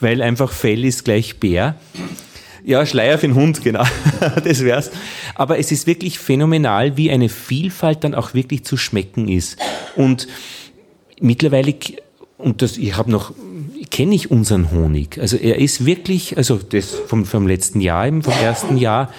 weil 0.00 0.20
einfach 0.20 0.52
Fell 0.52 0.84
ist 0.84 1.04
gleich 1.04 1.38
Bär. 1.38 1.76
Ja, 2.64 2.86
Schleier 2.86 3.18
für 3.18 3.28
den 3.28 3.34
Hund, 3.34 3.62
genau. 3.62 3.84
das 4.44 4.64
wär's. 4.64 4.90
Aber 5.34 5.58
es 5.58 5.70
ist 5.70 5.86
wirklich 5.86 6.18
phänomenal, 6.18 6.96
wie 6.96 7.10
eine 7.10 7.28
Vielfalt 7.28 8.02
dann 8.04 8.14
auch 8.14 8.32
wirklich 8.32 8.64
zu 8.64 8.78
schmecken 8.78 9.28
ist. 9.28 9.58
Und 9.96 10.26
mittlerweile, 11.20 11.74
und 12.38 12.62
das, 12.62 12.78
ich 12.78 12.96
habe 12.96 13.10
noch, 13.10 13.32
kenne 13.90 14.14
ich 14.14 14.30
unseren 14.30 14.70
Honig. 14.70 15.18
Also 15.20 15.36
er 15.36 15.58
ist 15.58 15.84
wirklich, 15.84 16.38
also 16.38 16.56
das 16.56 16.94
vom, 17.06 17.26
vom 17.26 17.46
letzten 17.46 17.80
Jahr, 17.80 18.06
eben 18.06 18.22
vom 18.22 18.32
ersten 18.32 18.78
Jahr, 18.78 19.12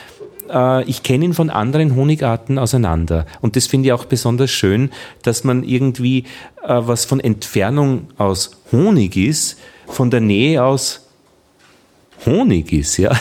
äh, 0.50 0.84
ich 0.84 1.04
kenne 1.04 1.26
ihn 1.26 1.34
von 1.34 1.50
anderen 1.50 1.96
Honigarten 1.96 2.58
auseinander. 2.58 3.26
Und 3.41 3.56
das 3.56 3.68
finde 3.68 3.88
ich 3.88 3.93
auch 3.93 4.06
besonders 4.06 4.52
schön, 4.52 4.91
dass 5.24 5.43
man 5.43 5.64
irgendwie 5.64 6.26
äh, 6.64 6.82
was 6.82 7.06
von 7.06 7.20
Entfernung 7.20 8.08
aus 8.18 8.52
Honig 8.72 9.18
ist, 9.18 9.58
von 9.88 10.10
der 10.10 10.22
Nähe 10.22 10.64
aus 10.64 11.08
Honig 12.26 12.72
ist, 12.72 12.98
ja. 12.98 13.12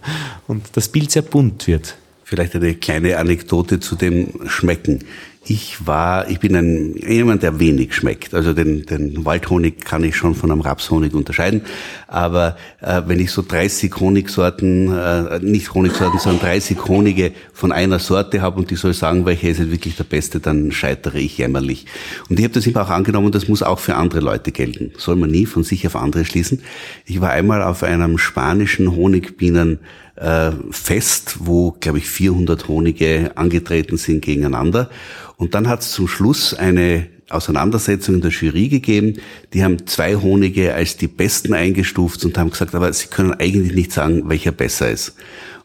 Und 0.46 0.64
das 0.74 0.88
Bild 0.88 1.10
sehr 1.10 1.22
bunt 1.22 1.66
wird. 1.66 1.96
Vielleicht 2.24 2.54
eine 2.54 2.74
kleine 2.74 3.18
Anekdote 3.18 3.80
zu 3.80 3.96
dem 3.96 4.28
Schmecken. 4.46 5.04
Ich 5.46 5.86
war, 5.86 6.30
ich 6.30 6.40
bin 6.40 6.56
ein, 6.56 6.94
jemand, 6.96 7.42
der 7.42 7.58
wenig 7.60 7.94
schmeckt. 7.94 8.32
Also 8.32 8.54
den, 8.54 8.86
den 8.86 9.26
Waldhonig 9.26 9.84
kann 9.84 10.02
ich 10.02 10.16
schon 10.16 10.34
von 10.34 10.50
einem 10.50 10.62
Rapshonig 10.62 11.12
unterscheiden. 11.12 11.62
Aber 12.08 12.56
äh, 12.80 13.02
wenn 13.06 13.20
ich 13.20 13.30
so 13.30 13.42
30 13.46 13.94
Honigsorten, 14.00 14.90
äh, 14.90 15.40
nicht 15.40 15.74
Honigsorten, 15.74 16.18
sondern 16.18 16.40
30 16.40 16.86
Honige 16.86 17.32
von 17.52 17.72
einer 17.72 17.98
Sorte 17.98 18.40
habe 18.40 18.58
und 18.58 18.70
die 18.70 18.76
soll 18.76 18.94
sagen, 18.94 19.26
welche 19.26 19.48
ist 19.48 19.70
wirklich 19.70 19.96
der 19.96 20.04
beste, 20.04 20.40
dann 20.40 20.72
scheitere 20.72 21.18
ich 21.18 21.36
jämmerlich. 21.36 21.84
Und 22.30 22.38
ich 22.38 22.44
habe 22.44 22.54
das 22.54 22.66
immer 22.66 22.82
auch 22.82 22.90
angenommen, 22.90 23.30
das 23.30 23.46
muss 23.46 23.62
auch 23.62 23.80
für 23.80 23.96
andere 23.96 24.20
Leute 24.20 24.50
gelten. 24.50 24.92
Soll 24.96 25.16
man 25.16 25.30
nie 25.30 25.44
von 25.44 25.62
sich 25.62 25.86
auf 25.86 25.96
andere 25.96 26.24
schließen. 26.24 26.62
Ich 27.04 27.20
war 27.20 27.30
einmal 27.30 27.62
auf 27.62 27.82
einem 27.82 28.16
spanischen 28.16 28.96
Honigbienen 28.96 29.80
äh, 30.16 30.52
Fest, 30.70 31.36
wo, 31.40 31.72
glaube 31.72 31.98
ich, 31.98 32.08
400 32.08 32.68
Honige 32.68 33.32
angetreten 33.36 33.96
sind 33.96 34.22
gegeneinander. 34.22 34.90
Und 35.36 35.54
dann 35.54 35.68
hat 35.68 35.80
es 35.80 35.92
zum 35.92 36.08
Schluss 36.08 36.54
eine 36.54 37.08
Auseinandersetzung 37.30 38.16
in 38.16 38.20
der 38.20 38.30
Jury 38.30 38.68
gegeben. 38.68 39.14
Die 39.52 39.64
haben 39.64 39.86
zwei 39.86 40.16
Honige 40.16 40.74
als 40.74 40.96
die 40.96 41.08
besten 41.08 41.54
eingestuft 41.54 42.24
und 42.24 42.36
haben 42.38 42.50
gesagt, 42.50 42.74
aber 42.74 42.92
sie 42.92 43.08
können 43.08 43.34
eigentlich 43.34 43.74
nicht 43.74 43.92
sagen, 43.92 44.28
welcher 44.28 44.52
besser 44.52 44.90
ist. 44.90 45.14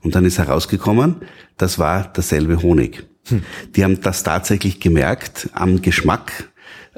Und 0.01 0.15
dann 0.15 0.25
ist 0.25 0.37
herausgekommen, 0.37 1.17
das 1.57 1.77
war 1.77 2.11
derselbe 2.13 2.61
Honig. 2.61 3.05
Hm. 3.27 3.43
Die 3.75 3.83
haben 3.83 4.01
das 4.01 4.23
tatsächlich 4.23 4.79
gemerkt 4.79 5.49
am 5.53 5.81
Geschmack 5.81 6.48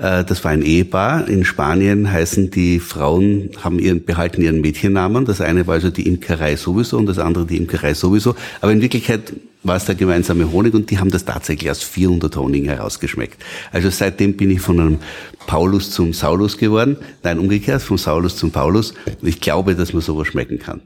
das 0.02 0.44
war 0.44 0.50
ein 0.50 0.64
Ehepaar. 0.64 1.28
In 1.28 1.46
Spanien 1.46 2.12
heißen 2.12 2.50
die 2.50 2.80
Frauen, 2.80 3.52
haben 3.64 3.78
ihren, 3.78 4.04
behalten 4.04 4.42
ihren 4.42 4.60
Mädchennamen. 4.60 5.26
Das 5.26 5.42
eine 5.42 5.68
war 5.68 5.76
also 5.76 5.92
die 5.92 6.08
Imkerei 6.08 6.56
sowieso 6.56 6.98
und 6.98 7.06
das 7.06 7.20
andere 7.20 7.46
die 7.46 7.58
Imkerei 7.58 7.94
sowieso. 7.94 8.36
Aber 8.62 8.72
in 8.72 8.82
Wirklichkeit 8.82 9.34
war 9.62 9.76
es 9.76 9.86
der 9.86 9.94
gemeinsame 9.94 10.52
Honig 10.52 10.74
und 10.74 10.90
die 10.90 10.98
haben 10.98 11.12
das 11.12 11.26
tatsächlich 11.26 11.70
aus 11.70 11.84
400 11.84 12.36
Honigen 12.36 12.68
herausgeschmeckt. 12.68 13.44
Also 13.72 13.92
seitdem 13.92 14.38
bin 14.38 14.50
ich 14.50 14.60
von 14.60 14.80
einem 14.80 15.00
Paulus 15.46 15.92
zum 15.92 16.14
Saulus 16.14 16.58
geworden. 16.58 16.98
Nein, 17.22 17.38
umgekehrt, 17.38 17.84
vom 17.84 18.00
Saulus 18.00 18.38
zum 18.38 18.50
Paulus. 18.50 18.96
Und 19.22 19.28
ich 19.28 19.40
glaube, 19.40 19.76
dass 19.76 19.94
man 19.94 20.02
sowas 20.02 20.28
schmecken 20.28 20.58
kann. 20.58 20.82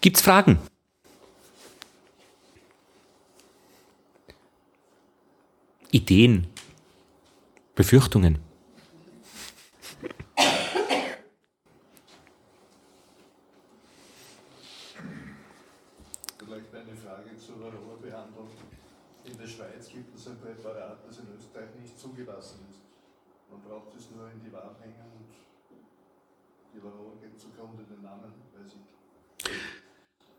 Gibt's 0.00 0.22
Fragen? 0.22 0.58
Ideen? 5.92 6.48
Befürchtungen? 7.74 8.38
Vielleicht 16.38 16.74
eine 16.74 16.94
Frage 16.96 17.36
zur 17.36 17.60
Varroa-Behandlung. 17.60 18.48
In 19.24 19.38
der 19.38 19.46
Schweiz 19.46 19.88
gibt 19.88 20.14
es 20.14 20.28
ein 20.28 20.38
Präparat, 20.38 20.98
das 21.08 21.18
in 21.18 21.24
Österreich 21.36 21.74
nicht 21.80 21.98
zugelassen 21.98 22.60
ist. 22.70 22.80
Man 23.50 23.60
braucht 23.62 23.96
es 23.96 24.08
nur 24.14 24.30
in 24.30 24.40
die 24.44 24.52
Waben 24.52 24.76
hängen 24.80 25.10
und 25.18 25.26
die 26.74 26.82
Varroa 26.82 27.12
geht 27.20 27.40
zugrunde 27.40 27.82
den 27.82 28.02
Namen, 28.02 28.32
weiß 28.54 28.72
ich. 28.74 29.50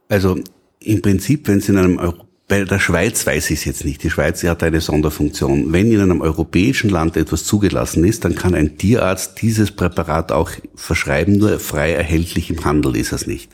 Also 0.07 0.39
im 0.79 1.01
Prinzip, 1.01 1.47
wenn 1.47 1.57
es 1.57 1.67
in 1.67 1.77
einem 1.77 1.97
Euro 1.97 2.25
bei 2.47 2.63
der 2.63 2.79
Schweiz 2.79 3.25
weiß 3.25 3.49
ich 3.49 3.59
es 3.59 3.65
jetzt 3.65 3.85
nicht. 3.85 4.03
Die 4.03 4.11
Schweiz 4.11 4.43
hat 4.43 4.61
eine 4.61 4.79
Sonderfunktion. 4.79 5.73
Wenn 5.73 5.91
in 5.91 5.99
einem 5.99 6.21
europäischen 6.21 6.91
Land 6.91 7.17
etwas 7.17 7.43
zugelassen 7.43 8.03
ist, 8.03 8.23
dann 8.23 8.35
kann 8.35 8.53
ein 8.53 8.77
Tierarzt 8.77 9.41
dieses 9.41 9.71
Präparat 9.71 10.31
auch 10.31 10.51
verschreiben, 10.75 11.37
nur 11.37 11.59
frei 11.59 11.93
erhältlich 11.93 12.51
im 12.51 12.63
Handel 12.63 12.95
ist 12.95 13.13
es 13.13 13.25
nicht. 13.25 13.51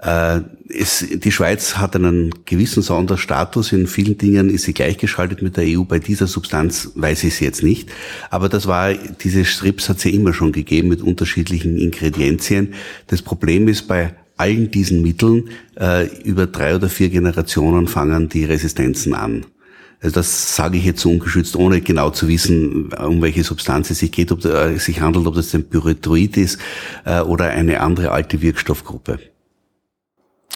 Äh, 0.00 0.40
es, 0.70 1.04
die 1.10 1.32
Schweiz 1.32 1.76
hat 1.76 1.96
einen 1.96 2.32
gewissen 2.46 2.82
Sonderstatus. 2.82 3.72
In 3.72 3.86
vielen 3.86 4.16
Dingen 4.16 4.48
ist 4.48 4.64
sie 4.64 4.74
gleichgeschaltet 4.74 5.42
mit 5.42 5.56
der 5.56 5.64
EU. 5.66 5.82
Bei 5.82 5.98
dieser 5.98 6.26
Substanz 6.26 6.90
weiß 6.94 7.24
ich 7.24 7.34
es 7.34 7.40
jetzt 7.40 7.62
nicht. 7.62 7.90
Aber 8.30 8.48
das 8.48 8.66
war, 8.66 8.94
diese 8.94 9.44
Strips 9.44 9.88
hat 9.88 10.02
ja 10.04 10.10
immer 10.10 10.32
schon 10.32 10.52
gegeben 10.52 10.88
mit 10.88 11.02
unterschiedlichen 11.02 11.76
Ingredienzien. 11.76 12.74
Das 13.08 13.20
Problem 13.22 13.68
ist 13.68 13.88
bei 13.88 14.14
allen 14.38 14.70
diesen 14.70 15.02
Mitteln 15.02 15.50
äh, 15.78 16.06
über 16.22 16.46
drei 16.46 16.74
oder 16.74 16.88
vier 16.88 17.10
Generationen 17.10 17.86
fangen 17.86 18.28
die 18.28 18.44
Resistenzen 18.44 19.14
an. 19.14 19.46
Also 20.00 20.14
das 20.14 20.54
sage 20.54 20.78
ich 20.78 20.84
jetzt 20.84 21.00
so 21.00 21.10
ungeschützt, 21.10 21.56
ohne 21.56 21.80
genau 21.80 22.10
zu 22.10 22.28
wissen, 22.28 22.92
um 22.92 23.20
welche 23.20 23.42
Substanz 23.42 23.90
es 23.90 23.98
sich 23.98 24.12
geht, 24.12 24.30
ob 24.30 24.38
es 24.38 24.44
äh, 24.44 24.78
sich 24.78 25.00
handelt, 25.00 25.26
ob 25.26 25.34
das 25.34 25.54
ein 25.54 25.68
Pyrethroid 25.68 26.36
ist 26.36 26.58
äh, 27.04 27.20
oder 27.20 27.46
eine 27.46 27.80
andere 27.80 28.12
alte 28.12 28.40
Wirkstoffgruppe. 28.40 29.18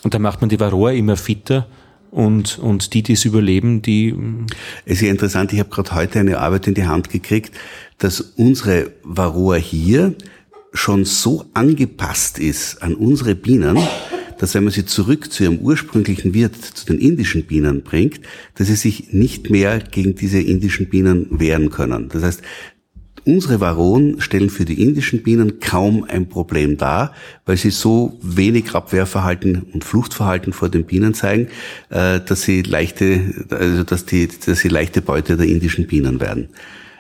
Und 0.05 0.15
da 0.15 0.19
macht 0.19 0.41
man 0.41 0.49
die 0.49 0.61
Varroa 0.61 0.93
immer 0.93 1.17
fitter 1.17 1.67
und, 2.13 2.59
und 2.59 2.95
die, 2.95 3.03
die 3.03 3.15
es 3.15 3.25
überleben, 3.25 3.83
die... 3.83 4.15
Es 4.85 4.95
ist 4.95 5.03
ja 5.03 5.11
interessant, 5.11 5.53
ich 5.53 5.59
habe 5.59 5.71
gerade 5.71 5.93
heute 5.95 6.21
eine 6.21 6.39
Arbeit 6.39 6.69
in 6.69 6.75
die 6.75 6.87
Hand 6.87 7.11
gekriegt, 7.11 7.53
dass 7.99 8.21
unsere 8.21 8.93
Varroa 9.03 9.57
hier 9.57 10.15
schon 10.73 11.05
so 11.05 11.45
angepasst 11.55 12.39
ist 12.39 12.83
an 12.83 12.95
unsere 12.95 13.35
Bienen, 13.35 13.79
dass 14.39 14.55
wenn 14.55 14.65
man 14.65 14.73
sie 14.73 14.85
zurück 14.85 15.33
zu 15.33 15.45
ihrem 15.45 15.59
ursprünglichen 15.59 16.35
Wirt, 16.35 16.57
zu 16.57 16.87
den 16.87 16.99
indischen 16.99 17.45
Bienen 17.45 17.83
bringt, 17.83 18.21
dass 18.57 18.67
sie 18.67 18.75
sich 18.75 19.13
nicht 19.13 19.51
mehr 19.51 19.79
gegen 19.79 20.15
diese 20.15 20.41
indischen 20.41 20.89
Bienen 20.89 21.27
wehren 21.31 21.71
können. 21.71 22.09
Das 22.09 22.25
heißt, 22.25 22.43
unsere 23.25 23.61
Varonen 23.61 24.21
stellen 24.21 24.51
für 24.51 24.65
die 24.65 24.83
indischen 24.83 25.23
Bienen 25.23 25.61
kaum 25.61 26.05
ein 26.05 26.29
Problem 26.29 26.77
dar, 26.77 27.15
weil 27.47 27.57
sie 27.57 27.71
so 27.71 28.19
wenig 28.21 28.75
Abwehrverhalten 28.75 29.63
und 29.73 29.85
Fluchtverhalten 29.85 30.53
vor 30.53 30.69
den 30.69 30.87
Bienen 30.87 31.15
zeigen, 31.15 31.49
äh, 31.91 32.21
dass 32.21 32.43
sie 32.43 32.63
leichte, 32.63 33.47
also 33.51 33.85
dass 33.85 34.07
die, 34.07 34.29
dass 34.45 34.59
sie 34.59 34.69
leichte 34.69 35.03
Beute 35.03 35.37
der 35.37 35.47
indischen 35.47 35.87
Bienen 35.87 36.21
werden. 36.21 36.49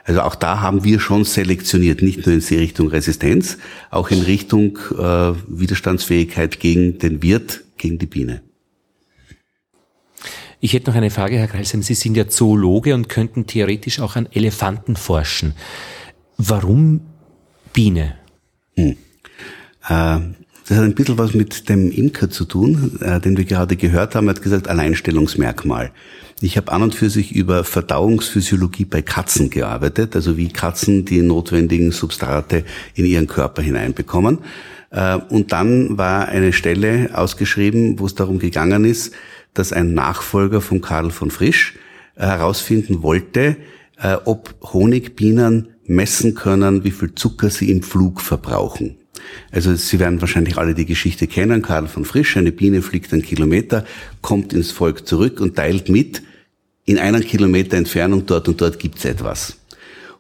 Also 0.04 0.22
auch 0.22 0.34
da 0.34 0.60
haben 0.60 0.84
wir 0.84 0.98
schon 0.98 1.24
selektioniert, 1.24 2.02
nicht 2.02 2.26
nur 2.26 2.34
in 2.34 2.40
Richtung 2.40 2.88
Resistenz, 2.88 3.58
auch 3.90 4.10
in 4.10 4.22
Richtung 4.22 4.78
äh, 4.98 5.34
Widerstandsfähigkeit 5.46 6.58
gegen 6.58 6.98
den 6.98 7.22
Wirt, 7.22 7.62
gegen 7.76 7.98
die 7.98 8.06
Biene. 8.06 8.42
Ich 10.60 10.72
hätte 10.72 10.90
noch 10.90 10.96
eine 10.96 11.10
Frage, 11.10 11.36
Herr 11.38 11.48
Kreisheim. 11.48 11.82
Sie 11.82 11.94
sind 11.94 12.16
ja 12.16 12.28
Zoologe 12.28 12.94
und 12.94 13.08
könnten 13.08 13.46
theoretisch 13.46 14.00
auch 14.00 14.14
an 14.16 14.28
Elefanten 14.30 14.96
forschen. 14.96 15.54
Warum 16.36 17.00
Biene? 17.72 18.14
Hm. 18.76 18.96
Äh, 19.88 20.20
das 20.68 20.78
hat 20.78 20.84
ein 20.84 20.94
bisschen 20.94 21.18
was 21.18 21.34
mit 21.34 21.68
dem 21.68 21.90
Imker 21.90 22.30
zu 22.30 22.44
tun, 22.44 22.98
äh, 23.00 23.20
den 23.20 23.36
wir 23.36 23.44
gerade 23.44 23.76
gehört 23.76 24.14
haben. 24.14 24.28
Er 24.28 24.34
hat 24.34 24.42
gesagt, 24.42 24.68
Alleinstellungsmerkmal. 24.68 25.90
Ich 26.40 26.56
habe 26.56 26.72
an 26.72 26.82
und 26.82 26.94
für 26.94 27.10
sich 27.10 27.32
über 27.32 27.64
Verdauungsphysiologie 27.64 28.84
bei 28.84 29.02
Katzen 29.02 29.50
gearbeitet, 29.50 30.16
also 30.16 30.36
wie 30.36 30.48
Katzen 30.48 31.04
die 31.04 31.22
notwendigen 31.22 31.92
Substrate 31.92 32.64
in 32.94 33.04
ihren 33.04 33.26
Körper 33.26 33.62
hineinbekommen. 33.62 34.38
Äh, 34.90 35.16
und 35.16 35.52
dann 35.52 35.98
war 35.98 36.28
eine 36.28 36.52
Stelle 36.52 37.10
ausgeschrieben, 37.14 37.98
wo 37.98 38.06
es 38.06 38.14
darum 38.14 38.38
gegangen 38.38 38.84
ist, 38.84 39.12
dass 39.54 39.72
ein 39.72 39.94
Nachfolger 39.94 40.60
von 40.60 40.80
Karl 40.80 41.10
von 41.10 41.30
Frisch 41.30 41.74
äh, 42.16 42.26
herausfinden 42.26 43.02
wollte, 43.02 43.56
äh, 44.00 44.16
ob 44.24 44.54
Honigbienen 44.72 45.68
messen 45.84 46.34
können, 46.34 46.84
wie 46.84 46.90
viel 46.90 47.14
Zucker 47.14 47.50
sie 47.50 47.70
im 47.70 47.82
Flug 47.82 48.20
verbrauchen. 48.20 48.96
Also 49.50 49.74
Sie 49.74 49.98
werden 49.98 50.20
wahrscheinlich 50.20 50.58
alle 50.58 50.74
die 50.74 50.86
Geschichte 50.86 51.26
kennen. 51.26 51.62
Karl 51.62 51.88
von 51.88 52.04
Frisch, 52.04 52.36
eine 52.36 52.52
Biene 52.52 52.82
fliegt 52.82 53.12
einen 53.12 53.22
Kilometer, 53.22 53.84
kommt 54.20 54.52
ins 54.52 54.70
Volk 54.70 55.06
zurück 55.06 55.40
und 55.40 55.56
teilt 55.56 55.88
mit, 55.88 56.22
in 56.84 56.98
einem 56.98 57.22
Kilometer 57.22 57.76
Entfernung 57.76 58.26
dort 58.26 58.48
und 58.48 58.60
dort 58.60 58.78
gibt's 58.78 59.04
etwas. 59.04 59.58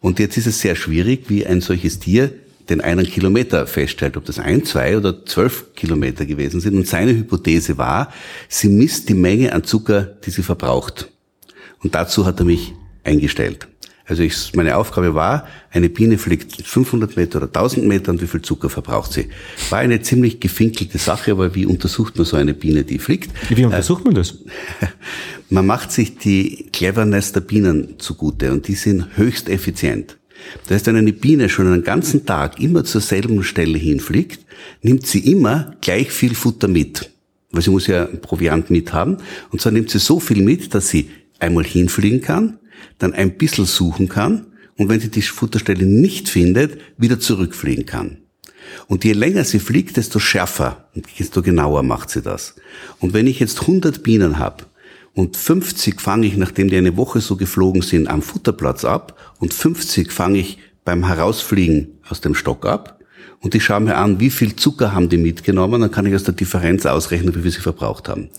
Und 0.00 0.18
jetzt 0.18 0.36
ist 0.36 0.46
es 0.46 0.60
sehr 0.60 0.76
schwierig, 0.76 1.24
wie 1.28 1.46
ein 1.46 1.60
solches 1.60 1.98
Tier 1.98 2.32
den 2.68 2.80
einen 2.80 3.06
Kilometer 3.06 3.66
feststellt, 3.66 4.16
ob 4.16 4.24
das 4.24 4.38
ein, 4.38 4.64
zwei 4.64 4.96
oder 4.96 5.24
zwölf 5.26 5.74
Kilometer 5.74 6.24
gewesen 6.24 6.60
sind. 6.60 6.76
Und 6.76 6.86
seine 6.86 7.12
Hypothese 7.12 7.76
war, 7.78 8.12
sie 8.48 8.68
misst 8.68 9.08
die 9.08 9.14
Menge 9.14 9.52
an 9.52 9.64
Zucker, 9.64 10.02
die 10.24 10.30
sie 10.30 10.42
verbraucht. 10.42 11.10
Und 11.82 11.94
dazu 11.94 12.24
hat 12.24 12.38
er 12.38 12.46
mich 12.46 12.72
eingestellt. 13.04 13.66
Also 14.12 14.24
ich, 14.24 14.52
meine 14.54 14.76
Aufgabe 14.76 15.14
war, 15.14 15.48
eine 15.70 15.88
Biene 15.88 16.18
fliegt 16.18 16.66
500 16.66 17.16
Meter 17.16 17.38
oder 17.38 17.46
1000 17.46 17.86
Meter 17.86 18.12
und 18.12 18.20
wie 18.20 18.26
viel 18.26 18.42
Zucker 18.42 18.68
verbraucht 18.68 19.10
sie. 19.10 19.30
War 19.70 19.78
eine 19.78 20.02
ziemlich 20.02 20.38
gefinkelte 20.38 20.98
Sache, 20.98 21.32
aber 21.32 21.54
wie 21.54 21.64
untersucht 21.64 22.18
man 22.18 22.26
so 22.26 22.36
eine 22.36 22.52
Biene, 22.52 22.84
die 22.84 22.98
fliegt? 22.98 23.30
Wie 23.48 23.64
untersucht 23.64 24.04
man 24.04 24.14
das? 24.14 24.36
Man 25.48 25.64
macht 25.64 25.92
sich 25.92 26.18
die 26.18 26.68
Cleverness 26.74 27.32
der 27.32 27.40
Bienen 27.40 27.94
zugute 27.96 28.52
und 28.52 28.68
die 28.68 28.74
sind 28.74 29.16
höchst 29.16 29.48
effizient. 29.48 30.18
Das 30.64 30.74
heißt, 30.74 30.86
wenn 30.88 30.96
eine 30.96 31.14
Biene 31.14 31.48
schon 31.48 31.66
einen 31.68 31.82
ganzen 31.82 32.26
Tag 32.26 32.60
immer 32.60 32.84
zur 32.84 33.00
selben 33.00 33.42
Stelle 33.42 33.78
hinfliegt, 33.78 34.40
nimmt 34.82 35.06
sie 35.06 35.20
immer 35.20 35.74
gleich 35.80 36.10
viel 36.10 36.34
Futter 36.34 36.68
mit. 36.68 37.10
Weil 37.50 37.62
sie 37.62 37.70
muss 37.70 37.86
ja 37.86 38.04
Proviant 38.04 38.68
mithaben. 38.68 39.16
Und 39.50 39.62
zwar 39.62 39.72
nimmt 39.72 39.88
sie 39.88 40.00
so 40.00 40.20
viel 40.20 40.42
mit, 40.42 40.74
dass 40.74 40.90
sie 40.90 41.08
einmal 41.38 41.64
hinfliegen 41.64 42.20
kann, 42.20 42.58
dann 42.98 43.12
ein 43.12 43.36
bisschen 43.36 43.66
suchen 43.66 44.08
kann 44.08 44.46
und 44.76 44.88
wenn 44.88 45.00
sie 45.00 45.10
die 45.10 45.22
Futterstelle 45.22 45.86
nicht 45.86 46.28
findet, 46.28 46.80
wieder 46.96 47.20
zurückfliegen 47.20 47.86
kann. 47.86 48.18
Und 48.86 49.04
je 49.04 49.12
länger 49.12 49.44
sie 49.44 49.58
fliegt, 49.58 49.96
desto 49.96 50.18
schärfer 50.18 50.88
und 50.94 51.06
desto 51.18 51.42
genauer 51.42 51.82
macht 51.82 52.10
sie 52.10 52.22
das. 52.22 52.54
Und 53.00 53.12
wenn 53.12 53.26
ich 53.26 53.40
jetzt 53.40 53.62
100 53.62 54.02
Bienen 54.02 54.38
habe 54.38 54.64
und 55.14 55.36
50 55.36 56.00
fange 56.00 56.26
ich, 56.26 56.36
nachdem 56.36 56.68
die 56.68 56.76
eine 56.76 56.96
Woche 56.96 57.20
so 57.20 57.36
geflogen 57.36 57.82
sind, 57.82 58.08
am 58.08 58.22
Futterplatz 58.22 58.84
ab 58.84 59.34
und 59.38 59.52
50 59.52 60.10
fange 60.10 60.38
ich 60.38 60.58
beim 60.84 61.06
Herausfliegen 61.06 61.98
aus 62.08 62.20
dem 62.20 62.34
Stock 62.34 62.66
ab 62.66 62.98
und 63.40 63.54
ich 63.54 63.64
schaue 63.64 63.80
mir 63.80 63.96
an, 63.96 64.20
wie 64.20 64.30
viel 64.30 64.56
Zucker 64.56 64.92
haben 64.92 65.08
die 65.08 65.16
mitgenommen, 65.16 65.80
dann 65.80 65.90
kann 65.90 66.06
ich 66.06 66.14
aus 66.14 66.24
der 66.24 66.34
Differenz 66.34 66.86
ausrechnen, 66.86 67.34
wie 67.34 67.42
viel 67.42 67.50
sie 67.50 67.60
verbraucht 67.60 68.08
haben. 68.08 68.30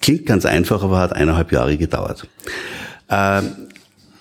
Klingt 0.00 0.26
ganz 0.26 0.46
einfach, 0.46 0.82
aber 0.82 0.98
hat 0.98 1.12
eineinhalb 1.12 1.52
Jahre 1.52 1.76
gedauert. 1.76 2.28
Äh, 3.08 3.42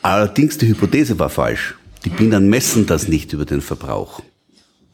allerdings 0.03 0.57
die 0.57 0.67
Hypothese 0.67 1.17
war 1.17 1.29
falsch. 1.29 1.75
Die 2.05 2.09
Bienen 2.09 2.49
messen 2.49 2.85
das 2.85 3.07
nicht 3.07 3.33
über 3.33 3.45
den 3.45 3.61
Verbrauch. 3.61 4.21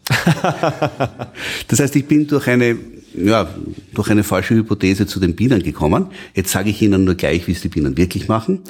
das 1.68 1.80
heißt, 1.80 1.96
ich 1.96 2.06
bin 2.06 2.28
durch 2.28 2.48
eine 2.48 2.78
ja, 3.16 3.50
durch 3.94 4.10
eine 4.10 4.24
falsche 4.24 4.56
Hypothese 4.56 5.08
zu 5.08 5.20
den 5.20 5.36
Bienen 5.36 5.64
gekommen. 5.64 6.08
Jetzt 6.36 6.52
sage 6.52 6.70
ich 6.70 6.82
Ihnen 6.82 7.04
nur 7.04 7.16
gleich, 7.16 7.48
wie 7.48 7.54
es 7.54 7.62
die 7.62 7.70
Bienen 7.70 7.98
wirklich 7.98 8.28
machen. 8.28 8.62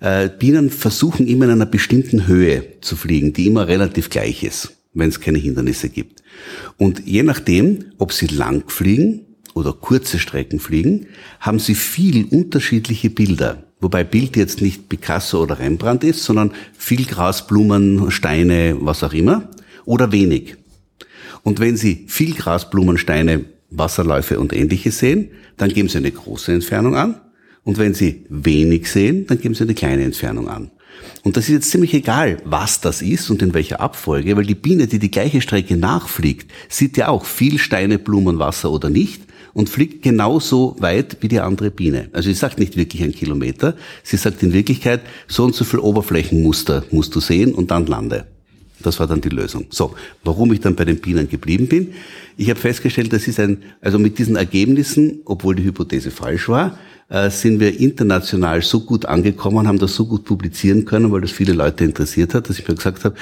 Äh, 0.00 0.28
Bienen 0.28 0.70
versuchen 0.70 1.26
immer 1.26 1.46
in 1.46 1.52
einer 1.52 1.66
bestimmten 1.66 2.26
Höhe 2.26 2.64
zu 2.80 2.96
fliegen, 2.96 3.32
die 3.32 3.46
immer 3.46 3.66
relativ 3.68 4.10
gleich 4.10 4.42
ist, 4.42 4.76
wenn 4.94 5.08
es 5.08 5.20
keine 5.20 5.38
Hindernisse 5.38 5.88
gibt. 5.88 6.22
Und 6.76 7.06
je 7.06 7.22
nachdem, 7.22 7.86
ob 7.98 8.12
sie 8.12 8.26
lang 8.26 8.68
fliegen 8.68 9.22
oder 9.54 9.72
kurze 9.72 10.18
Strecken 10.18 10.60
fliegen, 10.60 11.06
haben 11.40 11.58
sie 11.58 11.74
viel 11.74 12.24
unterschiedliche 12.24 13.10
Bilder. 13.10 13.64
Wobei 13.80 14.04
Bild 14.04 14.36
jetzt 14.36 14.60
nicht 14.60 14.88
Picasso 14.88 15.42
oder 15.42 15.58
Rembrandt 15.58 16.04
ist, 16.04 16.24
sondern 16.24 16.52
viel 16.76 17.06
Gras, 17.06 17.46
Blumen, 17.46 18.10
Steine, 18.10 18.76
was 18.80 19.02
auch 19.02 19.14
immer, 19.14 19.48
oder 19.86 20.12
wenig. 20.12 20.56
Und 21.42 21.60
wenn 21.60 21.76
Sie 21.76 22.04
viel 22.06 22.34
Gras, 22.34 22.68
Blumen, 22.68 22.98
Steine, 22.98 23.46
Wasserläufe 23.70 24.38
und 24.38 24.52
ähnliches 24.52 24.98
sehen, 24.98 25.30
dann 25.56 25.70
geben 25.70 25.88
Sie 25.88 25.98
eine 25.98 26.10
große 26.10 26.52
Entfernung 26.52 26.94
an. 26.94 27.20
Und 27.64 27.78
wenn 27.78 27.94
Sie 27.94 28.26
wenig 28.28 28.90
sehen, 28.90 29.26
dann 29.26 29.40
geben 29.40 29.54
Sie 29.54 29.64
eine 29.64 29.74
kleine 29.74 30.04
Entfernung 30.04 30.48
an. 30.48 30.70
Und 31.22 31.36
das 31.36 31.44
ist 31.44 31.50
jetzt 31.50 31.70
ziemlich 31.70 31.94
egal, 31.94 32.38
was 32.44 32.80
das 32.80 33.00
ist 33.00 33.30
und 33.30 33.40
in 33.40 33.54
welcher 33.54 33.80
Abfolge, 33.80 34.36
weil 34.36 34.44
die 34.44 34.54
Biene, 34.54 34.86
die 34.86 34.98
die 34.98 35.10
gleiche 35.10 35.40
Strecke 35.40 35.76
nachfliegt, 35.76 36.50
sieht 36.68 36.98
ja 36.98 37.08
auch 37.08 37.24
viel 37.24 37.58
Steine, 37.58 37.98
Blumen, 37.98 38.38
Wasser 38.38 38.70
oder 38.70 38.90
nicht 38.90 39.22
und 39.52 39.68
fliegt 39.68 40.02
genauso 40.02 40.76
weit 40.78 41.18
wie 41.20 41.28
die 41.28 41.40
andere 41.40 41.70
Biene. 41.70 42.08
Also 42.12 42.28
sie 42.28 42.34
sagt 42.34 42.58
nicht 42.58 42.76
wirklich 42.76 43.02
ein 43.02 43.12
Kilometer, 43.12 43.74
sie 44.02 44.16
sagt 44.16 44.42
in 44.42 44.52
Wirklichkeit, 44.52 45.00
so 45.28 45.44
und 45.44 45.54
so 45.54 45.64
viel 45.64 45.80
Oberflächenmuster 45.80 46.84
musst 46.90 47.14
du 47.14 47.20
sehen 47.20 47.54
und 47.54 47.70
dann 47.70 47.86
lande. 47.86 48.26
Das 48.82 49.00
war 49.00 49.06
dann 49.06 49.20
die 49.20 49.28
Lösung. 49.28 49.66
So, 49.70 49.94
warum 50.24 50.52
ich 50.52 50.60
dann 50.60 50.74
bei 50.74 50.84
den 50.84 51.00
Bienen 51.00 51.28
geblieben 51.28 51.68
bin. 51.68 51.92
Ich 52.36 52.48
habe 52.50 52.58
festgestellt, 52.58 53.12
das 53.12 53.28
ist 53.28 53.38
ein, 53.38 53.62
also 53.80 53.98
mit 53.98 54.18
diesen 54.18 54.36
Ergebnissen, 54.36 55.20
obwohl 55.24 55.54
die 55.54 55.64
Hypothese 55.64 56.10
falsch 56.10 56.48
war, 56.48 56.78
äh, 57.10 57.28
sind 57.28 57.58
wir 57.58 57.78
international 57.80 58.62
so 58.62 58.80
gut 58.80 59.04
angekommen, 59.04 59.66
haben 59.66 59.78
das 59.78 59.94
so 59.94 60.06
gut 60.06 60.24
publizieren 60.24 60.84
können, 60.84 61.10
weil 61.10 61.20
das 61.20 61.32
viele 61.32 61.52
Leute 61.52 61.84
interessiert 61.84 62.34
hat, 62.34 62.48
dass 62.48 62.58
ich 62.58 62.68
mir 62.68 62.76
gesagt 62.76 63.04
habe, 63.04 63.16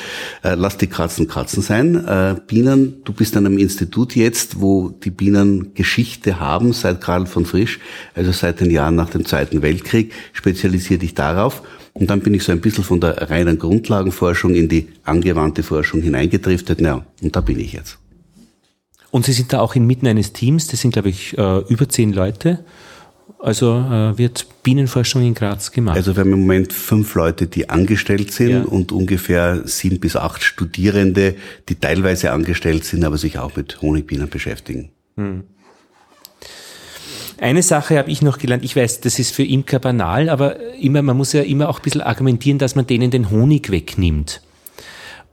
äh, 0.45 0.55
lass 0.55 0.77
die 0.77 0.89
Kratzen 0.89 1.27
Kratzen 1.27 1.63
sein. 1.63 2.07
Äh, 2.07 2.37
Bienen, 2.47 3.03
du 3.05 3.13
bist 3.13 3.37
an 3.37 3.47
einem 3.47 3.59
Institut 3.59 4.15
jetzt, 4.15 4.61
wo 4.61 4.91
die 4.91 5.11
Bienen 5.11 5.75
Geschichte 5.75 6.39
haben, 6.39 6.73
seit 6.73 7.01
Karl 7.01 7.27
von 7.27 7.47
Frisch, 7.47 7.81
also 8.15 8.31
seit 8.31 8.61
den 8.61 8.71
Jahren 8.71 8.95
nach 8.95 9.11
dem 9.11 9.25
Zweiten 9.25 9.63
Weltkrieg, 9.63 10.13
spezialisier 10.33 10.99
dich 10.99 11.15
darauf. 11.15 11.63
Und 11.99 12.09
dann 12.11 12.21
bin 12.21 12.35
ich 12.35 12.45
so 12.45 12.53
ein 12.53 12.61
bisschen 12.61 12.85
von 12.85 13.01
der 13.01 13.31
reinen 13.31 13.59
Grundlagenforschung 13.59 14.55
in 14.55 14.69
die 14.69 14.89
angewandte 15.05 15.63
Forschung 15.63 16.01
hineingedriftet. 16.01 16.81
Ja, 16.81 17.05
und 17.23 17.35
da 17.35 17.41
bin 17.41 17.59
ich 17.59 17.73
jetzt. 17.73 17.99
Und 19.11 19.25
Sie 19.25 19.33
sind 19.33 19.53
da 19.53 19.61
auch 19.61 19.75
inmitten 19.75 20.07
eines 20.07 20.33
Teams, 20.33 20.67
das 20.67 20.81
sind, 20.81 20.93
glaube 20.93 21.09
ich, 21.09 21.37
äh, 21.37 21.59
über 21.69 21.89
zehn 21.89 22.13
Leute. 22.13 22.65
Also 23.41 23.77
äh, 23.77 24.19
wird 24.19 24.47
Bienenforschung 24.63 25.23
in 25.23 25.35
Graz 25.35 25.71
gemacht? 25.71 25.97
Also 25.97 26.17
wir 26.17 26.21
haben 26.21 26.33
im 26.33 26.41
Moment 26.41 26.73
fünf 26.73 27.15
Leute, 27.15 27.47
die 27.47 27.71
angestellt 27.71 28.33
sind 28.33 28.51
ja. 28.51 28.63
und 28.63 28.91
ungefähr 28.91 29.63
sieben 29.65 30.01
bis 30.01 30.17
acht 30.17 30.43
Studierende, 30.43 31.37
die 31.69 31.77
teilweise 31.77 32.33
angestellt 32.33 32.85
sind, 32.85 33.05
aber 33.05 33.17
sich 33.17 33.39
auch 33.39 33.55
mit 33.55 33.81
Honigbienen 33.81 34.29
beschäftigen. 34.29 34.91
Hm. 35.17 35.45
Eine 37.41 37.63
Sache 37.63 37.97
habe 37.99 38.11
ich 38.11 38.21
noch 38.21 38.39
gelernt. 38.39 38.65
Ich 38.65 38.75
weiß, 38.75 39.01
das 39.01 39.19
ist 39.19 39.35
für 39.35 39.45
Imker 39.45 39.79
banal, 39.79 40.29
aber 40.29 40.57
immer, 40.75 41.03
man 41.03 41.17
muss 41.17 41.33
ja 41.33 41.43
immer 41.43 41.69
auch 41.69 41.79
ein 41.79 41.83
bisschen 41.83 42.01
argumentieren, 42.01 42.59
dass 42.59 42.75
man 42.75 42.87
denen 42.87 43.11
den 43.11 43.31
Honig 43.31 43.71
wegnimmt. 43.71 44.43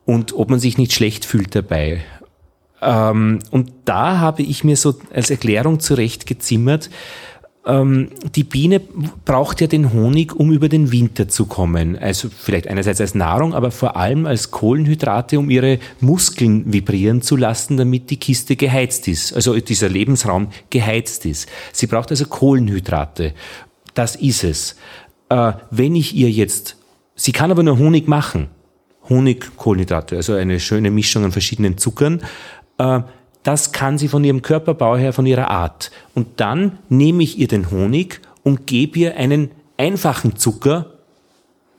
Und 0.06 0.34
ob 0.34 0.52
man 0.52 0.60
sich 0.60 0.78
nicht 0.78 0.94
schlecht 0.94 1.26
fühlt 1.26 1.56
dabei. 1.56 2.02
Ähm, 2.82 3.40
und 3.50 3.72
da 3.86 4.20
habe 4.20 4.44
ich 4.44 4.64
mir 4.64 4.78
so 4.78 4.96
als 5.14 5.32
Erklärung 5.32 5.80
zurechtgezimmert, 5.80 6.92
ähm, 7.66 8.10
die 8.36 8.44
Biene 8.44 8.80
braucht 8.80 9.60
ja 9.62 9.68
den 9.68 9.92
Honig, 9.92 10.36
um 10.36 10.52
über 10.52 10.70
den 10.70 10.92
Winter 10.92 11.28
zu 11.28 11.46
kommen. 11.46 11.98
Also 11.98 12.30
vielleicht 12.30 12.68
einerseits 12.68 13.02
als 13.02 13.16
Nahrung, 13.16 13.54
aber 13.54 13.72
vor 13.72 13.96
allem 13.96 14.26
als 14.26 14.52
Kohlenhydrate, 14.52 15.40
um 15.40 15.50
ihre 15.50 15.80
Muskeln 16.00 16.72
vibrieren 16.72 17.22
zu 17.22 17.36
lassen, 17.36 17.78
damit 17.78 18.10
die 18.10 18.18
Kiste 18.18 18.56
geheizt 18.56 19.08
ist. 19.08 19.34
Also 19.34 19.58
dieser 19.60 19.90
Lebensraum 19.90 20.50
geheizt 20.70 21.26
ist. 21.26 21.50
Sie 21.72 21.88
braucht 21.88 22.12
also 22.12 22.26
Kohlenhydrate. 22.26 23.34
Das 23.94 24.16
ist 24.16 24.44
es. 24.44 24.76
Äh, 25.30 25.54
wenn 25.72 25.96
ich 25.96 26.16
ihr 26.16 26.30
jetzt, 26.30 26.78
sie 27.16 27.32
kann 27.32 27.52
aber 27.52 27.64
nur 27.64 27.80
Honig 27.80 28.08
machen. 28.08 28.50
Honig, 29.10 29.56
Kohlenhydrate, 29.56 30.18
also 30.18 30.34
eine 30.34 30.60
schöne 30.60 30.92
Mischung 30.92 31.24
an 31.26 31.32
verschiedenen 31.32 31.78
Zuckern. 31.78 32.22
Äh, 32.78 33.02
das 33.46 33.72
kann 33.72 34.00
sie 34.00 34.08
von 34.08 34.24
ihrem 34.24 34.42
Körperbau 34.42 34.98
her, 34.98 35.14
von 35.14 35.28
ihrer 35.28 35.52
Art. 35.52 35.92
Und 36.16 36.40
dann 36.40 36.80
nehme 36.90 37.22
ich 37.22 37.38
ihr 37.38 37.48
den 37.48 37.70
Honig 37.70 38.20
und 38.44 38.66
gebe 38.66 38.98
ihr 38.98 39.18
einen 39.18 39.52
einfachen 39.78 40.36
Zucker, 40.36 40.94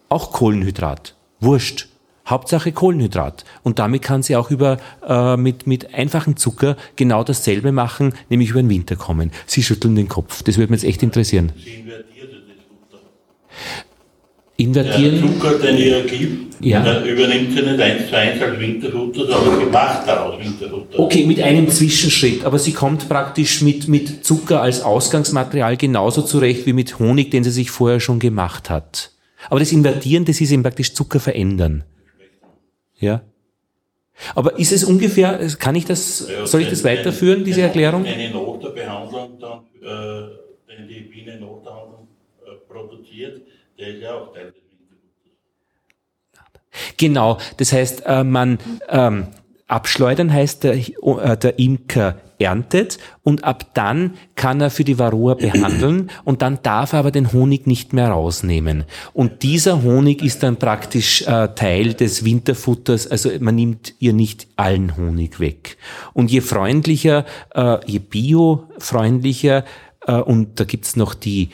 auch 0.08 0.30
Kohlenhydrat. 0.30 1.14
Wurscht. 1.40 1.88
Hauptsache 2.24 2.70
Kohlenhydrat. 2.70 3.44
Und 3.64 3.80
damit 3.80 4.02
kann 4.02 4.22
sie 4.22 4.36
auch 4.36 4.50
über, 4.50 4.78
äh, 5.06 5.36
mit, 5.36 5.66
mit 5.66 5.92
einfachem 5.92 6.36
Zucker 6.36 6.76
genau 6.94 7.24
dasselbe 7.24 7.72
machen, 7.72 8.14
nämlich 8.28 8.50
über 8.50 8.62
den 8.62 8.70
Winter 8.70 8.94
kommen. 8.94 9.32
Sie 9.46 9.62
schütteln 9.62 9.96
den 9.96 10.08
Kopf. 10.08 10.44
Das 10.44 10.58
würde 10.58 10.72
mich 10.72 10.82
jetzt 10.82 10.88
echt 10.88 11.02
interessieren. 11.02 11.52
Invertieren. 14.58 15.20
Der 15.20 15.32
Zucker, 15.32 15.58
den 15.58 15.76
ihr 15.76 16.06
gibt, 16.06 16.64
ja. 16.64 17.02
übernimmt 17.04 17.52
sie 17.52 17.62
nicht 17.62 17.80
eins 17.80 18.08
zu 18.08 18.16
eins 18.16 18.40
als 18.40 18.58
Winterfutter, 18.58 19.26
sondern 19.26 19.60
sie 19.60 19.66
macht 19.66 20.08
daraus 20.08 20.40
Winterfutter. 20.40 20.98
Okay, 20.98 21.26
mit 21.26 21.42
einem 21.42 21.68
Zwischenschritt, 21.68 22.42
aber 22.44 22.58
sie 22.58 22.72
kommt 22.72 23.06
praktisch 23.06 23.60
mit, 23.60 23.86
mit 23.86 24.24
Zucker 24.24 24.62
als 24.62 24.80
Ausgangsmaterial 24.80 25.76
genauso 25.76 26.22
zurecht 26.22 26.64
wie 26.64 26.72
mit 26.72 26.98
Honig, 26.98 27.30
den 27.30 27.44
sie 27.44 27.50
sich 27.50 27.70
vorher 27.70 28.00
schon 28.00 28.18
gemacht 28.18 28.70
hat. 28.70 29.10
Aber 29.50 29.60
das 29.60 29.72
Invertieren, 29.72 30.24
das 30.24 30.40
ist 30.40 30.50
eben 30.50 30.62
praktisch 30.62 30.94
Zucker 30.94 31.20
verändern. 31.20 31.84
Ja. 32.98 33.22
Aber 34.34 34.58
ist 34.58 34.72
es 34.72 34.84
ungefähr, 34.84 35.38
kann 35.58 35.74
ich 35.74 35.84
das, 35.84 36.28
ja, 36.30 36.46
soll 36.46 36.62
ich 36.62 36.70
das 36.70 36.82
weiterführen, 36.82 37.44
diese 37.44 37.60
Erklärung? 37.60 38.06
Eine 38.06 38.30
Noterbehandlung, 38.30 39.38
dann, 39.38 39.58
äh, 39.82 40.30
wenn 40.66 40.88
die 40.88 41.00
Biene 41.00 41.38
Noterbehandlung 41.38 42.08
äh, 42.46 42.72
produziert, 42.72 43.42
der 43.78 43.88
ist 43.88 44.02
ja 44.02 44.14
auch 44.14 44.32
Teil 44.32 44.52
des 44.52 44.66
Genau, 46.96 47.38
das 47.56 47.72
heißt, 47.72 48.02
äh, 48.06 48.24
man 48.24 48.58
ähm, 48.88 49.28
abschleudern 49.66 50.32
heißt, 50.32 50.64
der, 50.64 50.74
äh, 50.74 51.36
der 51.36 51.58
Imker 51.58 52.18
erntet 52.38 52.98
und 53.22 53.44
ab 53.44 53.74
dann 53.74 54.14
kann 54.34 54.60
er 54.60 54.70
für 54.70 54.84
die 54.84 54.98
Varroa 54.98 55.34
behandeln 55.34 56.10
und 56.24 56.42
dann 56.42 56.58
darf 56.62 56.92
er 56.92 57.00
aber 57.00 57.10
den 57.10 57.32
Honig 57.32 57.66
nicht 57.66 57.94
mehr 57.94 58.10
rausnehmen. 58.10 58.84
Und 59.14 59.42
dieser 59.42 59.82
Honig 59.82 60.22
ist 60.22 60.42
dann 60.42 60.56
praktisch 60.58 61.22
äh, 61.22 61.48
Teil 61.54 61.94
des 61.94 62.24
Winterfutters, 62.24 63.06
also 63.06 63.30
man 63.40 63.54
nimmt 63.54 63.94
ihr 64.00 64.12
nicht 64.12 64.48
allen 64.56 64.96
Honig 64.96 65.40
weg. 65.40 65.78
Und 66.12 66.30
je 66.30 66.42
freundlicher, 66.42 67.24
äh, 67.54 67.78
je 67.86 68.00
biofreundlicher, 68.00 69.64
äh, 70.06 70.12
und 70.12 70.60
da 70.60 70.64
gibt's 70.64 70.96
noch 70.96 71.14
die 71.14 71.48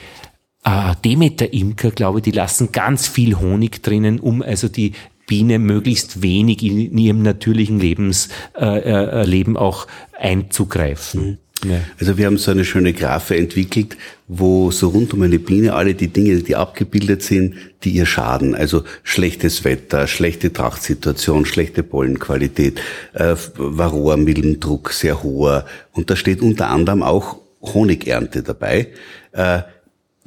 äh, 0.64 0.94
Demeter-Imker, 1.04 1.90
glaube 1.90 2.18
ich, 2.18 2.24
die 2.24 2.30
lassen 2.30 2.72
ganz 2.72 3.06
viel 3.06 3.38
Honig 3.38 3.82
drinnen, 3.82 4.20
um 4.20 4.42
also 4.42 4.68
die 4.68 4.92
Biene 5.26 5.58
möglichst 5.58 6.22
wenig 6.22 6.62
in, 6.62 6.96
ihrem 6.98 7.22
natürlichen 7.22 7.80
Lebens, 7.80 8.28
äh, 8.58 8.80
äh, 8.80 9.24
Leben 9.24 9.56
auch 9.56 9.86
einzugreifen. 10.18 11.22
Mhm. 11.22 11.38
Ja. 11.64 11.80
Also 12.00 12.18
wir 12.18 12.26
haben 12.26 12.38
so 12.38 12.50
eine 12.50 12.64
schöne 12.64 12.92
Graphe 12.92 13.36
entwickelt, 13.36 13.96
wo 14.26 14.72
so 14.72 14.88
rund 14.88 15.14
um 15.14 15.22
eine 15.22 15.38
Biene 15.38 15.74
alle 15.74 15.94
die 15.94 16.08
Dinge, 16.08 16.42
die 16.42 16.56
abgebildet 16.56 17.22
sind, 17.22 17.54
die 17.84 17.90
ihr 17.90 18.06
schaden. 18.06 18.56
Also 18.56 18.82
schlechtes 19.04 19.64
Wetter, 19.64 20.08
schlechte 20.08 20.52
Trachtsituation, 20.52 21.46
schlechte 21.46 21.84
Pollenqualität, 21.84 22.80
äh, 23.12 23.36
Varroa, 23.56 24.16
Mildendruck 24.16 24.92
sehr 24.92 25.22
hoher. 25.22 25.66
Und 25.92 26.10
da 26.10 26.16
steht 26.16 26.42
unter 26.42 26.68
anderem 26.68 27.04
auch 27.04 27.36
Honigernte 27.62 28.42
dabei. 28.42 28.88
Äh, 29.30 29.62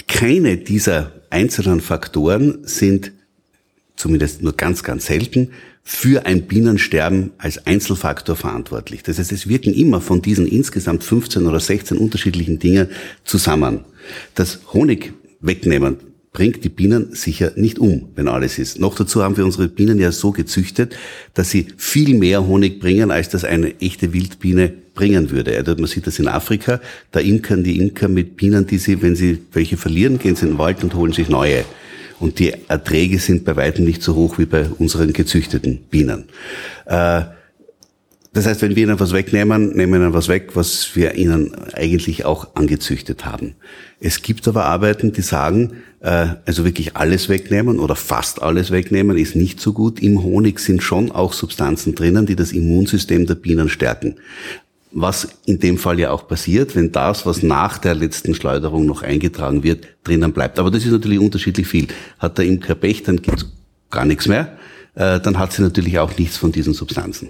keine 0.07 0.57
dieser 0.57 1.11
einzelnen 1.29 1.81
Faktoren 1.81 2.59
sind, 2.63 3.11
zumindest 3.95 4.41
nur 4.41 4.53
ganz, 4.53 4.83
ganz 4.83 5.07
selten, 5.07 5.51
für 5.83 6.25
ein 6.25 6.47
Bienensterben 6.47 7.31
als 7.37 7.67
Einzelfaktor 7.67 8.35
verantwortlich. 8.35 9.03
Das 9.03 9.19
heißt, 9.19 9.31
es 9.31 9.47
wirken 9.47 9.73
immer 9.73 10.01
von 10.01 10.21
diesen 10.21 10.47
insgesamt 10.47 11.03
15 11.03 11.45
oder 11.45 11.59
16 11.59 11.97
unterschiedlichen 11.97 12.57
Dingen 12.57 12.89
zusammen. 13.23 13.85
Das 14.33 14.61
Honig 14.73 15.13
wegnehmen 15.41 15.97
bringt 16.35 16.65
die 16.65 16.69
Bienen 16.69 17.15
sicher 17.15 17.53
nicht 17.55 17.79
um, 17.79 18.09
wenn 18.15 18.27
alles 18.27 18.59
ist. 18.59 18.77
Noch 18.77 18.93
dazu 18.93 19.23
haben 19.23 19.37
wir 19.37 19.45
unsere 19.45 19.69
Bienen 19.69 19.99
ja 19.99 20.11
so 20.11 20.31
gezüchtet, 20.31 20.93
dass 21.33 21.49
sie 21.49 21.67
viel 21.77 22.13
mehr 22.13 22.45
Honig 22.45 22.81
bringen, 22.81 23.09
als 23.09 23.29
das 23.29 23.45
eine 23.45 23.79
echte 23.79 24.11
Wildbiene 24.11 24.73
bringen 24.93 25.31
würde. 25.31 25.63
Man 25.77 25.87
sieht 25.87 26.07
das 26.07 26.19
in 26.19 26.27
Afrika, 26.27 26.81
da 27.11 27.21
imkern 27.21 27.63
die 27.63 27.79
Imker 27.79 28.09
mit 28.09 28.35
Bienen, 28.35 28.67
die 28.67 28.79
sie, 28.79 29.01
wenn 29.01 29.15
sie 29.15 29.39
welche 29.53 29.77
verlieren, 29.77 30.19
gehen 30.19 30.35
sie 30.35 30.45
in 30.45 30.51
den 30.53 30.57
Wald 30.57 30.83
und 30.83 30.93
holen 30.93 31.13
sich 31.13 31.29
neue. 31.29 31.63
Und 32.19 32.39
die 32.39 32.53
Erträge 32.67 33.17
sind 33.19 33.45
bei 33.45 33.55
weitem 33.55 33.85
nicht 33.85 34.03
so 34.03 34.15
hoch 34.15 34.37
wie 34.37 34.45
bei 34.45 34.65
unseren 34.77 35.13
gezüchteten 35.13 35.85
Bienen. 35.89 36.25
Äh, 36.85 37.21
Das 38.35 38.45
heißt, 38.45 38.61
wenn 38.61 38.75
wir 38.75 38.83
ihnen 38.83 38.99
was 38.99 39.13
wegnehmen, 39.13 39.69
nehmen 39.77 39.93
wir 39.93 40.07
ihnen 40.07 40.13
was 40.13 40.27
weg, 40.27 40.49
was 40.55 40.93
wir 40.93 41.15
ihnen 41.15 41.55
eigentlich 41.71 42.25
auch 42.25 42.53
angezüchtet 42.55 43.25
haben. 43.25 43.55
Es 44.01 44.23
gibt 44.23 44.45
aber 44.49 44.65
Arbeiten, 44.65 45.13
die 45.13 45.21
sagen, 45.21 45.77
äh, 46.01 46.27
also 46.45 46.65
wirklich 46.65 46.97
alles 46.97 47.29
wegnehmen 47.29 47.79
oder 47.79 47.95
fast 47.95 48.41
alles 48.41 48.71
wegnehmen 48.71 49.17
ist 49.17 49.37
nicht 49.37 49.61
so 49.61 49.71
gut. 49.71 50.01
Im 50.01 50.21
Honig 50.21 50.59
sind 50.59 50.83
schon 50.83 51.13
auch 51.13 51.31
Substanzen 51.31 51.95
drinnen, 51.95 52.25
die 52.25 52.35
das 52.35 52.51
Immunsystem 52.51 53.25
der 53.25 53.35
Bienen 53.35 53.69
stärken. 53.69 54.15
Was 54.91 55.29
in 55.45 55.59
dem 55.59 55.77
Fall 55.77 55.97
ja 55.97 56.11
auch 56.11 56.27
passiert, 56.27 56.75
wenn 56.75 56.91
das, 56.91 57.25
was 57.25 57.41
nach 57.41 57.77
der 57.77 57.95
letzten 57.95 58.35
Schleuderung 58.35 58.85
noch 58.85 59.01
eingetragen 59.01 59.63
wird, 59.63 59.87
drinnen 60.03 60.33
bleibt. 60.33 60.59
Aber 60.59 60.71
das 60.71 60.83
ist 60.83 60.91
natürlich 60.91 61.19
unterschiedlich 61.19 61.67
viel. 61.67 61.87
Hat 62.19 62.37
der 62.37 62.43
Imker 62.43 62.75
Pech, 62.75 63.03
dann 63.03 63.21
gibt's 63.21 63.45
gar 63.89 64.03
nichts 64.03 64.27
mehr. 64.27 64.57
Äh, 64.95 65.21
dann 65.21 65.39
hat 65.39 65.53
sie 65.53 65.61
natürlich 65.61 65.99
auch 65.99 66.17
nichts 66.17 66.35
von 66.35 66.51
diesen 66.51 66.73
Substanzen. 66.73 67.29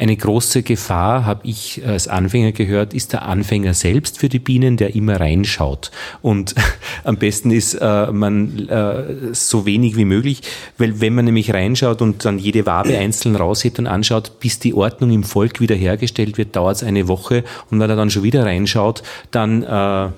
Eine 0.00 0.16
große 0.16 0.62
Gefahr, 0.62 1.26
habe 1.26 1.40
ich 1.42 1.82
als 1.84 2.06
Anfänger 2.06 2.52
gehört, 2.52 2.94
ist 2.94 3.12
der 3.12 3.22
Anfänger 3.22 3.74
selbst 3.74 4.20
für 4.20 4.28
die 4.28 4.38
Bienen, 4.38 4.76
der 4.76 4.94
immer 4.94 5.18
reinschaut. 5.18 5.90
Und 6.22 6.54
am 7.04 7.16
besten 7.16 7.50
ist 7.50 7.74
äh, 7.74 8.12
man 8.12 8.68
äh, 8.68 9.34
so 9.34 9.66
wenig 9.66 9.96
wie 9.96 10.04
möglich, 10.04 10.42
weil 10.78 11.00
wenn 11.00 11.16
man 11.16 11.24
nämlich 11.24 11.52
reinschaut 11.52 12.00
und 12.00 12.24
dann 12.24 12.38
jede 12.38 12.64
Wabe 12.64 12.96
einzeln 12.98 13.34
raushebt 13.34 13.80
und 13.80 13.88
anschaut, 13.88 14.38
bis 14.38 14.60
die 14.60 14.72
Ordnung 14.72 15.10
im 15.10 15.24
Volk 15.24 15.58
wiederhergestellt 15.58 16.38
wird, 16.38 16.54
dauert 16.54 16.76
es 16.76 16.84
eine 16.84 17.08
Woche. 17.08 17.42
Und 17.68 17.80
wenn 17.80 17.90
er 17.90 17.96
dann 17.96 18.10
schon 18.10 18.22
wieder 18.22 18.46
reinschaut, 18.46 19.02
dann 19.32 19.64
äh, 19.64 20.10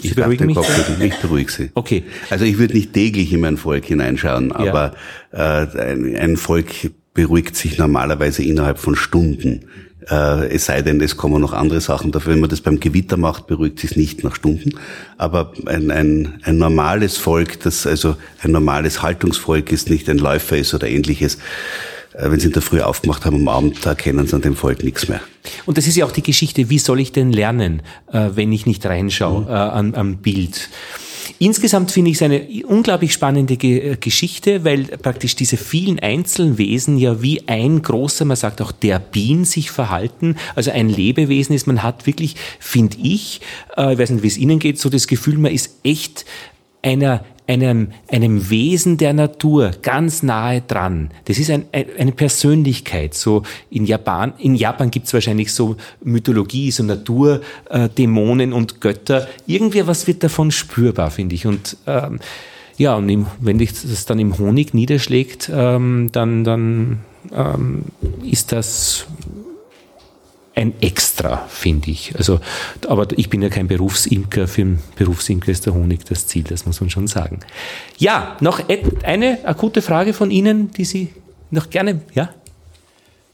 ich 0.00 0.14
beruhige 0.14 0.46
mich. 0.46 0.56
Kopf, 0.56 0.98
ich 0.98 1.16
beruhige 1.16 1.52
Sie. 1.52 1.70
Okay. 1.74 2.04
Also 2.30 2.46
ich 2.46 2.56
würde 2.56 2.72
nicht 2.72 2.94
täglich 2.94 3.30
in 3.30 3.40
mein 3.40 3.58
Volk 3.58 3.84
hineinschauen, 3.84 4.52
aber 4.52 4.94
ja. 5.34 5.64
äh, 5.64 5.92
ein, 5.92 6.16
ein 6.16 6.36
Volk 6.38 6.70
beruhigt 7.14 7.56
sich 7.56 7.78
normalerweise 7.78 8.42
innerhalb 8.42 8.78
von 8.78 8.96
Stunden. 8.96 9.66
Äh, 10.10 10.48
es 10.54 10.66
sei 10.66 10.82
denn, 10.82 11.00
es 11.00 11.16
kommen 11.16 11.40
noch 11.40 11.52
andere 11.52 11.80
Sachen 11.80 12.10
dafür. 12.10 12.32
Wenn 12.32 12.40
man 12.40 12.50
das 12.50 12.60
beim 12.60 12.80
Gewitter 12.80 13.16
macht, 13.16 13.46
beruhigt 13.46 13.78
sich 13.78 13.96
nicht 13.96 14.24
nach 14.24 14.34
Stunden. 14.34 14.72
Aber 15.18 15.52
ein, 15.66 15.90
ein, 15.90 16.40
ein 16.42 16.58
normales 16.58 17.18
Volk, 17.18 17.60
das 17.60 17.86
also 17.86 18.16
ein 18.42 18.50
normales 18.50 19.02
Haltungsvolk 19.02 19.70
ist, 19.72 19.90
nicht 19.90 20.08
ein 20.08 20.18
Läufer 20.18 20.56
ist 20.56 20.74
oder 20.74 20.88
ähnliches, 20.88 21.36
äh, 22.14 22.30
wenn 22.30 22.40
sie 22.40 22.46
in 22.46 22.52
der 22.52 22.62
Früh 22.62 22.80
aufgemacht 22.80 23.24
haben, 23.24 23.36
am 23.36 23.48
Abend, 23.48 23.84
da 23.84 23.90
erkennen 23.90 24.26
sie 24.26 24.34
an 24.34 24.42
dem 24.42 24.56
Volk 24.56 24.82
nichts 24.82 25.08
mehr. 25.08 25.20
Und 25.66 25.78
das 25.78 25.86
ist 25.86 25.96
ja 25.96 26.04
auch 26.04 26.12
die 26.12 26.22
Geschichte, 26.22 26.70
wie 26.70 26.78
soll 26.78 27.00
ich 27.00 27.12
denn 27.12 27.32
lernen, 27.32 27.82
äh, 28.12 28.30
wenn 28.34 28.52
ich 28.52 28.66
nicht 28.66 28.84
reinschaue 28.86 29.42
mhm. 29.42 29.48
äh, 29.48 29.52
an, 29.52 29.94
am 29.94 30.16
Bild? 30.18 30.68
Insgesamt 31.38 31.90
finde 31.90 32.10
ich 32.10 32.16
es 32.16 32.22
eine 32.22 32.46
unglaublich 32.66 33.12
spannende 33.12 33.56
Ge 33.56 33.92
äh, 33.92 33.96
Geschichte, 33.96 34.64
weil 34.64 34.84
praktisch 34.84 35.36
diese 35.36 35.56
vielen 35.56 35.98
Einzelwesen 35.98 36.98
ja 36.98 37.22
wie 37.22 37.48
ein 37.48 37.82
großer, 37.82 38.24
man 38.24 38.36
sagt 38.36 38.60
auch 38.60 38.72
der 38.72 38.98
Bien 38.98 39.44
sich 39.44 39.70
verhalten, 39.70 40.36
also 40.54 40.70
ein 40.70 40.88
Lebewesen 40.88 41.54
ist. 41.54 41.66
Man 41.66 41.82
hat 41.82 42.06
wirklich, 42.06 42.36
finde 42.58 42.96
ich, 43.02 43.40
äh, 43.76 43.92
ich 43.92 43.98
weiß 43.98 44.10
nicht, 44.10 44.22
wie 44.22 44.28
es 44.28 44.38
Ihnen 44.38 44.58
geht, 44.58 44.78
so 44.78 44.88
das 44.88 45.06
Gefühl, 45.06 45.38
man 45.38 45.52
ist 45.52 45.78
echt 45.84 46.24
einer 46.82 47.24
einem, 47.46 47.88
einem 48.08 48.50
Wesen 48.50 48.96
der 48.98 49.12
Natur 49.12 49.72
ganz 49.82 50.22
nahe 50.22 50.62
dran. 50.62 51.10
Das 51.24 51.38
ist 51.38 51.50
ein, 51.50 51.64
eine 51.72 52.12
Persönlichkeit. 52.12 53.14
So 53.14 53.42
in 53.70 53.84
Japan, 53.84 54.32
in 54.38 54.54
Japan 54.54 54.90
gibt 54.90 55.06
es 55.06 55.14
wahrscheinlich 55.14 55.52
so 55.52 55.76
Mythologie, 56.02 56.70
so 56.70 56.82
Naturdämonen 56.82 58.52
äh, 58.52 58.54
und 58.54 58.80
Götter. 58.80 59.28
Irgendwie 59.46 59.86
was 59.86 60.06
wird 60.06 60.22
davon 60.22 60.50
spürbar, 60.50 61.10
finde 61.10 61.34
ich. 61.34 61.46
Und 61.46 61.76
ähm, 61.86 62.20
ja, 62.78 62.94
und 62.94 63.08
im, 63.08 63.26
wenn 63.40 63.58
dich 63.58 63.72
das 63.72 64.06
dann 64.06 64.18
im 64.18 64.38
Honig 64.38 64.72
niederschlägt, 64.72 65.50
ähm, 65.52 66.10
dann, 66.12 66.44
dann 66.44 67.00
ähm, 67.34 67.84
ist 68.24 68.52
das 68.52 69.06
ein 70.54 70.74
Extra, 70.80 71.46
finde 71.48 71.90
ich. 71.90 72.14
Also, 72.16 72.40
aber 72.86 73.06
ich 73.16 73.30
bin 73.30 73.42
ja 73.42 73.48
kein 73.48 73.68
Berufsimker. 73.68 74.46
Für 74.46 74.62
einen 74.62 74.82
Berufsimker 74.96 75.50
ist 75.50 75.66
der 75.66 75.74
Honig 75.74 76.04
das 76.04 76.26
Ziel, 76.26 76.44
das 76.44 76.66
muss 76.66 76.80
man 76.80 76.90
schon 76.90 77.06
sagen. 77.06 77.40
Ja, 77.98 78.36
noch 78.40 78.60
eine 79.02 79.44
akute 79.44 79.82
Frage 79.82 80.12
von 80.12 80.30
Ihnen, 80.30 80.70
die 80.72 80.84
Sie 80.84 81.12
noch 81.50 81.70
gerne, 81.70 82.02
ja? 82.14 82.34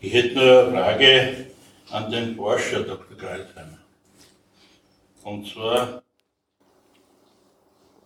Ich 0.01 0.12
hätte 0.12 0.35
nur 0.36 0.69
eine 0.69 0.70
Frage 0.70 1.47
an 1.90 2.11
den 2.11 2.36
Forscher 2.36 2.82
Dr. 2.82 3.16
Kreuzheim. 3.16 3.77
Und 5.24 5.47
zwar, 5.49 6.03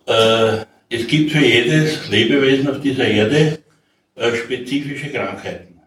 äh, 0.07 0.65
es 0.89 1.07
gibt 1.07 1.31
für 1.31 1.39
jedes 1.39 2.09
Lebewesen 2.09 2.69
auf 2.69 2.81
dieser 2.81 3.07
Erde 3.07 3.59
äh, 4.15 4.35
spezifische 4.35 5.11
Krankheiten. 5.11 5.81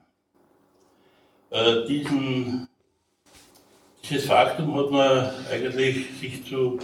Äh, 1.51 1.87
diesen 1.89 2.69
dieses 4.09 4.27
Faktum 4.27 4.77
hat 4.77 4.91
man 4.91 5.47
eigentlich 5.51 6.19
sich 6.21 6.45
zu 6.45 6.79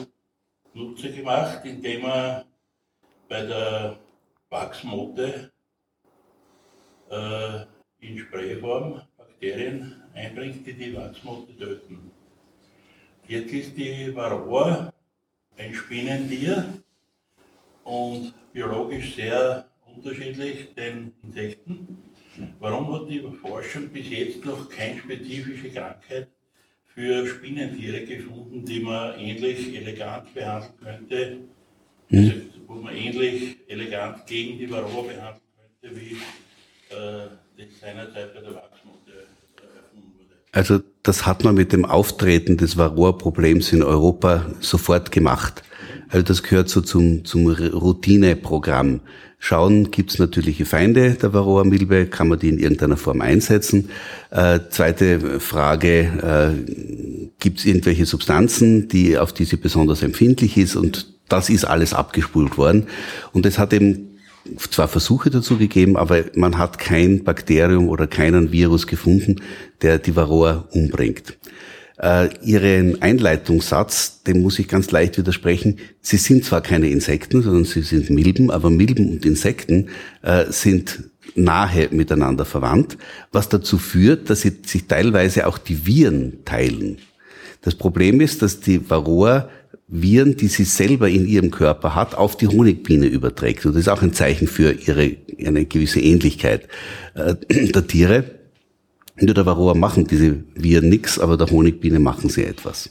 Nutze 0.74 1.12
gemacht, 1.12 1.64
indem 1.64 2.02
man 2.02 2.44
bei 3.28 3.42
der 3.42 3.98
Wachsmotte 4.50 5.52
äh, 7.10 7.60
in 8.00 8.18
Sprayform 8.18 9.02
Bakterien 9.16 10.02
einbringt, 10.14 10.66
die 10.66 10.72
die 10.72 10.96
Wachsmotte 10.96 11.56
töten. 11.56 12.10
Jetzt 13.28 13.52
ist 13.52 13.76
die 13.76 14.14
Varroa 14.14 14.92
ein 15.56 15.74
Spinnentier 15.74 16.82
und 17.84 18.34
biologisch 18.52 19.14
sehr 19.14 19.68
unterschiedlich 19.86 20.74
den 20.74 21.12
Insekten. 21.22 21.98
Warum 22.58 22.92
hat 22.92 23.08
die 23.08 23.20
Forschung 23.40 23.88
bis 23.90 24.10
jetzt 24.10 24.44
noch 24.44 24.68
keine 24.68 24.98
spezifische 24.98 25.70
Krankheit 25.70 26.28
für 26.94 27.27
Spinnentiere 27.27 28.05
gefunden, 28.05 28.64
die 28.64 28.81
man 28.81 29.19
ähnlich 29.19 29.74
elegant 29.77 30.32
behandeln 30.35 30.73
könnte, 30.82 31.39
also, 32.12 32.32
wo 32.66 32.74
man 32.74 32.94
ähnlich 32.94 33.56
elegant 33.69 34.27
gegen 34.27 34.59
die 34.59 34.70
Varroa 34.70 35.02
behandeln 35.02 35.40
könnte, 35.81 36.01
wie 36.01 36.12
äh, 36.94 37.28
das 37.56 37.81
seinerzeit 37.81 38.35
bei 38.35 38.40
der 38.40 38.55
Wachsmutter 38.55 39.12
äh, 39.12 39.77
erfunden 39.78 40.12
wurde. 40.19 40.36
Also 40.52 40.81
das 41.02 41.26
hat 41.26 41.44
man 41.44 41.54
mit 41.54 41.72
dem 41.72 41.84
Auftreten 41.84 42.56
des 42.56 42.76
Varroa-Problems 42.76 43.72
in 43.72 43.82
Europa 43.82 44.46
sofort 44.60 45.10
gemacht. 45.10 45.62
Also 46.08 46.24
das 46.24 46.42
gehört 46.42 46.68
so 46.68 46.80
zum, 46.80 47.24
zum 47.24 47.46
Routineprogramm 47.48 49.00
schauen, 49.38 49.90
gibt 49.90 50.12
es 50.12 50.18
natürliche 50.20 50.64
Feinde 50.64 51.14
der 51.14 51.32
Varroa-Milbe, 51.32 52.06
kann 52.06 52.28
man 52.28 52.38
die 52.38 52.48
in 52.48 52.58
irgendeiner 52.58 52.96
Form 52.96 53.20
einsetzen. 53.20 53.88
Äh, 54.30 54.60
zweite 54.70 55.40
Frage, 55.40 56.54
äh, 56.56 57.30
gibt 57.40 57.58
es 57.58 57.64
irgendwelche 57.64 58.06
Substanzen, 58.06 58.86
die, 58.86 59.18
auf 59.18 59.32
die 59.32 59.44
sie 59.44 59.56
besonders 59.56 60.02
empfindlich 60.02 60.56
ist 60.56 60.76
und 60.76 61.12
das 61.28 61.50
ist 61.50 61.64
alles 61.64 61.94
abgespult 61.94 62.56
worden. 62.58 62.86
Und 63.32 63.46
es 63.46 63.58
hat 63.58 63.72
eben 63.72 64.11
zwar 64.70 64.89
Versuche 64.89 65.31
dazu 65.31 65.59
gegeben, 65.59 65.97
aber 65.97 66.24
man 66.35 66.59
hat 66.59 66.78
kein 66.78 67.24
Bakterium 67.24 67.89
oder 67.89 68.06
keinen 68.06 68.52
Virus 68.52 68.86
gefunden, 68.86 69.36
der 69.82 69.98
die 69.98 70.16
Varroa 70.16 70.69
umbringt. 70.73 71.39
Äh, 71.98 72.31
Ihren 72.43 73.01
Einleitungssatz, 73.01 74.23
dem 74.24 74.43
muss 74.43 74.59
ich 74.59 74.66
ganz 74.66 74.90
leicht 74.90 75.19
widersprechen. 75.19 75.78
Sie 76.01 76.16
sind 76.16 76.44
zwar 76.44 76.60
keine 76.60 76.89
Insekten, 76.89 77.43
sondern 77.43 77.64
sie 77.64 77.82
sind 77.82 78.10
Milben, 78.10 78.51
aber 78.51 78.70
Milben 78.70 79.10
und 79.10 79.24
Insekten 79.24 79.89
äh, 80.23 80.47
sind 80.51 81.05
nahe 81.35 81.89
miteinander 81.90 82.44
verwandt, 82.44 82.98
was 83.31 83.48
dazu 83.48 83.78
führt, 83.78 84.28
dass 84.28 84.40
sie 84.43 84.52
sich 84.66 84.86
teilweise 84.86 85.47
auch 85.47 85.59
die 85.59 85.86
Viren 85.86 86.44
teilen. 86.44 86.98
Das 87.62 87.74
Problem 87.77 88.20
ist, 88.20 88.43
dass 88.43 88.60
die 88.60 88.90
Varroa 88.90 89.48
Viren, 89.88 90.36
die 90.36 90.48
sie 90.48 90.64
selber 90.64 91.08
in 91.08 91.26
ihrem 91.26 91.50
Körper 91.50 91.94
hat, 91.94 92.14
auf 92.14 92.36
die 92.36 92.48
Honigbiene 92.48 93.06
überträgt. 93.06 93.66
Und 93.66 93.74
das 93.74 93.82
ist 93.82 93.88
auch 93.88 94.02
ein 94.02 94.14
Zeichen 94.14 94.46
für 94.46 94.72
ihre, 94.72 95.16
eine 95.44 95.66
gewisse 95.66 96.00
Ähnlichkeit 96.00 96.68
äh, 97.14 97.34
der 97.48 97.86
Tiere. 97.86 98.24
Nur 99.20 99.34
der 99.34 99.44
Varroa 99.44 99.74
machen 99.74 100.06
diese 100.06 100.42
Viren 100.54 100.88
nichts, 100.88 101.18
aber 101.18 101.36
der 101.36 101.50
Honigbiene 101.50 101.98
machen 101.98 102.30
sie 102.30 102.44
etwas. 102.44 102.90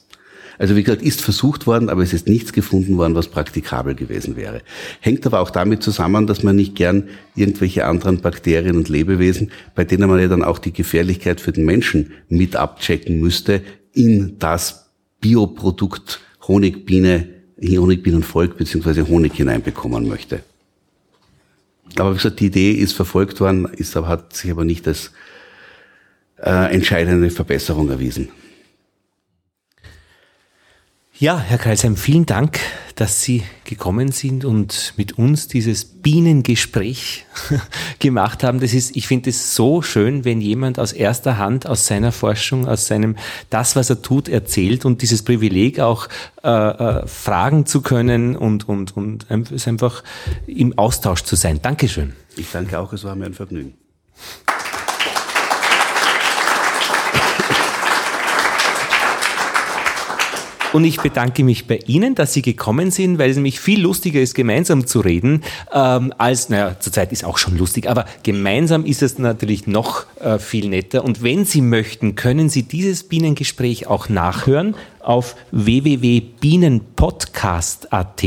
Also 0.61 0.75
wie 0.75 0.83
gesagt, 0.83 1.01
ist 1.01 1.21
versucht 1.21 1.65
worden, 1.65 1.89
aber 1.89 2.03
es 2.03 2.13
ist 2.13 2.27
nichts 2.27 2.53
gefunden 2.53 2.97
worden, 2.97 3.15
was 3.15 3.29
praktikabel 3.29 3.95
gewesen 3.95 4.35
wäre. 4.35 4.61
Hängt 4.99 5.25
aber 5.25 5.39
auch 5.39 5.49
damit 5.49 5.81
zusammen, 5.81 6.27
dass 6.27 6.43
man 6.43 6.55
nicht 6.55 6.75
gern 6.75 7.09
irgendwelche 7.35 7.85
anderen 7.85 8.21
Bakterien 8.21 8.77
und 8.77 8.87
Lebewesen, 8.87 9.49
bei 9.73 9.85
denen 9.85 10.07
man 10.07 10.19
ja 10.19 10.27
dann 10.27 10.43
auch 10.43 10.59
die 10.59 10.71
Gefährlichkeit 10.71 11.41
für 11.41 11.51
den 11.51 11.65
Menschen 11.65 12.11
mit 12.29 12.55
abchecken 12.55 13.19
müsste, 13.19 13.63
in 13.93 14.37
das 14.37 14.91
Bioprodukt 15.19 16.19
Honigbiene, 16.47 17.27
Honigbienenvolk 17.61 18.57
beziehungsweise 18.57 19.07
Honig 19.07 19.33
hineinbekommen 19.33 20.07
möchte. 20.07 20.43
Aber 21.97 22.11
wie 22.11 22.17
gesagt, 22.17 22.39
die 22.39 22.47
Idee 22.47 22.71
ist 22.71 22.93
verfolgt 22.93 23.39
worden, 23.39 23.65
ist 23.65 23.95
hat 23.95 24.35
sich 24.35 24.51
aber 24.51 24.65
nicht 24.65 24.87
als 24.87 25.11
äh, 26.37 26.73
entscheidende 26.73 27.29
Verbesserung 27.29 27.89
erwiesen. 27.89 28.29
Ja, 31.21 31.37
Herr 31.37 31.59
Kreisheim, 31.59 31.97
vielen 31.97 32.25
Dank, 32.25 32.57
dass 32.95 33.21
Sie 33.21 33.43
gekommen 33.63 34.11
sind 34.11 34.43
und 34.43 34.95
mit 34.97 35.19
uns 35.19 35.47
dieses 35.47 35.85
Bienengespräch 35.85 37.27
gemacht 37.99 38.43
haben. 38.43 38.59
Das 38.59 38.73
ist, 38.73 38.95
ich 38.95 39.05
finde 39.05 39.29
es 39.29 39.55
so 39.55 39.83
schön, 39.83 40.25
wenn 40.25 40.41
jemand 40.41 40.79
aus 40.79 40.93
erster 40.93 41.37
Hand 41.37 41.67
aus 41.67 41.85
seiner 41.85 42.11
Forschung, 42.11 42.67
aus 42.67 42.87
seinem, 42.87 43.17
das, 43.51 43.75
was 43.75 43.91
er 43.91 44.01
tut, 44.01 44.29
erzählt 44.29 44.83
und 44.83 45.03
dieses 45.03 45.21
Privileg 45.21 45.79
auch 45.79 46.07
äh, 46.43 46.49
äh, 46.49 47.05
fragen 47.05 47.67
zu 47.67 47.81
können 47.81 48.35
und, 48.35 48.67
und, 48.67 48.97
und 48.97 49.27
es 49.29 49.67
einfach 49.67 50.03
im 50.47 50.75
Austausch 50.75 51.21
zu 51.21 51.35
sein. 51.35 51.61
Dankeschön. 51.61 52.13
Ich 52.35 52.49
danke 52.51 52.79
auch, 52.79 52.93
es 52.93 53.03
war 53.03 53.13
mir 53.13 53.25
ein 53.25 53.35
Vergnügen. 53.35 53.75
Und 60.73 60.83
ich 60.85 61.01
bedanke 61.01 61.43
mich 61.43 61.67
bei 61.67 61.79
Ihnen, 61.85 62.15
dass 62.15 62.33
Sie 62.33 62.41
gekommen 62.41 62.89
sind, 62.91 63.17
weil 63.17 63.29
es 63.29 63.35
nämlich 63.35 63.59
viel 63.59 63.81
lustiger 63.81 64.21
ist, 64.21 64.35
gemeinsam 64.35 64.87
zu 64.87 65.01
reden, 65.01 65.43
ähm, 65.73 66.13
als, 66.17 66.47
naja, 66.49 66.79
zurzeit 66.79 67.11
ist 67.11 67.25
auch 67.25 67.37
schon 67.37 67.57
lustig, 67.57 67.89
aber 67.89 68.05
gemeinsam 68.23 68.85
ist 68.85 69.01
es 69.01 69.19
natürlich 69.19 69.67
noch 69.67 70.05
äh, 70.21 70.39
viel 70.39 70.69
netter. 70.69 71.03
Und 71.03 71.23
wenn 71.23 71.43
Sie 71.45 71.59
möchten, 71.61 72.15
können 72.15 72.47
Sie 72.47 72.63
dieses 72.63 73.03
Bienengespräch 73.03 73.87
auch 73.87 74.07
nachhören 74.07 74.75
auf 75.01 75.35
www.bienenpodcast.at. 75.51 78.23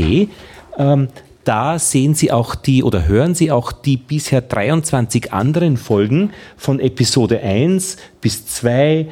Ähm, 0.77 1.07
da 1.45 1.79
sehen 1.79 2.15
Sie 2.15 2.31
auch 2.31 2.55
die 2.55 2.83
oder 2.83 3.07
hören 3.07 3.35
Sie 3.35 3.51
auch 3.51 3.71
die 3.71 3.97
bisher 3.97 4.41
23 4.41 5.31
anderen 5.31 5.77
Folgen 5.77 6.31
von 6.57 6.79
Episode 6.79 7.39
1 7.39 7.97
bis 8.19 8.47
2 8.47 9.07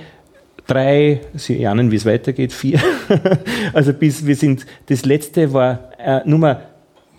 drei, 0.68 1.22
Sie 1.34 1.65
ahnen, 1.68 1.91
wie 1.91 1.95
es 1.95 2.06
weitergeht, 2.06 2.53
vier. 2.53 2.80
also 3.73 3.94
bis 3.94 4.26
wir 4.26 4.35
sind, 4.35 4.65
das 4.88 5.06
letzte 5.06 5.53
war 5.53 5.90
äh, 5.98 6.22
Nummer 6.26 6.61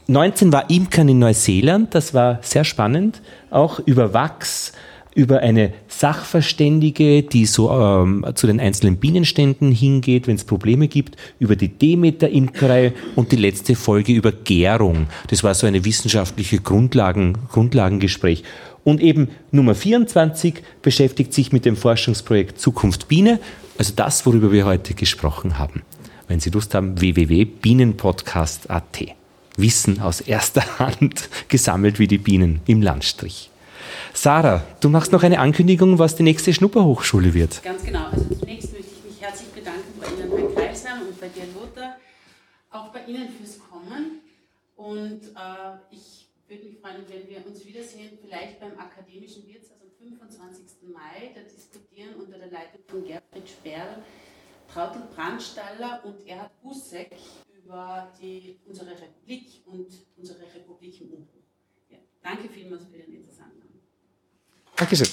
19 0.06 0.52
war 0.52 0.68
Imkern 0.68 1.08
in 1.08 1.18
Neuseeland, 1.18 1.94
das 1.94 2.12
war 2.12 2.38
sehr 2.42 2.64
spannend, 2.64 3.22
auch 3.50 3.80
über 3.86 4.12
Wachs, 4.12 4.72
über 5.14 5.40
eine 5.40 5.72
Sachverständige, 5.88 7.22
die 7.22 7.46
so 7.46 7.70
ähm, 7.70 8.26
zu 8.34 8.46
den 8.46 8.60
einzelnen 8.60 8.96
Bienenständen 8.96 9.70
hingeht, 9.70 10.26
wenn 10.26 10.34
es 10.34 10.44
Probleme 10.44 10.88
gibt, 10.88 11.16
über 11.38 11.56
die 11.56 11.68
Demeter-Imkerei 11.68 12.92
und 13.14 13.32
die 13.32 13.36
letzte 13.36 13.76
Folge 13.76 14.12
über 14.12 14.32
Gärung. 14.32 15.06
Das 15.28 15.44
war 15.44 15.54
so 15.54 15.66
eine 15.66 15.84
wissenschaftliche 15.84 16.58
Grundlagen, 16.58 17.38
Grundlagengespräch. 17.50 18.42
Und 18.84 19.00
eben 19.00 19.30
Nummer 19.50 19.74
24 19.74 20.62
beschäftigt 20.82 21.32
sich 21.32 21.50
mit 21.52 21.64
dem 21.64 21.76
Forschungsprojekt 21.76 22.60
Zukunft 22.60 23.08
Biene, 23.08 23.40
also 23.78 23.94
das, 23.96 24.26
worüber 24.26 24.52
wir 24.52 24.66
heute 24.66 24.92
gesprochen 24.94 25.58
haben. 25.58 25.82
Wenn 26.28 26.38
Sie 26.40 26.50
Lust 26.50 26.74
haben, 26.74 27.00
www.bienenpodcast.at. 27.00 29.16
Wissen 29.56 30.00
aus 30.00 30.20
erster 30.20 30.78
Hand 30.78 31.30
gesammelt 31.48 31.98
wie 31.98 32.06
die 32.06 32.18
Bienen 32.18 32.60
im 32.66 32.82
Landstrich. 32.82 33.50
Sarah, 34.12 34.62
du 34.80 34.90
machst 34.90 35.12
noch 35.12 35.22
eine 35.22 35.38
Ankündigung, 35.38 35.98
was 35.98 36.16
die 36.16 36.22
nächste 36.22 36.54
Schnupperhochschule 36.54 37.34
wird. 37.34 37.62
Ganz 37.62 37.84
genau. 37.84 38.06
Also 38.10 38.34
zunächst 38.34 38.72
möchte 38.72 38.88
ich 38.96 39.04
mich 39.12 39.20
herzlich 39.20 39.48
bedanken 39.48 39.82
bei 40.00 40.06
Ihnen, 40.08 40.30
Herr 40.30 40.38
Kreisheim 40.66 41.02
und 41.08 41.20
bei 41.20 41.28
dir, 41.28 41.42
Lothar, 41.54 41.96
auch 42.70 42.88
bei 42.92 43.00
Ihnen 43.06 43.28
fürs 43.28 43.58
Kommen. 43.58 44.20
Und 44.76 45.22
äh, 45.22 45.76
ich 45.90 46.23
würde 46.48 46.64
mich 46.64 46.78
freuen, 46.78 47.04
wenn 47.08 47.28
wir 47.28 47.46
uns 47.46 47.64
wiedersehen, 47.64 48.18
vielleicht 48.20 48.60
beim 48.60 48.78
Akademischen 48.78 49.46
Wirtshaus 49.46 49.80
am 49.82 49.90
25. 49.98 50.88
Mai. 50.92 51.32
Da 51.34 51.42
diskutieren 51.42 52.14
unter 52.16 52.38
der 52.38 52.50
Leitung 52.50 52.80
von 52.86 53.04
Gerfried 53.04 53.48
Sperl, 53.48 54.02
Trautel 54.72 55.02
Brandstaller 55.14 56.04
und 56.04 56.26
Erhard 56.26 56.60
Busseck 56.62 57.16
über 57.56 58.12
die, 58.20 58.58
unsere 58.66 58.90
Republik 58.90 59.62
und 59.66 60.06
unsere 60.16 60.42
Republik 60.54 61.00
im 61.00 61.12
Umbruch. 61.12 61.44
Ja, 61.88 61.98
danke 62.22 62.48
vielmals 62.48 62.84
für 62.84 62.98
den 62.98 63.14
interessanten 63.14 63.64
Dankeschön. 64.76 65.06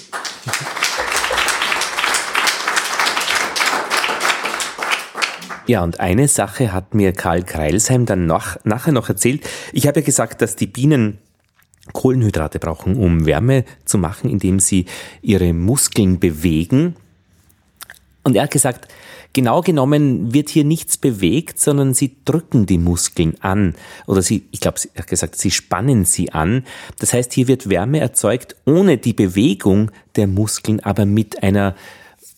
Ja, 5.66 5.84
und 5.84 6.00
eine 6.00 6.26
Sache 6.26 6.72
hat 6.72 6.94
mir 6.94 7.12
Karl 7.12 7.44
Kreilsheim 7.44 8.04
dann 8.04 8.26
nach, 8.26 8.56
nachher 8.64 8.92
noch 8.92 9.08
erzählt. 9.08 9.48
Ich 9.72 9.86
habe 9.86 10.00
ja 10.00 10.06
gesagt, 10.06 10.42
dass 10.42 10.56
die 10.56 10.66
Bienen 10.66 11.18
Kohlenhydrate 11.92 12.58
brauchen, 12.58 12.96
um 12.96 13.26
Wärme 13.26 13.64
zu 13.84 13.98
machen, 13.98 14.30
indem 14.30 14.60
sie 14.60 14.86
ihre 15.20 15.52
Muskeln 15.52 16.18
bewegen. 16.18 16.96
Und 18.24 18.36
er 18.36 18.44
hat 18.44 18.50
gesagt, 18.52 18.88
genau 19.32 19.62
genommen 19.62 20.32
wird 20.32 20.48
hier 20.48 20.64
nichts 20.64 20.96
bewegt, 20.96 21.58
sondern 21.58 21.94
sie 21.94 22.16
drücken 22.24 22.66
die 22.66 22.78
Muskeln 22.78 23.40
an. 23.40 23.74
Oder 24.06 24.22
sie, 24.22 24.46
ich 24.52 24.60
glaube, 24.60 24.78
er 24.94 25.02
hat 25.02 25.08
gesagt, 25.08 25.36
sie 25.36 25.50
spannen 25.50 26.04
sie 26.04 26.32
an. 26.32 26.64
Das 26.98 27.12
heißt, 27.12 27.32
hier 27.32 27.48
wird 27.48 27.68
Wärme 27.68 28.00
erzeugt 28.00 28.56
ohne 28.64 28.98
die 28.98 29.12
Bewegung 29.12 29.90
der 30.14 30.28
Muskeln, 30.28 30.80
aber 30.80 31.04
mit 31.04 31.42
einer, 31.42 31.74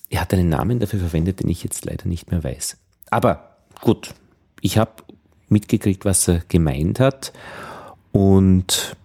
er 0.08 0.22
hat 0.22 0.32
einen 0.32 0.48
Namen 0.48 0.78
dafür 0.78 1.00
verwendet, 1.00 1.40
den 1.40 1.50
ich 1.50 1.62
jetzt 1.64 1.84
leider 1.84 2.06
nicht 2.06 2.30
mehr 2.30 2.42
weiß. 2.42 2.78
Aber 3.10 3.56
gut, 3.80 4.14
ich 4.60 4.78
habe 4.78 4.92
mitgekriegt, 5.48 6.04
was 6.04 6.28
er 6.28 6.42
gemeint 6.48 7.00
hat. 7.00 7.32
Und 8.12 8.96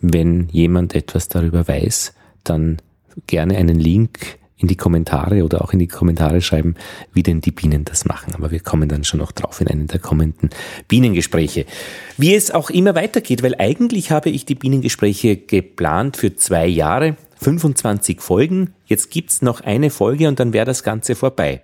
wenn 0.00 0.48
jemand 0.50 0.94
etwas 0.94 1.28
darüber 1.28 1.66
weiß, 1.66 2.12
dann 2.44 2.78
gerne 3.26 3.56
einen 3.56 3.78
Link 3.78 4.38
in 4.58 4.68
die 4.68 4.76
Kommentare 4.76 5.44
oder 5.44 5.62
auch 5.62 5.72
in 5.72 5.78
die 5.78 5.86
Kommentare 5.86 6.40
schreiben, 6.40 6.76
wie 7.12 7.22
denn 7.22 7.40
die 7.40 7.50
Bienen 7.50 7.84
das 7.84 8.06
machen. 8.06 8.34
Aber 8.34 8.50
wir 8.50 8.60
kommen 8.60 8.88
dann 8.88 9.04
schon 9.04 9.20
noch 9.20 9.32
drauf 9.32 9.60
in 9.60 9.68
einem 9.68 9.86
der 9.86 10.00
kommenden 10.00 10.50
Bienengespräche. 10.88 11.66
Wie 12.16 12.34
es 12.34 12.50
auch 12.50 12.70
immer 12.70 12.94
weitergeht, 12.94 13.42
weil 13.42 13.54
eigentlich 13.58 14.10
habe 14.10 14.30
ich 14.30 14.46
die 14.46 14.54
Bienengespräche 14.54 15.36
geplant 15.36 16.16
für 16.16 16.36
zwei 16.36 16.66
Jahre, 16.66 17.16
25 17.42 18.22
Folgen. 18.22 18.72
Jetzt 18.86 19.10
gibt's 19.10 19.42
noch 19.42 19.60
eine 19.60 19.90
Folge 19.90 20.26
und 20.26 20.40
dann 20.40 20.54
wäre 20.54 20.64
das 20.64 20.82
Ganze 20.82 21.14
vorbei. 21.14 21.62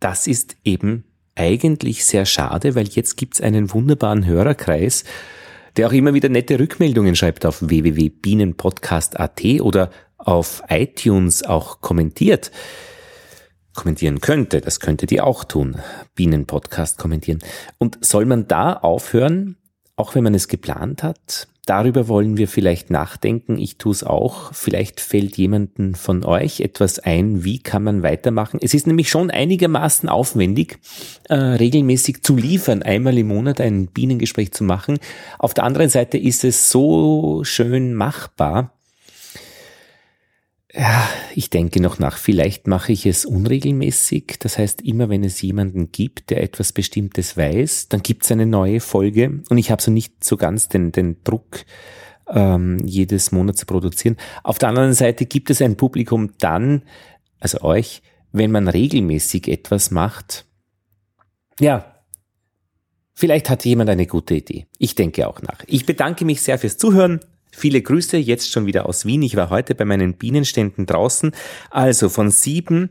Das 0.00 0.26
ist 0.26 0.56
eben 0.64 1.04
eigentlich 1.34 2.04
sehr 2.04 2.26
schade, 2.26 2.74
weil 2.74 2.88
jetzt 2.88 3.16
gibt's 3.16 3.40
einen 3.40 3.72
wunderbaren 3.72 4.26
Hörerkreis, 4.26 5.04
der 5.76 5.86
auch 5.88 5.92
immer 5.92 6.14
wieder 6.14 6.28
nette 6.28 6.58
Rückmeldungen 6.58 7.14
schreibt 7.14 7.46
auf 7.46 7.68
www.bienenpodcast.at 7.68 9.44
oder 9.60 9.90
auf 10.16 10.62
iTunes 10.68 11.44
auch 11.44 11.80
kommentiert. 11.80 12.50
Kommentieren 13.74 14.20
könnte, 14.20 14.60
das 14.60 14.80
könntet 14.80 15.12
ihr 15.12 15.24
auch 15.24 15.44
tun. 15.44 15.76
Bienenpodcast 16.16 16.98
kommentieren. 16.98 17.38
Und 17.78 17.98
soll 18.04 18.24
man 18.24 18.48
da 18.48 18.72
aufhören, 18.72 19.56
auch 19.98 20.14
wenn 20.14 20.24
man 20.24 20.34
es 20.34 20.48
geplant 20.48 21.02
hat? 21.02 21.48
Darüber 21.66 22.08
wollen 22.08 22.38
wir 22.38 22.48
vielleicht 22.48 22.88
nachdenken. 22.88 23.58
Ich 23.58 23.76
tue 23.76 23.92
es 23.92 24.02
auch. 24.02 24.54
Vielleicht 24.54 25.00
fällt 25.00 25.36
jemanden 25.36 25.94
von 25.94 26.24
euch 26.24 26.60
etwas 26.60 26.98
ein, 26.98 27.44
wie 27.44 27.58
kann 27.58 27.84
man 27.84 28.02
weitermachen. 28.02 28.58
Es 28.62 28.72
ist 28.72 28.86
nämlich 28.86 29.10
schon 29.10 29.30
einigermaßen 29.30 30.08
aufwendig, 30.08 30.78
äh, 31.28 31.34
regelmäßig 31.34 32.22
zu 32.22 32.36
liefern, 32.36 32.82
einmal 32.82 33.18
im 33.18 33.28
Monat 33.28 33.60
ein 33.60 33.86
Bienengespräch 33.88 34.52
zu 34.52 34.64
machen. 34.64 34.98
Auf 35.38 35.52
der 35.52 35.64
anderen 35.64 35.90
Seite 35.90 36.16
ist 36.16 36.42
es 36.42 36.70
so 36.70 37.44
schön 37.44 37.92
machbar, 37.92 38.77
ja, 40.74 41.08
ich 41.34 41.48
denke 41.48 41.80
noch 41.80 41.98
nach. 41.98 42.18
Vielleicht 42.18 42.66
mache 42.66 42.92
ich 42.92 43.06
es 43.06 43.24
unregelmäßig. 43.24 44.36
Das 44.38 44.58
heißt, 44.58 44.82
immer 44.82 45.08
wenn 45.08 45.24
es 45.24 45.40
jemanden 45.40 45.92
gibt, 45.92 46.30
der 46.30 46.42
etwas 46.42 46.72
Bestimmtes 46.72 47.36
weiß, 47.36 47.88
dann 47.88 48.02
gibt 48.02 48.24
es 48.24 48.32
eine 48.32 48.44
neue 48.44 48.80
Folge. 48.80 49.42
Und 49.48 49.58
ich 49.58 49.70
habe 49.70 49.80
so 49.80 49.90
nicht 49.90 50.22
so 50.22 50.36
ganz 50.36 50.68
den, 50.68 50.92
den 50.92 51.22
Druck, 51.24 51.64
ähm, 52.28 52.78
jedes 52.84 53.32
Monat 53.32 53.56
zu 53.56 53.64
produzieren. 53.64 54.16
Auf 54.42 54.58
der 54.58 54.68
anderen 54.68 54.92
Seite 54.92 55.24
gibt 55.24 55.48
es 55.48 55.62
ein 55.62 55.76
Publikum 55.76 56.32
dann, 56.38 56.82
also 57.40 57.62
euch, 57.62 58.02
wenn 58.32 58.50
man 58.50 58.68
regelmäßig 58.68 59.48
etwas 59.48 59.90
macht. 59.90 60.44
Ja, 61.60 61.94
vielleicht 63.14 63.48
hat 63.48 63.64
jemand 63.64 63.88
eine 63.88 64.06
gute 64.06 64.34
Idee. 64.34 64.66
Ich 64.76 64.94
denke 64.94 65.26
auch 65.26 65.40
nach. 65.40 65.64
Ich 65.66 65.86
bedanke 65.86 66.26
mich 66.26 66.42
sehr 66.42 66.58
fürs 66.58 66.76
Zuhören. 66.76 67.20
Viele 67.58 67.82
Grüße 67.82 68.16
jetzt 68.16 68.52
schon 68.52 68.66
wieder 68.66 68.86
aus 68.86 69.04
Wien. 69.04 69.22
Ich 69.22 69.34
war 69.34 69.50
heute 69.50 69.74
bei 69.74 69.84
meinen 69.84 70.14
Bienenständen 70.14 70.86
draußen. 70.86 71.32
Also 71.70 72.08
von 72.08 72.30
sieben 72.30 72.90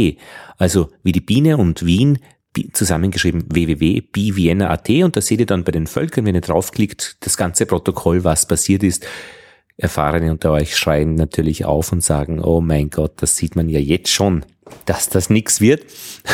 Also 0.59 0.91
wie 1.03 1.13
die 1.13 1.21
Biene 1.21 1.57
und 1.57 1.87
Wien 1.87 2.19
zusammengeschrieben 2.73 3.45
www.bvienna.at 3.49 4.89
und 4.89 5.17
da 5.17 5.21
seht 5.21 5.41
ihr 5.41 5.47
dann 5.47 5.65
bei 5.65 5.73
den 5.73 5.87
Völkern, 5.87 6.27
wenn 6.27 6.35
ihr 6.35 6.41
draufklickt, 6.41 7.19
das 7.21 7.37
ganze 7.37 7.67
Protokoll, 7.67 8.25
was 8.25 8.47
passiert 8.47 8.83
ist. 8.83 9.07
Erfahrene 9.77 10.31
unter 10.31 10.53
euch 10.53 10.77
schreien 10.77 11.15
natürlich 11.15 11.65
auf 11.67 11.93
und 11.93 12.03
sagen, 12.03 12.43
oh 12.43 12.61
mein 12.61 12.89
Gott, 12.91 13.15
das 13.17 13.37
sieht 13.37 13.57
man 13.57 13.69
ja 13.69 13.79
jetzt 13.79 14.11
schon, 14.11 14.45
dass 14.87 15.09
das 15.09 15.29
nichts 15.29 15.61
wird 15.61 15.85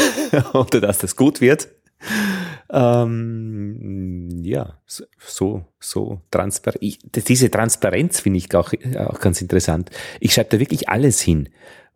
oder 0.52 0.80
dass 0.80 0.98
das 0.98 1.16
gut 1.16 1.40
wird. 1.40 1.68
Ähm, 2.70 4.28
ja, 4.42 4.78
so, 4.86 5.64
so 5.78 6.20
transparent. 6.30 6.82
Diese 7.28 7.50
Transparenz 7.50 8.20
finde 8.20 8.38
ich 8.38 8.54
auch, 8.54 8.72
auch 8.96 9.20
ganz 9.20 9.42
interessant. 9.42 9.90
Ich 10.20 10.34
schreibe 10.34 10.50
da 10.50 10.60
wirklich 10.60 10.88
alles 10.88 11.20
hin, 11.20 11.48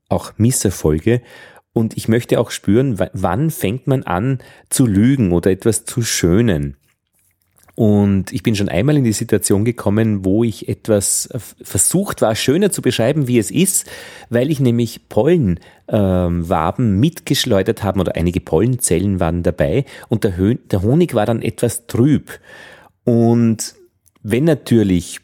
auch 0.09 0.32
Misserfolge. 0.36 1.23
Und 1.77 1.94
ich 1.94 2.09
möchte 2.09 2.40
auch 2.40 2.51
spüren, 2.53 2.98
wann 3.12 3.51
fängt 3.51 3.86
man 3.86 4.03
an 4.05 4.39
zu 4.70 4.86
lügen 4.86 5.32
oder 5.32 5.51
etwas 5.51 5.85
zu 5.85 6.01
schönen. 6.01 6.78
Und 7.74 8.32
ich 8.32 8.43
bin 8.43 8.57
schon 8.57 8.70
einmal 8.70 8.97
in 8.97 9.05
die 9.05 9.12
Situation 9.12 9.66
gekommen, 9.66 10.24
wo 10.24 10.43
ich 10.43 10.70
etwas 10.70 11.28
versucht 11.61 12.23
war, 12.23 12.35
schöner 12.35 12.73
zu 12.73 12.81
beschreiben, 12.81 13.28
wie 13.28 13.39
es 13.39 13.51
ist, 13.51 13.90
weil 14.31 14.51
ich 14.51 14.59
nämlich 14.59 15.11
Pollenwaben 15.11 16.86
ähm, 16.86 16.98
mitgeschleudert 16.98 17.82
habe 17.82 18.01
oder 18.01 18.16
einige 18.16 18.40
Pollenzellen 18.40 19.20
waren 19.20 19.43
dabei 19.43 19.85
und 20.09 20.24
der, 20.24 20.32
der 20.32 20.81
Honig 20.81 21.12
war 21.12 21.27
dann 21.27 21.43
etwas 21.43 21.86
trüb. 21.86 22.40
Und 23.05 23.74
wenn 24.23 24.44
natürlich 24.44 25.20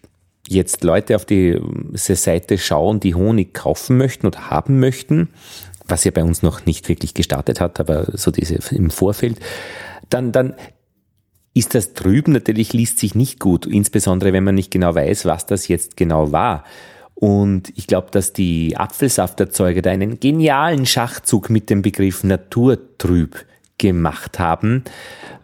jetzt 0.48 0.84
Leute 0.84 1.16
auf 1.16 1.24
diese 1.24 2.16
Seite 2.16 2.58
schauen, 2.58 3.00
die 3.00 3.14
Honig 3.14 3.54
kaufen 3.54 3.96
möchten 3.96 4.26
oder 4.26 4.50
haben 4.50 4.80
möchten, 4.80 5.30
was 5.92 6.04
ja 6.04 6.10
bei 6.10 6.24
uns 6.24 6.42
noch 6.42 6.64
nicht 6.64 6.88
wirklich 6.88 7.12
gestartet 7.12 7.60
hat, 7.60 7.78
aber 7.78 8.16
so 8.16 8.30
diese 8.30 8.58
im 8.74 8.88
Vorfeld, 8.88 9.38
dann, 10.08 10.32
dann 10.32 10.54
ist 11.52 11.74
das 11.74 11.92
drüben 11.92 12.32
natürlich 12.32 12.72
liest 12.72 12.98
sich 12.98 13.14
nicht 13.14 13.38
gut, 13.38 13.66
insbesondere 13.66 14.32
wenn 14.32 14.42
man 14.42 14.54
nicht 14.54 14.70
genau 14.70 14.94
weiß, 14.94 15.26
was 15.26 15.44
das 15.44 15.68
jetzt 15.68 15.98
genau 15.98 16.32
war. 16.32 16.64
Und 17.14 17.70
ich 17.76 17.86
glaube, 17.86 18.08
dass 18.10 18.32
die 18.32 18.74
Apfelsafterzeuger 18.76 19.82
da 19.82 19.90
einen 19.90 20.18
genialen 20.18 20.86
Schachzug 20.86 21.50
mit 21.50 21.68
dem 21.68 21.82
Begriff 21.82 22.24
naturtrüb 22.24 23.44
gemacht 23.76 24.38
haben. 24.38 24.84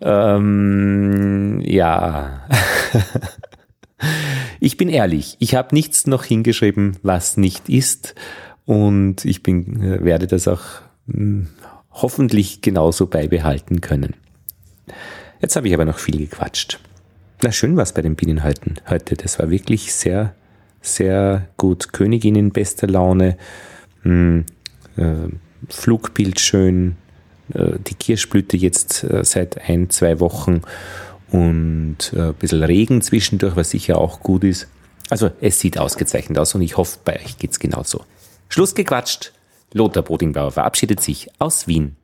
Ähm, 0.00 1.60
ja. 1.62 2.48
ich 4.60 4.78
bin 4.78 4.88
ehrlich, 4.88 5.36
ich 5.40 5.54
habe 5.54 5.74
nichts 5.74 6.06
noch 6.06 6.24
hingeschrieben, 6.24 6.96
was 7.02 7.36
nicht 7.36 7.68
ist. 7.68 8.14
Und 8.68 9.24
ich 9.24 9.42
bin, 9.42 9.82
äh, 9.82 10.04
werde 10.04 10.26
das 10.26 10.46
auch 10.46 10.60
hm, 11.10 11.46
hoffentlich 11.90 12.60
genauso 12.60 13.06
beibehalten 13.06 13.80
können. 13.80 14.12
Jetzt 15.40 15.56
habe 15.56 15.68
ich 15.68 15.74
aber 15.74 15.86
noch 15.86 15.96
viel 15.96 16.18
gequatscht. 16.18 16.78
Na 17.42 17.50
schön 17.50 17.76
war 17.76 17.84
es 17.84 17.94
bei 17.94 18.02
den 18.02 18.14
Bienen 18.14 18.44
heute. 18.44 19.16
Das 19.16 19.38
war 19.38 19.48
wirklich 19.48 19.94
sehr, 19.94 20.34
sehr 20.82 21.48
gut. 21.56 21.94
Königin 21.94 22.36
in 22.36 22.50
bester 22.50 22.86
Laune, 22.86 23.38
mh, 24.02 24.44
hm, 24.96 24.98
äh, 24.98 25.28
Flugbild 25.70 26.38
schön, 26.38 26.96
äh, 27.54 27.78
die 27.86 27.94
Kirschblüte 27.94 28.58
jetzt 28.58 29.02
äh, 29.02 29.24
seit 29.24 29.66
ein, 29.66 29.88
zwei 29.88 30.20
Wochen 30.20 30.60
und 31.30 32.12
äh, 32.14 32.20
ein 32.20 32.34
bisschen 32.34 32.62
Regen 32.62 33.00
zwischendurch, 33.00 33.56
was 33.56 33.70
sicher 33.70 33.96
auch 33.96 34.20
gut 34.20 34.44
ist. 34.44 34.68
Also 35.08 35.30
es 35.40 35.58
sieht 35.58 35.78
ausgezeichnet 35.78 36.36
aus 36.38 36.54
und 36.54 36.60
ich 36.60 36.76
hoffe, 36.76 36.98
bei 37.02 37.18
euch 37.18 37.38
geht's 37.38 37.58
genauso. 37.58 38.04
Schluss 38.48 38.74
gequatscht. 38.74 39.32
Lothar 39.72 40.02
Bodingbauer 40.02 40.52
verabschiedet 40.52 41.00
sich 41.00 41.28
aus 41.38 41.66
Wien. 41.66 41.96